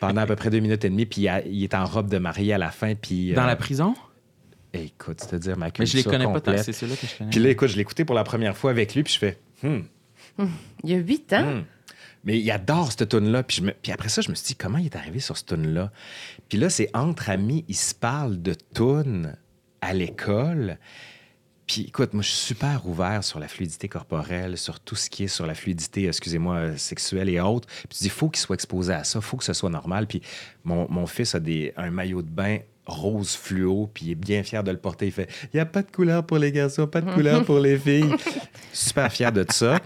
pendant 0.00 0.22
à 0.22 0.26
peu 0.26 0.34
près 0.36 0.50
deux 0.50 0.60
minutes 0.60 0.84
et 0.84 0.90
demie, 0.90 1.06
puis 1.06 1.22
il, 1.22 1.28
a- 1.28 1.44
il 1.46 1.62
est 1.62 1.74
en 1.74 1.84
robe 1.84 2.08
de 2.10 2.18
mariée 2.18 2.52
à 2.54 2.58
la 2.58 2.70
fin. 2.70 2.94
Puis, 2.94 3.32
Dans 3.32 3.42
euh, 3.44 3.46
la 3.46 3.56
prison? 3.56 3.94
Écoute, 4.72 5.20
c'est-à-dire 5.20 5.56
ma 5.56 5.66
Mais 5.66 5.72
culture 5.72 5.92
je 5.92 5.96
les 5.96 6.04
connais 6.04 6.24
pas 6.32 6.40
tant, 6.40 6.56
c'est 6.62 6.72
ceux-là 6.72 6.94
que 6.96 7.06
je 7.06 7.16
connais. 7.16 7.30
Puis 7.30 7.40
là, 7.40 7.48
écoute, 7.50 7.68
je 7.68 7.76
l'ai 7.76 7.82
écouté 7.82 8.04
pour 8.04 8.14
la 8.14 8.24
première 8.24 8.56
fois 8.56 8.70
avec 8.70 8.94
lui, 8.94 9.02
puis 9.02 9.12
je 9.14 9.18
fais, 9.18 9.38
Hmm, 9.62 9.80
Il 10.84 10.90
y 10.90 10.94
a 10.94 10.98
huit 10.98 11.32
ans? 11.32 11.42
hmm. 11.42 11.64
Mais 12.24 12.38
il 12.38 12.50
adore 12.50 12.92
cette 12.92 13.08
tune-là. 13.08 13.42
Puis, 13.42 13.62
après 13.92 14.08
ça, 14.08 14.20
je 14.20 14.30
me 14.30 14.34
suis 14.34 14.48
dit, 14.48 14.54
comment 14.56 14.78
il 14.78 14.86
est 14.86 14.96
arrivé 14.96 15.20
sur 15.20 15.36
cette 15.36 15.48
tune-là? 15.48 15.90
Puis 16.48 16.58
là, 16.58 16.70
c'est 16.70 16.90
entre 16.94 17.30
amis, 17.30 17.64
ils 17.68 17.76
se 17.76 17.94
parlent 17.94 18.40
de 18.40 18.54
tunes 18.74 19.36
à 19.80 19.94
l'école. 19.94 20.78
Puis 21.66 21.82
écoute, 21.82 22.14
moi, 22.14 22.22
je 22.22 22.28
suis 22.28 22.54
super 22.54 22.86
ouvert 22.86 23.22
sur 23.22 23.38
la 23.38 23.46
fluidité 23.46 23.88
corporelle, 23.88 24.56
sur 24.56 24.80
tout 24.80 24.96
ce 24.96 25.10
qui 25.10 25.24
est 25.24 25.28
sur 25.28 25.46
la 25.46 25.54
fluidité, 25.54 26.06
excusez-moi, 26.06 26.78
sexuelle 26.78 27.28
et 27.28 27.40
autres. 27.40 27.68
Puis 27.68 27.88
tu 27.88 27.98
dis, 27.98 28.06
il 28.06 28.10
faut 28.10 28.30
qu'il 28.30 28.40
soit 28.40 28.54
exposé 28.54 28.94
à 28.94 29.04
ça, 29.04 29.18
il 29.18 29.22
faut 29.22 29.36
que 29.36 29.44
ce 29.44 29.52
soit 29.52 29.68
normal. 29.68 30.06
Puis 30.06 30.22
mon, 30.64 30.90
mon 30.90 31.06
fils 31.06 31.34
a 31.34 31.40
des, 31.40 31.74
un 31.76 31.90
maillot 31.90 32.22
de 32.22 32.30
bain 32.30 32.60
rose 32.86 33.36
fluo, 33.36 33.90
puis 33.92 34.06
il 34.06 34.10
est 34.12 34.14
bien 34.14 34.42
fier 34.42 34.64
de 34.64 34.70
le 34.70 34.78
porter. 34.78 35.06
Il 35.06 35.12
fait, 35.12 35.28
il 35.52 35.56
n'y 35.56 35.60
a 35.60 35.66
pas 35.66 35.82
de 35.82 35.90
couleur 35.90 36.24
pour 36.24 36.38
les 36.38 36.50
garçons, 36.52 36.86
pas 36.86 37.02
de 37.02 37.12
couleur 37.12 37.44
pour 37.44 37.58
les 37.58 37.78
filles. 37.78 38.14
super 38.72 39.12
fier 39.12 39.30
de 39.30 39.44
ça. 39.50 39.78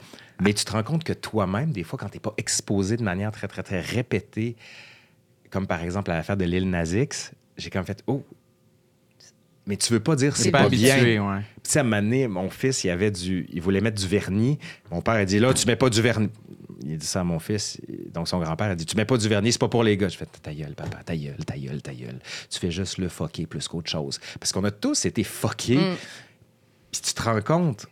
Mais 0.42 0.52
tu 0.52 0.64
te 0.64 0.72
rends 0.72 0.82
compte 0.82 1.04
que 1.04 1.12
toi-même, 1.12 1.70
des 1.70 1.84
fois, 1.84 1.98
quand 1.98 2.08
tu 2.08 2.16
n'es 2.16 2.20
pas 2.20 2.34
exposé 2.36 2.96
de 2.96 3.02
manière 3.02 3.30
très, 3.30 3.46
très, 3.46 3.62
très 3.62 3.80
répétée, 3.80 4.56
comme 5.50 5.66
par 5.66 5.82
exemple 5.82 6.10
à 6.10 6.14
l'affaire 6.14 6.36
de 6.36 6.44
l'île 6.44 6.68
Nazix, 6.68 7.32
j'ai 7.56 7.70
quand 7.70 7.78
même 7.78 7.86
fait, 7.86 8.02
oh, 8.06 8.24
mais 9.66 9.76
tu 9.76 9.92
veux 9.92 10.00
pas 10.00 10.16
dire 10.16 10.36
c'est 10.36 10.50
pas, 10.50 10.64
pas 10.64 10.68
bien. 10.68 10.94
habitué, 10.94 11.20
ouais. 11.20 11.38
Puis, 11.38 11.62
tu 11.62 11.70
sais, 11.70 11.78
à 11.78 11.82
un 11.82 11.84
moment 11.84 12.02
donné, 12.02 12.26
mon 12.26 12.50
fils, 12.50 12.82
il 12.82 12.90
avait 12.90 13.12
du, 13.12 13.46
il 13.52 13.62
voulait 13.62 13.80
mettre 13.80 14.00
du 14.00 14.08
vernis. 14.08 14.58
Mon 14.90 15.00
père 15.00 15.14
a 15.14 15.24
dit 15.24 15.38
là, 15.38 15.54
tu 15.54 15.66
mets 15.66 15.76
pas 15.76 15.88
du 15.88 16.02
vernis. 16.02 16.30
Il 16.84 16.94
a 16.94 16.96
dit 16.96 17.06
ça 17.06 17.20
à 17.20 17.24
mon 17.24 17.38
fils. 17.38 17.80
Donc 18.12 18.26
son 18.26 18.40
grand-père 18.40 18.70
a 18.70 18.74
dit 18.74 18.84
tu 18.84 18.96
mets 18.96 19.04
pas 19.04 19.16
du 19.16 19.28
vernis, 19.28 19.52
c'est 19.52 19.60
pas 19.60 19.68
pour 19.68 19.84
les 19.84 19.96
gars. 19.96 20.08
Je 20.08 20.16
fais 20.16 20.26
ta 20.26 20.52
gueule, 20.52 20.74
papa, 20.74 21.04
ta 21.04 21.16
gueule, 21.16 21.44
ta 21.44 21.56
gueule, 21.56 21.80
ta 21.80 21.94
gueule. 21.94 22.18
Tu 22.50 22.58
fais 22.58 22.72
juste 22.72 22.98
le 22.98 23.08
fucker 23.08 23.46
plus 23.46 23.68
qu'autre 23.68 23.88
chose. 23.88 24.18
Parce 24.40 24.50
qu'on 24.50 24.64
a 24.64 24.72
tous 24.72 25.04
été 25.04 25.22
fuckés. 25.22 25.76
Mm. 25.76 25.96
Puis 26.90 27.00
tu 27.00 27.14
te 27.14 27.22
rends 27.22 27.40
compte 27.40 27.86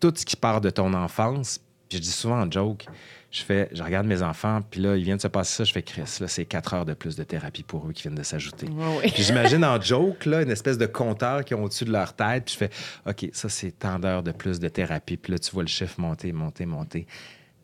tout 0.00 0.12
ce 0.16 0.24
qui 0.24 0.36
part 0.36 0.60
de 0.60 0.70
ton 0.70 0.92
enfance. 0.94 1.60
Puis 1.88 1.98
je 1.98 2.02
dis 2.02 2.10
souvent 2.10 2.40
en 2.42 2.50
joke, 2.50 2.86
je 3.30 3.42
fais, 3.42 3.68
je 3.72 3.82
regarde 3.82 4.06
mes 4.06 4.20
enfants, 4.22 4.60
puis 4.68 4.80
là, 4.80 4.96
ils 4.96 5.04
viennent 5.04 5.18
de 5.18 5.22
se 5.22 5.28
passer 5.28 5.54
ça, 5.54 5.64
je 5.64 5.72
fais 5.72 5.82
Chris, 5.82 6.02
là, 6.20 6.26
c'est 6.26 6.44
quatre 6.44 6.74
heures 6.74 6.84
de 6.84 6.94
plus 6.94 7.14
de 7.16 7.22
thérapie 7.22 7.62
pour 7.62 7.86
eux 7.88 7.92
qui 7.92 8.02
viennent 8.02 8.14
de 8.16 8.22
s'ajouter. 8.24 8.66
Puis 9.14 9.22
j'imagine 9.22 9.64
en 9.64 9.80
joke, 9.80 10.24
là, 10.26 10.42
une 10.42 10.50
espèce 10.50 10.78
de 10.78 10.86
compteur 10.86 11.44
qui 11.44 11.54
ont 11.54 11.62
au-dessus 11.62 11.84
de 11.84 11.92
leur 11.92 12.12
tête. 12.14 12.46
Puis 12.46 12.54
je 12.54 12.58
fais, 12.58 12.70
OK, 13.08 13.30
ça, 13.32 13.48
c'est 13.48 13.70
tant 13.72 13.98
d'heures 14.00 14.22
de 14.24 14.32
plus 14.32 14.58
de 14.58 14.68
thérapie. 14.68 15.16
Puis 15.16 15.32
là, 15.32 15.38
tu 15.38 15.50
vois 15.52 15.62
le 15.62 15.68
chiffre 15.68 16.00
monter, 16.00 16.32
monter, 16.32 16.66
monter. 16.66 17.06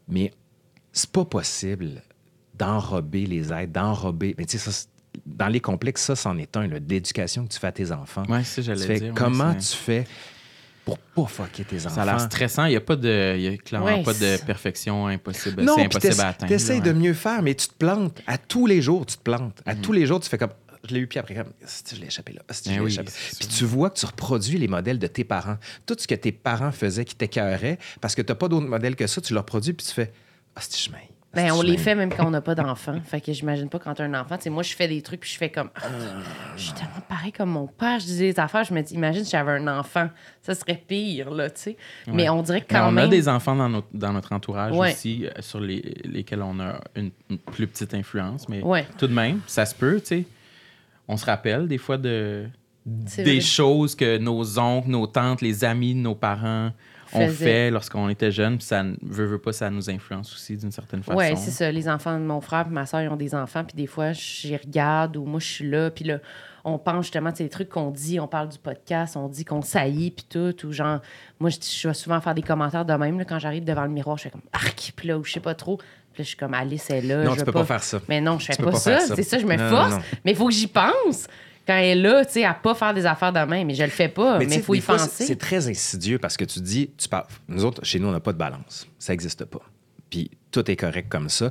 Mais 0.08 0.32
c'est 0.92 1.10
pas 1.10 1.24
possible 1.24 2.02
d'enrober 2.54 3.26
les 3.26 3.52
aides, 3.52 3.72
d'enrober. 3.72 4.34
Mais 4.38 4.44
tu 4.44 4.52
sais, 4.52 4.58
ça, 4.58 4.70
c'est- 4.72 4.88
dans 5.26 5.48
les 5.48 5.60
complexes, 5.60 6.02
ça, 6.02 6.14
c'en 6.16 6.38
est 6.38 6.56
un, 6.56 6.68
d'éducation 6.68 7.44
que 7.46 7.52
tu 7.52 7.58
fais 7.58 7.66
à 7.66 7.72
tes 7.72 7.90
enfants. 7.92 8.24
Ouais, 8.28 8.44
c'est 8.44 8.62
j'allais 8.62 8.86
fais 8.86 9.00
dire. 9.00 9.14
comment 9.14 9.54
tu 9.54 9.76
fais 9.76 10.06
pour 10.84 10.98
pas 10.98 11.26
fucker 11.26 11.64
tes 11.64 11.86
enfants? 11.86 11.94
Ça 11.94 12.02
a 12.02 12.04
l'air 12.06 12.20
stressant. 12.20 12.64
Il 12.66 12.70
n'y 12.70 12.76
a, 12.76 12.80
pas 12.80 12.96
de, 12.96 13.34
il 13.36 13.42
y 13.42 13.48
a 13.48 13.56
clairement 13.56 13.86
Ouais, 13.86 14.02
pas 14.02 14.14
de 14.14 14.36
perfection 14.44 15.06
impossible. 15.06 15.62
Non, 15.62 15.74
c'est 15.76 15.84
impossible 15.84 16.20
à 16.20 16.28
atteindre. 16.28 16.48
T'essayes 16.52 16.78
là, 16.80 16.86
de 16.86 16.92
mieux 16.92 17.14
faire, 17.14 17.42
mais 17.42 17.54
tu 17.54 17.68
te 17.68 17.74
plantes. 17.74 18.20
À 18.26 18.38
tous 18.38 18.66
les 18.66 18.82
jours, 18.82 19.06
tu 19.06 19.16
te 19.16 19.22
plantes. 19.22 19.62
À 19.66 19.74
Mhm. 19.74 19.80
tous 19.82 19.92
les 19.92 20.06
jours, 20.06 20.20
tu 20.20 20.28
fais 20.28 20.38
comme. 20.38 20.50
Je 20.88 20.94
l'ai 20.94 21.00
eu, 21.00 21.06
puis 21.06 21.20
après, 21.20 21.34
comme. 21.36 21.52
Je 21.94 22.00
l'ai 22.00 22.06
échappé 22.08 22.32
là. 22.32 22.42
Je 22.50 22.56
Eh 22.66 22.74
l'ai 22.74 22.80
oui, 22.80 22.90
échappé. 22.90 23.10
c'est 23.12 23.38
Puis 23.38 23.46
tu 23.46 23.64
vois 23.64 23.90
que 23.90 23.98
tu 24.00 24.06
reproduis 24.06 24.58
les 24.58 24.66
modèles 24.66 24.98
de 24.98 25.06
tes 25.06 25.22
parents. 25.22 25.56
Tout 25.86 25.94
ce 25.96 26.08
que 26.08 26.14
tes 26.16 26.32
parents 26.32 26.72
faisaient 26.72 27.04
qui 27.04 27.14
t'écœurait, 27.14 27.78
parce 28.00 28.16
que 28.16 28.22
t'as 28.22 28.34
pas 28.34 28.48
d'autres 28.48 28.66
modèles 28.66 28.96
que 28.96 29.06
ça, 29.06 29.20
tu 29.20 29.32
le 29.32 29.38
reproduis, 29.38 29.74
puis 29.74 29.86
tu 29.86 29.92
fais. 29.92 30.12
Asti, 30.56 30.82
je 30.86 30.90
m'aille. 30.90 31.08
Ben, 31.34 31.50
on 31.52 31.62
les 31.62 31.78
fait 31.78 31.94
même 31.94 32.12
quand 32.12 32.26
on 32.26 32.30
n'a 32.30 32.40
pas 32.42 32.54
d'enfant. 32.54 33.00
Fait 33.04 33.20
que 33.20 33.32
j'imagine 33.32 33.68
pas 33.68 33.78
quand 33.78 33.94
t'as 33.94 34.04
un 34.04 34.14
enfant. 34.14 34.36
Tu 34.36 34.44
sais, 34.44 34.50
moi, 34.50 34.62
je 34.62 34.74
fais 34.74 34.86
des 34.86 35.00
trucs 35.00 35.20
puis 35.20 35.30
je 35.30 35.38
fais 35.38 35.50
comme. 35.50 35.70
Ah, 35.74 35.80
je 36.56 36.62
suis 36.62 36.72
tellement 36.74 37.00
pareil 37.08 37.32
comme 37.32 37.50
mon 37.50 37.66
père. 37.66 37.98
Je 38.00 38.04
disais 38.04 38.32
des 38.32 38.38
affaires. 38.40 38.64
Je 38.64 38.74
me 38.74 38.82
dis, 38.82 38.94
imagine 38.94 39.24
si 39.24 39.30
j'avais 39.30 39.52
un 39.52 39.66
enfant. 39.78 40.08
Ça 40.42 40.54
serait 40.54 40.82
pire, 40.86 41.30
là, 41.30 41.48
tu 41.50 41.60
sais. 41.60 41.76
Mais 42.06 42.28
on 42.28 42.42
dirait 42.42 42.60
que 42.60 42.72
quand 42.72 42.88
on 42.88 42.92
même. 42.92 43.06
a 43.06 43.08
des 43.08 43.28
enfants 43.28 43.56
dans 43.56 43.68
notre, 43.68 43.86
dans 43.94 44.12
notre 44.12 44.32
entourage 44.32 44.76
Ouais. 44.76 44.92
aussi, 44.92 45.24
euh, 45.26 45.30
sur 45.40 45.60
les, 45.60 45.80
lesquels 46.04 46.42
on 46.42 46.60
a 46.60 46.80
une, 46.96 47.10
une 47.30 47.38
plus 47.38 47.66
petite 47.66 47.94
influence. 47.94 48.48
Mais 48.48 48.62
Ouais. 48.62 48.86
tout 48.98 49.06
de 49.06 49.14
même, 49.14 49.40
ça 49.46 49.64
se 49.64 49.74
peut, 49.74 50.00
tu 50.00 50.06
sais. 50.06 50.24
On 51.08 51.16
se 51.16 51.24
rappelle 51.24 51.66
des 51.68 51.78
fois 51.78 51.96
de 51.96 52.46
des 52.84 53.22
vrai. 53.22 53.40
choses 53.40 53.94
que 53.94 54.18
nos 54.18 54.58
oncles, 54.58 54.88
nos 54.90 55.06
tantes, 55.06 55.40
les 55.40 55.64
amis 55.64 55.94
de 55.94 56.00
nos 56.00 56.14
parents 56.14 56.72
Faisaient. 57.18 57.44
fait 57.44 57.70
lorsqu'on 57.70 58.08
était 58.08 58.30
jeunes. 58.32 58.56
Puis 58.58 58.66
ça, 58.66 58.82
veut, 59.02 59.26
veut 59.26 59.38
pas, 59.38 59.52
ça 59.52 59.70
nous 59.70 59.88
influence 59.90 60.32
aussi 60.34 60.56
d'une 60.56 60.70
certaine 60.72 61.02
façon. 61.02 61.18
Oui, 61.18 61.36
c'est 61.36 61.50
ça. 61.50 61.70
Les 61.70 61.88
enfants 61.88 62.18
de 62.18 62.24
mon 62.24 62.40
frère 62.40 62.66
et 62.68 62.70
ma 62.70 62.86
soeur, 62.86 63.02
ils 63.02 63.08
ont 63.08 63.16
des 63.16 63.34
enfants. 63.34 63.64
Puis 63.64 63.76
des 63.76 63.86
fois, 63.86 64.12
j'y 64.12 64.56
regarde 64.56 65.16
ou 65.16 65.24
moi, 65.24 65.40
je 65.40 65.46
suis 65.46 65.68
là. 65.70 65.90
Puis 65.90 66.04
là, 66.04 66.18
on 66.64 66.78
pense 66.78 67.06
justement 67.06 67.30
de 67.32 67.36
ces 67.36 67.48
trucs 67.48 67.68
qu'on 67.68 67.90
dit. 67.90 68.20
On 68.20 68.28
parle 68.28 68.48
du 68.48 68.58
podcast, 68.58 69.16
on 69.16 69.28
dit 69.28 69.44
qu'on 69.44 69.62
saillit, 69.62 70.10
puis 70.12 70.26
tout. 70.28 70.54
Ou 70.66 70.72
genre, 70.72 71.00
moi, 71.40 71.50
je, 71.50 71.56
je 71.60 71.88
vais 71.88 71.94
souvent 71.94 72.20
faire 72.20 72.34
des 72.34 72.42
commentaires 72.42 72.84
de 72.84 72.92
même. 72.94 73.18
là, 73.18 73.24
quand 73.24 73.38
j'arrive 73.38 73.64
devant 73.64 73.82
le 73.84 73.90
miroir, 73.90 74.16
je 74.18 74.24
fais 74.24 74.30
comme 74.30 74.42
arc, 74.52 74.92
puis 74.96 75.08
là, 75.08 75.18
ou 75.18 75.24
je 75.24 75.32
sais 75.32 75.40
pas 75.40 75.54
trop. 75.54 75.76
Puis 75.76 76.20
là, 76.20 76.24
je 76.24 76.28
suis 76.28 76.36
comme 76.36 76.52
Alice 76.54 76.90
est 76.90 77.00
là. 77.00 77.24
Non, 77.24 77.30
je 77.30 77.34
tu 77.34 77.38
veux 77.40 77.44
peux 77.46 77.52
pas 77.52 77.64
faire 77.64 77.82
ça. 77.82 77.98
Mais 78.08 78.20
non, 78.20 78.38
je 78.38 78.46
fais 78.52 78.62
pas, 78.62 78.70
pas 78.70 78.76
ça. 78.76 79.00
C'est 79.00 79.22
ça, 79.22 79.38
je 79.38 79.46
me 79.46 79.56
Non, 79.56 79.68
force. 79.70 79.90
non, 79.90 79.96
non. 79.96 80.02
Mais 80.24 80.32
il 80.32 80.36
faut 80.36 80.46
que 80.46 80.52
j'y 80.52 80.66
pense. 80.66 81.26
Quand 81.66 81.76
elle 81.76 81.98
est 81.98 82.02
là, 82.02 82.24
tu 82.24 82.32
sais, 82.32 82.44
à 82.44 82.54
pas 82.54 82.74
faire 82.74 82.92
des 82.92 83.06
affaires 83.06 83.32
de 83.32 83.38
même. 83.40 83.66
Mais 83.66 83.74
je 83.74 83.84
le 83.84 83.90
fais 83.90 84.08
pas. 84.08 84.38
Mais 84.38 84.46
il 84.46 84.62
faut 84.62 84.74
y 84.74 84.80
fois, 84.80 84.96
penser. 84.96 85.24
C'est 85.26 85.36
très 85.38 85.68
insidieux 85.68 86.18
parce 86.18 86.36
que 86.36 86.44
tu 86.44 86.60
dis, 86.60 86.90
tu 86.98 87.08
parles. 87.08 87.26
Nous 87.48 87.64
autres, 87.64 87.84
chez 87.84 87.98
nous, 87.98 88.08
on 88.08 88.12
n'a 88.12 88.20
pas 88.20 88.32
de 88.32 88.38
balance. 88.38 88.86
Ça 88.98 89.12
n'existe 89.12 89.44
pas. 89.44 89.60
Puis 90.10 90.30
tout 90.50 90.68
est 90.70 90.76
correct 90.76 91.08
comme 91.08 91.28
ça. 91.28 91.50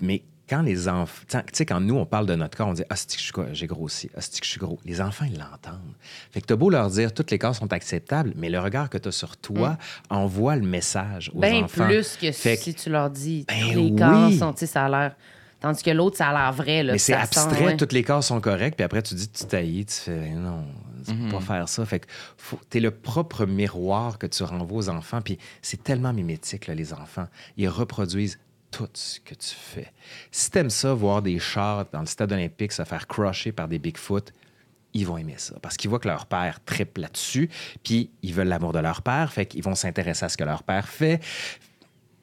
Mais 0.00 0.22
quand 0.48 0.62
les 0.62 0.88
enfants. 0.88 1.24
Tu 1.28 1.38
sais, 1.52 1.64
quand 1.64 1.80
nous, 1.80 1.94
on 1.96 2.04
parle 2.04 2.26
de 2.26 2.34
notre 2.34 2.56
corps, 2.56 2.68
on 2.68 2.72
dit 2.74 2.82
Ah, 2.90 2.96
c'est 2.96 3.06
que 3.08 3.16
je 3.18 3.22
suis 3.22 3.32
quoi? 3.32 3.46
j'ai 3.52 3.66
grossi. 3.66 4.10
Ah, 4.16 4.20
que 4.20 4.44
je 4.44 4.48
suis 4.50 4.58
gros. 4.58 4.78
Les 4.84 5.00
enfants, 5.00 5.24
ils 5.30 5.38
l'entendent. 5.38 5.94
Fait 6.32 6.40
que 6.40 6.46
t'as 6.46 6.56
beau 6.56 6.70
leur 6.70 6.90
dire 6.90 7.14
toutes 7.14 7.30
les 7.30 7.38
corps 7.38 7.54
sont 7.54 7.72
acceptables, 7.72 8.32
mais 8.36 8.50
le 8.50 8.58
regard 8.58 8.90
que 8.90 8.98
tu 8.98 9.08
as 9.08 9.12
sur 9.12 9.36
toi 9.36 9.78
envoie 10.10 10.56
le 10.56 10.66
message 10.66 11.30
aux 11.34 11.40
Bien 11.40 11.62
enfants. 11.64 11.84
Mm. 11.84 11.88
plus 11.88 12.16
que 12.20 12.32
Fait 12.32 12.56
que- 12.56 12.62
si 12.64 12.74
tu 12.74 12.90
leur 12.90 13.10
dis 13.10 13.44
Ben 13.48 13.64
les 13.74 13.76
oui. 13.76 13.96
corps 13.96 14.32
sont, 14.32 14.52
tu 14.52 14.60
sais, 14.60 14.66
ça 14.66 14.84
a 14.86 14.88
l'air. 14.88 15.16
Tandis 15.60 15.82
que 15.82 15.90
l'autre, 15.90 16.16
ça 16.16 16.28
a 16.28 16.32
l'air 16.32 16.52
vrai. 16.52 16.82
Là, 16.82 16.92
Mais 16.92 16.98
c'est 16.98 17.12
sent, 17.12 17.18
abstrait, 17.18 17.64
ouais. 17.64 17.76
tous 17.76 17.92
les 17.92 18.02
corps 18.02 18.24
sont 18.24 18.40
corrects, 18.40 18.76
puis 18.76 18.84
après 18.84 19.02
tu 19.02 19.14
dis 19.14 19.28
tu 19.28 19.44
taillis, 19.44 19.84
tu 19.84 19.94
fais 19.94 20.30
non, 20.30 20.64
tu 21.06 21.14
peux 21.14 21.28
pas 21.28 21.40
faire 21.40 21.68
ça. 21.68 21.84
Fait 21.84 22.00
que 22.00 22.06
t'es 22.70 22.80
le 22.80 22.90
propre 22.90 23.46
miroir 23.46 24.18
que 24.18 24.26
tu 24.26 24.42
renvoies 24.42 24.78
aux 24.78 24.88
enfants, 24.88 25.20
puis 25.20 25.38
c'est 25.60 25.82
tellement 25.82 26.12
mimétique, 26.12 26.66
là, 26.66 26.74
les 26.74 26.92
enfants. 26.92 27.26
Ils 27.56 27.68
reproduisent 27.68 28.38
tout 28.70 28.88
ce 28.94 29.20
que 29.20 29.34
tu 29.34 29.54
fais. 29.54 29.92
Si 30.30 30.50
t'aimes 30.50 30.70
ça, 30.70 30.94
voir 30.94 31.22
des 31.22 31.38
chars 31.38 31.86
dans 31.92 32.00
le 32.00 32.06
stade 32.06 32.32
olympique 32.32 32.72
se 32.72 32.84
faire 32.84 33.06
crusher 33.06 33.52
par 33.52 33.68
des 33.68 33.78
Bigfoot, 33.78 34.32
ils 34.92 35.06
vont 35.06 35.18
aimer 35.18 35.34
ça. 35.36 35.56
Parce 35.60 35.76
qu'ils 35.76 35.90
voient 35.90 35.98
que 35.98 36.08
leur 36.08 36.26
père 36.26 36.62
tripe 36.64 36.98
là-dessus, 36.98 37.48
puis 37.82 38.10
ils 38.22 38.34
veulent 38.34 38.48
l'amour 38.48 38.72
de 38.72 38.78
leur 38.78 39.02
père, 39.02 39.32
fait 39.32 39.46
qu'ils 39.46 39.62
vont 39.62 39.74
s'intéresser 39.74 40.24
à 40.24 40.28
ce 40.28 40.36
que 40.36 40.44
leur 40.44 40.62
père 40.62 40.88
fait. 40.88 41.20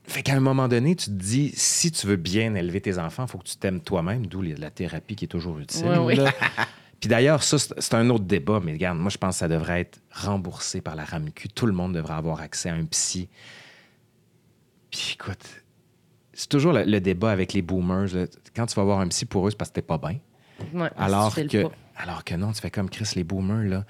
Fait 0.07 0.23
qu'à 0.23 0.35
un 0.35 0.39
moment 0.39 0.69
donné, 0.69 0.95
tu 0.95 1.05
te 1.07 1.11
dis, 1.11 1.51
si 1.53 1.91
tu 1.91 2.07
veux 2.07 2.15
bien 2.15 2.55
élever 2.55 2.79
tes 2.79 2.97
enfants, 2.97 3.25
il 3.25 3.29
faut 3.29 3.37
que 3.37 3.47
tu 3.47 3.57
t'aimes 3.57 3.81
toi-même, 3.81 4.25
d'où 4.25 4.41
la 4.41 4.71
thérapie 4.71 5.15
qui 5.17 5.25
est 5.25 5.27
toujours 5.27 5.59
utile. 5.59 5.85
Oui. 5.99 6.15
là. 6.15 6.31
Puis 6.99 7.09
d'ailleurs, 7.09 7.43
ça, 7.43 7.57
c'est 7.59 7.93
un 7.93 8.09
autre 8.09 8.23
débat, 8.23 8.59
mais 8.63 8.71
regarde, 8.71 8.97
moi, 8.97 9.09
je 9.09 9.17
pense 9.17 9.35
que 9.35 9.39
ça 9.39 9.47
devrait 9.47 9.81
être 9.81 9.99
remboursé 10.11 10.81
par 10.81 10.95
la 10.95 11.03
RAMQ. 11.03 11.49
Tout 11.49 11.65
le 11.67 11.73
monde 11.73 11.93
devrait 11.93 12.15
avoir 12.15 12.39
accès 12.41 12.69
à 12.69 12.73
un 12.73 12.85
psy. 12.85 13.29
Puis 14.89 15.11
écoute, 15.13 15.43
c'est 16.33 16.49
toujours 16.49 16.73
le, 16.73 16.83
le 16.83 16.99
débat 17.01 17.31
avec 17.31 17.53
les 17.53 17.61
boomers. 17.61 18.07
là. 18.15 18.25
Quand 18.55 18.65
tu 18.65 18.75
vas 18.75 18.83
voir 18.83 18.99
un 18.99 19.07
psy 19.09 19.25
pour 19.25 19.45
eux, 19.45 19.51
c'est 19.51 19.57
parce 19.57 19.69
que 19.69 19.75
t'es 19.75 19.81
pas 19.81 19.97
bien. 19.97 20.17
Ouais, 20.73 20.89
Alors 20.97 21.35
que, 21.35 21.65
alors 21.95 22.23
que 22.23 22.33
non, 22.33 22.51
tu 22.51 22.61
fais 22.61 22.71
comme 22.71 22.89
Chris, 22.89 23.11
les 23.15 23.23
boomers, 23.23 23.65
là. 23.69 23.85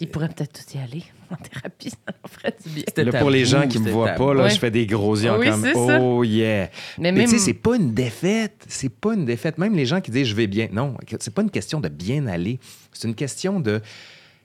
Ils 0.00 0.10
pourraient 0.10 0.28
peut-être 0.28 0.52
tous 0.64 0.74
y 0.74 0.78
aller 0.78 1.04
en 1.30 1.36
thérapie, 1.36 1.90
ça 1.90 1.96
leur 2.06 2.30
ferait 2.30 2.54
du 2.64 2.68
bien. 2.70 2.84
C'était 2.86 3.04
Là, 3.04 3.18
pour 3.20 3.30
les 3.30 3.44
gens 3.44 3.66
qui 3.68 3.78
me 3.78 3.90
voient 3.90 4.10
pas, 4.12 4.34
là, 4.34 4.44
Ouais. 4.44 4.50
je 4.50 4.58
fais 4.58 4.70
des 4.70 4.86
gros 4.86 5.14
yeux 5.16 5.30
Oui, 5.38 5.48
comme. 5.48 5.64
Oh 5.76 6.24
yeah. 6.24 6.70
Mais 6.98 7.12
Mais 7.12 7.12
même- 7.12 7.24
tu 7.28 7.32
sais, 7.32 7.38
c'est 7.38 7.54
pas 7.54 7.76
une 7.76 7.94
défaite. 7.94 8.64
C'est 8.68 8.88
pas 8.92 9.14
une 9.14 9.24
défaite. 9.24 9.58
Même 9.58 9.74
les 9.74 9.86
gens 9.86 10.00
qui 10.00 10.10
disent 10.10 10.26
je 10.26 10.34
vais 10.34 10.46
bien. 10.46 10.68
Non, 10.72 10.96
c'est 11.20 11.32
pas 11.34 11.42
une 11.42 11.50
question 11.50 11.80
de 11.80 11.88
bien 11.88 12.26
aller. 12.26 12.58
C'est 12.92 13.06
une 13.08 13.14
question 13.14 13.60
de. 13.60 13.80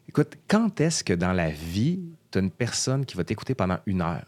Écoute, 0.07 0.33
quand 0.47 0.79
est-ce 0.81 1.03
que 1.03 1.13
dans 1.13 1.33
la 1.33 1.49
vie, 1.49 1.99
tu 2.31 2.37
as 2.37 2.41
une 2.41 2.51
personne 2.51 3.05
qui 3.05 3.15
va 3.17 3.23
t'écouter 3.23 3.53
pendant 3.55 3.77
une 3.85 4.01
heure? 4.01 4.25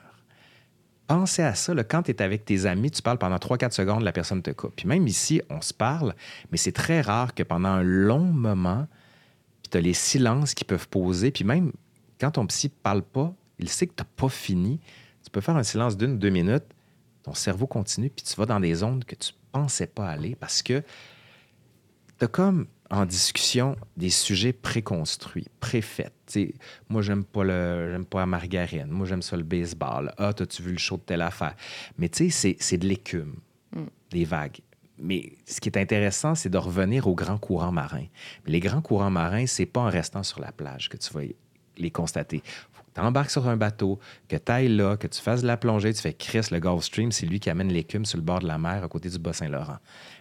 Pensez 1.07 1.41
à 1.41 1.55
ça. 1.55 1.73
là, 1.73 1.83
quand 1.83 2.03
tu 2.03 2.11
es 2.11 2.21
avec 2.21 2.45
tes 2.45 2.65
amis, 2.65 2.89
tu 2.89 3.01
parles 3.01 3.17
pendant 3.17 3.35
3-4 3.37 3.71
secondes, 3.73 4.01
la 4.03 4.13
personne 4.13 4.41
te 4.41 4.51
coupe. 4.51 4.73
Puis 4.77 4.87
même 4.87 5.07
ici, 5.07 5.41
on 5.49 5.59
se 5.59 5.73
parle, 5.73 6.13
mais 6.51 6.57
c'est 6.57 6.71
très 6.71 7.01
rare 7.01 7.33
que 7.35 7.43
pendant 7.43 7.67
un 7.69 7.83
long 7.83 8.19
moment, 8.19 8.87
tu 9.71 9.77
as 9.77 9.81
les 9.81 9.93
silences 9.93 10.53
qui 10.53 10.63
peuvent 10.63 10.87
poser. 10.89 11.31
Puis 11.31 11.43
même 11.43 11.71
quand 12.19 12.31
ton 12.31 12.45
psy 12.47 12.69
parle 12.69 13.01
pas, 13.01 13.33
il 13.59 13.69
sait 13.69 13.87
que 13.87 13.93
tu 13.95 14.01
n'as 14.03 14.09
pas 14.15 14.29
fini. 14.29 14.79
Tu 15.23 15.29
peux 15.31 15.41
faire 15.41 15.55
un 15.55 15.63
silence 15.63 15.97
d'une 15.97 16.13
ou 16.13 16.17
deux 16.17 16.29
minutes, 16.29 16.65
ton 17.23 17.33
cerveau 17.33 17.67
continue, 17.67 18.09
puis 18.09 18.25
tu 18.25 18.35
vas 18.35 18.45
dans 18.45 18.59
des 18.59 18.73
zones 18.75 19.03
que 19.03 19.15
tu 19.15 19.31
pensais 19.51 19.87
pas 19.87 20.07
aller 20.09 20.35
parce 20.35 20.61
que 20.63 20.81
tu 22.17 22.25
as 22.25 22.27
comme 22.27 22.67
en 22.89 23.05
discussion 23.05 23.77
des 23.95 24.09
sujets 24.09 24.51
préconstruits, 24.51 25.47
préfaits. 25.61 26.11
Moi, 26.89 27.01
j'aime 27.01 27.23
pas 27.23 27.43
le 27.43 27.89
j'aime 27.91 28.05
pas 28.05 28.19
la 28.19 28.25
margarine. 28.25 28.87
Moi, 28.87 29.05
j'aime 29.07 29.21
ça 29.21 29.37
le 29.37 29.43
baseball. 29.43 30.13
Ah, 30.17 30.33
t'as-tu 30.33 30.61
vu 30.61 30.71
le 30.73 30.77
show 30.77 30.97
de 30.97 31.01
telle 31.03 31.21
affaire? 31.21 31.55
Mais 31.97 32.09
tu 32.09 32.25
sais, 32.25 32.29
c'est- 32.29 32.57
c'est 32.59 32.77
de 32.77 32.87
l'écume, 32.87 33.35
des 34.09 34.25
vagues. 34.25 34.59
Mais 35.01 35.33
ce 35.45 35.59
qui 35.59 35.69
est 35.69 35.77
intéressant, 35.77 36.35
c'est 36.35 36.49
de 36.49 36.57
revenir 36.57 37.07
aux 37.07 37.15
grands 37.15 37.37
courants 37.37 37.71
marins. 37.71 38.05
Mais 38.45 38.51
les 38.51 38.59
grands 38.59 38.81
courants 38.81 39.09
marins, 39.09 39.47
c'est 39.47 39.65
pas 39.65 39.81
en 39.81 39.89
restant 39.89 40.23
sur 40.23 40.39
la 40.39 40.51
plage 40.51 40.89
que 40.89 40.97
tu 40.97 41.11
vas 41.13 41.21
les 41.77 41.91
constater. 41.91 42.43
Tu 42.93 43.01
embarques 43.01 43.31
sur 43.31 43.47
un 43.47 43.57
bateau, 43.57 43.99
que 44.27 44.35
tu 44.35 44.51
ailles 44.51 44.67
là, 44.67 44.97
que 44.97 45.07
tu 45.07 45.19
fasses 45.21 45.43
la 45.43 45.57
plongée, 45.57 45.93
tu 45.93 46.01
fais 46.01 46.13
Chris, 46.13 46.47
le 46.51 46.59
Gulf 46.59 46.83
Stream, 46.83 47.11
c'est 47.11 47.25
lui 47.25 47.39
qui 47.39 47.49
amène 47.49 47.71
l'écume 47.71 48.05
sur 48.05 48.17
le 48.17 48.23
bord 48.23 48.39
de 48.39 48.47
la 48.47 48.57
mer 48.57 48.83
à 48.83 48.87
côté 48.87 49.09
du 49.09 49.17
Bas-Saint-Laurent. 49.17 49.77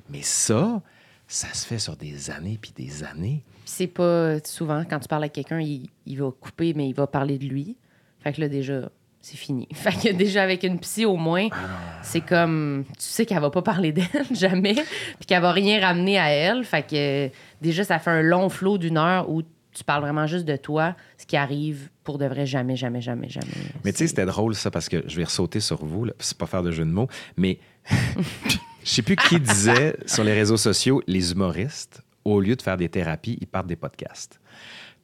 Mais 0.08 0.22
ça, 0.22 0.80
ça 1.26 1.52
se 1.52 1.66
fait 1.66 1.78
sur 1.78 1.96
des 1.96 2.30
années 2.30 2.58
puis 2.60 2.72
des 2.74 3.02
années. 3.02 3.44
C'est 3.64 3.88
pas 3.88 4.38
souvent, 4.44 4.84
quand 4.88 5.00
tu 5.00 5.08
parles 5.08 5.24
à 5.24 5.28
quelqu'un, 5.28 5.60
il, 5.60 5.88
il 6.06 6.18
va 6.20 6.30
couper, 6.30 6.72
mais 6.74 6.88
il 6.88 6.94
va 6.94 7.06
parler 7.06 7.38
de 7.38 7.44
lui. 7.44 7.76
Fait 8.20 8.32
que 8.32 8.40
là, 8.40 8.48
déjà, 8.48 8.90
c'est 9.20 9.36
fini. 9.36 9.68
Fait 9.74 9.92
que 9.92 10.12
déjà, 10.12 10.42
avec 10.42 10.62
une 10.62 10.78
psy, 10.78 11.04
au 11.04 11.16
moins, 11.16 11.48
c'est 12.02 12.20
comme. 12.20 12.84
Tu 12.98 13.04
sais 13.04 13.26
qu'elle 13.26 13.40
va 13.40 13.50
pas 13.50 13.62
parler 13.62 13.92
d'elle, 13.92 14.06
jamais. 14.32 14.74
Puis 14.74 15.26
qu'elle 15.26 15.42
va 15.42 15.52
rien 15.52 15.80
ramener 15.80 16.18
à 16.18 16.30
elle. 16.30 16.64
Fait 16.64 16.86
que 16.86 17.30
déjà, 17.60 17.84
ça 17.84 17.98
fait 17.98 18.10
un 18.10 18.22
long 18.22 18.48
flot 18.48 18.78
d'une 18.78 18.96
heure 18.96 19.30
où 19.30 19.42
tu 19.72 19.84
parles 19.84 20.02
vraiment 20.02 20.26
juste 20.26 20.44
de 20.44 20.56
toi, 20.56 20.96
ce 21.16 21.26
qui 21.26 21.36
arrive 21.36 21.90
pour 22.02 22.18
de 22.18 22.26
vrai 22.26 22.44
jamais, 22.44 22.76
jamais, 22.76 23.00
jamais, 23.00 23.28
jamais. 23.28 23.46
Mais 23.84 23.92
tu 23.92 23.98
sais, 23.98 24.08
c'était 24.08 24.26
drôle 24.26 24.54
ça 24.54 24.70
parce 24.70 24.88
que 24.88 25.04
je 25.06 25.16
vais 25.16 25.24
ressauter 25.24 25.60
sur 25.60 25.84
vous, 25.84 26.04
là, 26.04 26.12
c'est 26.18 26.36
pas 26.36 26.46
faire 26.46 26.62
de 26.62 26.72
jeu 26.72 26.84
de 26.84 26.90
mots, 26.90 27.08
mais 27.36 27.58
je 28.84 28.90
sais 28.90 29.02
plus 29.02 29.16
qui 29.16 29.38
disait 29.38 29.96
sur 30.06 30.24
les 30.24 30.32
réseaux 30.32 30.56
sociaux, 30.56 31.02
les 31.06 31.32
humoristes, 31.32 32.02
au 32.24 32.40
lieu 32.40 32.56
de 32.56 32.62
faire 32.62 32.76
des 32.76 32.88
thérapies, 32.88 33.38
ils 33.40 33.46
partent 33.46 33.68
des 33.68 33.76
podcasts. 33.76 34.40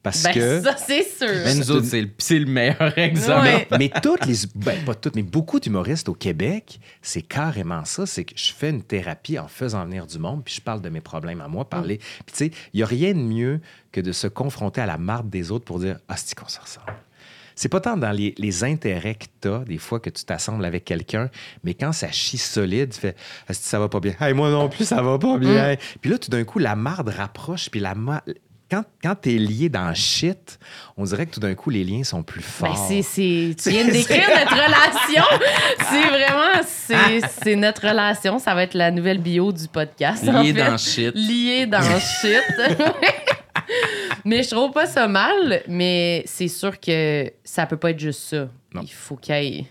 Parce 0.07 0.23
Ben, 0.23 0.33
que. 0.33 0.61
ça, 0.61 0.77
c'est 0.77 1.03
sûr. 1.03 1.27
Mais 1.43 1.55
nous 1.55 1.69
autres, 1.71 1.85
c'est 1.85 2.01
le, 2.01 2.09
c'est 2.17 2.39
le 2.39 2.45
meilleur 2.45 2.97
exemple. 2.97 3.41
Ouais. 3.45 3.67
Mais 3.77 3.91
toutes 4.01 4.25
les. 4.25 4.35
Ben, 4.55 4.83
pas 4.85 4.95
toutes, 4.95 5.15
mais 5.15 5.23
beaucoup 5.23 5.59
d'humoristes 5.59 6.07
au 6.07 6.13
Québec, 6.13 6.79
c'est 7.01 7.21
carrément 7.21 7.83
ça. 7.83 8.05
C'est 8.05 8.23
que 8.23 8.33
je 8.37 8.53
fais 8.53 8.69
une 8.69 8.83
thérapie 8.83 9.37
en 9.37 9.47
faisant 9.47 9.83
venir 9.85 10.07
du 10.07 10.17
monde, 10.17 10.43
puis 10.45 10.53
je 10.55 10.61
parle 10.61 10.81
de 10.81 10.89
mes 10.89 11.01
problèmes 11.01 11.41
à 11.41 11.47
moi, 11.47 11.67
parler. 11.69 11.97
Puis 11.97 12.25
tu 12.27 12.33
sais, 12.35 12.51
il 12.73 12.77
n'y 12.77 12.83
a 12.83 12.85
rien 12.85 13.13
de 13.13 13.19
mieux 13.19 13.59
que 13.91 13.99
de 13.99 14.11
se 14.13 14.27
confronter 14.27 14.81
à 14.81 14.85
la 14.85 14.97
marde 14.97 15.29
des 15.29 15.51
autres 15.51 15.65
pour 15.65 15.79
dire 15.79 15.99
Ah, 16.07 16.15
c'est 16.15 16.37
qu'on 16.37 16.47
se 16.47 16.59
ressemble? 16.59 16.85
C'est 17.59 17.69
pas 17.69 17.81
tant 17.81 17.97
dans 17.97 18.11
les, 18.11 18.35
les 18.37 18.63
intérêts 18.63 19.15
que 19.15 19.25
tu 19.41 19.47
as, 19.47 19.59
des 19.65 19.79
fois, 19.79 19.99
que 19.99 20.11
tu 20.11 20.23
t'assembles 20.23 20.63
avec 20.63 20.85
quelqu'un, 20.85 21.31
mais 21.63 21.73
quand 21.73 21.91
ça 21.91 22.11
chie 22.11 22.37
solide, 22.37 22.93
tu 22.93 22.99
fais 22.99 23.15
Asti, 23.47 23.67
ça 23.67 23.79
va 23.79 23.89
pas 23.89 23.99
bien. 23.99 24.13
Hey, 24.21 24.35
moi 24.35 24.51
non 24.51 24.69
plus, 24.69 24.85
ça 24.85 25.01
va 25.01 25.17
pas 25.17 25.39
bien. 25.39 25.75
Puis 25.99 26.11
là, 26.11 26.19
tout 26.19 26.29
d'un 26.29 26.43
coup, 26.43 26.59
la 26.59 26.75
marde 26.75 27.09
rapproche, 27.09 27.71
puis 27.71 27.79
la 27.79 27.95
Quand, 28.69 28.83
quand 29.01 29.15
tu 29.21 29.33
es 29.35 29.37
lié 29.37 29.69
dans 29.69 29.87
le 29.87 29.95
shit, 29.95 30.59
on 30.97 31.05
dirait 31.05 31.25
que 31.25 31.31
tout 31.33 31.39
d'un 31.39 31.55
coup, 31.55 31.69
les 31.69 31.85
liens 31.85 32.03
sont 32.03 32.21
plus 32.21 32.41
Ben, 32.41 32.67
forts. 32.67 32.85
c'est, 32.89 33.01
c'est- 33.01 33.55
tu 33.61 33.69
viens 33.71 33.85
de 33.85 33.91
décrire 33.91 34.27
notre 34.27 34.51
relation. 34.51 35.23
C'est 35.89 36.07
vraiment, 36.09 36.61
c'est, 36.65 37.21
c'est 37.43 37.55
notre 37.55 37.87
relation. 37.87 38.39
Ça 38.39 38.53
va 38.55 38.63
être 38.63 38.73
la 38.73 38.91
nouvelle 38.91 39.19
bio 39.19 39.53
du 39.53 39.67
podcast. 39.69 40.27
en 40.27 40.41
Lié 40.41 40.53
fait. 40.53 40.63
dans 40.65 40.71
le 40.73 40.77
shit. 40.77 41.11
Lié 41.15 41.65
dans 41.65 41.81
shit. 41.99 42.41
mais 44.25 44.43
je 44.43 44.49
trouve 44.49 44.71
pas 44.71 44.85
ça 44.85 45.07
mal, 45.07 45.61
mais 45.67 46.23
c'est 46.25 46.47
sûr 46.47 46.79
que 46.79 47.31
ça 47.43 47.65
peut 47.65 47.77
pas 47.77 47.91
être 47.91 47.99
juste 47.99 48.21
ça. 48.21 48.47
Non. 48.73 48.81
Il 48.83 48.91
faut 48.91 49.15
qu'il 49.15 49.35
y 49.35 49.59
ait 49.59 49.65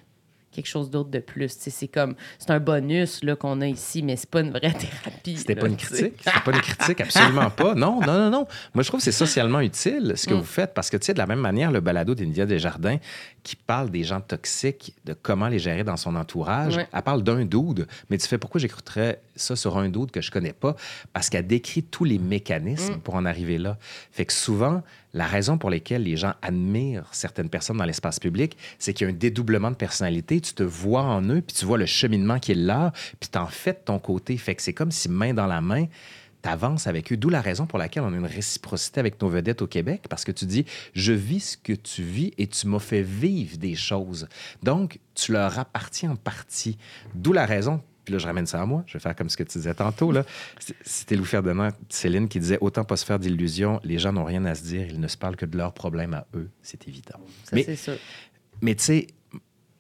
quelque 0.57 0.67
chose 0.69 0.91
d'autre 0.91 1.11
de 1.11 1.19
plus. 1.21 1.55
C'est 1.59 1.89
comme, 1.89 2.15
c'est 2.39 2.51
un 2.51 2.59
bonus 2.61 3.21
qu'on 3.39 3.61
a 3.61 3.67
ici, 3.69 4.03
mais 4.03 4.17
c'est 4.17 4.29
pas 4.31 4.41
une 4.41 4.51
vraie 4.51 4.61
thérapie. 4.73 5.37
C'était 5.37 5.55
pas 5.55 5.69
une 5.69 5.77
critique? 5.77 6.15
C'était 6.19 6.41
pas 6.45 6.53
une 6.53 6.61
critique, 6.61 7.01
absolument 7.01 7.51
pas. 7.51 7.75
Non, 7.75 8.01
non, 8.01 8.19
non, 8.19 8.31
non. 8.31 8.47
Moi, 8.75 8.83
je 8.83 8.89
trouve 8.89 8.99
que 9.01 9.05
c'est 9.05 9.13
socialement 9.13 9.61
utile 9.61 10.15
ce 10.17 10.27
que 10.27 10.35
Mm. 10.35 10.39
vous 10.39 10.45
faites 10.45 10.75
parce 10.75 10.91
que, 10.91 10.97
tu 10.97 11.07
sais, 11.07 11.13
de 11.15 11.19
la 11.19 11.27
même 11.27 11.39
manière, 11.41 11.71
le 11.71 11.81
balado 11.81 12.15
d'India 12.15 12.47
Desjardins 12.47 12.97
qui 13.43 13.55
parle 13.57 13.91
des 13.91 14.03
gens 14.03 14.21
toxiques, 14.21 14.95
de 15.05 15.15
comment 15.15 15.49
les 15.49 15.59
gérer 15.59 15.85
dans 15.85 15.97
son 15.97 16.17
entourage, 16.17 16.79
elle 16.93 17.03
parle 17.03 17.23
d'un 17.23 17.45
dude. 17.45 17.87
Mais 18.11 18.19
tu 18.19 18.27
fais 18.27 18.39
pourquoi 18.39 18.61
j'écouterais 18.61 19.21
ça 19.37 19.55
sur 19.57 19.79
un 19.79 19.89
dude 19.89 20.11
que 20.11 20.21
je 20.21 20.31
connais 20.31 20.53
pas? 20.53 20.75
Parce 21.13 21.31
qu'elle 21.31 21.47
décrit 21.47 21.83
tous 21.83 22.05
les 22.05 22.19
mécanismes 22.19 22.95
Mm. 22.95 23.01
pour 23.01 23.15
en 23.15 23.25
arriver 23.25 23.59
là. 23.59 23.79
Fait 24.11 24.25
que 24.27 24.33
souvent, 24.33 24.83
la 25.15 25.27
raison 25.27 25.59
pour 25.59 25.71
laquelle 25.71 26.03
les 26.03 26.17
gens 26.17 26.35
admirent 26.43 27.09
certaines 27.13 27.49
personnes 27.49 27.77
dans 27.79 27.85
l'espace 27.85 28.19
public, 28.21 28.57
c'est 28.79 28.93
qu'il 28.93 29.07
y 29.07 29.11
a 29.11 29.13
un 29.13 29.17
dédoublement 29.17 29.71
de 29.71 29.77
personnalité. 29.77 30.41
Tu 30.41 30.53
te 30.55 30.63
vois 30.63 31.03
en 31.03 31.23
eux, 31.29 31.41
puis 31.41 31.57
tu 31.57 31.65
vois 31.65 31.79
le 31.79 31.87
cheminement 31.87 32.39
qui 32.39 32.53
est 32.53 32.57
là, 32.57 32.93
puis 33.21 33.29
t'en 33.31 33.47
fais 33.47 33.73
de 33.73 33.79
ton 33.85 33.99
côté. 33.99 34.37
Fait 34.37 34.55
que 34.55 34.63
c'est 34.63 34.73
comme 34.75 34.91
si 34.91 35.09
main 35.09 35.33
dans 35.35 35.47
la 35.47 35.61
main, 35.61 35.87
t'avances 36.43 36.87
avec 36.87 37.13
eux. 37.13 37.17
D'où 37.17 37.29
la 37.29 37.41
raison 37.41 37.67
pour 37.67 37.79
laquelle 37.79 38.03
on 38.05 38.13
a 38.13 38.17
une 38.17 38.27
réciprocité 38.27 39.01
avec 39.01 39.21
nos 39.21 39.29
vedettes 39.29 39.63
au 39.63 39.67
Québec, 39.67 40.03
parce 40.09 40.25
que 40.25 40.33
tu 40.33 40.45
dis, 40.47 40.65
je 40.95 41.13
vis 41.13 41.41
ce 41.41 41.57
que 41.57 41.73
tu 41.73 42.03
vis 42.03 42.33
et 42.39 42.47
tu 42.47 42.67
m'as 42.69 42.79
fait 42.79 43.03
vivre 43.03 43.57
des 43.57 43.75
choses. 43.75 44.29
Donc, 44.63 45.01
tu 45.15 45.33
leur 45.33 45.59
appartiens 45.59 46.11
en 46.13 46.17
partie. 46.17 46.79
D'où 47.15 47.33
la 47.33 47.47
raison. 47.47 47.81
Puis 48.07 48.13
là, 48.13 48.21
je 48.21 48.27
ramène 48.27 48.47
ça 48.47 48.63
à 48.63 48.67
moi. 48.67 48.85
Je 48.87 48.93
vais 48.93 49.01
faire 49.01 49.17
comme 49.17 49.29
ce 49.29 49.37
que 49.37 49.43
tu 49.43 49.59
disais 49.59 49.75
tantôt. 49.75 50.13
Là. 50.13 50.25
C'était 50.85 51.17
Louis 51.17 51.27
Ferdinand, 51.27 51.71
Céline, 51.89 52.29
qui 52.29 52.39
disait 52.39 52.57
Autant 52.61 52.85
pas 52.85 52.97
se 52.97 53.05
faire 53.05 53.19
d'illusions, 53.19 53.81
les 53.83 53.99
gens 53.99 54.13
n'ont 54.13 54.25
rien 54.25 54.45
à 54.45 54.55
se 54.55 54.63
dire, 54.63 54.87
ils 54.87 55.01
ne 55.01 55.09
se 55.09 55.17
parlent 55.17 55.35
que 55.35 55.45
de 55.45 55.57
leurs 55.57 55.73
problèmes 55.75 56.15
à 56.15 56.25
eux. 56.35 56.49
C'est 56.63 56.87
évident. 56.87 57.19
Ça, 57.43 57.57
Mais- 57.57 57.65
c'est 57.65 57.75
sûr. 57.75 57.97
mais 58.63 58.77
tu 58.77 58.85
sais, 58.85 59.07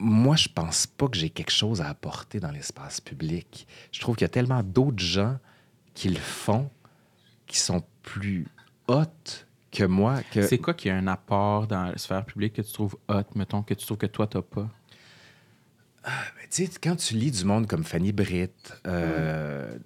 moi, 0.00 0.34
je 0.34 0.48
pense 0.48 0.88
pas 0.88 1.06
que 1.06 1.16
j'ai 1.16 1.30
quelque 1.30 1.52
chose 1.52 1.80
à 1.80 1.88
apporter 1.88 2.40
dans 2.40 2.50
l'espace 2.50 3.00
public. 3.00 3.68
Je 3.92 4.00
trouve 4.00 4.16
qu'il 4.16 4.24
y 4.24 4.26
a 4.26 4.30
tellement 4.30 4.64
d'autres 4.64 4.98
gens 4.98 5.38
qui 5.94 6.08
le 6.08 6.18
font, 6.18 6.68
qui 7.46 7.60
sont 7.60 7.84
plus 8.02 8.48
hautes 8.88 9.46
que 9.70 9.84
moi. 9.84 10.20
Que... 10.32 10.42
C'est 10.42 10.58
quoi 10.58 10.74
qui 10.74 10.90
a 10.90 10.96
un 10.96 11.06
apport 11.06 11.68
dans 11.68 11.84
la 11.84 11.96
sphère 11.96 12.24
publique 12.24 12.54
que 12.54 12.62
tu 12.62 12.72
trouves 12.72 12.96
hot, 13.08 13.22
mettons, 13.36 13.62
que 13.62 13.74
tu 13.74 13.86
trouves 13.86 13.98
que 13.98 14.06
toi, 14.06 14.26
t'as 14.26 14.42
pas? 14.42 14.68
Ben, 16.06 16.12
tu 16.50 16.66
sais, 16.66 16.70
quand 16.80 16.94
tu 16.94 17.14
lis 17.14 17.32
du 17.32 17.44
monde 17.44 17.66
comme 17.66 17.82
Fanny 17.82 18.12
Britt, 18.12 18.72
euh, 18.86 19.76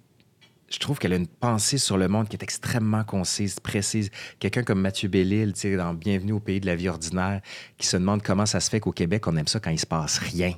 je 0.69 0.77
trouve 0.77 0.99
qu'elle 0.99 1.13
a 1.13 1.15
une 1.15 1.27
pensée 1.27 1.79
sur 1.79 1.97
le 1.97 2.07
monde 2.07 2.29
qui 2.29 2.35
est 2.35 2.43
extrêmement 2.43 3.03
concise, 3.03 3.59
précise. 3.59 4.11
Quelqu'un 4.37 4.61
comme 4.61 4.79
Mathieu 4.79 5.09
Bellil, 5.09 5.53
tu 5.53 5.61
sais, 5.61 5.75
dans 5.75 5.95
Bienvenue 5.95 6.33
au 6.33 6.39
pays 6.39 6.59
de 6.59 6.67
la 6.67 6.75
vie 6.75 6.89
ordinaire, 6.89 7.41
qui 7.77 7.87
se 7.87 7.97
demande 7.97 8.21
comment 8.21 8.45
ça 8.45 8.59
se 8.59 8.69
fait 8.69 8.79
qu'au 8.79 8.91
Québec, 8.91 9.27
on 9.27 9.35
aime 9.35 9.47
ça 9.47 9.59
quand 9.59 9.71
il 9.71 9.79
se 9.79 9.87
passe 9.87 10.19
rien. 10.19 10.53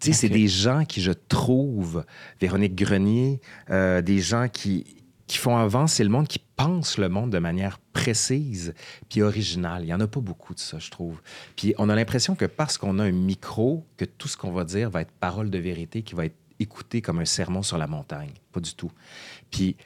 Tu 0.00 0.08
sais, 0.08 0.12
c'est 0.12 0.28
des 0.30 0.48
gens 0.48 0.84
qui, 0.84 1.02
je 1.02 1.12
trouve, 1.12 2.04
Véronique 2.40 2.74
Grenier, 2.74 3.40
euh, 3.70 4.00
des 4.00 4.20
gens 4.20 4.48
qui, 4.48 5.05
qui 5.26 5.38
font 5.38 5.56
avancer 5.56 6.04
le 6.04 6.10
monde, 6.10 6.28
qui 6.28 6.38
pensent 6.38 6.98
le 6.98 7.08
monde 7.08 7.30
de 7.30 7.38
manière 7.38 7.78
précise 7.92 8.74
puis 9.08 9.22
originale. 9.22 9.82
Il 9.82 9.86
n'y 9.86 9.94
en 9.94 10.00
a 10.00 10.06
pas 10.06 10.20
beaucoup 10.20 10.54
de 10.54 10.58
ça, 10.60 10.78
je 10.78 10.90
trouve. 10.90 11.20
Puis 11.56 11.74
on 11.78 11.88
a 11.88 11.94
l'impression 11.96 12.34
que 12.36 12.44
parce 12.44 12.78
qu'on 12.78 12.98
a 12.98 13.04
un 13.04 13.10
micro, 13.12 13.84
que 13.96 14.04
tout 14.04 14.28
ce 14.28 14.36
qu'on 14.36 14.52
va 14.52 14.64
dire 14.64 14.88
va 14.90 15.00
être 15.02 15.10
parole 15.12 15.50
de 15.50 15.58
vérité, 15.58 16.02
qui 16.02 16.14
va 16.14 16.26
être 16.26 16.36
écouté 16.60 17.02
comme 17.02 17.18
un 17.18 17.24
sermon 17.24 17.62
sur 17.62 17.76
la 17.76 17.86
montagne. 17.86 18.30
Pas 18.52 18.60
du 18.60 18.74
tout. 18.74 18.90
Puis 19.50 19.76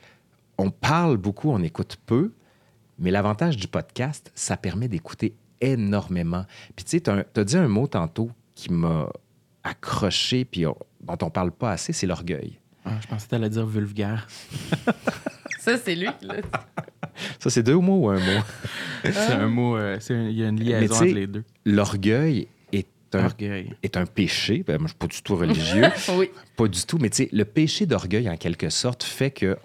on 0.59 0.70
parle 0.70 1.16
beaucoup, 1.16 1.51
on 1.51 1.62
écoute 1.62 1.97
peu, 2.07 2.32
mais 2.99 3.11
l'avantage 3.11 3.57
du 3.57 3.66
podcast, 3.66 4.30
ça 4.34 4.57
permet 4.59 4.88
d'écouter 4.88 5.34
énormément. 5.62 6.45
Puis 6.76 6.84
tu 6.84 6.91
sais, 6.99 7.01
tu 7.01 7.11
as 7.11 7.45
dit 7.45 7.57
un 7.57 7.68
mot 7.68 7.86
tantôt 7.86 8.30
qui 8.55 8.70
m'a 8.72 9.09
accroché, 9.64 10.45
puis 10.45 10.66
on- 10.66 10.76
dont 11.01 11.18
on 11.22 11.30
parle 11.30 11.51
pas 11.51 11.72
assez, 11.72 11.93
c'est 11.93 12.07
l'orgueil. 12.07 12.59
Ah, 12.85 12.93
je 13.01 13.07
pensais 13.07 13.26
que 13.26 13.31
t'allais 13.31 13.49
dire 13.51 13.66
vulgaire. 13.66 14.26
Ça, 15.61 15.76
c'est 15.76 15.95
lui 15.95 16.09
qui 16.18 16.26
l'a 16.26 16.37
dit. 16.41 16.49
Ça, 17.39 17.51
c'est 17.51 17.62
deux 17.62 17.76
mots 17.76 18.07
ou 18.07 18.09
un 18.09 18.18
mot? 18.18 18.41
C'est 19.05 19.33
un 19.33 19.47
mot, 19.49 19.76
euh, 19.76 19.97
c'est 20.01 20.14
un- 20.14 20.28
il 20.28 20.37
y 20.39 20.45
a 20.45 20.49
une 20.49 20.59
Mais 20.59 20.64
liaison 20.81 20.95
tu 20.95 20.99
sais, 21.01 21.05
entre 21.11 21.14
les 21.14 21.26
deux. 21.26 21.45
L'orgueil 21.66 22.49
est 22.72 22.87
un, 23.14 23.24
Orgueil. 23.26 23.74
est 23.83 23.97
un 23.97 24.05
péché. 24.07 24.62
Ben, 24.66 24.78
moi, 24.78 24.87
je 24.87 24.93
suis 24.93 24.99
pas 24.99 25.07
du 25.07 25.22
tout 25.22 25.37
religieux. 25.37 25.85
Oui. 26.16 26.31
Pas 26.57 26.68
du 26.68 26.83
tout, 26.85 26.99
mais 26.99 27.09
tu 27.11 27.16
sais, 27.24 27.28
le 27.33 27.45
péché 27.45 27.85
d'orgueil, 27.87 28.28
en 28.28 28.37
quelque 28.37 28.68
sorte, 28.70 29.03
fait 29.03 29.31
que 29.31 29.57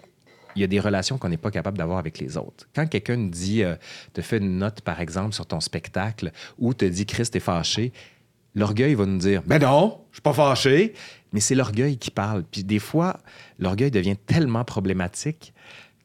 il 0.54 0.60
y 0.60 0.64
a 0.64 0.66
des 0.66 0.80
relations 0.80 1.18
qu'on 1.18 1.28
n'est 1.28 1.36
pas 1.36 1.50
capable 1.50 1.76
d'avoir 1.76 1.98
avec 1.98 2.18
les 2.18 2.38
autres. 2.38 2.66
Quand 2.74 2.86
quelqu'un 2.86 3.16
nous 3.16 3.28
dit, 3.28 3.62
euh, 3.62 3.74
te 4.14 4.22
fait 4.22 4.38
une 4.38 4.56
note, 4.58 4.80
par 4.80 5.00
exemple, 5.02 5.34
sur 5.34 5.44
ton 5.44 5.60
spectacle, 5.60 6.32
ou 6.58 6.72
te 6.72 6.86
dit, 6.86 7.04
Christ 7.04 7.36
est 7.36 7.40
fâché, 7.40 7.92
l'orgueil 8.56 8.94
va 8.94 9.06
nous 9.06 9.18
dire, 9.18 9.42
ben 9.46 9.60
non, 9.60 10.00
je 10.10 10.16
suis 10.16 10.22
pas 10.22 10.32
fâché. 10.32 10.94
Mais 11.32 11.40
c'est 11.40 11.54
l'orgueil 11.54 11.98
qui 11.98 12.10
parle. 12.10 12.42
Puis 12.44 12.64
des 12.64 12.78
fois, 12.78 13.18
l'orgueil 13.58 13.90
devient 13.90 14.16
tellement 14.16 14.64
problématique 14.64 15.52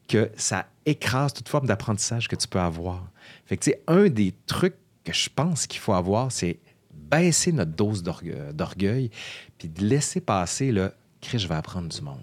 que 0.06 0.30
ça 0.36 0.66
écrase 0.84 1.32
toute 1.32 1.48
forme 1.48 1.66
d'apprentissage 1.66 2.28
que 2.28 2.36
tu 2.36 2.46
peux 2.46 2.60
avoir. 2.60 3.08
Fait 3.46 3.56
que, 3.56 3.64
tu 3.64 3.70
sais, 3.70 3.82
un 3.86 4.08
des 4.08 4.34
trucs 4.46 4.76
que 5.04 5.12
je 5.12 5.30
pense 5.34 5.66
qu'il 5.66 5.80
faut 5.80 5.94
avoir, 5.94 6.30
c'est 6.30 6.58
baisser 6.92 7.52
notre 7.52 7.72
dose 7.72 8.02
d'orgue- 8.02 8.52
d'orgueil, 8.52 9.10
puis 9.58 9.68
de 9.68 9.84
laisser 9.84 10.20
passer 10.20 10.70
le 10.70 10.92
je 11.32 11.46
vais 11.46 11.54
apprendre 11.54 11.88
du 11.88 12.00
monde. 12.02 12.22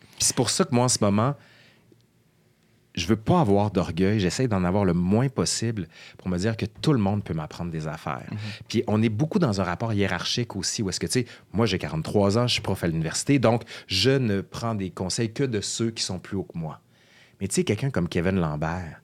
Puis 0.00 0.20
c'est 0.20 0.36
pour 0.36 0.48
ça 0.48 0.64
que 0.64 0.74
moi, 0.74 0.84
en 0.84 0.88
ce 0.88 0.98
moment, 1.00 1.34
je 2.98 3.06
veux 3.06 3.16
pas 3.16 3.40
avoir 3.40 3.70
d'orgueil. 3.70 4.20
J'essaie 4.20 4.48
d'en 4.48 4.64
avoir 4.64 4.84
le 4.84 4.92
moins 4.92 5.28
possible 5.28 5.88
pour 6.18 6.28
me 6.28 6.38
dire 6.38 6.56
que 6.56 6.66
tout 6.66 6.92
le 6.92 6.98
monde 6.98 7.24
peut 7.24 7.34
m'apprendre 7.34 7.70
des 7.70 7.86
affaires. 7.86 8.28
Puis 8.68 8.82
on 8.86 9.02
est 9.02 9.08
beaucoup 9.08 9.38
dans 9.38 9.60
un 9.60 9.64
rapport 9.64 9.92
hiérarchique 9.92 10.56
aussi, 10.56 10.82
où 10.82 10.90
est-ce 10.90 11.00
que, 11.00 11.06
tu 11.06 11.20
sais, 11.20 11.26
moi, 11.52 11.66
j'ai 11.66 11.78
43 11.78 12.38
ans, 12.38 12.46
je 12.46 12.54
suis 12.54 12.62
prof 12.62 12.82
à 12.84 12.86
l'université, 12.86 13.38
donc 13.38 13.62
je 13.86 14.10
ne 14.10 14.40
prends 14.40 14.74
des 14.74 14.90
conseils 14.90 15.32
que 15.32 15.44
de 15.44 15.60
ceux 15.60 15.90
qui 15.90 16.02
sont 16.02 16.18
plus 16.18 16.36
hauts 16.36 16.48
que 16.52 16.58
moi. 16.58 16.80
Mais 17.40 17.48
tu 17.48 17.54
sais, 17.54 17.64
quelqu'un 17.64 17.90
comme 17.90 18.08
Kevin 18.08 18.36
Lambert, 18.36 19.00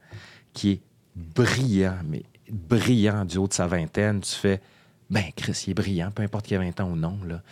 qui 0.52 0.70
est 0.72 0.80
brillant, 1.14 1.98
mais 2.08 2.24
brillant 2.50 3.24
du 3.24 3.38
haut 3.38 3.48
de 3.48 3.52
sa 3.52 3.66
vingtaine, 3.66 4.20
tu 4.20 4.34
fais, 4.34 4.60
ben, 5.10 5.24
Chris, 5.36 5.64
il 5.66 5.70
est 5.70 5.74
brillant, 5.74 6.10
peu 6.10 6.22
importe 6.22 6.46
qu'il 6.46 6.56
ait 6.56 6.58
20 6.70 6.80
ans 6.80 6.90
ou 6.90 6.96
non. 6.96 7.18
là. 7.26 7.42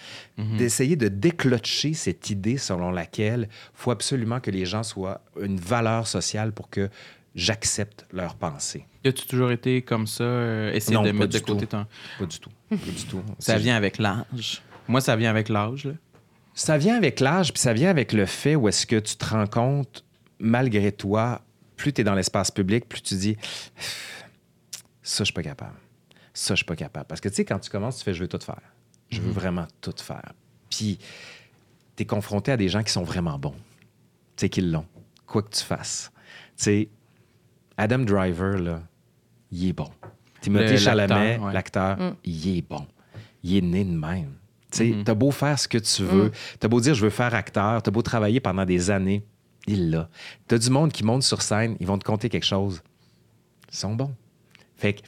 D'essayer 0.59 0.97
de 0.97 1.09
déclocher 1.09 1.93
cette 1.95 2.31
idée 2.31 2.57
selon 2.57 2.91
laquelle 2.91 3.49
il 3.51 3.71
faut 3.75 3.91
absolument 3.91 4.41
que 4.41 4.51
les 4.51 4.65
gens 4.65 4.83
soient 4.83 5.21
une 5.41 5.59
valeur 5.59 6.07
sociale 6.07 6.53
pour 6.53 6.71
que 6.71 6.89
j'accepte 7.35 8.07
leur 8.13 8.35
pensée. 8.37 8.87
As-tu 9.05 9.27
toujours 9.27 9.53
été 9.53 9.83
comme 9.83 10.07
ça, 10.07 10.25
euh, 10.25 10.73
essayer 10.73 10.97
Non, 10.97 11.03
de 11.03 11.13
mettre 11.13 11.33
de 11.33 11.39
du 11.39 11.45
côté 11.45 11.61
tout. 11.67 11.77
ton. 11.77 11.87
Pas 12.19 12.27
du 12.27 12.39
tout. 12.39 12.51
Pas 12.71 12.77
du 12.77 13.05
tout. 13.05 13.23
Ça 13.39 13.59
vient 13.59 13.77
avec 13.77 13.99
l'âge. 13.99 14.63
Moi, 14.89 15.01
ça 15.01 15.15
vient 15.17 15.31
avec 15.31 15.49
l'âge. 15.49 15.85
là. 15.85 15.93
Ça 16.55 16.77
vient 16.77 16.97
avec 16.97 17.21
l'âge, 17.21 17.53
puis 17.53 17.61
ça 17.61 17.73
vient 17.73 17.89
avec 17.91 18.13
le 18.13 18.27
fait 18.27 18.57
où 18.57 18.69
est-ce 18.69 18.87
que 18.87 18.97
tu 18.99 19.17
te 19.17 19.25
rends 19.25 19.47
compte, 19.47 20.05
malgré 20.39 20.91
toi, 20.93 21.41
plus 21.77 21.93
tu 21.93 22.01
es 22.01 22.05
dans 22.05 22.15
l'espace 22.15 22.51
public, 22.51 22.89
plus 22.89 23.01
tu 23.03 23.15
dis 23.15 23.37
ça, 25.03 25.21
je 25.21 25.25
suis 25.25 25.33
pas 25.35 25.43
capable. 25.43 25.77
Ça, 26.35 26.55
je 26.55 26.59
suis 26.59 26.65
pas 26.67 26.77
capable. 26.77 27.07
Parce 27.07 27.21
que 27.21 27.29
tu 27.29 27.37
sais, 27.37 27.45
quand 27.45 27.59
tu 27.59 27.71
commences, 27.71 27.99
tu 27.99 28.05
fais 28.05 28.15
je 28.15 28.21
veux 28.23 28.29
tout 28.29 28.39
faire. 28.41 28.61
Je 29.11 29.21
veux 29.21 29.31
vraiment 29.33 29.67
tout 29.81 29.95
faire. 29.99 30.33
Puis 30.71 30.99
tu 31.97 32.03
es 32.03 32.07
confronté 32.07 32.53
à 32.53 32.57
des 32.57 32.69
gens 32.69 32.83
qui 32.83 32.93
sont 32.93 33.03
vraiment 33.03 33.39
bons. 33.39 33.55
Tu 34.37 34.43
sais 34.43 34.49
qu'ils 34.49 34.71
l'ont. 34.73 34.87
Quoi 35.27 35.43
que 35.43 35.51
tu 35.55 35.63
fasses. 35.63 36.11
Tu 36.57 36.65
sais, 36.65 36.89
Adam 37.77 37.99
Driver, 38.01 38.59
là, 38.59 38.83
il 39.51 39.69
est 39.69 39.73
bon. 39.73 39.91
Timothée 40.41 40.71
Le- 40.73 40.77
Chalamet, 40.79 41.15
l'acteur, 41.39 41.45
ouais. 41.47 41.53
l'acteur, 41.53 42.17
il 42.25 42.57
est 42.59 42.63
bon. 42.69 42.87
Il 43.43 43.57
est 43.57 43.61
né 43.61 43.85
de 43.85 43.91
même. 43.91 44.33
Tu 44.71 44.79
sais, 44.79 44.95
t'as 45.05 45.15
beau 45.15 45.31
faire 45.31 45.59
ce 45.59 45.69
que 45.69 45.77
tu 45.79 46.03
veux, 46.03 46.33
t'as 46.59 46.69
beau 46.69 46.81
dire 46.81 46.95
je 46.95 47.03
veux 47.05 47.11
faire 47.11 47.35
acteur, 47.35 47.83
t'as 47.83 47.91
beau 47.91 48.01
travailler 48.01 48.41
pendant 48.41 48.65
des 48.65 48.91
années, 48.91 49.23
il 49.67 49.91
l'a. 49.91 50.09
T'as 50.49 50.57
du 50.59 50.71
monde 50.71 50.93
qui 50.93 51.05
monte 51.05 51.23
sur 51.23 51.43
scène, 51.43 51.77
ils 51.79 51.87
vont 51.87 51.99
te 51.99 52.05
conter 52.05 52.31
quelque 52.31 52.47
chose. 52.47 52.83
Ils 53.71 53.77
sont 53.77 53.95
bons. 53.95 54.15
Fait 54.77 54.95
que 54.95 55.03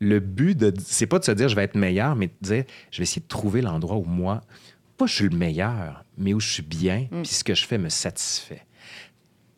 le 0.00 0.18
but, 0.18 0.56
de, 0.58 0.74
c'est 0.84 1.06
pas 1.06 1.18
de 1.18 1.24
se 1.24 1.32
dire 1.32 1.48
je 1.48 1.54
vais 1.54 1.64
être 1.64 1.76
meilleur, 1.76 2.16
mais 2.16 2.26
de 2.26 2.32
dire 2.40 2.64
je 2.90 2.98
vais 2.98 3.04
essayer 3.04 3.22
de 3.22 3.28
trouver 3.28 3.60
l'endroit 3.62 3.96
où 3.96 4.04
moi, 4.04 4.40
pas 4.96 5.06
je 5.06 5.14
suis 5.14 5.28
le 5.28 5.36
meilleur, 5.36 6.04
mais 6.18 6.34
où 6.34 6.40
je 6.40 6.48
suis 6.48 6.62
bien, 6.62 7.06
puis 7.10 7.26
ce 7.26 7.44
que 7.44 7.54
je 7.54 7.66
fais 7.66 7.78
me 7.78 7.88
satisfait. 7.88 8.66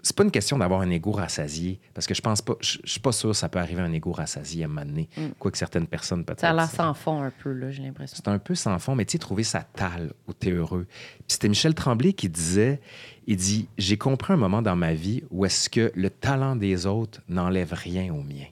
C'est 0.04 0.16
pas 0.16 0.24
une 0.24 0.32
question 0.32 0.58
d'avoir 0.58 0.80
un 0.80 0.90
ego 0.90 1.12
rassasié, 1.12 1.78
parce 1.94 2.08
que 2.08 2.14
je 2.14 2.20
pense 2.20 2.42
pas, 2.42 2.54
je 2.60 2.78
je 2.82 2.90
suis 2.90 3.00
pas 3.00 3.12
sûr 3.12 3.30
que 3.30 3.36
ça 3.36 3.48
peut 3.48 3.60
arriver 3.60 3.82
un 3.82 3.92
ego 3.92 4.10
rassasié 4.10 4.64
à 4.64 4.66
un 4.66 4.68
moment 4.68 4.84
donné, 4.84 5.08
quoique 5.38 5.56
certaines 5.56 5.86
personnes 5.86 6.24
peut-être. 6.24 6.40
Ça 6.40 6.50
a 6.50 6.52
l'air 6.52 6.68
sans 6.68 6.92
fond 6.92 7.22
un 7.22 7.30
peu, 7.30 7.52
là, 7.52 7.70
j'ai 7.70 7.84
l'impression. 7.84 8.16
C'est 8.16 8.28
un 8.28 8.40
peu 8.40 8.56
sans 8.56 8.80
fond, 8.80 8.96
mais 8.96 9.04
tu 9.04 9.12
sais, 9.12 9.18
trouver 9.18 9.44
sa 9.44 9.60
talle 9.60 10.12
où 10.26 10.32
tu 10.34 10.48
es 10.48 10.50
heureux. 10.50 10.86
Puis 10.88 11.24
c'était 11.28 11.48
Michel 11.48 11.74
Tremblay 11.74 12.14
qui 12.14 12.28
disait, 12.28 12.80
il 13.28 13.36
dit, 13.36 13.68
j'ai 13.78 13.96
compris 13.96 14.32
un 14.32 14.36
moment 14.36 14.60
dans 14.60 14.74
ma 14.74 14.92
vie 14.92 15.22
où 15.30 15.44
est-ce 15.44 15.70
que 15.70 15.92
le 15.94 16.10
talent 16.10 16.56
des 16.56 16.86
autres 16.86 17.20
n'enlève 17.28 17.72
rien 17.72 18.12
au 18.12 18.22
mien. 18.22 18.46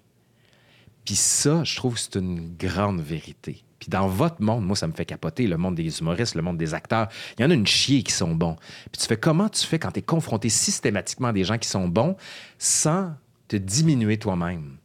Puis 1.10 1.16
ça, 1.16 1.64
je 1.64 1.74
trouve 1.74 1.94
que 1.94 2.00
c'est 2.00 2.14
une 2.14 2.54
grande 2.56 3.00
vérité. 3.00 3.64
Puis 3.80 3.88
dans 3.88 4.06
votre 4.06 4.40
monde, 4.40 4.64
moi, 4.64 4.76
ça 4.76 4.86
me 4.86 4.92
fait 4.92 5.04
capoter, 5.04 5.48
le 5.48 5.56
monde 5.56 5.74
des 5.74 5.98
humoristes, 5.98 6.36
le 6.36 6.42
monde 6.42 6.56
des 6.56 6.72
acteurs. 6.72 7.08
Il 7.36 7.42
y 7.42 7.44
en 7.44 7.50
a 7.50 7.54
une 7.54 7.66
chier 7.66 8.04
qui 8.04 8.12
sont 8.12 8.32
bons. 8.32 8.54
Puis 8.92 9.00
tu 9.00 9.08
fais 9.08 9.16
comment 9.16 9.48
tu 9.48 9.66
fais 9.66 9.80
quand 9.80 9.90
tu 9.90 9.98
es 9.98 10.02
confronté 10.02 10.48
systématiquement 10.48 11.26
à 11.26 11.32
des 11.32 11.42
gens 11.42 11.58
qui 11.58 11.68
sont 11.68 11.88
bons 11.88 12.16
sans 12.58 13.12
te 13.48 13.56
diminuer 13.56 14.18
toi-même? 14.18 14.76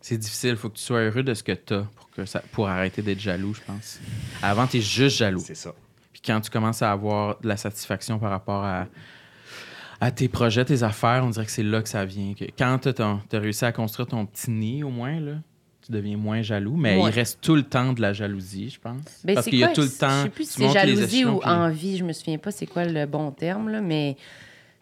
C'est 0.00 0.16
difficile. 0.16 0.52
Il 0.52 0.56
faut 0.56 0.70
que 0.70 0.78
tu 0.78 0.82
sois 0.82 1.00
heureux 1.00 1.22
de 1.22 1.34
ce 1.34 1.42
que 1.42 1.52
tu 1.52 1.74
as 1.74 1.82
pour, 1.94 2.08
que 2.08 2.24
ça, 2.24 2.42
pour 2.52 2.66
arrêter 2.66 3.02
d'être 3.02 3.20
jaloux, 3.20 3.52
je 3.52 3.60
pense. 3.60 4.00
Avant, 4.40 4.66
tu 4.66 4.78
es 4.78 4.80
juste 4.80 5.18
jaloux. 5.18 5.42
C'est 5.44 5.54
ça. 5.54 5.74
Puis 6.14 6.22
quand 6.24 6.40
tu 6.40 6.48
commences 6.48 6.80
à 6.80 6.90
avoir 6.90 7.38
de 7.38 7.48
la 7.48 7.58
satisfaction 7.58 8.18
par 8.18 8.30
rapport 8.30 8.64
à, 8.64 8.86
à 10.00 10.10
tes 10.10 10.28
projets, 10.28 10.64
tes 10.64 10.82
affaires, 10.82 11.22
on 11.24 11.30
dirait 11.30 11.44
que 11.44 11.52
c'est 11.52 11.62
là 11.62 11.82
que 11.82 11.88
ça 11.88 12.06
vient. 12.06 12.32
Que 12.32 12.46
quand 12.56 12.78
tu 12.78 13.02
as, 13.02 13.38
réussi 13.38 13.66
à 13.66 13.72
construire 13.72 14.08
ton 14.08 14.24
petit 14.24 14.50
nid, 14.50 14.82
au 14.82 14.90
moins, 14.90 15.20
là, 15.20 15.34
tu 15.90 15.96
deviens 15.96 16.16
moins 16.16 16.42
jaloux. 16.42 16.76
Mais 16.76 16.96
Ouais. 16.96 17.10
il 17.10 17.14
reste 17.14 17.40
tout 17.40 17.54
le 17.56 17.62
temps 17.62 17.92
de 17.92 18.00
la 18.00 18.12
jalousie, 18.12 18.70
je 18.70 18.78
pense. 18.80 19.00
Ben, 19.24 19.34
Parce 19.34 19.44
c'est 19.44 19.50
qu'il 19.50 19.58
y 19.60 19.64
a 19.64 19.68
tout 19.68 19.80
le 19.82 19.86
je- 19.88 19.98
temps. 19.98 20.18
Je 20.18 20.22
sais 20.24 20.28
plus 20.30 20.44
si 20.50 20.52
c'est 20.62 20.68
jalousie 20.70 21.24
ou 21.24 21.38
puis- 21.38 21.48
envie, 21.50 21.96
je 21.96 22.04
me 22.04 22.12
souviens 22.12 22.38
pas 22.38 22.50
c'est 22.50 22.66
quoi 22.66 22.84
le 22.84 23.06
bon 23.06 23.30
terme, 23.32 23.68
là, 23.68 23.80
mais 23.80 24.16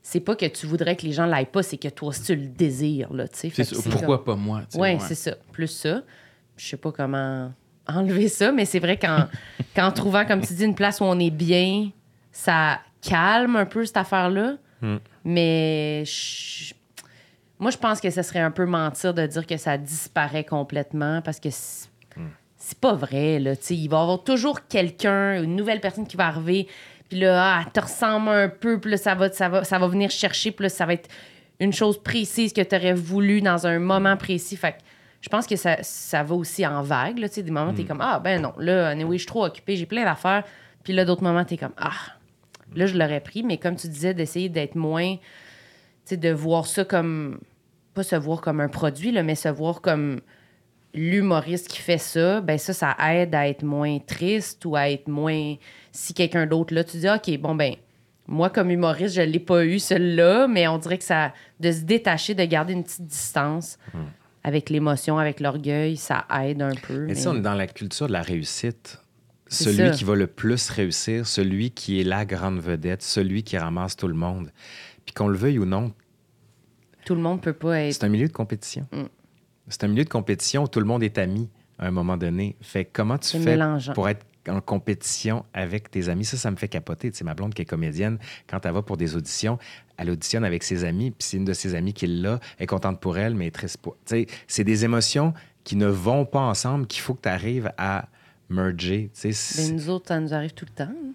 c'est 0.03 0.21
pas 0.21 0.37
que 0.37 0.47
tu 0.47 0.67
voudrais 0.67 0.97
que 0.97 1.05
les 1.07 1.13
gens 1.13 1.27
l'aillent 1.27 1.47
pas, 1.47 1.63
c'est 1.63 1.77
que 1.77 1.89
toi 1.89 2.09
aussi 2.09 2.23
tu 2.23 2.35
le 2.37 2.47
désires, 2.47 3.13
là, 3.13 3.27
tu 3.29 3.51
sais. 3.51 3.75
Pourquoi 3.91 4.25
pas 4.25 4.37
moi? 4.37 4.61
tu 4.61 4.67
sais, 4.77 4.81
Oui, 4.81 4.89
ouais. 4.91 4.99
c'est 5.01 5.15
ça. 5.15 5.33
Plus 5.53 5.69
ça. 5.69 6.03
Je 6.57 6.67
sais 6.67 6.77
pas 6.77 6.93
comment 6.93 7.53
enlever 7.87 8.29
ça, 8.29 8.53
mais 8.53 8.65
c'est 8.65 8.81
vrai 8.81 8.99
qu'en 8.99 9.27
qu'en 9.77 9.91
trouvant, 9.93 10.25
comme 10.27 10.41
tu 10.41 10.53
dis, 10.55 10.65
une 10.65 10.75
place 10.75 11.01
où 11.01 11.05
on 11.05 11.19
est 11.19 11.31
bien, 11.31 11.91
ça 12.33 12.81
calme 13.01 13.57
un 13.57 13.67
peu 13.67 13.85
cette 13.85 13.97
affaire-là. 13.97 14.57
Mais 15.25 16.05
je- 16.05 16.73
moi, 17.59 17.71
je 17.71 17.77
pense 17.77 18.01
que 18.01 18.11
ce 18.11 18.23
serait 18.23 18.41
un 18.41 18.51
peu 18.51 18.67
mentir 18.67 19.15
de 19.15 19.27
dire 19.27 19.47
que 19.47 19.57
ça 19.57 19.77
disparaît 19.77 20.45
complètement 20.45 21.23
parce 21.23 21.41
que 21.41 21.51
c'est 21.51 21.89
c'est 22.59 22.79
pas 22.79 22.93
vrai. 22.93 23.39
Là, 23.39 23.55
il 23.71 23.89
va 23.89 23.99
y 23.99 24.01
avoir 24.01 24.23
toujours 24.23 24.67
quelqu'un, 24.67 25.43
une 25.43 25.57
nouvelle 25.57 25.81
personne 25.81 26.07
qui 26.07 26.17
va 26.17 26.27
arriver. 26.27 26.67
Puis 27.09 27.21
là, 27.21 27.57
ah, 27.57 27.63
elle 27.65 27.73
te 27.73 27.81
ressemble 27.81 28.29
un 28.29 28.49
peu. 28.49 28.79
Puis 28.79 28.91
là, 28.91 28.97
ça 28.97 29.15
va, 29.15 29.31
ça, 29.33 29.49
va, 29.49 29.65
ça 29.65 29.79
va 29.79 29.87
venir 29.87 30.11
chercher. 30.11 30.51
Puis 30.51 30.65
là, 30.65 30.69
ça 30.69 30.85
va 30.85 30.95
être 30.95 31.09
une 31.61 31.73
chose 31.73 32.03
précise 32.03 32.53
que 32.53 32.61
tu 32.61 32.77
aurais 32.77 32.95
voulu 32.95 33.41
dans 33.41 33.67
un 33.67 33.79
moment 33.79 34.17
précis. 34.17 34.57
Fait 34.57 34.73
que 34.73 34.79
je 35.21 35.29
pense 35.29 35.47
que 35.47 35.57
ça, 35.57 35.79
ça 35.83 36.23
va 36.23 36.35
aussi 36.35 36.67
en 36.67 36.83
vague. 36.83 37.19
Là, 37.19 37.29
des 37.29 37.51
moments, 37.51 37.73
tu 37.73 37.83
es 37.83 37.85
comme 37.85 38.01
Ah, 38.03 38.19
ben 38.19 38.43
non, 38.43 38.53
là, 38.59 38.89
anyway, 38.89 39.17
je 39.17 39.23
suis 39.23 39.29
trop 39.29 39.47
occupé, 39.47 39.77
j'ai 39.77 39.87
plein 39.87 40.05
d'affaires. 40.05 40.45
Puis 40.85 40.93
là, 40.93 41.05
d'autres 41.05 41.23
moments, 41.23 41.45
tu 41.45 41.55
es 41.55 41.57
comme 41.57 41.75
Ah, 41.77 41.93
là, 42.75 42.87
je 42.87 42.99
l'aurais 42.99 43.21
pris. 43.21 43.43
Mais 43.45 43.57
comme 43.57 43.77
tu 43.77 43.89
disais, 43.89 44.15
d'essayer 44.15 44.49
d'être 44.49 44.75
moins. 44.75 45.17
Tu 45.17 45.21
sais, 46.05 46.17
de 46.17 46.31
voir 46.31 46.67
ça 46.67 46.85
comme. 46.85 47.39
Pas 47.99 48.05
se 48.05 48.15
voir 48.15 48.41
comme 48.41 48.61
un 48.61 48.69
produit, 48.69 49.11
là, 49.11 49.25
mais 49.25 49.35
se 49.35 49.49
voir 49.49 49.81
comme 49.81 50.21
l'humoriste 50.95 51.67
qui 51.67 51.81
fait 51.81 51.99
ça, 51.99 52.41
ben 52.41 52.57
ça, 52.57 52.73
ça 52.73 52.97
aide 53.13 53.35
à 53.35 53.49
être 53.49 53.65
moins 53.65 53.99
triste 53.99 54.65
ou 54.65 54.77
à 54.77 54.89
être 54.89 55.09
moins. 55.09 55.57
Si 55.91 56.15
quelqu'un 56.15 56.47
d'autre, 56.47 56.73
là, 56.73 56.85
tu 56.85 56.99
dis, 56.99 57.09
OK, 57.09 57.37
bon, 57.41 57.57
ben, 57.57 57.75
moi, 58.29 58.51
comme 58.51 58.71
humoriste, 58.71 59.17
je 59.17 59.23
l'ai 59.23 59.41
pas 59.41 59.65
eu, 59.65 59.81
celui-là, 59.81 60.47
mais 60.47 60.69
on 60.69 60.79
dirait 60.79 60.99
que 60.99 61.03
ça. 61.03 61.33
De 61.59 61.73
se 61.73 61.81
détacher, 61.81 62.35
de 62.35 62.45
garder 62.45 62.73
une 62.73 62.85
petite 62.85 63.05
distance 63.07 63.79
avec 64.45 64.71
l'émotion, 64.71 65.19
avec 65.19 65.41
l'orgueil, 65.41 65.97
ça 65.97 66.25
aide 66.45 66.63
un 66.63 66.77
peu. 66.77 67.01
Mais 67.01 67.15
mais- 67.15 67.27
on 67.27 67.35
est 67.35 67.41
dans 67.41 67.55
la 67.55 67.67
culture 67.67 68.07
de 68.07 68.13
la 68.13 68.23
réussite. 68.23 69.03
Celui 69.49 69.89
ça. 69.89 69.91
qui 69.91 70.05
va 70.05 70.15
le 70.15 70.29
plus 70.29 70.71
réussir, 70.71 71.27
celui 71.27 71.73
qui 71.73 72.01
est 72.01 72.05
la 72.05 72.25
grande 72.25 72.61
vedette, 72.61 73.03
celui 73.03 73.43
qui 73.43 73.59
ramasse 73.59 73.97
tout 73.97 74.07
le 74.07 74.15
monde. 74.15 74.53
Puis 75.05 75.15
qu'on 75.15 75.27
le 75.27 75.37
veuille 75.37 75.59
ou 75.59 75.65
non, 75.65 75.93
Tout 77.09 77.15
le 77.15 77.23
monde 77.23 77.41
peut 77.41 77.55
pas 77.55 77.81
être. 77.81 77.95
c'est 77.95 78.05
un 78.05 78.09
milieu 78.11 78.29
de 78.29 78.33
compétition. 78.33 78.87
Mm. 78.93 79.03
C'est 79.69 79.85
un 79.85 79.89
milieu 79.89 80.05
de 80.05 80.09
compétition 80.11 80.65
où 80.65 80.69
tout 80.69 80.79
le 80.81 80.85
monde 80.87 81.03
est 81.03 81.17
ami 81.19 81.49
à 81.79 81.87
un 81.87 81.91
moment 81.91 82.17
donné. 82.19 82.55
Fait 82.61 82.85
que 82.85 82.91
comment 82.93 83.17
tu 83.17 83.29
C'est 83.29 83.39
fais 83.41 83.51
mélangeant. 83.53 83.95
pour 83.95 84.09
être 84.09 84.27
en 84.49 84.61
compétition 84.61 85.45
avec 85.55 85.91
tes 85.91 86.09
amis? 86.11 86.25
Ça, 86.27 86.37
ça 86.37 86.51
me 86.51 86.57
fait 86.57 86.69
capoter. 86.69 87.11
Tu 87.11 87.17
sais, 87.19 87.25
ma 87.25 87.33
blonde 87.35 87.55
qui 87.55 87.63
est 87.63 87.67
comédienne, 87.67 88.19
quand 88.47 88.65
elle 88.67 88.73
va 88.73 88.83
pour 88.83 88.97
des 88.99 89.17
auditions, 89.17 89.59
elle 89.97 90.11
auditionne 90.11 90.45
avec 90.45 90.63
ses 90.65 90.85
amis, 90.85 91.11
puis 91.11 91.27
c'est 91.29 91.37
une 91.39 91.45
de 91.47 91.53
ses 91.55 91.75
amies 91.75 91.93
qui 91.95 92.07
l'a, 92.07 92.41
elle 92.59 92.65
est 92.65 92.67
contente 92.67 93.01
pour 93.01 93.17
elle, 93.19 93.35
mais 93.35 93.45
elle 93.45 93.49
est 93.49 93.53
triste 93.53 93.79
pour... 93.79 93.97
C'est 94.47 94.65
des 94.65 94.85
émotions 94.85 95.33
qui 95.65 95.77
ne 95.77 95.87
vont 95.87 96.25
pas 96.27 96.41
ensemble, 96.41 96.87
qu'il 96.87 97.01
faut 97.03 97.15
que 97.15 97.23
tu 97.23 97.29
arrives 97.31 97.73
à 97.79 98.07
merger. 98.49 99.11
C'est- 99.13 99.57
Ben, 99.57 99.75
nous 99.77 99.89
autres, 99.91 100.09
ça 100.09 100.21
nous 100.21 100.33
arrive 100.35 100.53
tout 100.53 100.65
le 100.67 100.75
temps. 100.85 100.91
hein. 100.93 101.13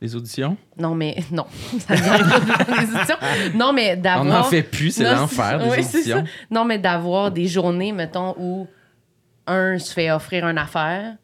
Les 0.00 0.16
auditions? 0.16 0.56
Non, 0.78 0.94
mais 0.94 1.16
non. 1.30 1.44
Ça 1.80 1.94
vient 1.94 2.18
pas 2.18 2.72
auditions. 2.72 3.16
Non, 3.54 3.72
mais 3.72 3.96
On 3.98 4.00
d'avoir. 4.00 4.24
n'en 4.24 4.44
fait 4.44 4.62
plus, 4.62 4.92
c'est 4.92 5.04
l'enfer 5.04 5.58
des 5.58 5.64
oui, 5.70 5.78
auditions. 5.78 6.24
Non, 6.50 6.64
mais 6.64 6.78
d'avoir 6.78 7.30
des 7.30 7.46
journées, 7.46 7.92
mettons, 7.92 8.34
où 8.38 8.66
un 9.46 9.78
se 9.78 9.92
fait 9.92 10.10
offrir 10.10 10.46
une 10.48 10.56
affaire, 10.58 11.16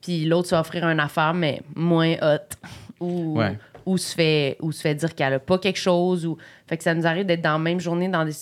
puis 0.00 0.24
l'autre 0.24 0.48
se 0.48 0.54
fait 0.54 0.60
offrir 0.60 0.88
une 0.88 1.00
affaire, 1.00 1.34
mais 1.34 1.60
moins 1.74 2.14
hot. 2.22 2.56
Ou, 3.00 3.36
Ouais. 3.38 3.58
ou, 3.84 3.98
se 3.98 4.14
fait, 4.14 4.56
ou 4.62 4.72
se 4.72 4.80
fait 4.80 4.94
dire 4.94 5.14
qu'elle 5.14 5.34
a 5.34 5.38
pas 5.38 5.58
quelque 5.58 5.78
chose. 5.78 6.24
Ou... 6.24 6.38
Fait 6.66 6.76
que 6.78 6.84
ça 6.84 6.94
nous 6.94 7.06
arrive 7.06 7.26
d'être 7.26 7.42
dans 7.42 7.52
la 7.52 7.58
même 7.58 7.80
journée, 7.80 8.08
dans 8.08 8.24
des... 8.24 8.32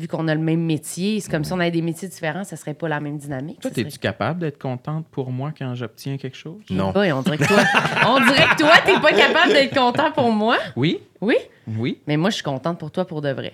vu 0.00 0.08
qu'on 0.08 0.26
a 0.28 0.34
le 0.34 0.40
même 0.40 0.64
métier. 0.64 1.20
C'est 1.20 1.30
comme 1.30 1.44
si 1.44 1.52
on 1.52 1.60
avait 1.60 1.70
des 1.70 1.82
métiers 1.82 2.08
différents, 2.08 2.42
ça 2.44 2.56
serait 2.56 2.74
pas 2.74 2.88
la 2.88 3.00
même 3.00 3.18
dynamique. 3.18 3.60
Toi, 3.60 3.70
es-tu 3.76 3.98
capable 3.98 4.40
d'être 4.40 4.58
contente 4.58 5.06
pour 5.10 5.30
moi 5.30 5.52
quand 5.56 5.74
j'obtiens 5.74 6.16
quelque 6.16 6.36
chose? 6.36 6.62
Non. 6.70 6.92
Ouais, 6.92 7.12
on 7.12 7.22
dirait 7.22 7.38
que 7.38 7.46
toi, 7.46 7.62
on 8.08 8.20
dirait 8.20 8.46
que 8.48 8.56
toi, 8.58 8.72
t'es 8.84 8.98
pas 9.00 9.12
capable 9.12 9.52
d'être 9.52 9.74
content 9.74 10.10
pour 10.10 10.32
moi. 10.32 10.56
Oui? 10.74 11.00
Oui? 11.20 11.36
Oui? 11.76 12.00
Mais 12.06 12.16
moi, 12.16 12.30
je 12.30 12.36
suis 12.36 12.44
contente 12.44 12.78
pour 12.78 12.90
toi 12.90 13.04
pour 13.04 13.20
de 13.20 13.30
vrai. 13.30 13.52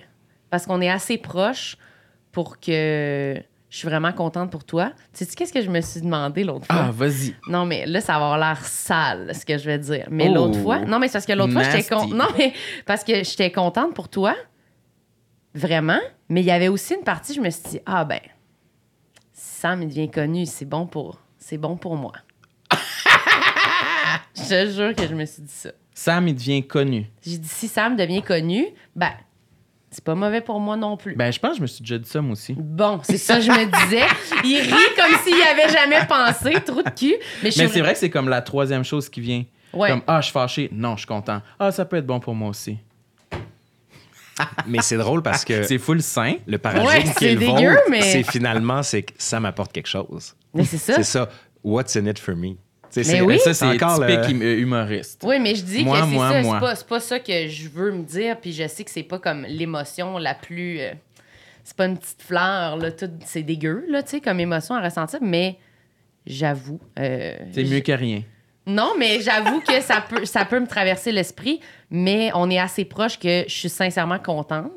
Parce 0.49 0.65
qu'on 0.65 0.79
est 0.81 0.89
assez 0.89 1.17
proches 1.17 1.77
pour 2.31 2.59
que 2.59 3.35
je 3.69 3.77
suis 3.77 3.87
vraiment 3.87 4.13
contente 4.13 4.49
pour 4.49 4.63
toi. 4.63 4.93
Tu 5.13 5.25
sais, 5.25 5.35
qu'est-ce 5.35 5.51
que 5.51 5.61
je 5.61 5.69
me 5.69 5.81
suis 5.81 5.99
demandé 5.99 6.45
l'autre 6.45 6.65
fois? 6.67 6.85
Ah, 6.87 6.91
vas-y. 6.91 7.35
Non, 7.49 7.65
mais 7.65 7.85
là, 7.85 7.99
ça 7.99 8.13
va 8.13 8.31
avoir 8.31 8.37
l'air 8.37 8.63
sale, 8.65 9.35
ce 9.35 9.45
que 9.45 9.57
je 9.57 9.65
vais 9.65 9.77
dire. 9.77 10.07
Mais 10.09 10.27
Oh. 10.29 10.33
l'autre 10.35 10.59
fois, 10.59 10.79
non, 10.79 10.99
mais 10.99 11.07
c'est 11.09 11.13
parce 11.13 11.25
que 11.25 11.33
l'autre 11.33 11.51
fois, 11.51 11.63
j'étais 11.63 11.83
contente. 11.83 12.13
Non, 12.13 12.27
mais 12.37 12.53
parce 12.85 13.03
que 13.03 13.15
j'étais 13.25 13.51
contente 13.51 13.93
pour 13.93 14.07
toi, 14.07 14.33
vraiment? 15.57 15.99
Mais 16.29 16.41
il 16.41 16.45
y 16.45 16.51
avait 16.51 16.67
aussi 16.67 16.93
une 16.93 17.03
partie, 17.03 17.33
je 17.33 17.41
me 17.41 17.49
suis 17.49 17.69
dit, 17.69 17.79
ah 17.85 18.05
ben, 18.05 18.19
Sam, 19.33 19.81
il 19.81 19.89
devient 19.89 20.09
connu, 20.09 20.45
c'est 20.45 20.65
bon 20.65 20.85
pour, 20.85 21.19
c'est 21.37 21.57
bon 21.57 21.77
pour 21.77 21.95
moi. 21.95 22.13
je 24.35 24.41
te 24.43 24.69
jure 24.69 24.95
que 24.95 25.07
je 25.07 25.15
me 25.15 25.25
suis 25.25 25.41
dit 25.41 25.53
ça. 25.53 25.71
Sam, 25.93 26.27
il 26.27 26.35
devient 26.35 26.65
connu. 26.65 27.09
J'ai 27.25 27.37
dit, 27.37 27.47
si 27.47 27.67
Sam 27.67 27.95
devient 27.95 28.21
connu, 28.21 28.67
ben, 28.95 29.11
c'est 29.89 30.03
pas 30.03 30.15
mauvais 30.15 30.41
pour 30.41 30.59
moi 30.59 30.77
non 30.77 30.97
plus. 30.97 31.15
Ben, 31.15 31.31
je 31.31 31.39
pense 31.39 31.51
que 31.51 31.57
je 31.57 31.61
me 31.61 31.67
suis 31.67 31.81
déjà 31.81 31.97
dit 31.97 32.09
ça, 32.09 32.21
moi 32.21 32.33
aussi. 32.33 32.53
Bon, 32.53 32.99
c'est 33.03 33.17
ça, 33.17 33.39
je 33.39 33.49
me 33.49 33.65
disais. 33.85 34.05
Il 34.43 34.59
rit 34.61 34.95
comme 34.95 35.17
s'il 35.23 35.37
y 35.37 35.41
avait 35.41 35.69
jamais 35.69 36.05
pensé, 36.05 36.53
trou 36.63 36.83
de 36.83 36.89
cul. 36.89 37.15
Mais, 37.41 37.51
je 37.51 37.57
Mais 37.59 37.65
suis 37.65 37.69
c'est 37.69 37.81
vrai 37.81 37.93
que 37.93 37.99
c'est 37.99 38.09
comme 38.09 38.29
la 38.29 38.41
troisième 38.41 38.83
chose 38.83 39.09
qui 39.09 39.21
vient. 39.21 39.43
Ouais. 39.73 39.89
Comme, 39.89 40.01
ah, 40.07 40.21
je 40.21 40.25
suis 40.25 40.33
fâché. 40.33 40.69
Non, 40.71 40.93
je 40.93 40.99
suis 40.99 41.07
content. 41.07 41.41
Ah, 41.59 41.71
ça 41.71 41.85
peut 41.85 41.97
être 41.97 42.05
bon 42.05 42.19
pour 42.19 42.35
moi 42.35 42.49
aussi. 42.49 42.77
Mais 44.67 44.79
c'est 44.81 44.97
drôle 44.97 45.21
parce 45.23 45.43
que 45.45 45.63
C'est 45.63 45.77
full 45.77 46.01
sain. 46.01 46.35
le 46.45 46.57
paradigme 46.57 46.87
Ouais, 46.87 47.03
qui 47.03 47.07
c'est 47.19 47.25
est 47.31 47.33
le 47.33 47.39
dégueu, 47.39 47.69
vôtre, 47.71 47.81
mais- 47.89 48.01
c'est 48.01 48.23
finalement 48.23 48.83
c'est 48.83 49.03
que 49.03 49.13
ça 49.17 49.39
m'apporte 49.39 49.71
quelque 49.71 49.87
chose. 49.89 50.35
Mais 50.53 50.63
c'est 50.65 50.77
ça. 50.77 50.93
C'est 50.95 51.03
ça. 51.03 51.29
What's 51.63 51.95
in 51.95 52.05
it 52.05 52.19
for 52.19 52.35
me? 52.35 52.55
C'est- 52.89 53.21
oui. 53.21 53.37
Ça, 53.39 53.53
c'est 53.53 53.65
encore 53.65 53.99
typique 53.99 54.19
hum- 54.29 54.41
euh, 54.41 54.57
humoriste. 54.59 55.21
Oui, 55.25 55.39
mais 55.39 55.53
je 55.55 55.63
dis 55.63 55.83
Moi, 55.83 55.99
que 56.01 56.07
c'est 56.07 56.17
ça. 56.17 56.75
C'est 56.75 56.87
pas, 56.87 56.99
ça 56.99 57.19
que 57.19 57.47
je 57.47 57.67
veux 57.69 57.91
me 57.91 58.03
dire. 58.03 58.39
Puis 58.39 58.53
je 58.53 58.67
sais 58.67 58.83
que 58.83 58.89
c'est 58.91 59.03
pas 59.03 59.19
comme 59.19 59.43
l'émotion 59.47 60.17
la 60.17 60.33
plus. 60.33 60.79
euh, 60.79 60.91
c'est 61.63 61.75
pas 61.75 61.85
une 61.85 61.97
petite 61.97 62.21
fleur, 62.21 62.77
là. 62.77 62.91
tout- 62.91 63.09
c'est 63.25 63.43
dégueu, 63.43 63.85
là, 63.89 64.01
tu 64.03 64.11
sais, 64.11 64.21
comme 64.21 64.39
émotion 64.39 64.73
à 64.75 64.81
ressentir. 64.81 65.19
Mais 65.21 65.57
j'avoue. 66.25 66.79
euh, 66.99 67.35
C'est 67.51 67.63
mieux 67.65 67.81
que 67.81 67.91
rien. 67.91 68.23
Non, 68.67 68.95
mais 68.99 69.21
j'avoue 69.21 69.61
que 69.61 69.79
ça 69.79 70.01
peut, 70.01 70.25
ça 70.25 70.43
peut 70.43 70.59
me 70.59 70.67
traverser 70.67 71.13
l'esprit. 71.13 71.61
Mais 71.89 72.31
on 72.35 72.49
est 72.49 72.59
assez 72.59 72.83
proche 72.83 73.17
que 73.17 73.45
je 73.47 73.53
suis 73.53 73.69
sincèrement 73.69 74.19
contente. 74.19 74.71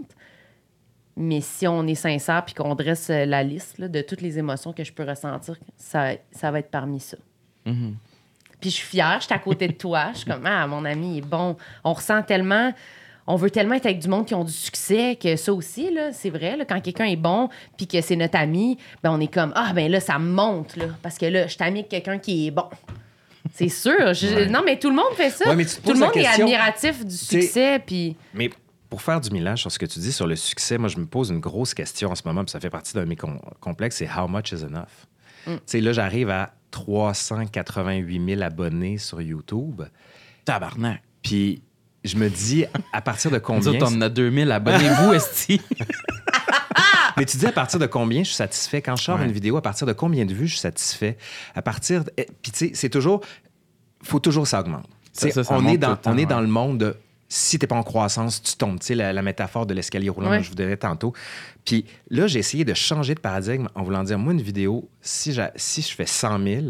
Mais 1.17 1.41
si 1.41 1.67
on 1.67 1.85
est 1.87 1.97
sincère 1.97 2.45
puis 2.45 2.55
qu'on 2.55 2.77
dresse 2.77 3.11
euh, 3.11 3.27
la 3.27 3.43
liste 3.43 3.79
là, 3.79 3.89
de 3.89 4.01
toutes 4.01 4.23
les 4.23 4.39
émotions 4.39 4.73
que 4.73 4.85
je 4.85 4.93
peux 4.93 5.03
ressentir, 5.03 5.57
ça, 5.77 6.13
ça 6.31 6.53
va 6.53 6.61
être 6.61 6.71
parmi 6.71 7.01
ça. 7.01 7.17
Mhm. 7.67 7.97
Puis 8.61 8.71
je 8.71 8.77
suis 8.77 8.87
fière, 8.87 9.17
je 9.19 9.25
suis 9.25 9.35
à 9.35 9.39
côté 9.39 9.67
de 9.67 9.73
toi. 9.73 10.11
Je 10.13 10.19
suis 10.19 10.31
comme, 10.31 10.47
ah, 10.47 10.67
mon 10.69 10.85
ami 10.85 11.19
est 11.19 11.27
bon. 11.27 11.57
On 11.83 11.93
ressent 11.93 12.23
tellement, 12.23 12.73
on 13.27 13.35
veut 13.35 13.51
tellement 13.51 13.75
être 13.75 13.87
avec 13.87 13.99
du 13.99 14.09
monde 14.09 14.25
qui 14.25 14.35
ont 14.35 14.45
du 14.45 14.53
succès 14.53 15.19
que 15.21 15.35
ça 15.35 15.53
aussi, 15.53 15.93
là, 15.93 16.13
c'est 16.13 16.31
vrai. 16.31 16.57
là, 16.57 16.65
quand 16.65 16.81
quelqu'un 16.81 17.07
est 17.07 17.17
bon 17.17 17.49
puis 17.77 17.89
que 17.89 18.01
c'est 18.01 18.17
notre 18.17 18.39
ami, 18.39 18.79
ben 19.03 19.11
on 19.11 19.21
est 19.21 19.33
comme, 19.33 19.53
ah, 19.57 19.73
ben 19.75 19.91
là, 19.91 19.99
ça 19.99 20.19
monte, 20.19 20.77
là. 20.77 20.87
Parce 21.03 21.19
que 21.19 21.27
là, 21.27 21.49
je 21.49 21.55
suis 21.55 21.65
avec 21.65 21.89
quelqu'un 21.89 22.19
qui 22.19 22.47
est 22.47 22.51
bon. 22.51 22.69
C'est 23.55 23.69
sûr. 23.69 24.15
Je- 24.15 24.49
Non, 24.49 24.63
mais 24.65 24.79
tout 24.79 24.89
le 24.91 24.97
monde 24.97 25.13
fait 25.17 25.31
ça. 25.31 25.49
Ouais, 25.49 25.57
mais 25.57 25.65
tu 25.67 25.77
te 25.77 25.87
tout 25.87 25.93
le 25.93 25.99
monde 26.01 26.17
est 26.17 26.27
admiratif 26.27 27.05
du 27.05 27.17
succès. 27.17 27.81
Puis 27.85 28.17
Mais 28.35 28.51
pour 28.89 29.03
faire 29.03 29.21
du 29.21 29.31
millage 29.31 29.61
sur 29.61 29.71
ce 29.73 29.79
que 29.79 29.87
tu 29.87 29.99
dis 29.99 30.13
sur 30.13 30.27
le 30.27 30.37
succès, 30.37 30.79
moi, 30.79 30.89
je 30.89 30.99
me 30.99 31.07
pose 31.07 31.31
une 31.31 31.41
grosse 31.41 31.75
question 31.75 32.11
en 32.11 32.15
ce 32.15 32.23
moment, 32.25 32.43
puis 32.45 32.51
ça 32.51 32.61
fait 32.61 32.71
partie 32.71 32.95
d'un 32.95 33.03
de 33.05 33.09
mes 33.09 33.17
com- 33.17 33.41
complexes, 33.61 33.97
c'est 33.97 34.09
how 34.09 34.27
much 34.29 34.53
is 34.53 34.65
enough? 34.65 35.07
Mm. 35.47 35.55
Tu 35.55 35.61
sais, 35.67 35.81
là, 35.81 35.93
j'arrive 35.93 36.31
à 36.31 36.53
388 36.71 38.25
000 38.35 38.43
abonnés 38.43 38.99
sur 38.99 39.21
YouTube, 39.21 39.83
Tabarnak. 40.45 41.03
puis 41.23 41.63
je 42.05 42.17
me 42.17 42.29
dis, 42.31 42.65
à 42.93 43.03
partir 43.03 43.31
de 43.31 43.37
Nous 43.37 43.43
combien... 43.43 43.73
autres, 43.73 43.87
on 43.93 43.97
en 43.97 44.01
a 44.01 44.09
2000. 44.09 44.51
Abonnez-vous, 44.51 45.13
Esti. 45.13 45.61
Mais 47.21 47.27
tu 47.27 47.37
dis 47.37 47.47
à 47.47 47.53
partir 47.53 47.79
de 47.79 47.87
combien 47.87 48.21
je 48.23 48.29
suis 48.29 48.35
satisfait? 48.37 48.83
Quand 48.83 48.97
je 48.97 49.05
sors 49.05 49.19
Ouais. 49.19 49.25
une 49.27 49.31
vidéo, 49.33 49.57
à 49.57 49.63
partir 49.63 49.87
de 49.87 49.93
combien 49.93 50.25
de 50.25 50.35
vues 50.35 50.47
je 50.47 50.53
suis 50.55 50.61
satisfait? 50.61 51.17
À 51.55 51.63
partir... 51.63 52.05
de- 52.05 52.13
eh, 52.17 52.27
Puis 52.43 52.51
tu 52.51 52.59
sais, 52.59 52.71
c'est 52.75 52.89
toujours... 52.89 53.21
faut 54.03 54.19
toujours 54.19 54.47
ça 54.47 54.61
augmente. 54.61 54.87
Ça, 55.13 55.31
ça 55.31 55.43
on, 55.51 55.67
est 55.69 55.77
dans, 55.77 55.97
temps, 55.97 56.13
on 56.15 56.19
est 56.19 56.27
dans 56.27 56.41
le 56.41 56.47
monde 56.49 56.79
de 56.79 56.97
si 57.29 57.59
t'es 57.61 57.67
pas 57.69 57.77
en 57.77 57.83
croissance, 57.85 58.43
tu 58.43 58.57
tombes. 58.57 58.81
Tu 58.81 58.87
sais, 58.87 58.95
la, 58.97 59.13
la 59.13 59.23
métaphore 59.23 59.65
de 59.67 59.73
l'escalier 59.75 60.09
roulant 60.09 60.31
Ouais. 60.31 60.39
que 60.39 60.45
je 60.45 60.49
vous 60.49 60.55
donnais 60.57 60.77
tantôt. 60.77 61.13
Puis 61.65 61.85
là, 62.11 62.27
j'ai 62.27 62.41
essayé 62.41 62.65
de 62.65 62.75
changer 62.75 63.15
de 63.15 63.21
paradigme 63.21 63.69
en 63.77 63.83
voulant 63.85 64.03
dire, 64.03 64.19
moi, 64.19 64.33
une 64.33 64.43
vidéo, 64.43 64.89
si, 65.01 65.37
si 65.57 65.83
je 65.83 65.95
fais 65.95 66.07
100 66.07 66.43
000 66.43 66.63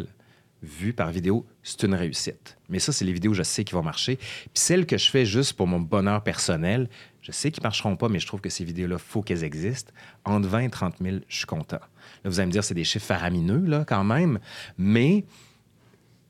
vues 0.62 0.92
par 0.92 1.10
vidéo, 1.10 1.46
c'est 1.62 1.82
une 1.84 1.94
réussite. 1.94 2.58
Mais 2.68 2.78
ça, 2.78 2.92
c'est 2.92 3.04
les 3.04 3.12
vidéos, 3.12 3.32
je 3.34 3.42
sais 3.42 3.64
qui 3.64 3.74
vont 3.74 3.82
marcher. 3.82 4.16
Puis 4.16 4.50
celles 4.54 4.86
que 4.86 4.98
je 4.98 5.10
fais 5.10 5.24
juste 5.24 5.54
pour 5.54 5.66
mon 5.66 5.80
bonheur 5.80 6.22
personnel, 6.22 6.88
je 7.22 7.32
sais 7.32 7.50
qu'ils 7.50 7.62
marcheront 7.62 7.96
pas, 7.96 8.08
mais 8.08 8.18
je 8.18 8.26
trouve 8.26 8.40
que 8.40 8.50
ces 8.50 8.64
vidéos-là, 8.64 8.98
faut 8.98 9.22
qu'elles 9.22 9.44
existent. 9.44 9.92
Entre 10.24 10.48
20 10.48 10.60
et 10.60 10.70
30 10.70 10.94
000, 11.00 11.16
je 11.28 11.36
suis 11.36 11.46
content. 11.46 11.80
Là, 12.24 12.30
vous 12.30 12.40
allez 12.40 12.46
me 12.46 12.52
dire, 12.52 12.64
c'est 12.64 12.74
des 12.74 12.84
chiffres 12.84 13.06
faramineux, 13.06 13.64
là, 13.66 13.84
quand 13.86 14.04
même. 14.04 14.38
Mais 14.76 15.24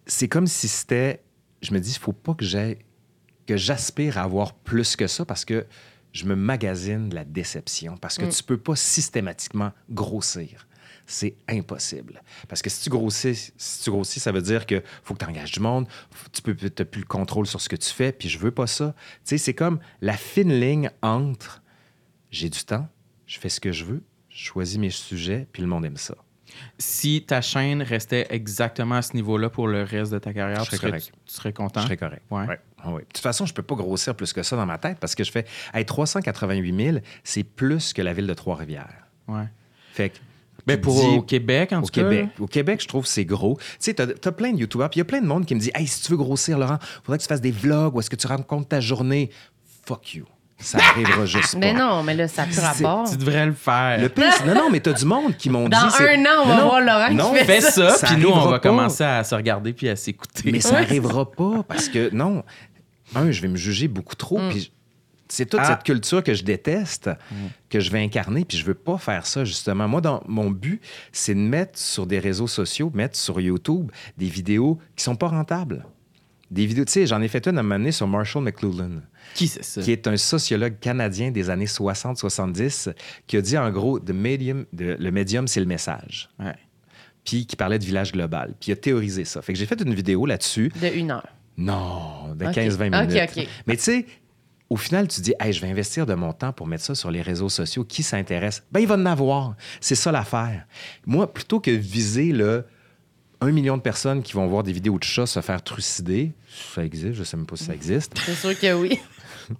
c'est 0.07 0.29
comme 0.29 0.47
si 0.47 0.69
c'était. 0.69 1.23
Je 1.63 1.73
me 1.73 1.81
dis, 1.81 1.93
il 1.93 1.99
faut 1.99 2.13
pas 2.13 2.35
que 2.35 2.45
j'aie 2.45 2.79
que 3.51 3.57
j'aspire 3.57 4.17
à 4.17 4.23
avoir 4.23 4.55
plus 4.55 4.95
que 4.95 5.09
ça 5.09 5.25
parce 5.25 5.45
que 5.45 5.67
je 6.13 6.25
me 6.25 6.37
magasine 6.37 7.09
de 7.09 7.17
la 7.17 7.25
déception 7.25 7.97
parce 7.97 8.17
que 8.17 8.25
tu 8.25 8.43
peux 8.45 8.59
pas 8.59 8.77
systématiquement 8.77 9.73
grossir. 9.91 10.69
C'est 11.11 11.35
impossible. 11.49 12.23
Parce 12.49 12.63
que 12.63 12.71
si 12.71 12.85
tu 12.85 12.91
grossis, 12.91 13.53
si 13.57 13.83
tu 13.83 13.91
grossis, 13.91 14.21
ça 14.21 14.31
veut 14.31 14.43
dire 14.43 14.65
que 14.65 14.81
faut 15.03 15.15
que 15.15 15.19
tu 15.25 15.29
engages 15.29 15.51
du 15.51 15.59
monde, 15.61 15.89
tu 16.33 16.41
peux 16.41 16.55
plus 16.55 16.71
le 17.01 17.05
contrôle 17.07 17.47
sur 17.49 17.61
ce 17.61 17.69
que 17.69 17.75
tu 17.77 17.91
fais, 17.91 18.13
puis 18.13 18.29
je 18.29 18.39
veux 18.39 18.53
pas 18.53 18.69
ça. 18.69 18.95
Tu 19.25 19.31
sais, 19.31 19.39
c'est 19.39 19.55
comme 19.55 19.81
la 20.01 20.17
fine 20.17 20.53
ligne 20.53 20.91
entre 21.03 21.63
j'ai 22.31 22.49
du 22.49 22.63
temps, 22.65 22.89
je 23.27 23.39
fais 23.41 23.49
ce 23.49 23.59
que 23.59 23.73
je 23.73 23.85
veux, 23.85 24.03
je 24.29 24.39
choisis 24.45 24.79
mes 24.79 24.91
sujets, 24.91 25.49
puis 25.53 25.63
le 25.63 25.69
monde 25.69 25.85
aime 25.85 25.97
ça. 25.97 26.15
si 26.79 27.25
ta 27.27 27.41
chaîne 27.41 27.83
restait 27.83 28.27
exactement 28.31 28.97
à 28.97 29.03
ce 29.03 29.15
niveau-là 29.15 29.51
pour 29.51 29.67
le 29.67 29.83
reste 29.83 30.13
de 30.13 30.19
ta 30.21 30.33
carrière, 30.33 30.65
Je 30.65 30.71
tu 30.71 30.77
serais 30.77 30.77
serais, 30.77 30.91
correct. 30.91 31.13
tu 31.27 31.35
serais 31.35 31.53
content? 31.53 31.81
Je 31.81 31.87
serais 31.87 31.97
correct. 31.97 32.23
Ouais. 32.31 32.47
Ouais. 32.47 32.61
Ah 32.79 32.91
ouais. 32.93 33.03
De 33.03 33.07
toute 33.07 33.19
façon, 33.19 33.47
je 33.47 33.53
peux 33.55 33.63
pas 33.65 33.75
grossir 33.75 34.15
plus 34.15 34.33
que 34.33 34.43
ça 34.45 34.55
dans 34.57 34.67
ma 34.67 34.79
tête 34.79 34.99
parce 35.01 35.15
que 35.17 35.25
je 35.25 35.31
fais 35.33 35.45
hey, 35.75 35.85
388 35.85 36.85
000, 36.93 36.99
c'est 37.25 37.43
plus 37.45 37.93
que 37.93 38.01
la 38.03 38.13
ville 38.13 38.27
de 38.29 38.35
Trois-Rivières. 38.35 39.07
Ouais. 39.27 39.47
Fait 39.93 40.11
que. 40.11 40.19
Ben, 40.67 40.81
pour 40.81 41.03
au 41.05 41.23
Québec, 41.23 41.73
en 41.73 41.79
au 41.79 41.81
tout 41.83 41.87
cas? 41.93 42.03
Québec. 42.03 42.29
Au 42.39 42.47
Québec, 42.47 42.81
je 42.83 42.89
trouve 42.89 43.03
que 43.05 43.09
c'est 43.09 43.25
gros. 43.25 43.57
Tu 43.59 43.65
sais, 43.81 43.95
t'as 43.95 44.07
as 44.07 44.33
plein 44.33 44.53
de 44.53 44.59
YouTubeurs, 44.59 44.91
puis 44.91 44.99
il 44.99 45.01
y 45.01 45.03
a 45.03 45.07
plein 45.07 45.21
de 45.21 45.27
monde 45.27 45.47
qui 45.47 45.55
me 45.55 45.61
dit 45.61 45.71
Hey, 45.75 45.87
si 45.87 46.03
tu 46.03 46.11
veux 46.13 46.19
grossir, 46.19 46.59
Laurent, 46.59 46.79
faudrait 47.05 47.19
que 47.19 47.23
tu 47.23 47.29
fasses 47.29 47.41
des 47.41 47.51
vlogs 47.51 47.95
ou 47.97 48.01
est-ce 48.01 48.11
que 48.11 48.17
tu 48.17 48.27
rencontres 48.27 48.69
ta 48.69 48.81
journée 48.81 49.31
Fuck 49.87 50.15
you. 50.15 50.25
Ça 50.63 50.77
arrivera 50.79 51.25
juste 51.25 51.57
Mais 51.59 51.73
pas. 51.73 51.79
non, 51.79 52.03
mais 52.03 52.15
là, 52.15 52.29
ça 52.29 52.45
C'est- 52.51 52.61
rapport. 52.61 53.11
Tu 53.11 53.17
devrais 53.17 53.47
le 53.47 53.53
faire. 53.55 53.99
Le 53.99 54.11
pire, 54.11 54.27
non, 54.47 54.55
non, 54.55 54.71
mais 54.71 54.81
t'as 54.81 54.93
du 54.93 55.07
monde 55.07 55.35
qui 55.37 55.49
m'ont 55.49 55.65
dit. 55.65 55.71
Dans 55.71 55.79
un 55.79 56.25
an, 56.27 56.43
on 56.45 56.49
va 56.49 56.57
Non, 56.57 56.69
voir 56.69 56.81
Laurent 56.83 57.09
qui 57.09 57.15
non, 57.15 57.33
fait 57.33 57.45
Fais 57.47 57.61
ça, 57.63 57.91
Ça 57.95 58.07
puis 58.09 58.17
nous, 58.19 58.29
on 58.29 58.33
arrivera 58.33 58.51
va 58.51 58.59
pas. 58.59 58.69
commencer 58.69 59.03
à 59.05 59.25
se 59.25 59.35
regarder 59.35 59.73
puis 59.73 59.89
à 59.89 59.97
s'écouter. 59.97 60.53
Mais 60.53 60.61
ça 60.61 60.75
Ouais. 60.75 60.83
n'arrivera 60.83 61.31
pas 61.31 61.63
parce 61.67 61.89
que, 61.89 62.15
non, 62.15 62.43
un, 63.15 63.31
je 63.31 63.41
vais 63.41 63.49
me 63.49 63.57
juger 63.57 63.89
beaucoup 63.89 64.15
trop. 64.17 64.39
Mm. 64.39 64.51
Puis 64.51 64.71
c'est 65.33 65.47
toute 65.47 65.61
Ah. 65.63 65.67
cette 65.67 65.83
culture 65.85 66.23
que 66.23 66.35
je 66.35 66.43
déteste, 66.45 67.11
que 67.69 67.81
je 67.81 67.91
vais 67.91 68.03
incarner, 68.03 68.45
puis 68.45 68.57
je 68.59 68.65
veux 68.65 68.75
pas 68.75 68.99
faire 68.99 69.27
ça, 69.27 69.45
justement. 69.45 69.89
Moi, 69.89 70.01
dans, 70.01 70.23
mon 70.27 70.51
but, 70.51 70.81
c'est 71.13 71.35
de 71.35 71.41
mettre 71.41 71.79
sur 71.79 72.07
des 72.07 72.19
réseaux 72.19 72.47
sociaux, 72.49 72.91
mettre 72.95 73.17
sur 73.19 73.41
YouTube 73.41 73.91
des 74.19 74.27
vidéos 74.27 74.79
qui 74.97 75.05
sont 75.05 75.17
pas 75.17 75.29
rentables. 75.29 75.85
Des 76.51 76.67
vidéos, 76.67 76.85
tu 76.85 76.91
sais, 76.93 77.07
j'en 77.07 77.23
ai 77.23 77.29
fait 77.29 77.47
une 77.47 77.57
à 77.59 77.61
un 77.61 77.63
moment 77.63 77.77
donné 77.79 77.93
sur 77.93 78.09
Marshall 78.09 78.43
McLuhan 78.43 79.03
Qui 79.35 79.47
c'est 79.47 79.63
ça? 79.63 79.81
qui 79.83 79.93
est 79.93 80.09
un 80.09 80.17
sociologue 80.17 80.81
canadien 80.81 81.31
des 81.31 81.49
années 81.49 81.67
60-70, 81.67 82.93
qui 83.29 83.37
a 83.37 83.41
dit 83.41 83.57
en 83.57 83.71
gros, 83.71 84.01
The 84.01 84.11
medium, 84.11 84.65
le 84.77 85.11
médium, 85.11 85.47
c'est 85.47 85.61
le 85.61 85.67
message. 85.67 86.29
Ouais. 86.41 86.55
Puis 87.25 87.47
qui 87.47 87.55
parlait 87.55 87.79
de 87.79 87.85
village 87.85 88.13
global. 88.13 88.55
Puis 88.59 88.71
il 88.71 88.73
a 88.73 88.77
théorisé 88.77 89.25
ça. 89.25 89.43
Fait 89.43 89.53
que 89.53 89.59
j'ai 89.59 89.67
fait 89.67 89.81
une 89.81 89.95
vidéo 89.95 90.27
là-dessus. 90.27 90.73
De 90.81 90.89
une 90.89 91.11
heure. 91.13 91.27
Non, 91.57 92.35
de 92.35 92.47
Ok. 92.47 92.55
15-20 92.55 93.03
Ok, 93.05 93.09
minutes. 93.11 93.31
ok. 93.37 93.49
Mais 93.67 93.77
tu 93.77 93.83
sais, 93.83 94.07
au 94.71 94.77
final, 94.77 95.09
tu 95.09 95.21
dis, 95.21 95.35
hey, 95.41 95.53
je 95.53 95.61
vais 95.61 95.69
investir 95.69 96.07
de 96.07 96.15
mon 96.15 96.33
temps 96.33 96.53
pour 96.53 96.67
mettre 96.67 96.85
ça 96.85 96.95
sur 96.95 97.11
les 97.11 97.23
réseaux 97.23 97.49
sociaux. 97.49 97.85
Qui 97.85 98.03
s'intéresse? 98.03 98.63
Ben, 98.73 98.81
il 98.81 98.87
va 98.87 98.95
en 98.95 99.05
avoir. 99.07 99.57
C'est 99.81 99.97
ça 99.97 100.13
l'affaire. 100.13 100.65
Moi, 101.07 101.33
plutôt 101.33 101.61
que 101.61 101.71
viser 101.73 102.33
le 102.33 102.65
un 103.43 103.53
million 103.53 103.77
de 103.79 103.83
personnes 103.83 104.23
qui 104.23 104.35
vont 104.35 104.47
voir 104.47 104.63
des 104.63 104.73
vidéos 104.73 104.99
de 104.99 105.03
chats 105.03 105.25
se 105.27 105.41
faire 105.41 105.63
trucider. 105.63 106.33
Ça 106.75 106.85
existe, 106.85 107.15
je 107.15 107.25
sais 107.25 107.39
même 107.39 107.47
pas 107.47 107.57
si 107.57 107.65
ça 107.65 107.75
existe. 107.75 108.13
C'est 108.19 108.35
sûr 108.35 108.59
que 108.59 108.73
oui. 108.75 108.99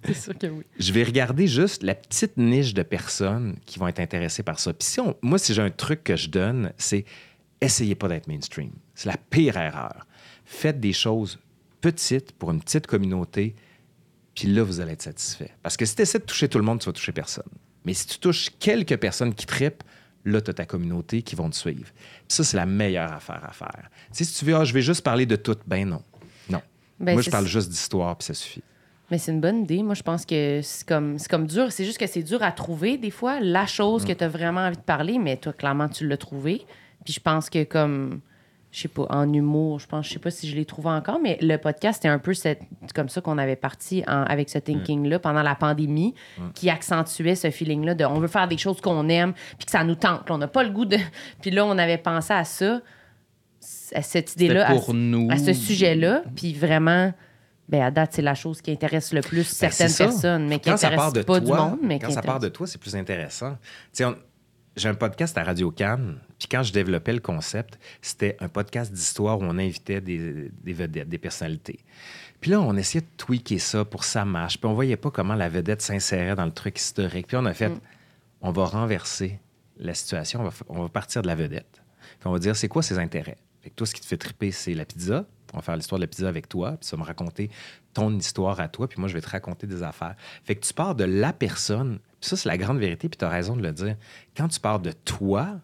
C'est 0.05 0.13
sûr 0.15 0.37
que 0.37 0.45
oui. 0.47 0.63
Je 0.79 0.93
vais 0.93 1.03
regarder 1.03 1.47
juste 1.47 1.81
la 1.81 1.95
petite 1.95 2.37
niche 2.37 2.75
de 2.75 2.83
personnes 2.83 3.55
qui 3.65 3.79
vont 3.79 3.87
être 3.87 3.99
intéressées 3.99 4.43
par 4.43 4.59
ça. 4.59 4.71
Puis 4.71 4.87
si 4.87 4.99
on- 4.99 5.17
moi, 5.23 5.39
si 5.39 5.53
j'ai 5.55 5.63
un 5.63 5.71
truc 5.71 6.03
que 6.03 6.15
je 6.15 6.29
donne, 6.29 6.71
c'est 6.77 7.05
essayez 7.59 7.95
pas 7.95 8.07
d'être 8.07 8.27
mainstream. 8.27 8.71
C'est 8.93 9.09
la 9.09 9.17
pire 9.17 9.57
erreur. 9.57 10.05
Faites 10.45 10.79
des 10.79 10.93
choses 10.93 11.39
petites 11.81 12.33
pour 12.33 12.51
une 12.51 12.61
petite 12.61 12.85
communauté, 12.85 13.55
puis 14.35 14.47
là, 14.47 14.63
vous 14.63 14.79
allez 14.79 14.93
être 14.93 15.01
satisfait. 15.01 15.51
Parce 15.61 15.77
que 15.77 15.85
si 15.85 15.95
tu 15.95 16.01
essaies 16.03 16.19
de 16.19 16.23
toucher 16.25 16.47
tout 16.47 16.57
le 16.57 16.63
monde, 16.63 16.79
tu 16.79 16.85
vas 16.85 16.93
toucher 16.93 17.11
personne. 17.11 17.49
Mais 17.85 17.93
si 17.93 18.07
tu 18.07 18.19
touches 18.19 18.49
quelques 18.59 18.97
personnes 18.97 19.33
qui 19.33 19.45
trippent, 19.45 19.83
là, 20.23 20.39
tu 20.39 20.51
as 20.51 20.53
ta 20.53 20.65
communauté 20.65 21.21
qui 21.23 21.35
vont 21.35 21.49
te 21.49 21.55
suivre. 21.55 21.89
Puis 21.93 22.25
ça, 22.29 22.43
c'est 22.43 22.57
la 22.57 22.65
meilleure 22.65 23.11
affaire 23.11 23.41
à 23.43 23.51
faire. 23.51 23.89
Tu 24.11 24.17
sais, 24.17 24.23
si 24.23 24.39
tu 24.39 24.45
veux, 24.45 24.55
ah, 24.55 24.63
je 24.63 24.73
vais 24.73 24.81
juste 24.81 25.01
parler 25.03 25.25
de 25.25 25.35
tout, 25.35 25.57
ben 25.65 25.87
non. 25.89 26.01
Non. 26.49 26.61
Ben, 26.99 27.13
moi, 27.13 27.21
je 27.21 27.29
parle 27.29 27.47
juste 27.47 27.69
d'histoire, 27.69 28.15
puis 28.17 28.25
ça 28.27 28.33
suffit. 28.33 28.63
Mais 29.09 29.17
c'est 29.17 29.31
une 29.33 29.41
bonne 29.41 29.63
idée. 29.63 29.83
Moi, 29.83 29.95
je 29.95 30.03
pense 30.03 30.25
que 30.25 30.61
c'est 30.63 30.87
comme, 30.87 31.17
c'est 31.19 31.27
comme 31.29 31.45
dur. 31.47 31.71
C'est 31.71 31.83
juste 31.83 31.97
que 31.97 32.07
c'est 32.07 32.23
dur 32.23 32.41
à 32.43 32.51
trouver, 32.53 32.97
des 32.97 33.11
fois, 33.11 33.39
la 33.41 33.65
chose 33.65 34.03
Mm. 34.03 34.07
que 34.07 34.13
tu 34.13 34.23
as 34.23 34.29
vraiment 34.29 34.61
envie 34.61 34.77
de 34.77 34.81
parler, 34.83 35.17
mais 35.19 35.35
toi, 35.37 35.51
clairement, 35.51 35.89
tu 35.89 36.07
l'as 36.07 36.17
trouvé. 36.17 36.65
Puis 37.03 37.13
je 37.15 37.19
pense 37.19 37.49
que, 37.49 37.63
comme, 37.63 38.21
je 38.71 38.79
sais 38.81 38.87
pas, 38.87 39.05
en 39.09 39.31
humour, 39.33 39.79
je 39.79 39.87
pense, 39.87 40.07
je 40.07 40.13
sais 40.13 40.19
pas 40.19 40.31
si 40.31 40.47
je 40.49 40.55
l'ai 40.55 40.63
trouvé 40.65 40.89
encore, 40.89 41.19
mais 41.21 41.37
le 41.41 41.57
podcast, 41.57 41.95
c'était 41.97 42.07
un 42.07 42.19
peu 42.19 42.33
cette- 42.33 42.61
comme 42.95 43.09
ça 43.09 43.19
qu'on 43.19 43.37
avait 43.37 43.57
parti 43.57 44.01
en- 44.07 44.23
avec 44.23 44.49
ce 44.49 44.57
thinking-là 44.59 45.19
pendant 45.19 45.43
la 45.43 45.55
pandémie, 45.55 46.15
qui 46.55 46.69
accentuait 46.69 47.35
ce 47.35 47.51
feeling-là 47.51 47.95
de 47.95 48.05
on 48.05 48.19
veut 48.19 48.27
faire 48.29 48.47
des 48.47 48.57
choses 48.57 48.79
qu'on 48.79 49.09
aime, 49.09 49.33
puis 49.57 49.65
que 49.65 49.71
ça 49.71 49.83
nous 49.83 49.95
tente. 49.95 50.31
On 50.31 50.37
n'a 50.37 50.47
pas 50.47 50.63
le 50.63 50.69
goût 50.69 50.85
de. 50.85 50.97
Puis 51.41 51.51
là, 51.51 51.65
on 51.65 51.77
avait 51.77 51.97
pensé 51.97 52.31
à 52.33 52.45
ça, 52.45 52.79
à 53.93 54.01
cette 54.01 54.33
idée-là, 54.35 54.67
à, 55.29 55.37
ce 55.37 55.53
sujet-là, 55.53 56.23
puis 56.35 56.53
vraiment. 56.53 57.13
Ben, 57.69 57.83
à 57.83 57.91
date, 57.91 58.11
c'est 58.13 58.21
la 58.21 58.35
chose 58.35 58.61
qui 58.61 58.69
intéresse 58.71 59.13
le 59.13 59.21
plus 59.21 59.43
Ben, 59.61 59.69
certaines 59.71 59.87
personnes, 60.05 60.47
mais 60.47 60.59
qui 60.59 60.69
quand 60.69 60.77
ça 60.77 60.87
intéresse 60.87 60.97
part 61.05 61.13
de 61.13 61.21
pas 61.21 61.39
toi, 61.39 61.55
du 61.57 61.61
monde. 61.71 61.79
Mais 61.81 61.99
quand 61.99 62.07
ça 62.11 62.21
part 62.21 62.39
de 62.39 62.49
toi, 62.49 62.67
c'est 62.67 62.79
plus 62.79 62.95
intéressant. 62.97 63.51
Tu 63.51 63.57
sais, 63.93 64.05
on- 64.05 64.15
J'ai 64.77 64.87
un 64.87 64.93
podcast 64.95 65.37
à 65.37 65.43
Radio 65.43 65.69
Cannes, 65.69 66.17
puis 66.39 66.47
quand 66.49 66.63
je 66.63 66.71
développais 66.71 67.11
le 67.11 67.19
concept, 67.19 67.77
c'était 68.01 68.37
un 68.39 68.47
podcast 68.47 68.91
d'histoire 68.93 69.37
où 69.39 69.43
on 69.43 69.57
invitait 69.57 69.99
des, 69.99 70.49
des 70.63 70.73
vedettes, 70.73 71.09
des 71.09 71.17
personnalités. 71.17 71.79
Puis 72.39 72.51
là, 72.51 72.61
on 72.61 72.75
essayait 72.77 73.01
de 73.01 73.17
tweaker 73.17 73.59
ça 73.59 73.83
pour 73.83 73.99
que 74.01 74.05
ça 74.07 74.23
marche, 74.23 74.57
puis 74.59 74.69
on 74.69 74.73
voyait 74.73 74.95
pas 74.95 75.11
comment 75.11 75.35
la 75.35 75.49
vedette 75.49 75.81
s'insérait 75.81 76.35
dans 76.35 76.45
le 76.45 76.53
truc 76.53 76.79
historique. 76.79 77.27
Puis 77.27 77.35
on 77.35 77.45
a 77.45 77.53
fait, 77.53 77.67
Mm. 77.69 77.79
on 78.41 78.51
va 78.51 78.63
renverser 78.65 79.39
la 79.77 79.93
situation, 79.93 80.39
on 80.39 80.43
va, 80.45 80.51
on 80.69 80.81
va 80.83 80.89
partir 80.89 81.21
de 81.21 81.27
la 81.27 81.35
vedette. 81.35 81.81
Puis 82.19 82.27
on 82.27 82.31
va 82.31 82.39
dire, 82.39 82.55
c'est 82.55 82.69
quoi 82.69 82.81
ses 82.81 82.97
intérêts? 82.97 83.37
Fait 83.61 83.71
que 83.71 83.75
toi, 83.75 83.85
ce 83.85 83.93
qui 83.93 83.99
te 84.01 84.05
fait 84.05 84.17
triper, 84.17 84.51
c'est 84.51 84.73
la 84.73 84.85
pizza. 84.85 85.25
On 85.53 85.57
va 85.57 85.61
faire 85.63 85.75
l'histoire 85.75 85.99
de 85.99 86.03
la 86.05 86.07
pizza 86.07 86.29
avec 86.29 86.47
toi, 86.47 86.71
puis 86.79 86.87
ça 86.87 86.95
va 86.95 87.01
me 87.03 87.07
raconter 87.07 87.51
ton 87.93 88.17
histoire 88.17 88.59
à 88.61 88.69
toi, 88.69 88.87
puis 88.87 88.99
moi, 89.01 89.09
je 89.09 89.13
vais 89.15 89.21
te 89.21 89.29
raconter 89.29 89.67
des 89.67 89.83
affaires. 89.83 90.15
Fait 90.45 90.55
que 90.55 90.65
tu 90.65 90.73
pars 90.73 90.95
de 90.95 91.03
la 91.03 91.33
personne, 91.33 91.99
ça, 92.21 92.37
c'est 92.37 92.47
la 92.47 92.57
grande 92.57 92.77
vérité, 92.77 93.09
puis 93.09 93.17
tu 93.17 93.25
as 93.25 93.29
raison 93.29 93.55
de 93.55 93.63
le 93.63 93.71
dire. 93.71 93.97
Quand 94.37 94.47
tu 94.47 94.59
pars 94.59 94.79
de 94.79 94.91
toi, 94.91 95.59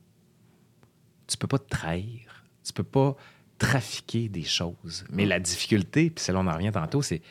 tu 1.27 1.37
peux 1.37 1.47
pas 1.47 1.59
te 1.59 1.69
trahir. 1.69 2.43
Tu 2.63 2.73
peux 2.73 2.83
pas 2.83 3.15
trafiquer 3.59 4.27
des 4.27 4.43
choses. 4.43 5.05
Mais 5.11 5.25
la 5.25 5.39
difficulté, 5.39 6.09
puis 6.09 6.23
celle 6.23 6.35
on 6.35 6.47
en 6.47 6.53
revient 6.53 6.71
tantôt, 6.71 7.01
c'est 7.01 7.21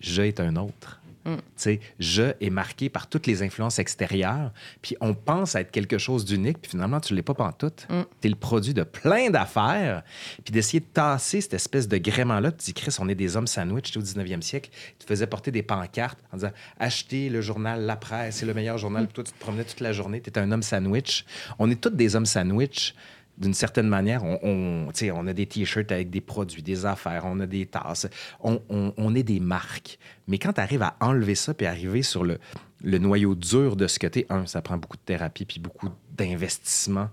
je 0.00 0.22
est 0.22 0.40
un 0.40 0.56
autre. 0.56 0.99
Tu 1.24 1.38
sais, 1.56 1.80
je 1.98 2.32
est 2.40 2.50
marqué 2.50 2.88
par 2.88 3.08
toutes 3.08 3.26
les 3.26 3.42
influences 3.42 3.78
extérieures, 3.78 4.52
puis 4.80 4.96
on 5.00 5.14
pense 5.14 5.54
être 5.54 5.70
quelque 5.70 5.98
chose 5.98 6.24
d'unique, 6.24 6.58
puis 6.62 6.70
finalement, 6.70 7.00
tu 7.00 7.12
ne 7.12 7.16
l'es 7.16 7.22
pas 7.22 7.34
pantoute. 7.34 7.86
Tu 8.20 8.26
es 8.26 8.30
le 8.30 8.36
produit 8.36 8.74
de 8.74 8.82
plein 8.82 9.30
d'affaires, 9.30 10.02
puis 10.44 10.52
d'essayer 10.52 10.80
de 10.80 10.86
tasser 10.86 11.40
cette 11.40 11.54
espèce 11.54 11.88
de 11.88 11.98
gréement-là. 11.98 12.52
Tu 12.52 12.66
dis, 12.66 12.74
Chris, 12.74 12.96
on 13.00 13.08
est 13.08 13.14
des 13.14 13.36
hommes 13.36 13.46
sandwich, 13.46 13.96
au 13.96 14.00
19e 14.00 14.42
siècle. 14.42 14.70
Tu 14.98 15.04
te 15.04 15.08
faisais 15.08 15.26
porter 15.26 15.50
des 15.50 15.62
pancartes 15.62 16.18
en 16.32 16.38
disant, 16.38 16.52
achetez 16.78 17.28
le 17.28 17.40
journal 17.40 17.82
La 17.82 17.96
Presse, 17.96 18.36
c'est 18.36 18.46
le 18.46 18.54
meilleur 18.54 18.78
journal, 18.78 19.06
puis 19.06 19.14
toi, 19.14 19.24
tu 19.24 19.32
te 19.32 19.38
promenais 19.38 19.64
toute 19.64 19.80
la 19.80 19.92
journée, 19.92 20.20
tu 20.20 20.30
étais 20.30 20.40
un 20.40 20.50
homme 20.50 20.62
sandwich. 20.62 21.24
On 21.58 21.70
est 21.70 21.80
tous 21.80 21.90
des 21.90 22.16
hommes 22.16 22.26
sandwich 22.26 22.94
d'une 23.38 23.54
certaine 23.54 23.88
manière, 23.88 24.22
on, 24.24 24.38
on, 24.42 24.88
on 25.14 25.26
a 25.26 25.32
des 25.32 25.46
t-shirts 25.46 25.90
avec 25.92 26.10
des 26.10 26.20
produits, 26.20 26.62
des 26.62 26.84
affaires, 26.84 27.22
on 27.24 27.40
a 27.40 27.46
des 27.46 27.64
tasses, 27.66 28.06
on, 28.40 28.60
on- 28.68 28.92
on 28.96 29.14
est 29.14 29.22
des 29.22 29.40
marques. 29.40 29.98
Mais 30.28 30.38
quand 30.38 30.52
tu 30.52 30.60
arrives 30.60 30.82
à 30.82 30.96
enlever 31.00 31.34
ça 31.34 31.54
puis 31.54 31.66
arriver 31.66 32.02
sur 32.02 32.22
le, 32.24 32.38
le 32.82 32.98
noyau 32.98 33.34
dur 33.34 33.76
de 33.76 33.86
ce 33.86 33.98
que 33.98 34.06
tu 34.06 34.20
es, 34.20 34.26
un, 34.30 34.44
ça 34.46 34.60
prend 34.62 34.76
beaucoup 34.76 34.96
de 34.98 35.02
thérapie 35.02 35.44
puis 35.46 35.58
beaucoup 35.60 35.88
d'investissement 36.16 37.08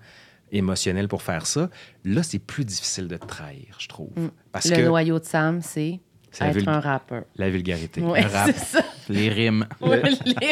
émotionnel 0.52 1.08
pour 1.08 1.22
faire 1.22 1.46
ça. 1.46 1.70
Là, 2.06 2.24
c'est 2.24 2.40
plus 2.40 2.64
difficile 2.66 3.08
de 3.08 3.18
te 3.18 3.26
trahir, 3.26 3.76
je 3.80 3.88
trouve. 3.88 4.12
Parce 4.52 4.70
Le 4.70 4.76
que 4.78 4.82
noyau 4.82 5.20
de 5.20 5.26
Sam, 5.26 5.62
c'est 5.62 6.00
Être 6.40 6.58
vulg- 6.58 6.70
un 6.70 6.80
rappeur. 6.80 7.24
la 7.36 7.50
vulgarité. 7.50 8.02
Oui, 8.02 8.20
Le 8.22 8.28
rap. 8.28 8.46
c'est 8.48 8.58
ça. 8.58 8.84
Les 9.10 9.30
rimes. 9.30 9.66
Ouais, 9.82 10.02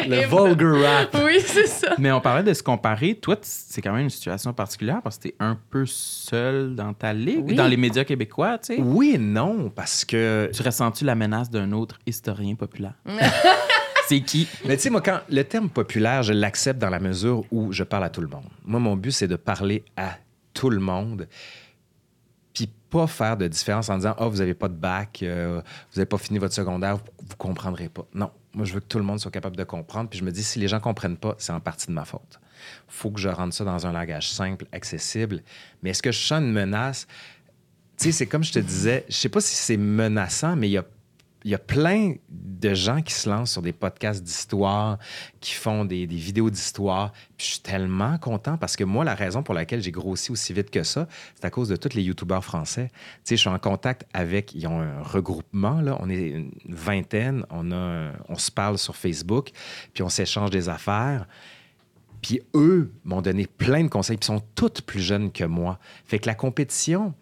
les 0.07 0.21
Le 0.21 0.27
vulgar 0.27 0.81
rap. 1.11 1.21
Oui, 1.23 1.37
c'est 1.45 1.67
ça. 1.67 1.95
Mais 1.99 2.11
on 2.11 2.21
parlait 2.21 2.43
de 2.43 2.53
se 2.53 2.63
comparer. 2.63 3.15
Toi, 3.15 3.37
c'est 3.41 3.81
quand 3.81 3.91
même 3.93 4.03
une 4.05 4.09
situation 4.09 4.53
particulière 4.53 5.01
parce 5.03 5.17
que 5.17 5.23
tu 5.23 5.27
es 5.29 5.35
un 5.39 5.57
peu 5.69 5.85
seul 5.85 6.75
dans 6.75 6.93
ta 6.93 7.13
ligue, 7.13 7.45
Oui. 7.45 7.55
dans 7.55 7.67
les 7.67 7.77
médias 7.77 8.03
québécois, 8.03 8.57
tu 8.57 8.75
sais. 8.75 8.81
Oui 8.81 9.11
et 9.15 9.17
non, 9.17 9.69
parce 9.69 10.05
que 10.05 10.49
Tu 10.53 10.61
ressens-tu 10.63 11.05
la 11.05 11.15
menace 11.15 11.49
d'un 11.49 11.71
autre 11.73 11.99
historien 12.05 12.55
populaire? 12.55 12.93
c'est 14.07 14.21
qui? 14.21 14.47
Mais 14.65 14.75
tu 14.77 14.83
sais, 14.83 14.89
moi, 14.89 15.01
quand 15.01 15.19
le 15.29 15.43
terme 15.43 15.69
populaire, 15.69 16.23
je 16.23 16.33
l'accepte 16.33 16.79
dans 16.79 16.89
la 16.89 16.99
mesure 16.99 17.43
où 17.51 17.71
je 17.71 17.83
parle 17.83 18.03
à 18.05 18.09
tout 18.09 18.21
le 18.21 18.27
monde. 18.27 18.45
Moi, 18.63 18.79
mon 18.79 18.95
but, 18.95 19.11
c'est 19.11 19.27
de 19.27 19.35
parler 19.35 19.83
à 19.97 20.17
tout 20.53 20.69
le 20.69 20.79
monde, 20.79 21.27
puis 22.55 22.69
pas 22.89 23.05
faire 23.05 23.37
de 23.37 23.47
différence 23.47 23.89
en 23.89 23.97
disant, 23.97 24.15
ah, 24.17 24.27
vous 24.27 24.37
n'avez 24.37 24.53
pas 24.53 24.69
de 24.69 24.73
bac, 24.73 25.19
euh, 25.21 25.61
vous 25.91 25.99
n'avez 25.99 26.07
pas 26.07 26.17
fini 26.17 26.39
votre 26.39 26.55
secondaire, 26.55 26.97
vous, 26.97 27.03
vous 27.29 27.35
comprendrez 27.35 27.89
pas. 27.89 28.07
Non, 28.15 28.31
moi, 28.53 28.65
je 28.65 28.73
veux 28.73 28.79
que 28.79 28.85
tout 28.85 28.97
le 28.97 29.03
monde 29.03 29.19
soit 29.19 29.31
capable 29.31 29.57
de 29.57 29.65
comprendre, 29.65 30.09
puis 30.09 30.17
je 30.17 30.23
me 30.23 30.31
dis, 30.31 30.43
si 30.43 30.57
les 30.57 30.69
gens 30.69 30.79
comprennent 30.79 31.17
pas, 31.17 31.35
c'est 31.37 31.51
en 31.51 31.59
partie 31.59 31.87
de 31.87 31.91
ma 31.91 32.05
faute. 32.05 32.39
faut 32.87 33.11
que 33.11 33.19
je 33.19 33.27
rende 33.27 33.53
ça 33.53 33.65
dans 33.65 33.85
un 33.85 33.91
langage 33.91 34.31
simple, 34.31 34.65
accessible. 34.71 35.43
Mais 35.83 35.89
est-ce 35.89 36.01
que 36.01 36.13
je 36.13 36.19
sens 36.19 36.39
une 36.39 36.53
menace? 36.53 37.05
Tu 37.97 38.05
sais, 38.05 38.11
c'est 38.13 38.27
comme 38.27 38.43
je 38.43 38.53
te 38.53 38.59
disais, 38.59 39.05
je 39.09 39.15
sais 39.15 39.29
pas 39.29 39.41
si 39.41 39.55
c'est 39.55 39.77
menaçant, 39.77 40.55
mais 40.55 40.69
il 40.69 40.71
y 40.71 40.77
a, 40.77 40.85
il 41.45 41.51
y 41.51 41.53
a 41.53 41.59
plein 41.59 42.15
de 42.27 42.73
gens 42.73 43.03
qui 43.03 43.13
se 43.13 43.29
lancent 43.29 43.51
sur 43.51 43.61
des 43.61 43.71
podcasts 43.71 44.23
d'histoire, 44.23 44.97
qui 45.39 45.53
font 45.53 45.85
des, 45.85 46.07
vidéos 46.07 46.49
d'histoire. 46.49 47.11
Puis 47.37 47.45
je 47.45 47.51
suis 47.53 47.59
tellement 47.59 48.17
content 48.17 48.57
parce 48.57 48.75
que 48.75 48.83
moi, 48.83 49.05
la 49.05 49.13
raison 49.13 49.43
pour 49.43 49.53
laquelle 49.53 49.79
j'ai 49.79 49.91
grossi 49.91 50.31
aussi 50.31 50.53
vite 50.53 50.71
que 50.71 50.81
ça, 50.81 51.07
c'est 51.35 51.45
à 51.45 51.51
cause 51.51 51.69
de 51.69 51.75
tous 51.75 51.93
les 51.93 52.01
youtubeurs 52.01 52.43
français. 52.43 52.89
Tu 52.89 52.95
sais, 53.23 53.35
je 53.35 53.41
suis 53.41 53.49
en 53.49 53.59
contact 53.59 54.07
avec, 54.11 54.55
ils 54.55 54.65
ont 54.65 54.81
un 54.81 55.03
regroupement, 55.03 55.81
là. 55.81 55.95
On 55.99 56.09
est 56.09 56.29
une 56.29 56.51
vingtaine, 56.67 57.45
on, 57.51 58.37
se 58.37 58.49
parle 58.49 58.79
sur 58.79 58.95
Facebook, 58.95 59.51
puis 59.93 60.01
on 60.01 60.09
s'échange 60.09 60.49
des 60.49 60.67
affaires. 60.67 61.27
Puis 62.23 62.41
eux 62.55 62.91
m'ont 63.03 63.21
donné 63.21 63.45
plein 63.45 63.83
de 63.83 63.89
conseils, 63.89 64.17
puis 64.17 64.25
ils 64.25 64.33
sont 64.33 64.43
tous 64.55 64.81
plus 64.81 65.01
jeunes 65.01 65.31
que 65.31 65.43
moi. 65.43 65.77
Fait 66.05 66.17
que 66.17 66.25
la 66.25 66.33
compétition, 66.33 67.13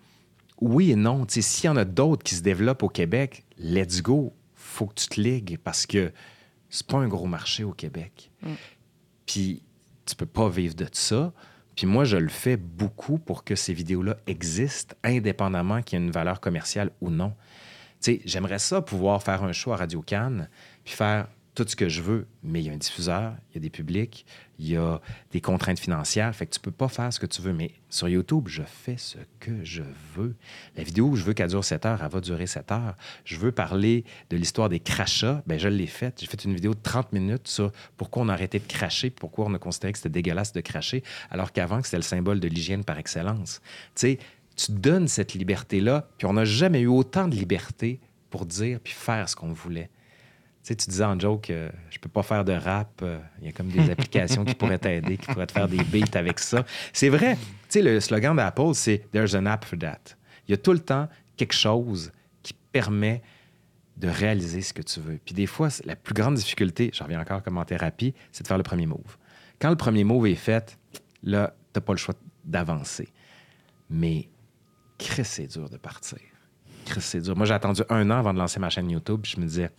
oui 0.61 0.91
et 0.91 0.95
non. 0.95 1.25
S'il 1.27 1.65
y 1.65 1.69
en 1.69 1.75
a 1.75 1.83
d'autres 1.83 2.23
qui 2.23 2.35
se 2.35 2.41
développent 2.41 2.83
au 2.83 2.89
Québec, 2.89 3.43
let's 3.63 4.01
go. 4.01 4.33
faut 4.53 4.85
que 4.87 4.93
tu 4.95 5.07
te 5.07 5.19
ligues 5.19 5.57
parce 5.63 5.85
que 5.85 6.11
c'est 6.69 6.85
pas 6.85 6.97
un 6.97 7.07
gros 7.07 7.27
marché 7.27 7.63
au 7.63 7.73
Québec. 7.73 8.31
Puis 9.25 9.63
tu 10.05 10.15
peux 10.15 10.25
pas 10.25 10.49
vivre 10.49 10.75
de 10.75 10.87
ça. 10.91 11.33
Puis 11.75 11.87
moi, 11.87 12.03
je 12.03 12.17
le 12.17 12.29
fais 12.29 12.57
beaucoup 12.57 13.17
pour 13.17 13.43
que 13.43 13.55
ces 13.55 13.73
vidéos-là 13.73 14.17
existent, 14.27 14.95
indépendamment 15.03 15.81
qu'il 15.81 15.99
y 15.99 16.01
ait 16.01 16.05
une 16.05 16.11
valeur 16.11 16.39
commerciale 16.39 16.91
ou 17.01 17.09
non. 17.09 17.33
Tu 18.01 18.15
sais, 18.15 18.21
j'aimerais 18.25 18.59
ça 18.59 18.81
pouvoir 18.81 19.23
faire 19.23 19.43
un 19.43 19.53
show 19.53 19.71
à 19.71 19.77
Radio 19.77 20.01
Cannes, 20.01 20.49
puis 20.83 20.93
faire 20.93 21.27
tout 21.55 21.65
ce 21.67 21.75
que 21.75 21.87
je 21.87 22.01
veux, 22.01 22.27
mais 22.41 22.61
il 22.61 22.65
y 22.65 22.69
a 22.69 22.73
un 22.73 22.77
diffuseur, 22.77 23.33
il 23.51 23.55
y 23.55 23.57
a 23.57 23.61
des 23.61 23.69
publics, 23.69 24.25
il 24.59 24.69
y 24.69 24.77
a 24.77 24.99
des 25.31 25.41
contraintes 25.41 25.79
financières, 25.79 26.35
fait 26.35 26.47
que 26.47 26.53
tu 26.53 26.59
peux 26.59 26.71
pas 26.71 26.87
faire 26.87 27.11
ce 27.13 27.19
que 27.19 27.25
tu 27.25 27.41
veux. 27.41 27.53
Mais 27.53 27.71
sur 27.89 28.09
YouTube, 28.09 28.47
je 28.47 28.63
fais 28.63 28.97
ce 28.97 29.17
que 29.39 29.63
je 29.63 29.83
veux. 30.15 30.35
La 30.75 30.83
vidéo, 30.83 31.15
je 31.15 31.23
veux 31.23 31.33
qu'elle 31.33 31.49
dure 31.49 31.63
7 31.63 31.85
heures, 31.85 32.01
elle 32.03 32.09
va 32.09 32.21
durer 32.21 32.47
7 32.47 32.71
heures. 32.71 32.95
Je 33.23 33.37
veux 33.37 33.51
parler 33.51 34.03
de 34.29 34.37
l'histoire 34.37 34.69
des 34.69 34.79
crachats, 34.79 35.43
ben 35.45 35.59
je 35.59 35.67
l'ai 35.67 35.87
faite. 35.87 36.19
J'ai 36.21 36.27
fait 36.27 36.43
une 36.43 36.55
vidéo 36.55 36.73
de 36.73 36.81
30 36.81 37.13
minutes 37.13 37.47
sur 37.47 37.71
pourquoi 37.97 38.23
on 38.23 38.29
a 38.29 38.33
arrêté 38.33 38.59
de 38.59 38.67
cracher, 38.67 39.09
pourquoi 39.11 39.45
on 39.45 39.53
a 39.53 39.59
considéré 39.59 39.93
que 39.93 39.99
c'était 39.99 40.09
dégueulasse 40.09 40.53
de 40.53 40.61
cracher, 40.61 41.03
alors 41.29 41.51
qu'avant, 41.51 41.83
c'était 41.83 41.97
le 41.97 42.03
symbole 42.03 42.39
de 42.39 42.47
l'hygiène 42.47 42.83
par 42.83 42.97
excellence. 42.97 43.61
Tu 43.95 44.01
sais, 44.01 44.19
tu 44.55 44.71
donnes 44.71 45.07
cette 45.07 45.33
liberté-là, 45.33 46.07
puis 46.17 46.25
on 46.25 46.33
n'a 46.33 46.45
jamais 46.45 46.81
eu 46.81 46.87
autant 46.87 47.27
de 47.27 47.35
liberté 47.35 47.99
pour 48.29 48.45
dire 48.45 48.79
puis 48.83 48.93
faire 48.93 49.29
ce 49.29 49.35
qu'on 49.35 49.53
voulait. 49.53 49.89
Tu 50.63 50.69
sais, 50.69 50.75
tu 50.75 50.89
disais 50.89 51.03
en 51.03 51.19
joke, 51.19 51.49
euh, 51.49 51.69
je 51.89 51.99
peux 51.99 52.07
pas 52.09 52.23
faire 52.23 52.45
de 52.45 52.53
rap. 52.53 53.01
euh, 53.01 53.19
Il 53.41 53.45
y 53.47 53.49
a 53.49 53.51
comme 53.51 53.67
des 53.67 53.89
applications 53.91 54.45
qui 54.45 54.55
pourraient 54.55 54.77
t'aider, 54.79 55.17
qui 55.17 55.25
pourraient 55.27 55.45
te 55.47 55.51
faire 55.51 55.67
des 55.67 55.83
beats 55.83 56.17
avec 56.17 56.39
ça. 56.39 56.63
C'est 56.93 57.09
vrai. 57.09 57.35
Tu 57.35 57.41
sais, 57.69 57.81
le 57.81 57.99
slogan 57.99 58.35
d'Apple, 58.35 58.73
c'est 58.73 59.09
There's 59.11 59.35
an 59.35 59.45
app 59.45 59.65
for 59.65 59.77
that. 59.79 59.99
Il 60.47 60.51
y 60.51 60.53
a 60.53 60.57
tout 60.57 60.71
le 60.71 60.79
temps 60.79 61.09
quelque 61.35 61.53
chose 61.53 62.11
qui 62.41 62.53
permet 62.71 63.21
de 63.97 64.07
réaliser 64.07 64.61
ce 64.61 64.73
que 64.73 64.81
tu 64.81 65.01
veux. 65.01 65.19
Puis 65.23 65.35
des 65.35 65.47
fois, 65.47 65.67
la 65.83 65.95
plus 65.97 66.13
grande 66.13 66.35
difficulté, 66.35 66.91
j'en 66.93 67.05
reviens 67.05 67.19
encore 67.19 67.43
comme 67.43 67.57
en 67.57 67.65
thérapie, 67.65 68.13
c'est 68.31 68.43
de 68.43 68.47
faire 68.47 68.57
le 68.57 68.63
premier 68.63 68.85
move. 68.85 69.17
Quand 69.59 69.69
le 69.69 69.75
premier 69.75 70.03
move 70.05 70.27
est 70.27 70.35
fait, 70.35 70.77
là, 71.23 71.53
tu 71.73 71.77
n'as 71.79 71.81
pas 71.81 71.93
le 71.93 71.97
choix 71.99 72.15
d'avancer. 72.45 73.09
Mais 73.89 74.29
Chris, 74.97 75.25
c'est 75.25 75.47
dur 75.47 75.69
de 75.69 75.77
partir. 75.77 76.17
Chris, 76.85 77.01
c'est 77.01 77.21
dur. 77.21 77.35
Moi, 77.35 77.45
j'ai 77.45 77.53
attendu 77.53 77.81
un 77.89 78.09
an 78.11 78.19
avant 78.19 78.33
de 78.33 78.39
lancer 78.39 78.59
ma 78.59 78.69
chaîne 78.69 78.89
YouTube. 78.89 79.19
puis 79.21 79.33
Je 79.35 79.41
me 79.41 79.45
disais, 79.45 79.69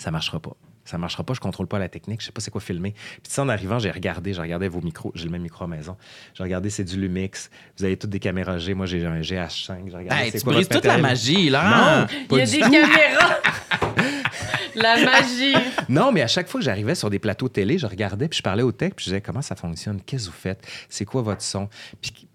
ça 0.00 0.10
marchera 0.10 0.40
pas. 0.40 0.56
Ça 0.84 0.96
marchera 0.98 1.22
pas, 1.22 1.34
je 1.34 1.40
contrôle 1.40 1.66
pas 1.66 1.78
la 1.78 1.88
technique, 1.90 2.20
je 2.20 2.26
sais 2.26 2.32
pas 2.32 2.40
c'est 2.40 2.50
quoi 2.50 2.60
filmer. 2.60 2.92
Puis 2.92 3.20
tu 3.24 3.30
sais, 3.32 3.40
en 3.42 3.48
arrivant, 3.50 3.78
j'ai 3.78 3.90
regardé, 3.90 4.32
j'ai 4.32 4.40
regardé 4.40 4.66
vos 4.66 4.80
micros, 4.80 5.12
j'ai 5.14 5.26
le 5.26 5.30
même 5.30 5.42
micro 5.42 5.64
à 5.64 5.68
la 5.68 5.76
maison. 5.76 5.96
J'ai 6.34 6.42
regardé, 6.42 6.70
c'est 6.70 6.84
du 6.84 6.98
Lumix. 6.98 7.50
Vous 7.76 7.84
avez 7.84 7.96
toutes 7.98 8.10
des 8.10 8.18
caméras 8.18 8.58
G, 8.58 8.72
moi 8.74 8.86
j'ai 8.86 9.04
un 9.04 9.20
GH5. 9.20 9.90
J'ai 9.90 9.96
regardé, 9.96 10.08
Hey, 10.24 10.30
c'est 10.32 10.38
tu 10.38 10.44
quoi 10.44 10.54
brises 10.54 10.66
votre 10.68 10.80
toute 10.80 10.86
la 10.86 10.98
magie, 10.98 11.50
là. 11.50 12.00
Non, 12.00 12.06
Il 12.22 12.26
pas 12.26 12.38
y 12.38 12.40
a 12.40 12.46
des 12.46 12.60
tout. 12.60 12.70
caméras. 12.70 13.36
La 14.74 15.04
magie. 15.04 15.54
Non, 15.88 16.12
mais 16.12 16.22
à 16.22 16.26
chaque 16.28 16.48
fois 16.48 16.60
que 16.60 16.64
j'arrivais 16.64 16.94
sur 16.94 17.10
des 17.10 17.18
plateaux 17.18 17.48
télé, 17.48 17.76
je 17.76 17.86
regardais, 17.86 18.28
puis 18.28 18.38
je 18.38 18.42
parlais 18.42 18.62
au 18.62 18.72
tech, 18.72 18.92
puis 18.94 19.04
je 19.04 19.10
disais 19.10 19.20
comment 19.20 19.42
ça 19.42 19.56
fonctionne, 19.56 20.00
qu'est-ce 20.00 20.26
que 20.28 20.30
vous 20.32 20.38
faites, 20.38 20.66
c'est 20.88 21.04
quoi 21.04 21.22
votre 21.22 21.42
son? 21.42 21.68
Puis 22.00 22.28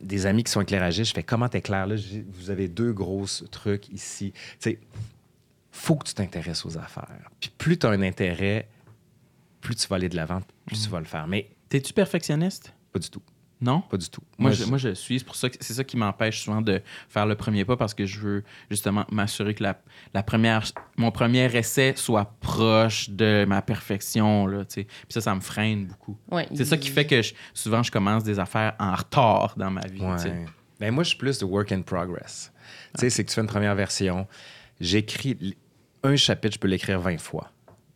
des 0.00 0.26
amis 0.26 0.44
qui 0.44 0.50
sont 0.52 0.60
éclairagistes, 0.60 1.10
je 1.10 1.14
fais 1.14 1.22
comment 1.22 1.48
t'éclaires? 1.48 1.86
Là, 1.86 1.94
vous 2.28 2.50
avez 2.50 2.68
deux 2.68 2.92
grosses 2.92 3.44
trucs 3.50 3.88
ici. 3.88 4.32
Tu 4.34 4.40
sais, 4.58 4.78
faut 5.76 5.96
que 5.96 6.06
tu 6.06 6.14
t'intéresses 6.14 6.64
aux 6.64 6.76
affaires. 6.78 7.30
Puis 7.40 7.50
plus 7.56 7.78
tu 7.78 7.86
as 7.86 7.90
un 7.90 8.02
intérêt, 8.02 8.68
plus 9.60 9.74
tu 9.76 9.86
vas 9.88 9.96
aller 9.96 10.08
de 10.08 10.16
l'avant, 10.16 10.40
plus 10.66 10.82
tu 10.84 10.88
vas 10.88 10.98
le 11.00 11.04
faire. 11.06 11.26
Mais 11.26 11.50
T'es-tu 11.68 11.92
perfectionniste? 11.92 12.72
pas 12.92 12.98
du 13.00 13.10
tout. 13.10 13.22
Non? 13.60 13.80
Pas 13.80 13.96
du 13.96 14.08
tout. 14.10 14.20
Moi, 14.38 14.50
je, 14.52 14.64
moi, 14.66 14.76
je 14.76 14.92
suis. 14.94 15.18
C'est 15.18 15.24
pour 15.24 15.34
ça 15.34 15.48
que 15.48 15.56
c'est 15.60 15.72
ça 15.72 15.82
qui 15.82 15.96
m'empêche 15.96 16.42
souvent 16.42 16.60
de 16.60 16.82
faire 17.08 17.24
le 17.24 17.34
premier 17.36 17.64
pas 17.64 17.76
parce 17.76 17.94
que 17.94 18.04
je 18.04 18.20
veux 18.20 18.44
justement 18.70 19.06
m'assurer 19.10 19.54
que 19.54 19.62
la, 19.62 19.80
la 20.12 20.22
première, 20.22 20.62
mon 20.98 21.10
premier 21.10 21.44
essai 21.56 21.94
soit 21.96 22.36
proche 22.40 23.08
de 23.08 23.46
ma 23.48 23.62
perfection. 23.62 24.46
Là. 24.46 24.64
Puis 24.66 24.86
ça, 25.08 25.22
ça 25.22 25.34
me 25.34 25.40
freine 25.40 25.86
beaucoup. 25.86 26.18
Ouais, 26.30 26.46
C'est 26.54 26.66
ça 26.66 26.76
qui 26.76 26.90
fait 26.90 27.06
que 27.06 27.22
je- 27.22 27.32
souvent, 27.54 27.82
je 27.82 27.90
commence 27.90 28.24
des 28.24 28.38
affaires 28.38 28.74
en 28.78 28.94
retard 28.94 29.54
dans 29.56 29.70
ma 29.70 29.86
vie. 29.86 30.02
Ouais. 30.02 30.44
Ben, 30.78 30.92
moi, 30.92 31.02
je 31.02 31.08
suis 31.08 31.18
plus 31.18 31.38
de 31.38 31.46
work 31.46 31.72
in 31.72 31.80
progress. 31.80 32.52
Tu 32.94 33.00
sais, 33.00 33.10
c'est 33.10 33.24
que 33.24 33.30
tu 33.30 33.34
fais 33.34 33.40
une 33.40 33.46
première 33.46 33.74
version. 33.74 34.26
J'écris 34.80 35.56
un 36.02 36.16
chapitre, 36.16 36.54
je 36.54 36.58
peux 36.58 36.68
l'écrire 36.68 37.00
20 37.00 37.18
fois. 37.18 37.50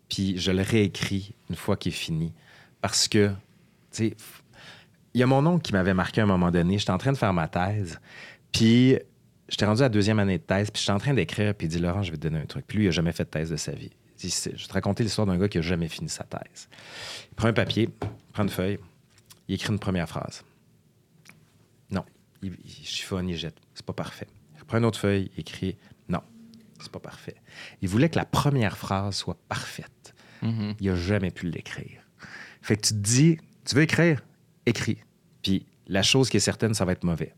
Puis 0.09 0.39
je 0.39 0.51
le 0.51 0.63
réécris 0.63 1.35
une 1.49 1.57
fois 1.57 1.77
qu'il 1.77 1.93
est 1.93 1.97
fini. 1.97 2.33
Parce 2.81 3.09
que, 3.09 3.29
tu 3.29 3.35
sais, 3.91 4.17
il 5.15 5.21
y 5.21 5.23
a 5.23 5.27
mon 5.27 5.45
oncle 5.47 5.63
qui 5.63 5.73
m'avait 5.73 5.95
marqué 5.95 6.21
à 6.21 6.25
un 6.25 6.27
moment 6.27 6.51
donné. 6.51 6.79
J'étais 6.79 6.91
en 6.91 6.99
train 6.99 7.13
de 7.13 7.17
faire 7.19 7.33
ma 7.33 7.49
thèse. 7.49 8.01
Puis 8.53 8.99
j'étais 9.49 9.65
rendu 9.65 9.81
à 9.81 9.85
la 9.85 9.89
deuxième 9.89 10.19
année 10.19 10.39
de 10.39 10.43
thèse. 10.43 10.71
Puis 10.71 10.81
j'étais 10.81 10.93
en 10.93 10.99
train 10.99 11.15
d'écrire. 11.15 11.55
Puis 11.55 11.67
il 11.67 11.71
dit 11.71 11.79
Laurent, 11.79 12.03
je 12.03 12.11
vais 12.11 12.17
te 12.17 12.23
donner 12.23 12.41
un 12.41 12.47
truc. 12.47 12.67
Puis 12.67 12.79
lui, 12.79 12.85
il 12.85 12.89
n'a 12.89 12.93
jamais 12.93 13.13
fait 13.13 13.25
de 13.25 13.31
thèse 13.31 13.51
de 13.51 13.57
sa 13.57 13.73
vie. 13.73 13.91
Il 14.23 14.29
dit, 14.29 14.43
je 14.45 14.51
vais 14.51 14.57
te 14.57 14.73
raconter 14.73 15.03
l'histoire 15.03 15.27
d'un 15.27 15.39
gars 15.39 15.49
qui 15.49 15.59
n'a 15.59 15.63
jamais 15.63 15.89
fini 15.89 16.09
sa 16.09 16.25
thèse. 16.25 16.69
Il 17.31 17.35
prend 17.35 17.49
un 17.49 17.53
papier, 17.53 17.85
il 17.85 18.33
prend 18.33 18.43
une 18.43 18.51
feuille, 18.51 18.79
il 19.49 19.55
écrit 19.55 19.73
une 19.73 19.79
première 19.79 20.09
phrase. 20.09 20.45
Non. 21.91 22.05
Il, 22.43 22.57
il 22.65 22.87
chiffonne, 22.87 23.29
il 23.29 23.37
jette. 23.37 23.57
C'est 23.75 23.87
pas 23.87 23.93
parfait. 23.93 24.27
Il 24.57 24.61
reprend 24.61 24.79
une 24.79 24.85
autre 24.85 24.99
feuille, 24.99 25.31
il 25.35 25.41
écrit 25.41 25.77
c'est 26.81 26.93
pas 26.93 27.01
parfait. 27.01 27.37
Il 27.83 27.89
voulait 27.89 28.09
que 28.09 28.17
la 28.17 28.25
première 28.25 28.77
phrase 28.77 29.17
soit 29.17 29.37
parfaite. 29.49 30.15
Mhm. 30.43 30.75
Il 30.81 30.91
a 30.91 30.95
jamais 30.95 31.31
pu 31.31 31.47
l'écrire. 31.47 32.01
Fait 32.63 32.77
que 32.77 32.87
tu 32.87 32.95
te 32.95 32.99
dis 32.99 33.39
Tu 33.65 33.75
veux 33.75 33.83
écrire? 33.83 34.23
Écris. 34.67 34.99
Puis 35.43 35.67
la 35.87 36.03
chose 36.03 36.29
qui 36.31 36.37
est 36.37 36.41
certaine, 36.41 36.75
ça 36.75 36.85
va 36.85 36.93
être 36.93 37.05
mauvais. 37.05 37.35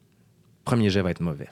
Premier 0.65 0.91
jet 0.91 1.03
va 1.03 1.11
être 1.11 1.21
mauvais. 1.21 1.49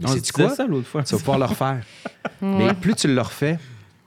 Mais 0.00 0.06
disait 0.06 0.30
quoi? 0.32 0.50
ça 0.50 0.66
l'autre 0.66 0.86
fois. 0.86 1.02
Tu 1.02 1.12
vas 1.12 1.18
pouvoir 1.18 1.38
le 1.38 1.44
refaire. 1.44 1.84
Mais 2.40 2.72
plus 2.74 2.94
tu 2.94 3.08
le 3.12 3.20
refais, 3.20 3.58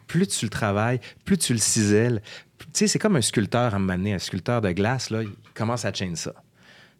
plus 0.07 0.27
tu 0.27 0.45
le 0.45 0.49
travailles, 0.49 0.99
plus 1.25 1.37
tu 1.37 1.53
le 1.53 1.59
cisèles. 1.59 2.21
Tu 2.57 2.67
sais, 2.73 2.87
c'est 2.87 2.99
comme 2.99 3.15
un 3.15 3.21
sculpteur 3.21 3.73
à 3.73 3.75
un 3.75 3.79
moment 3.79 3.97
donné, 3.97 4.13
un 4.13 4.19
sculpteur 4.19 4.61
de 4.61 4.71
glace, 4.71 5.09
là, 5.09 5.23
il 5.23 5.31
commence 5.53 5.83
à 5.83 5.93
chaîner 5.93 6.15
ça. 6.15 6.33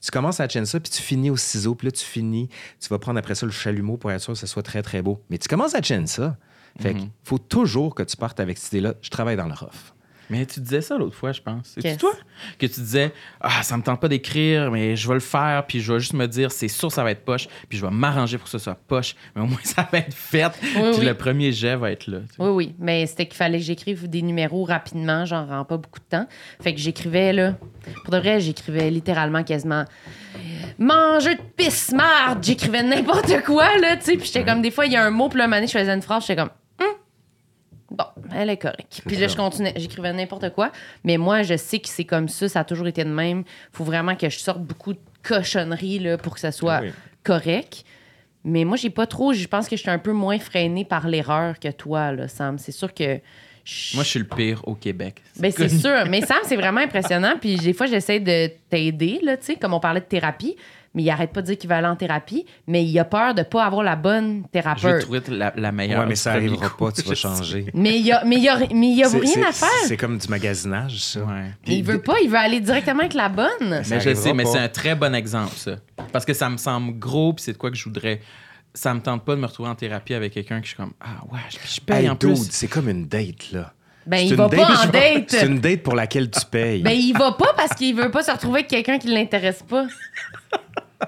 Tu 0.02 0.12
commences 0.12 0.40
à 0.40 0.50
chaîner 0.50 0.66
ça, 0.66 0.80
puis 0.80 0.92
tu 0.92 1.02
finis 1.02 1.30
au 1.30 1.38
ciseau, 1.38 1.76
puis 1.76 1.88
là, 1.88 1.92
tu 1.92 2.04
finis. 2.04 2.50
Tu 2.80 2.90
vas 2.90 3.00
prendre 3.00 3.20
après 3.20 3.36
ça 3.36 3.46
le 3.46 3.52
chalumeau 3.52 3.98
pour 3.98 4.12
être 4.12 4.22
sûr 4.22 4.34
que 4.34 4.40
ce 4.40 4.48
soit 4.48 4.64
très, 4.64 4.82
très 4.82 5.02
beau. 5.02 5.22
Mais 5.30 5.38
tu 5.38 5.48
commences 5.48 5.76
à 5.76 5.82
chaîner 5.82 6.08
ça. 6.08 6.38
Fait 6.80 6.94
qu'il 6.94 7.10
faut 7.24 7.38
toujours 7.38 7.94
que 7.94 8.04
tu 8.04 8.16
partes 8.16 8.40
avec 8.40 8.58
cette 8.58 8.72
idée-là. 8.74 8.96
Je 9.02 9.10
travaille 9.10 9.36
dans 9.36 9.48
le 9.48 9.54
rough. 9.54 9.94
Mais 10.32 10.46
tu 10.46 10.62
disais 10.62 10.80
ça 10.80 10.98
l'autre 10.98 11.16
fois, 11.16 11.34
je 11.34 11.42
pense. 11.42 11.76
C'est 11.78 11.98
toi? 11.98 12.14
Que 12.58 12.66
tu 12.66 12.80
disais 12.80 13.12
Ah, 13.42 13.64
ça 13.64 13.76
me 13.76 13.84
tente 13.84 14.00
pas 14.00 14.08
d'écrire, 14.08 14.72
mais 14.72 14.96
je 14.96 15.06
vais 15.06 15.16
le 15.16 15.20
faire, 15.20 15.66
puis 15.68 15.82
je 15.82 15.92
vais 15.92 16.00
juste 16.00 16.14
me 16.14 16.26
dire 16.26 16.54
c'est 16.54 16.70
sûr 16.70 16.90
ça 16.90 17.04
va 17.04 17.12
être 17.12 17.26
poche, 17.26 17.50
puis 17.68 17.78
je 17.78 17.86
vais 17.86 17.92
m'arranger 17.92 18.38
pour 18.38 18.46
que 18.46 18.50
ce 18.52 18.58
soit 18.58 18.76
poche, 18.88 19.14
mais 19.36 19.42
au 19.42 19.46
moins 19.46 19.60
ça 19.64 19.86
va 19.92 19.98
être 19.98 20.14
fait, 20.14 20.50
puis 20.62 20.72
oui. 20.78 21.06
le 21.06 21.14
premier 21.16 21.52
jet 21.52 21.76
va 21.76 21.92
être 21.92 22.08
là. 22.08 22.20
tu 22.20 22.36
sais. 22.36 22.42
Oui, 22.42 22.50
oui. 22.50 22.76
Mais 22.80 23.06
c'était 23.08 23.26
qu'il 23.26 23.36
fallait 23.36 23.58
que 23.58 23.66
j'écrive 23.66 24.10
des 24.10 24.22
numéros 24.22 24.64
rapidement, 24.64 25.26
genre 25.26 25.52
en 25.52 25.66
pas 25.66 25.76
beaucoup 25.76 26.00
de 26.00 26.06
temps. 26.06 26.28
Fait 26.62 26.74
que 26.74 26.80
j'écrivais, 26.80 27.34
là. 27.34 27.56
Pour 28.06 28.14
de 28.14 28.20
vrai, 28.20 28.40
j'écrivais 28.40 28.90
littéralement 28.90 29.44
quasiment. 29.44 29.84
Mange 30.80 31.26
de 31.26 31.38
pisse, 31.58 31.92
marde! 31.92 32.42
J'écrivais 32.42 32.84
n'importe 32.84 33.44
quoi, 33.44 33.78
là, 33.80 33.98
tu 33.98 34.06
sais. 34.06 34.18
Puis 34.18 34.28
j'étais 34.28 34.46
comme, 34.46 34.62
des 34.62 34.72
fois, 34.72 34.86
il 34.86 34.94
y 34.94 34.96
a 34.96 35.04
un 35.04 35.12
mot, 35.12 35.28
puis 35.28 35.40
là, 35.40 35.44
un 35.44 35.48
moment 35.48 35.58
donné, 35.58 35.68
je 35.68 35.78
faisais 35.78 35.94
une 35.94 36.02
phrase, 36.02 36.26
j'étais 36.26 36.42
comme, 36.42 36.52
elle 38.36 38.50
est 38.50 38.58
correcte. 38.58 39.02
Puis 39.06 39.16
là, 39.18 39.28
je 39.28 39.36
continuais, 39.36 39.74
j'écrivais 39.76 40.14
n'importe 40.14 40.50
quoi. 40.54 40.72
Mais 41.04 41.18
moi, 41.18 41.44
je 41.44 41.56
sais 41.58 41.80
que 41.80 41.90
c'est 41.90 42.06
comme 42.06 42.30
ça, 42.30 42.48
ça 42.50 42.60
a 42.62 42.64
toujours 42.64 42.88
été 42.88 43.04
de 43.04 43.10
même. 43.10 43.44
faut 43.72 43.84
vraiment 43.84 44.16
que 44.16 44.30
je 44.30 44.40
sorte 44.40 44.62
beaucoup 44.62 44.94
de 44.94 45.00
cochonneries, 45.24 46.00
là, 46.00 46.18
pour 46.18 46.34
que 46.34 46.40
ça 46.40 46.52
soit 46.52 46.80
Oui. 46.82 46.92
correct. 47.24 47.84
Mais 48.44 48.66
moi, 48.66 48.76
j'ai 48.78 48.90
pas 48.90 49.06
trop. 49.06 49.34
Je 49.34 49.48
pense 49.48 49.68
que 49.70 49.76
je 49.76 49.82
suis 49.82 49.92
un 49.92 50.00
peu 50.00 50.14
moins 50.14 50.40
freinée 50.40 50.84
par 50.86 51.08
l'erreur 51.08 51.60
que 51.60 51.70
toi, 51.70 52.12
là, 52.12 52.28
Sam. 52.28 52.58
C'est 52.58 52.72
sûr 52.72 52.92
que. 52.94 53.20
je- 53.64 53.96
Moi, 53.96 54.04
je 54.04 54.10
suis 54.10 54.20
le 54.20 54.26
pire 54.26 54.62
au 54.68 54.74
Québec. 54.74 55.22
Ben, 55.40 55.52
c'est 55.52 55.68
connu. 55.68 55.80
sûr. 55.80 56.06
Mais 56.10 56.22
Sam, 56.22 56.40
c'est 56.46 56.56
vraiment 56.56 56.82
impressionnant. 56.82 57.36
Puis 57.40 57.56
des 57.58 57.74
fois, 57.74 57.86
j'essaie 57.86 58.20
de 58.20 58.50
t'aider, 58.70 59.20
là, 59.22 59.38
tu 59.38 59.46
sais, 59.46 59.56
comme 59.58 59.74
on 59.76 59.80
parlait 59.80 60.00
de 60.00 60.06
thérapie. 60.06 60.56
Mais 60.94 61.04
il 61.04 61.10
arrête 61.10 61.32
pas 61.32 61.42
de 61.42 61.48
dire 61.48 61.58
qu'il 61.58 61.70
va 61.70 61.78
aller 61.78 61.88
en 61.88 61.96
thérapie. 61.96 62.46
Mais 62.68 62.84
il 62.84 63.00
a 63.00 63.06
peur 63.06 63.34
de 63.34 63.44
pas 63.44 63.64
avoir 63.66 63.82
la 63.82 63.96
bonne 63.96 64.38
Je 64.38 64.42
vais 64.42 64.62
thérapeute. 64.62 65.02
trouver 65.04 65.22
la, 65.30 65.54
la 65.56 65.72
meilleure. 65.72 66.02
Ouais, 66.02 66.06
mais 66.08 66.16
ça 66.16 66.38
coup. 66.40 66.86
pas, 66.86 66.92
tu 66.92 67.02
vas 67.04 67.16
changer. 67.16 67.68
Mais 67.74 67.98
il 68.00 68.06
y 68.06 68.12
a, 68.12 68.24
mais 68.26 68.36
il 68.36 68.44
y 68.44 68.50
a, 68.50 68.58
mais 68.60 68.88
il 68.90 68.98
y 68.98 69.04
a 69.04 69.08
C'est- 69.08 69.20
rien 69.20 69.44
à 69.48 69.52
faire. 69.54 69.70
C'est 69.86 69.96
comme 69.98 70.18
du 70.18 70.28
magasinage, 70.28 70.98
ça. 71.02 71.22
Ouais. 71.22 71.52
Mais 71.68 71.76
il 71.78 71.84
veut 71.84 72.02
pas. 72.02 72.16
Il 72.22 72.30
veut 72.30 72.38
aller 72.38 72.60
directement 72.60 73.00
avec 73.02 73.14
la 73.14 73.30
bonne. 73.30 73.48
Ça 73.60 73.68
Mais 73.68 73.84
je 73.84 73.94
arrivera 74.10 74.16
sais, 74.24 74.34
mais 74.34 74.46
c'est 74.46 74.58
un 74.60 74.68
très 74.70 74.96
bon 74.96 75.16
exemple, 75.16 75.56
ça. 75.56 75.78
Parce 76.12 76.26
que 76.26 76.34
ça 76.34 76.50
me 76.50 76.58
semble 76.58 77.00
gros, 77.00 77.34
puis 77.34 77.44
c'est 77.46 77.54
de 77.54 77.58
quoi 77.58 77.72
que 77.72 77.78
je 77.78 77.84
voudrais. 77.86 78.20
Ça 78.74 78.94
me 78.94 79.00
tente 79.02 79.24
pas 79.26 79.36
de 79.36 79.40
me 79.42 79.46
retrouver 79.48 79.70
en 79.70 79.76
thérapie 79.76 80.14
avec 80.14 80.34
quelqu'un 80.34 80.60
que 80.60 80.66
je 80.66 80.70
suis 80.72 80.78
comme 80.78 80.94
Ah 81.02 81.24
ouais, 81.32 81.40
je, 81.50 81.76
je 81.76 81.82
paye 81.82 82.04
Hey, 82.04 82.10
en 82.10 82.16
dude, 82.16 82.36
plus. 82.36 82.48
c'est 82.52 82.68
comme 82.68 82.88
une 82.90 83.06
date, 83.06 83.52
là. 83.52 83.74
Ben, 84.08 84.18
il 84.18 84.34
va 84.34 84.50
pas 84.50 84.66
en 84.66 84.88
date. 84.88 85.26
C'est 85.28 85.46
une 85.46 85.60
date 85.60 85.84
pour 85.84 85.94
laquelle 85.94 86.30
tu 86.32 86.40
payes. 86.50 86.82
Ben, 86.82 86.92
il 86.92 87.14
va 87.14 87.34
pas 87.34 87.54
parce 87.56 87.74
qu'il 87.76 87.96
veut 87.96 88.10
pas 88.10 88.24
se 88.24 88.32
retrouver 88.32 88.60
avec 88.62 88.68
quelqu'un 88.70 88.98
qui 88.98 89.08
l'intéresse 89.10 89.62
pas. 89.62 89.86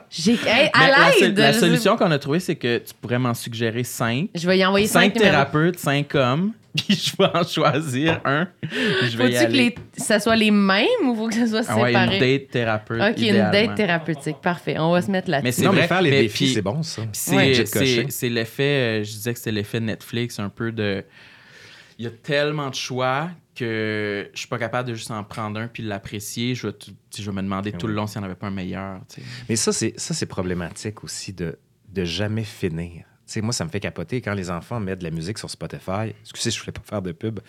J'ai. 0.09 0.33
Hey, 0.45 0.69
à 0.73 1.11
l'aide! 1.19 1.37
la 1.37 1.53
solution 1.53 1.95
qu'on 1.97 2.11
a 2.11 2.19
trouvée, 2.19 2.39
c'est 2.39 2.55
que 2.55 2.77
tu 2.79 2.93
pourrais 2.99 3.19
m'en 3.19 3.33
suggérer 3.33 3.83
cinq. 3.83 4.29
Je 4.35 4.47
vais 4.47 4.57
y 4.57 4.65
envoyer 4.65 4.87
Cinq 4.87 5.01
cinq, 5.01 5.15
numéros. 5.15 5.31
thérapeutes, 5.31 5.79
cinq 5.79 6.15
hommes, 6.15 6.51
puis 6.75 6.95
je 6.95 7.11
vais 7.17 7.29
en 7.33 7.43
choisir 7.43 8.19
un. 8.25 8.47
Je 8.61 9.17
vais 9.17 9.31
y 9.31 9.35
Faut-tu 9.35 9.47
que 9.47 9.51
les... 9.57 9.75
ça 9.97 10.19
soit 10.19 10.35
les 10.35 10.51
mêmes 10.51 10.87
ou 11.05 11.15
faut 11.15 11.27
que 11.27 11.35
ça 11.35 11.47
soit 11.47 11.61
Ah 11.67 11.77
ouais, 11.81 11.87
séparé? 11.89 12.15
une 12.15 12.19
date 12.39 12.49
thérapeute. 12.51 13.01
OK, 13.01 13.17
une 13.21 13.51
date 13.51 13.75
thérapeutique. 13.75 14.37
Parfait. 14.41 14.75
On 14.79 14.91
va 14.91 15.01
se 15.01 15.11
mettre 15.11 15.29
Mais 15.29 15.37
là-dessus. 15.37 15.53
c'est 15.61 15.65
non, 15.65 15.71
mais 15.71 15.79
vrai, 15.79 15.87
faire 15.87 16.01
les 16.01 16.09
mais 16.11 16.21
défis, 16.23 16.45
puis- 16.45 16.53
c'est 16.53 16.61
bon, 16.61 16.81
ça. 16.83 17.01
Puis 17.01 17.09
C'est 17.13 17.65
c'est- 17.65 18.05
c'est 18.11 18.29
l'effet, 18.29 18.63
euh, 18.63 19.03
je 19.03 19.11
disais 19.11 19.33
que 19.33 19.39
c'était 19.39 19.51
l'effet 19.51 19.79
Netflix, 19.79 20.39
un 20.39 20.49
peu 20.49 20.71
de. 20.71 21.03
Il 21.99 22.05
y 22.05 22.07
a 22.07 22.11
tellement 22.11 22.69
de 22.69 22.75
choix 22.75 23.29
que 23.55 24.29
je 24.33 24.39
suis 24.39 24.47
pas 24.47 24.57
capable 24.57 24.89
de 24.89 24.95
juste 24.95 25.11
en 25.11 25.23
prendre 25.23 25.59
un 25.59 25.67
puis 25.67 25.83
l'apprécier. 25.83 26.55
Je 26.55 26.67
vais, 26.67 26.75
je 27.17 27.31
me 27.31 27.41
demander 27.41 27.71
tout 27.71 27.87
le 27.87 27.93
long 27.93 28.07
s'il 28.07 28.19
n'y 28.19 28.25
en 28.25 28.29
avait 28.29 28.39
pas 28.39 28.47
un 28.47 28.51
meilleur. 28.51 29.01
Mais 29.49 29.55
ça, 29.55 29.71
c'est 29.71 29.93
ça, 29.97 30.13
c'est 30.13 30.25
problématique 30.25 31.03
aussi 31.03 31.33
de, 31.33 31.57
de 31.89 32.03
jamais 32.03 32.43
finir. 32.43 33.05
Tu 33.25 33.33
sais, 33.33 33.41
moi, 33.41 33.53
ça 33.53 33.63
me 33.63 33.69
fait 33.69 33.79
capoter 33.79 34.21
quand 34.21 34.33
les 34.33 34.49
enfants 34.49 34.79
mettent 34.79 34.99
de 34.99 35.03
la 35.05 35.11
musique 35.11 35.37
sur 35.37 35.49
Spotify. 35.49 36.13
Excusez, 36.21 36.51
je 36.51 36.59
voulais 36.59 36.73
pas 36.73 36.81
faire 36.83 37.01
de 37.01 37.11
pub. 37.11 37.39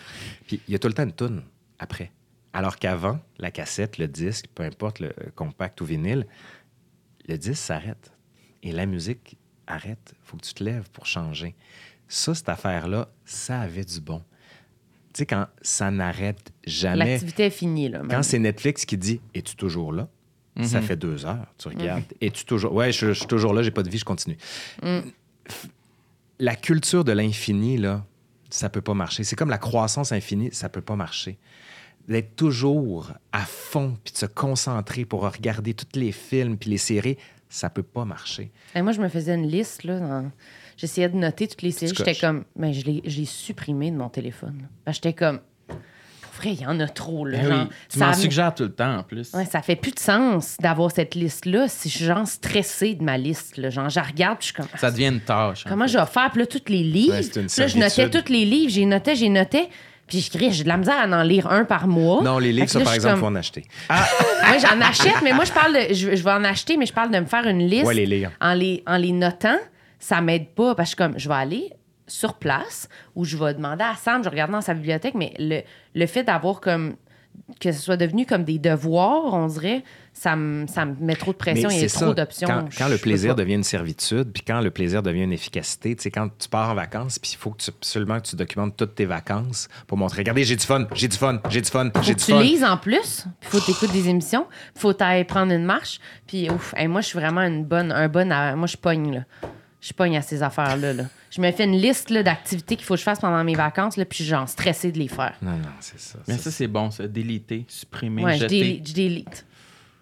Puis 0.47 0.61
il 0.69 0.73
y 0.73 0.75
a 0.75 0.79
tout 0.79 0.89
le 0.89 0.95
temps 0.95 1.03
une 1.03 1.13
toune 1.13 1.43
après. 1.79 2.13
Alors 2.53 2.79
qu'avant, 2.79 3.19
la 3.39 3.51
cassette, 3.51 3.99
le 3.99 4.07
disque, 4.07 4.47
peu 4.55 4.63
importe 4.63 5.01
le 5.01 5.13
compact 5.35 5.81
ou 5.81 5.85
vinyle, 5.85 6.27
le 7.27 7.37
disque 7.37 7.63
s'arrête. 7.63 8.13
Et 8.63 8.71
la 8.71 8.87
musique 8.87 9.37
arrête. 9.67 10.15
faut 10.23 10.37
que 10.37 10.43
tu 10.43 10.55
te 10.55 10.63
lèves 10.63 10.89
pour 10.91 11.07
changer. 11.07 11.57
Ça, 12.07 12.35
cette 12.35 12.49
affaire-là, 12.49 13.09
ça 13.25 13.61
avait 13.61 13.85
du 13.85 14.01
bon. 14.01 14.23
Tu 15.15 15.21
sais, 15.21 15.27
quand 15.27 15.47
ça 15.63 15.91
n'arrête 15.91 16.53
jamais. 16.67 16.97
L'activité 17.13 17.45
est 17.47 17.51
finie, 17.51 17.89
là. 17.89 18.03
Quand 18.11 18.23
c'est 18.23 18.39
Netflix 18.39 18.85
qui 18.85 18.99
dit 18.99 19.21
Es-tu 19.33 19.57
toujours 19.57 19.93
là? 19.93 20.09
Ça 20.63 20.81
Mhm. 20.81 20.87
fait 20.87 20.97
deux 20.97 21.25
heures, 21.27 21.47
tu 21.59 21.69
regardes. 21.69 22.05
Es-tu 22.21 22.45
toujours. 22.45 22.73
Ouais, 22.75 22.93
je, 22.93 23.07
je 23.09 23.13
suis 23.15 23.27
toujours 23.27 23.55
là, 23.55 23.63
j'ai 23.63 23.71
pas 23.73 23.83
de 23.83 23.91
vie, 23.91 23.99
je 23.99 24.05
continue. 24.05 24.37
F- 24.83 25.03
La 26.39 26.57
culture 26.57 27.05
de 27.05 27.13
l'infini, 27.13 27.77
là, 27.79 28.05
ça 28.51 28.69
peut 28.69 28.81
pas 28.81 28.95
marcher. 28.95 29.25
C'est 29.25 29.37
comme 29.37 29.51
la 29.51 29.59
croissance 29.59 30.13
infinie, 30.13 30.51
ça 30.53 30.69
peut 30.69 30.81
pas 30.81 30.97
marcher. 30.97 31.39
D'être 32.09 32.37
toujours 32.37 33.13
à 33.33 33.41
fond 33.45 33.97
puis 34.05 34.13
de 34.13 34.19
se 34.19 34.27
concentrer 34.27 35.05
pour 35.05 35.23
regarder 35.23 35.75
tous 35.75 35.99
les 35.99 36.13
films 36.13 36.57
puis 36.59 36.71
les 36.71 36.79
séries, 36.79 37.17
ça 37.49 37.71
peut 37.71 37.83
pas 37.85 38.05
marcher. 38.05 38.51
Et 38.75 38.83
moi, 38.83 38.93
je 38.93 39.01
me 39.01 39.09
faisais 39.09 39.35
une 39.35 39.47
liste, 39.47 39.85
là. 39.85 39.99
dans- 40.01 40.31
J'essayais 40.77 41.09
de 41.09 41.17
noter 41.17 41.47
toutes 41.49 41.63
les 41.63 41.71
séries. 41.71 41.95
J'étais 41.97 42.15
comme. 42.15 42.45
Mais 42.57 42.73
je 42.73 42.85
l'ai 42.87 43.25
supprimé 43.25 43.91
de 43.91 43.97
mon 43.97 44.09
téléphone. 44.09 44.67
Ben, 44.87 44.93
J'étais 44.93 45.13
comme. 45.13 45.41
Pour 45.69 46.43
vrai, 46.43 46.55
il 46.55 46.61
y 46.63 46.67
en 46.67 46.81
a 46.81 46.89
trop. 46.89 47.25
Là, 47.25 47.39
Ben 47.39 47.49
genre, 47.49 47.63
oui, 47.63 47.75
tu 47.89 47.99
ça 47.99 48.07
m'en 48.07 48.13
suggères 48.15 48.55
tout 48.55 48.65
le 48.65 48.73
temps 48.73 48.97
en 48.99 49.03
plus. 49.05 49.33
Ouais, 49.35 49.45
ça 49.45 49.63
fait 49.63 49.77
plus 49.77 49.93
de 49.93 50.01
sens 50.01 50.57
d'avoir 50.61 50.91
cette 50.91 51.15
liste-là 51.15 51.69
si 51.69 51.89
je 51.89 51.97
suis 51.97 52.05
genre 52.07 52.27
stressée 52.27 52.95
de 52.97 53.05
ma 53.05 53.17
liste. 53.17 53.57
Là. 53.57 53.71
Genre, 53.71 53.89
je 53.89 54.01
regarde 54.01 54.39
puis 54.39 54.49
je 54.49 54.53
suis 54.53 54.55
comme. 54.55 54.67
Ça 54.79 54.91
devient 54.91 55.07
une 55.09 55.21
tâche. 55.21 55.65
en 55.65 55.69
Comment 55.71 55.87
fait. 55.87 55.93
je 55.93 55.99
vais 55.99 56.07
faire? 56.07 56.31
Puis 56.33 56.41
là, 56.41 56.47
tous 56.47 56.63
les 56.69 56.83
livres. 56.83 57.15
Là, 57.15 57.67
je 57.69 57.79
notais 57.79 58.11
tous 58.11 58.33
les 58.33 58.45
livres. 58.45 58.71
J'ai 58.73 58.85
noté, 58.85 59.15
j'ai 59.15 59.29
noté. 59.29 59.69
Puis 60.07 60.21
je 60.21 60.31
crie, 60.31 60.53
j'ai 60.53 60.65
de 60.65 60.69
la 60.69 60.77
misère 60.77 60.99
à 60.99 61.07
en 61.07 61.23
lire 61.23 61.47
un 61.51 61.65
par 61.65 61.87
mois. 61.87 62.21
Non, 62.23 62.39
les 62.39 62.53
livres, 62.53 62.69
ça, 62.69 62.79
là, 62.79 62.85
par 62.85 62.93
exemple, 62.95 63.15
faut 63.21 63.25
comme- 63.25 63.37
en 63.37 63.39
acheter. 63.39 63.65
Oui, 63.89 64.59
j'en 64.61 64.79
achète, 64.83 65.23
mais 65.23 65.33
moi, 65.33 65.45
je 65.47 65.53
parle 65.53 65.73
de. 65.73 65.95
Je, 65.95 66.15
je 66.15 66.23
vais 66.23 66.31
en 66.33 66.45
acheter, 66.45 66.77
mais 66.77 66.85
je 66.85 66.93
parle 66.93 67.11
de 67.11 67.19
me 67.19 67.25
faire 67.25 67.47
une 67.47 67.61
liste. 67.67 67.87
Ouais, 67.87 67.95
les 67.95 68.05
lire. 68.05 68.31
En 68.41 68.53
les, 68.53 68.83
en 68.87 68.99
les 68.99 69.13
notant, 69.13 69.57
ça 70.07 70.21
m'aide 70.21 70.49
pas 70.49 70.75
parce 70.75 70.95
que 70.95 71.03
je, 71.03 71.05
suis 71.05 71.11
comme, 71.13 71.19
je 71.19 71.29
vais 71.29 71.35
aller 71.35 71.71
sur 72.07 72.35
place 72.35 72.89
ou 73.15 73.25
je 73.25 73.37
vais 73.39 73.55
demander 73.55 73.85
à 73.85 73.95
Sam, 73.97 74.23
je 74.23 74.29
regarde 74.29 74.51
dans 74.53 74.61
sa 74.61 74.75
bibliothèque, 74.75 75.15
mais 75.15 75.33
le, 75.39 75.61
le 75.95 76.07
fait 76.07 76.23
d'avoir 76.25 76.61
comme. 76.61 76.97
que 77.59 77.73
ce 77.73 77.81
soit 77.81 77.97
devenu 77.97 78.27
comme 78.27 78.45
des 78.45 78.59
devoirs, 78.59 79.33
on 79.33 79.47
dirait, 79.47 79.83
ça 80.13 80.37
me, 80.37 80.67
ça 80.67 80.85
me 80.85 80.95
met 81.01 81.17
trop 81.17 81.33
de 81.33 81.37
pression. 81.39 81.69
Mais 81.71 81.77
Il 81.77 81.81
y 81.81 81.85
a 81.85 81.89
c'est 81.89 82.05
trop 82.05 82.13
d'options. 82.15 82.47
Quand, 82.79 82.89
le 82.89 82.99
plaisir 82.99 83.35
devient 83.35 83.55
une 83.55 83.65
servitude, 83.65 84.31
puis 84.33 84.43
quand 84.47 84.61
le 84.61 84.71
plaisir 84.71 85.03
devient 85.03 85.23
une 85.23 85.33
efficacité, 85.33 85.97
tu 85.97 86.03
sais, 86.03 86.11
quand 86.11 86.29
tu 86.39 86.49
pars 86.51 86.71
en 86.71 86.75
vacances, 86.75 87.19
puis 87.19 87.31
il 87.33 87.37
faut 87.39 87.51
que 87.51 87.63
tu, 87.63 87.71
absolument 87.71 88.21
que 88.21 88.27
tu 88.27 88.37
documentes 88.37 88.77
toutes 88.77 88.95
tes 88.95 89.07
vacances 89.07 89.69
pour 89.87 89.97
montrer, 89.97 90.19
regardez, 90.19 90.45
j'ai 90.45 90.55
du 90.57 90.65
fun, 90.67 90.87
j'ai 90.95 91.09
du 91.09 91.17
fun, 91.17 91.41
j'ai 91.49 91.63
du 91.63 91.71
fun, 91.71 91.89
j'ai 92.03 92.15
du 92.15 92.23
tu 92.23 92.31
fun. 92.31 92.41
lises 92.43 92.63
en 92.63 92.77
plus, 92.77 93.25
puis 93.41 93.51
faut 93.51 93.61
t'écouter 93.61 93.93
des 93.93 94.09
émissions, 94.11 94.47
puis 94.51 94.83
faut 94.83 94.93
t'aller 94.93 95.25
prendre 95.25 95.51
une 95.53 95.65
marche, 95.65 95.99
puis 96.27 96.51
ouf, 96.51 96.75
hey, 96.77 96.87
moi 96.89 97.01
je 97.01 97.07
suis 97.09 97.19
vraiment 97.19 97.41
une 97.41 97.65
bonne, 97.65 97.91
un 97.91 98.07
bon, 98.09 98.31
à- 98.31 98.55
moi 98.55 98.67
je 98.69 98.77
pogne 98.77 99.15
là, 99.15 99.21
je 99.87 99.93
pogne 99.93 100.17
à 100.17 100.23
ces 100.23 100.43
affaires 100.43 100.77
là. 100.77 100.93
là. 100.95 101.05
Je 101.31 101.41
me 101.41 101.51
fais 101.53 101.65
une 101.65 101.77
liste 101.77 102.11
là, 102.11 102.23
d'activités 102.23 102.77
qu'il 102.77 102.85
faut 102.87 102.95
que 102.95 102.99
je 103.01 103.05
fasse 103.05 103.19
pendant 103.21 103.43
mes 103.45 103.55
vacances 103.55 103.97
là, 103.97 104.05
puis 104.05 104.19
je 104.19 104.23
suis 104.23 104.31
genre 104.31 104.49
stressée 104.49 104.93
de 104.93 104.99
les 104.99 105.09
faire. 105.09 105.35
Non, 105.43 105.51
non, 105.51 105.69
c'est 105.81 106.01
ça. 106.01 106.19
Mais 106.29 106.39
ça, 106.39 106.51
c'est 106.51 106.69
bon, 106.69 106.91
ça. 106.91 107.07
Déliter, 107.07 107.65
supprimer, 107.69 108.25
Ouais, 108.25 108.35
je 108.35 108.41
jeter. 108.43 108.59
délite, 108.61 108.89
je 108.89 108.95
délite. 108.95 109.47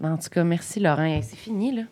En 0.02 0.16
tout 0.16 0.28
cas, 0.30 0.44
merci 0.44 0.78
Laurent, 0.80 1.20
c'est 1.22 1.36
fini 1.36 1.74
là. 1.74 1.82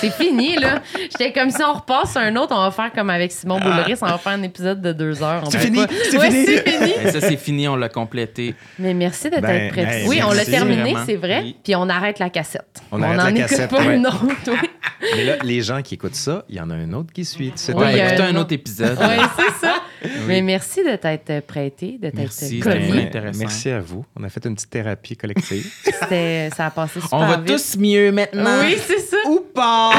C'est 0.00 0.10
fini, 0.12 0.56
là. 0.58 0.82
J'étais 0.94 1.32
comme 1.32 1.48
si 1.50 1.62
on 1.62 1.72
repasse 1.74 2.16
un 2.16 2.34
autre, 2.36 2.52
on 2.54 2.60
va 2.62 2.70
faire 2.72 2.92
comme 2.92 3.08
avec 3.10 3.30
Simon 3.32 3.60
Boulris, 3.60 3.94
on 4.02 4.06
va 4.06 4.18
faire 4.18 4.32
un 4.32 4.42
épisode 4.42 4.82
de 4.82 4.92
deux 4.92 5.22
heures. 5.22 5.42
On 5.46 5.50
C'est 5.50 5.60
fini, 5.60 5.78
pas- 5.78 5.92
c'est 6.10 6.18
Ouais, 6.18 6.30
fini. 6.30 6.46
c'est 6.46 6.68
fini. 6.68 6.92
Mais 7.04 7.10
ça, 7.12 7.20
c'est 7.20 7.36
fini, 7.36 7.68
on 7.68 7.76
l'a 7.76 7.88
complété. 7.88 8.54
Mais 8.78 8.92
merci 8.92 9.30
de 9.30 9.36
Ben, 9.38 9.42
t'être 9.42 9.72
prêt. 9.72 9.84
ben, 9.86 10.08
oui, 10.08 10.20
on 10.26 10.32
l'a 10.32 10.44
terminé, 10.44 10.94
c'est 11.06 11.14
vrai. 11.16 11.42
Oui. 11.44 11.56
Puis 11.62 11.76
on 11.76 11.88
arrête 11.88 12.18
la 12.18 12.28
cassette. 12.28 12.82
On 12.90 13.00
arrête 13.00 13.20
en 13.20 13.24
la 13.24 13.30
écoute 13.30 13.42
cassette, 13.48 13.70
pas 13.70 13.86
ouais. 13.86 13.96
une 13.96 14.06
autre, 14.06 14.24
oui. 14.48 14.68
Mais 15.16 15.24
là, 15.24 15.36
les 15.42 15.62
gens 15.62 15.82
qui 15.82 15.94
écoutent 15.94 16.14
ça, 16.14 16.44
il 16.48 16.56
y 16.56 16.60
en 16.60 16.70
a 16.70 16.74
un 16.74 16.92
autre 16.92 17.12
qui 17.12 17.24
suit. 17.24 17.52
C'est 17.56 17.74
Ouais, 17.74 17.92
il 17.92 17.98
y 17.98 18.00
a 18.00 18.08
écoutez 18.08 18.22
un 18.22 18.34
un 18.34 18.40
autre. 18.40 18.52
épisode. 18.52 18.96
Oui, 19.00 19.24
c'est 19.36 19.66
ça. 19.66 19.74
Mais 20.26 20.40
merci 20.42 20.82
de 20.84 20.96
t'être 20.96 21.40
prêté, 21.46 21.98
de 22.00 22.10
t'être 22.10 22.32
intéressant. 22.42 23.38
Merci 23.38 23.70
à 23.70 23.80
vous. 23.80 24.04
On 24.16 24.24
a 24.24 24.28
fait 24.28 24.44
une 24.46 24.54
petite 24.54 24.70
thérapie 24.70 25.16
collective. 25.16 25.66
Ça 26.56 26.66
a 26.66 26.70
passé 26.70 27.00
super 27.00 27.18
On 27.18 27.26
va 27.26 27.36
vite. 27.38 27.46
tous 27.46 27.78
mieux 27.78 28.10
maintenant. 28.12 28.60
Oui, 28.60 28.76
c'est 28.86 28.98
ça. 28.98 29.16
Ou 29.28 29.40
pas. 29.54 29.92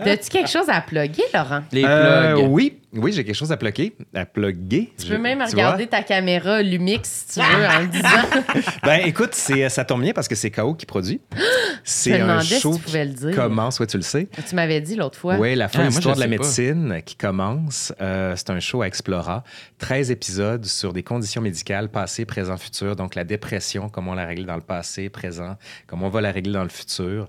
As-tu 0.00 0.30
quelque 0.30 0.48
chose 0.50 0.68
à 0.68 0.80
plugger, 0.80 1.22
Laurent? 1.32 1.62
Les 1.72 1.84
Euh, 1.84 2.34
plugs. 2.34 2.46
oui, 2.50 2.78
oui, 2.96 3.12
j'ai 3.12 3.24
quelque 3.24 3.34
chose 3.36 3.52
à 3.52 3.56
plugger, 3.56 3.94
à 4.14 4.24
plugger. 4.26 4.92
Tu 4.98 5.06
Je- 5.06 5.12
peux 5.12 5.18
même 5.18 5.42
regarder 5.42 5.86
ta 5.86 6.02
caméra 6.02 6.62
Lumix, 6.62 7.26
si 7.28 7.38
tu 7.40 7.46
veux, 7.46 7.66
en 7.66 7.80
le 7.80 7.86
disant. 7.88 8.62
Ben 8.82 9.00
écoute, 9.04 9.34
c'est, 9.34 9.68
ça 9.68 9.84
tombe 9.84 10.02
bien 10.02 10.12
parce 10.12 10.28
que 10.28 10.34
c'est 10.34 10.50
KO 10.50 10.74
qui 10.74 10.86
produit. 10.86 11.20
C'est 11.86 12.14
un 12.18 12.26
demandais 12.26 12.44
si 12.44 12.60
show 12.60 12.74
tu 12.76 12.80
pouvais 12.82 13.04
le 13.04 13.12
dire. 13.12 13.30
qui 13.30 13.36
commence, 13.36 13.78
ouais, 13.78 13.86
tu 13.86 13.98
le 13.98 14.02
sais. 14.02 14.26
Tu 14.48 14.54
m'avais 14.54 14.80
dit 14.80 14.96
l'autre 14.96 15.18
fois. 15.18 15.36
Oui, 15.36 15.54
la 15.54 15.66
Ah, 15.66 15.76
moi, 15.78 15.84
je 15.90 15.96
histoire 15.96 16.14
de 16.14 16.20
la 16.20 16.26
pas. 16.26 16.30
médecine 16.30 17.02
qui 17.04 17.14
commence. 17.14 17.92
Euh, 18.00 18.34
c'est 18.36 18.48
un 18.50 18.60
show 18.60 18.80
à 18.80 18.86
Explora. 18.86 19.44
13 19.78 20.10
épisodes 20.10 20.64
sur 20.64 20.94
des 20.94 21.02
conditions 21.02 21.42
médicales, 21.42 21.90
passé, 21.90 22.24
présent, 22.24 22.56
futur. 22.56 22.96
Donc, 22.96 23.14
la 23.14 23.24
dépression, 23.24 23.90
comment 23.90 24.12
on 24.12 24.14
l'a 24.14 24.24
réglée 24.24 24.46
dans 24.46 24.54
le 24.54 24.62
passé, 24.62 25.10
présent, 25.10 25.56
comment 25.86 26.06
on 26.06 26.10
va 26.10 26.22
la 26.22 26.32
régler 26.32 26.54
dans 26.54 26.62
le 26.62 26.70
futur. 26.70 27.28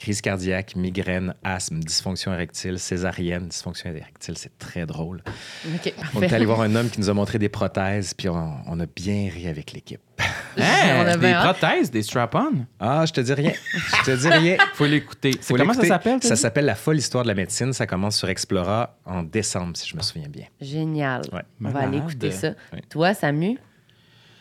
Crise 0.00 0.22
cardiaque, 0.22 0.76
migraine, 0.76 1.34
asthme, 1.44 1.80
dysfonction 1.80 2.32
érectile, 2.32 2.78
césarienne, 2.78 3.48
dysfonction 3.48 3.90
érectile. 3.90 4.34
C'est 4.38 4.56
très 4.58 4.86
drôle. 4.86 5.22
On 6.14 6.22
est 6.22 6.32
allé 6.32 6.46
voir 6.46 6.62
un 6.62 6.74
homme 6.74 6.88
qui 6.88 7.00
nous 7.00 7.10
a 7.10 7.14
montré 7.14 7.38
des 7.38 7.50
prothèses, 7.50 8.14
puis 8.14 8.30
on, 8.30 8.54
on 8.66 8.80
a 8.80 8.86
bien 8.86 9.28
ri 9.30 9.46
avec 9.46 9.72
l'équipe. 9.72 10.00
Hein, 10.58 11.04
On 11.16 11.18
des 11.18 11.34
prothèses, 11.34 11.90
des 11.90 12.02
strap-on? 12.02 12.64
Ah, 12.78 13.04
je 13.06 13.12
te 13.12 13.20
dis 13.20 13.32
rien. 13.34 13.52
Je 13.74 14.04
te 14.10 14.16
dis 14.16 14.28
rien. 14.28 14.56
Faut 14.74 14.86
l'écouter. 14.86 15.32
C'est 15.40 15.54
comment 15.54 15.74
ça 15.74 15.84
s'appelle? 15.84 16.22
Ça 16.22 16.36
s'appelle 16.36 16.64
La 16.64 16.74
folle 16.74 16.96
histoire 16.96 17.24
de 17.24 17.28
la 17.28 17.34
médecine. 17.34 17.72
Ça 17.74 17.86
commence 17.86 18.16
sur 18.16 18.28
Explora 18.28 18.96
en 19.04 19.22
décembre, 19.22 19.76
si 19.76 19.88
je 19.88 19.96
me 19.96 20.02
souviens 20.02 20.28
bien. 20.28 20.46
Génial. 20.60 21.22
Ouais. 21.32 21.42
On 21.62 21.68
va 21.70 21.80
aller 21.80 21.98
écouter 21.98 22.30
ça. 22.30 22.52
Toi, 22.88 23.12
Samu, 23.14 23.58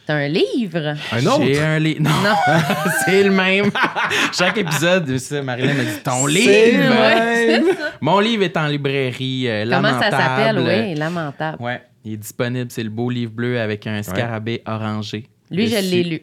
t'as 0.10 0.16
un 0.16 0.28
livre? 0.28 0.96
Un 1.12 1.26
autre? 1.28 1.44
J'ai 1.46 1.62
un 1.62 1.78
livre. 1.78 2.02
Non, 2.02 2.10
c'est 3.06 3.24
le 3.24 3.30
même. 3.30 3.70
Chaque 4.34 4.58
épisode, 4.58 5.18
ça, 5.20 5.44
Marilyn 5.44 5.76
m'a 5.76 5.84
dit 5.84 6.00
ton 6.04 6.26
C'est 6.28 6.32
livre? 6.34 6.90
Ouais, 6.90 7.62
Mon 8.02 8.20
livre 8.20 8.44
est 8.44 8.58
en 8.58 8.66
librairie. 8.66 9.48
euh, 9.48 9.66
Comment 9.70 10.00
ça 10.00 10.10
s'appelle? 10.10 10.58
Oui, 10.60 10.96
lamentable. 10.96 11.62
Ouais, 11.62 11.84
il 12.04 12.14
est 12.14 12.18
disponible. 12.18 12.72
C'est 12.72 12.82
le 12.82 12.90
beau 12.90 13.12
livre 13.12 13.32
bleu 13.32 13.60
avec 13.60 13.86
un 13.86 14.02
scarabée 14.02 14.64
orangé. 14.66 15.28
Lui, 15.52 15.68
je 15.68 15.78
l'ai 15.78 16.04
lu. 16.04 16.22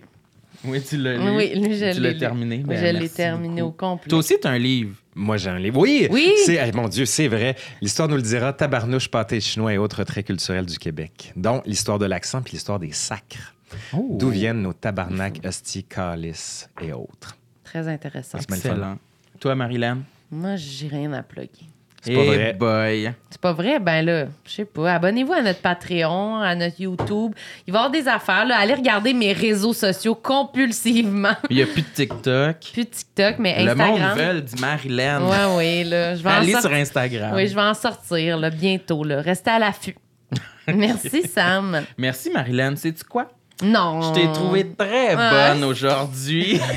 Oui, 0.65 0.83
tu 0.83 0.97
l'as 0.97 1.17
lu. 1.17 1.31
Oui, 1.31 1.53
lui, 1.55 1.79
je 1.79 1.95
Tu 1.95 2.01
l'ai 2.01 2.19
terminé. 2.19 2.65
Ben, 2.67 2.77
je 2.77 2.99
l'ai 2.99 3.09
terminé 3.09 3.63
beaucoup. 3.63 3.85
au 3.85 3.89
complet. 3.91 4.09
Toi 4.09 4.19
aussi, 4.19 4.35
tu 4.41 4.49
as 4.49 4.51
un 4.51 4.59
livre. 4.59 4.97
Moi, 5.15 5.37
j'ai 5.37 5.51
un 5.51 5.59
livre. 5.61 5.79
Oui! 5.79 6.09
Oui! 6.11 6.33
C'est, 6.45 6.75
mon 6.75 6.89
Dieu, 6.89 7.07
c'est 7.07 7.29
vrai. 7.29 7.55
L'histoire 7.81 8.09
nous 8.09 8.17
le 8.17 8.23
dira. 8.23 8.53
Tabarnouche, 8.53 9.09
pâté 9.09 9.41
chinois 9.41 9.75
et 9.75 9.79
autres 9.79 10.03
traits 10.03 10.27
culturels 10.27 10.67
du 10.67 10.79
Québec. 10.79 11.33
Dont 11.37 11.63
l'histoire 11.67 12.01
de 12.01 12.07
l'accent 12.07 12.43
puis 12.43 12.55
l'histoire 12.55 12.81
des 12.81 12.91
sacres. 12.91 13.55
Oh. 13.93 14.17
D'où 14.19 14.29
viennent 14.31 14.63
nos 14.63 14.73
tabarnak, 14.73 15.41
hosties, 15.45 15.85
calices 15.85 16.69
et 16.81 16.93
autres. 16.93 17.37
Très 17.65 17.89
intéressant. 17.89 18.39
Excellent. 18.39 18.97
Toi, 19.41 19.55
Marilyn? 19.55 19.99
Moi, 20.31 20.57
j'ai 20.57 20.89
rien 20.89 21.13
à 21.13 21.23
plugger. 21.23 21.67
C'est 22.03 22.15
pas 22.15 22.21
Eh 22.23 22.27
vrai. 22.27 22.53
boy. 22.53 23.13
C'est 23.31 23.41
pas 23.41 23.53
vrai? 23.53 23.81
Ben 23.81 24.01
là, 24.03 24.27
je 24.45 24.51
sais 24.53 24.65
pas. 24.65 24.95
Abonnez-vous 24.95 25.33
à 25.33 25.43
notre 25.43 25.61
Patreon, 25.61 26.37
à 26.37 26.55
notre 26.55 26.81
YouTube. 26.81 27.33
Il 27.67 27.73
va 27.73 27.79
y 27.81 27.83
avoir 27.83 27.91
des 27.91 28.07
affaires. 28.07 28.45
Là. 28.45 28.59
Allez 28.61 28.75
regarder 28.75 29.13
mes 29.13 29.33
réseaux 29.33 29.73
sociaux 29.73 30.15
compulsivement. 30.15 31.35
Il 31.51 31.57
n'y 31.57 31.63
a 31.65 31.67
plus 31.67 31.83
de 31.83 31.89
TikTok. 31.89 32.57
Plus 32.73 32.85
de 32.85 32.91
TikTok, 32.91 33.39
mais 33.41 33.65
Le 33.65 33.75
monde 33.75 33.99
Instagram. 34.01 34.19
veut 34.37 34.43
du 34.43 34.55
Marilyn. 34.61 35.23
Ouais, 35.27 35.57
oui, 35.57 35.85
là. 35.91 36.15
Je 36.15 36.23
vais 36.23 36.31
en 36.31 36.33
Allez 36.35 36.55
sur 36.61 36.73
Instagram. 36.73 37.33
Oui, 37.35 37.49
je 37.49 37.55
vais 37.57 37.63
en 37.63 37.75
sortir 37.75 38.37
là, 38.39 38.51
bientôt. 38.51 39.03
Là. 39.03 39.21
Restez 39.21 39.51
à 39.51 39.59
l'affût. 39.59 39.97
Merci, 40.69 41.27
Sam. 41.27 41.83
Merci, 41.99 42.31
Marilyn. 42.31 42.77
Sais-tu 42.77 43.03
quoi? 43.03 43.31
Non. 43.63 44.03
Je 44.03 44.13
t'ai 44.13 44.33
trouvé 44.33 44.71
très 44.73 45.17
bonne 45.17 45.65
aujourd'hui. 45.65 46.61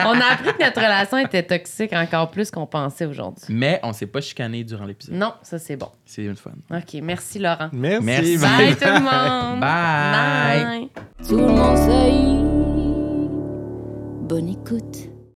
On 0.00 0.18
a 0.20 0.32
appris 0.32 0.54
que 0.54 0.62
notre 0.64 0.80
relation 0.80 1.18
était 1.18 1.42
toxique 1.42 1.92
encore 1.92 2.30
plus 2.30 2.50
qu'on 2.50 2.66
pensait 2.66 3.04
aujourd'hui. 3.04 3.44
Mais 3.50 3.78
on 3.82 3.92
s'est 3.92 4.06
pas 4.06 4.22
chicané 4.22 4.64
durant 4.64 4.84
l'épisode. 4.86 5.16
Non, 5.16 5.34
ça 5.42 5.58
c'est 5.58 5.76
bon. 5.76 5.90
C'est 6.06 6.24
une 6.24 6.36
fun. 6.36 6.52
OK, 6.70 6.94
merci 7.02 7.38
Laurent. 7.38 7.68
Merci. 7.72 8.04
Merci. 8.04 8.38
Bye 8.38 8.76
tout 8.80 8.84
le 8.86 9.00
monde. 9.00 9.60
Bye. 9.60 10.64
Bye. 10.64 10.88
Tout 11.28 11.36
le 11.36 11.46
monde 11.46 11.76
sait. 11.76 12.12
Bonne 14.28 14.48
écoute. 14.48 15.15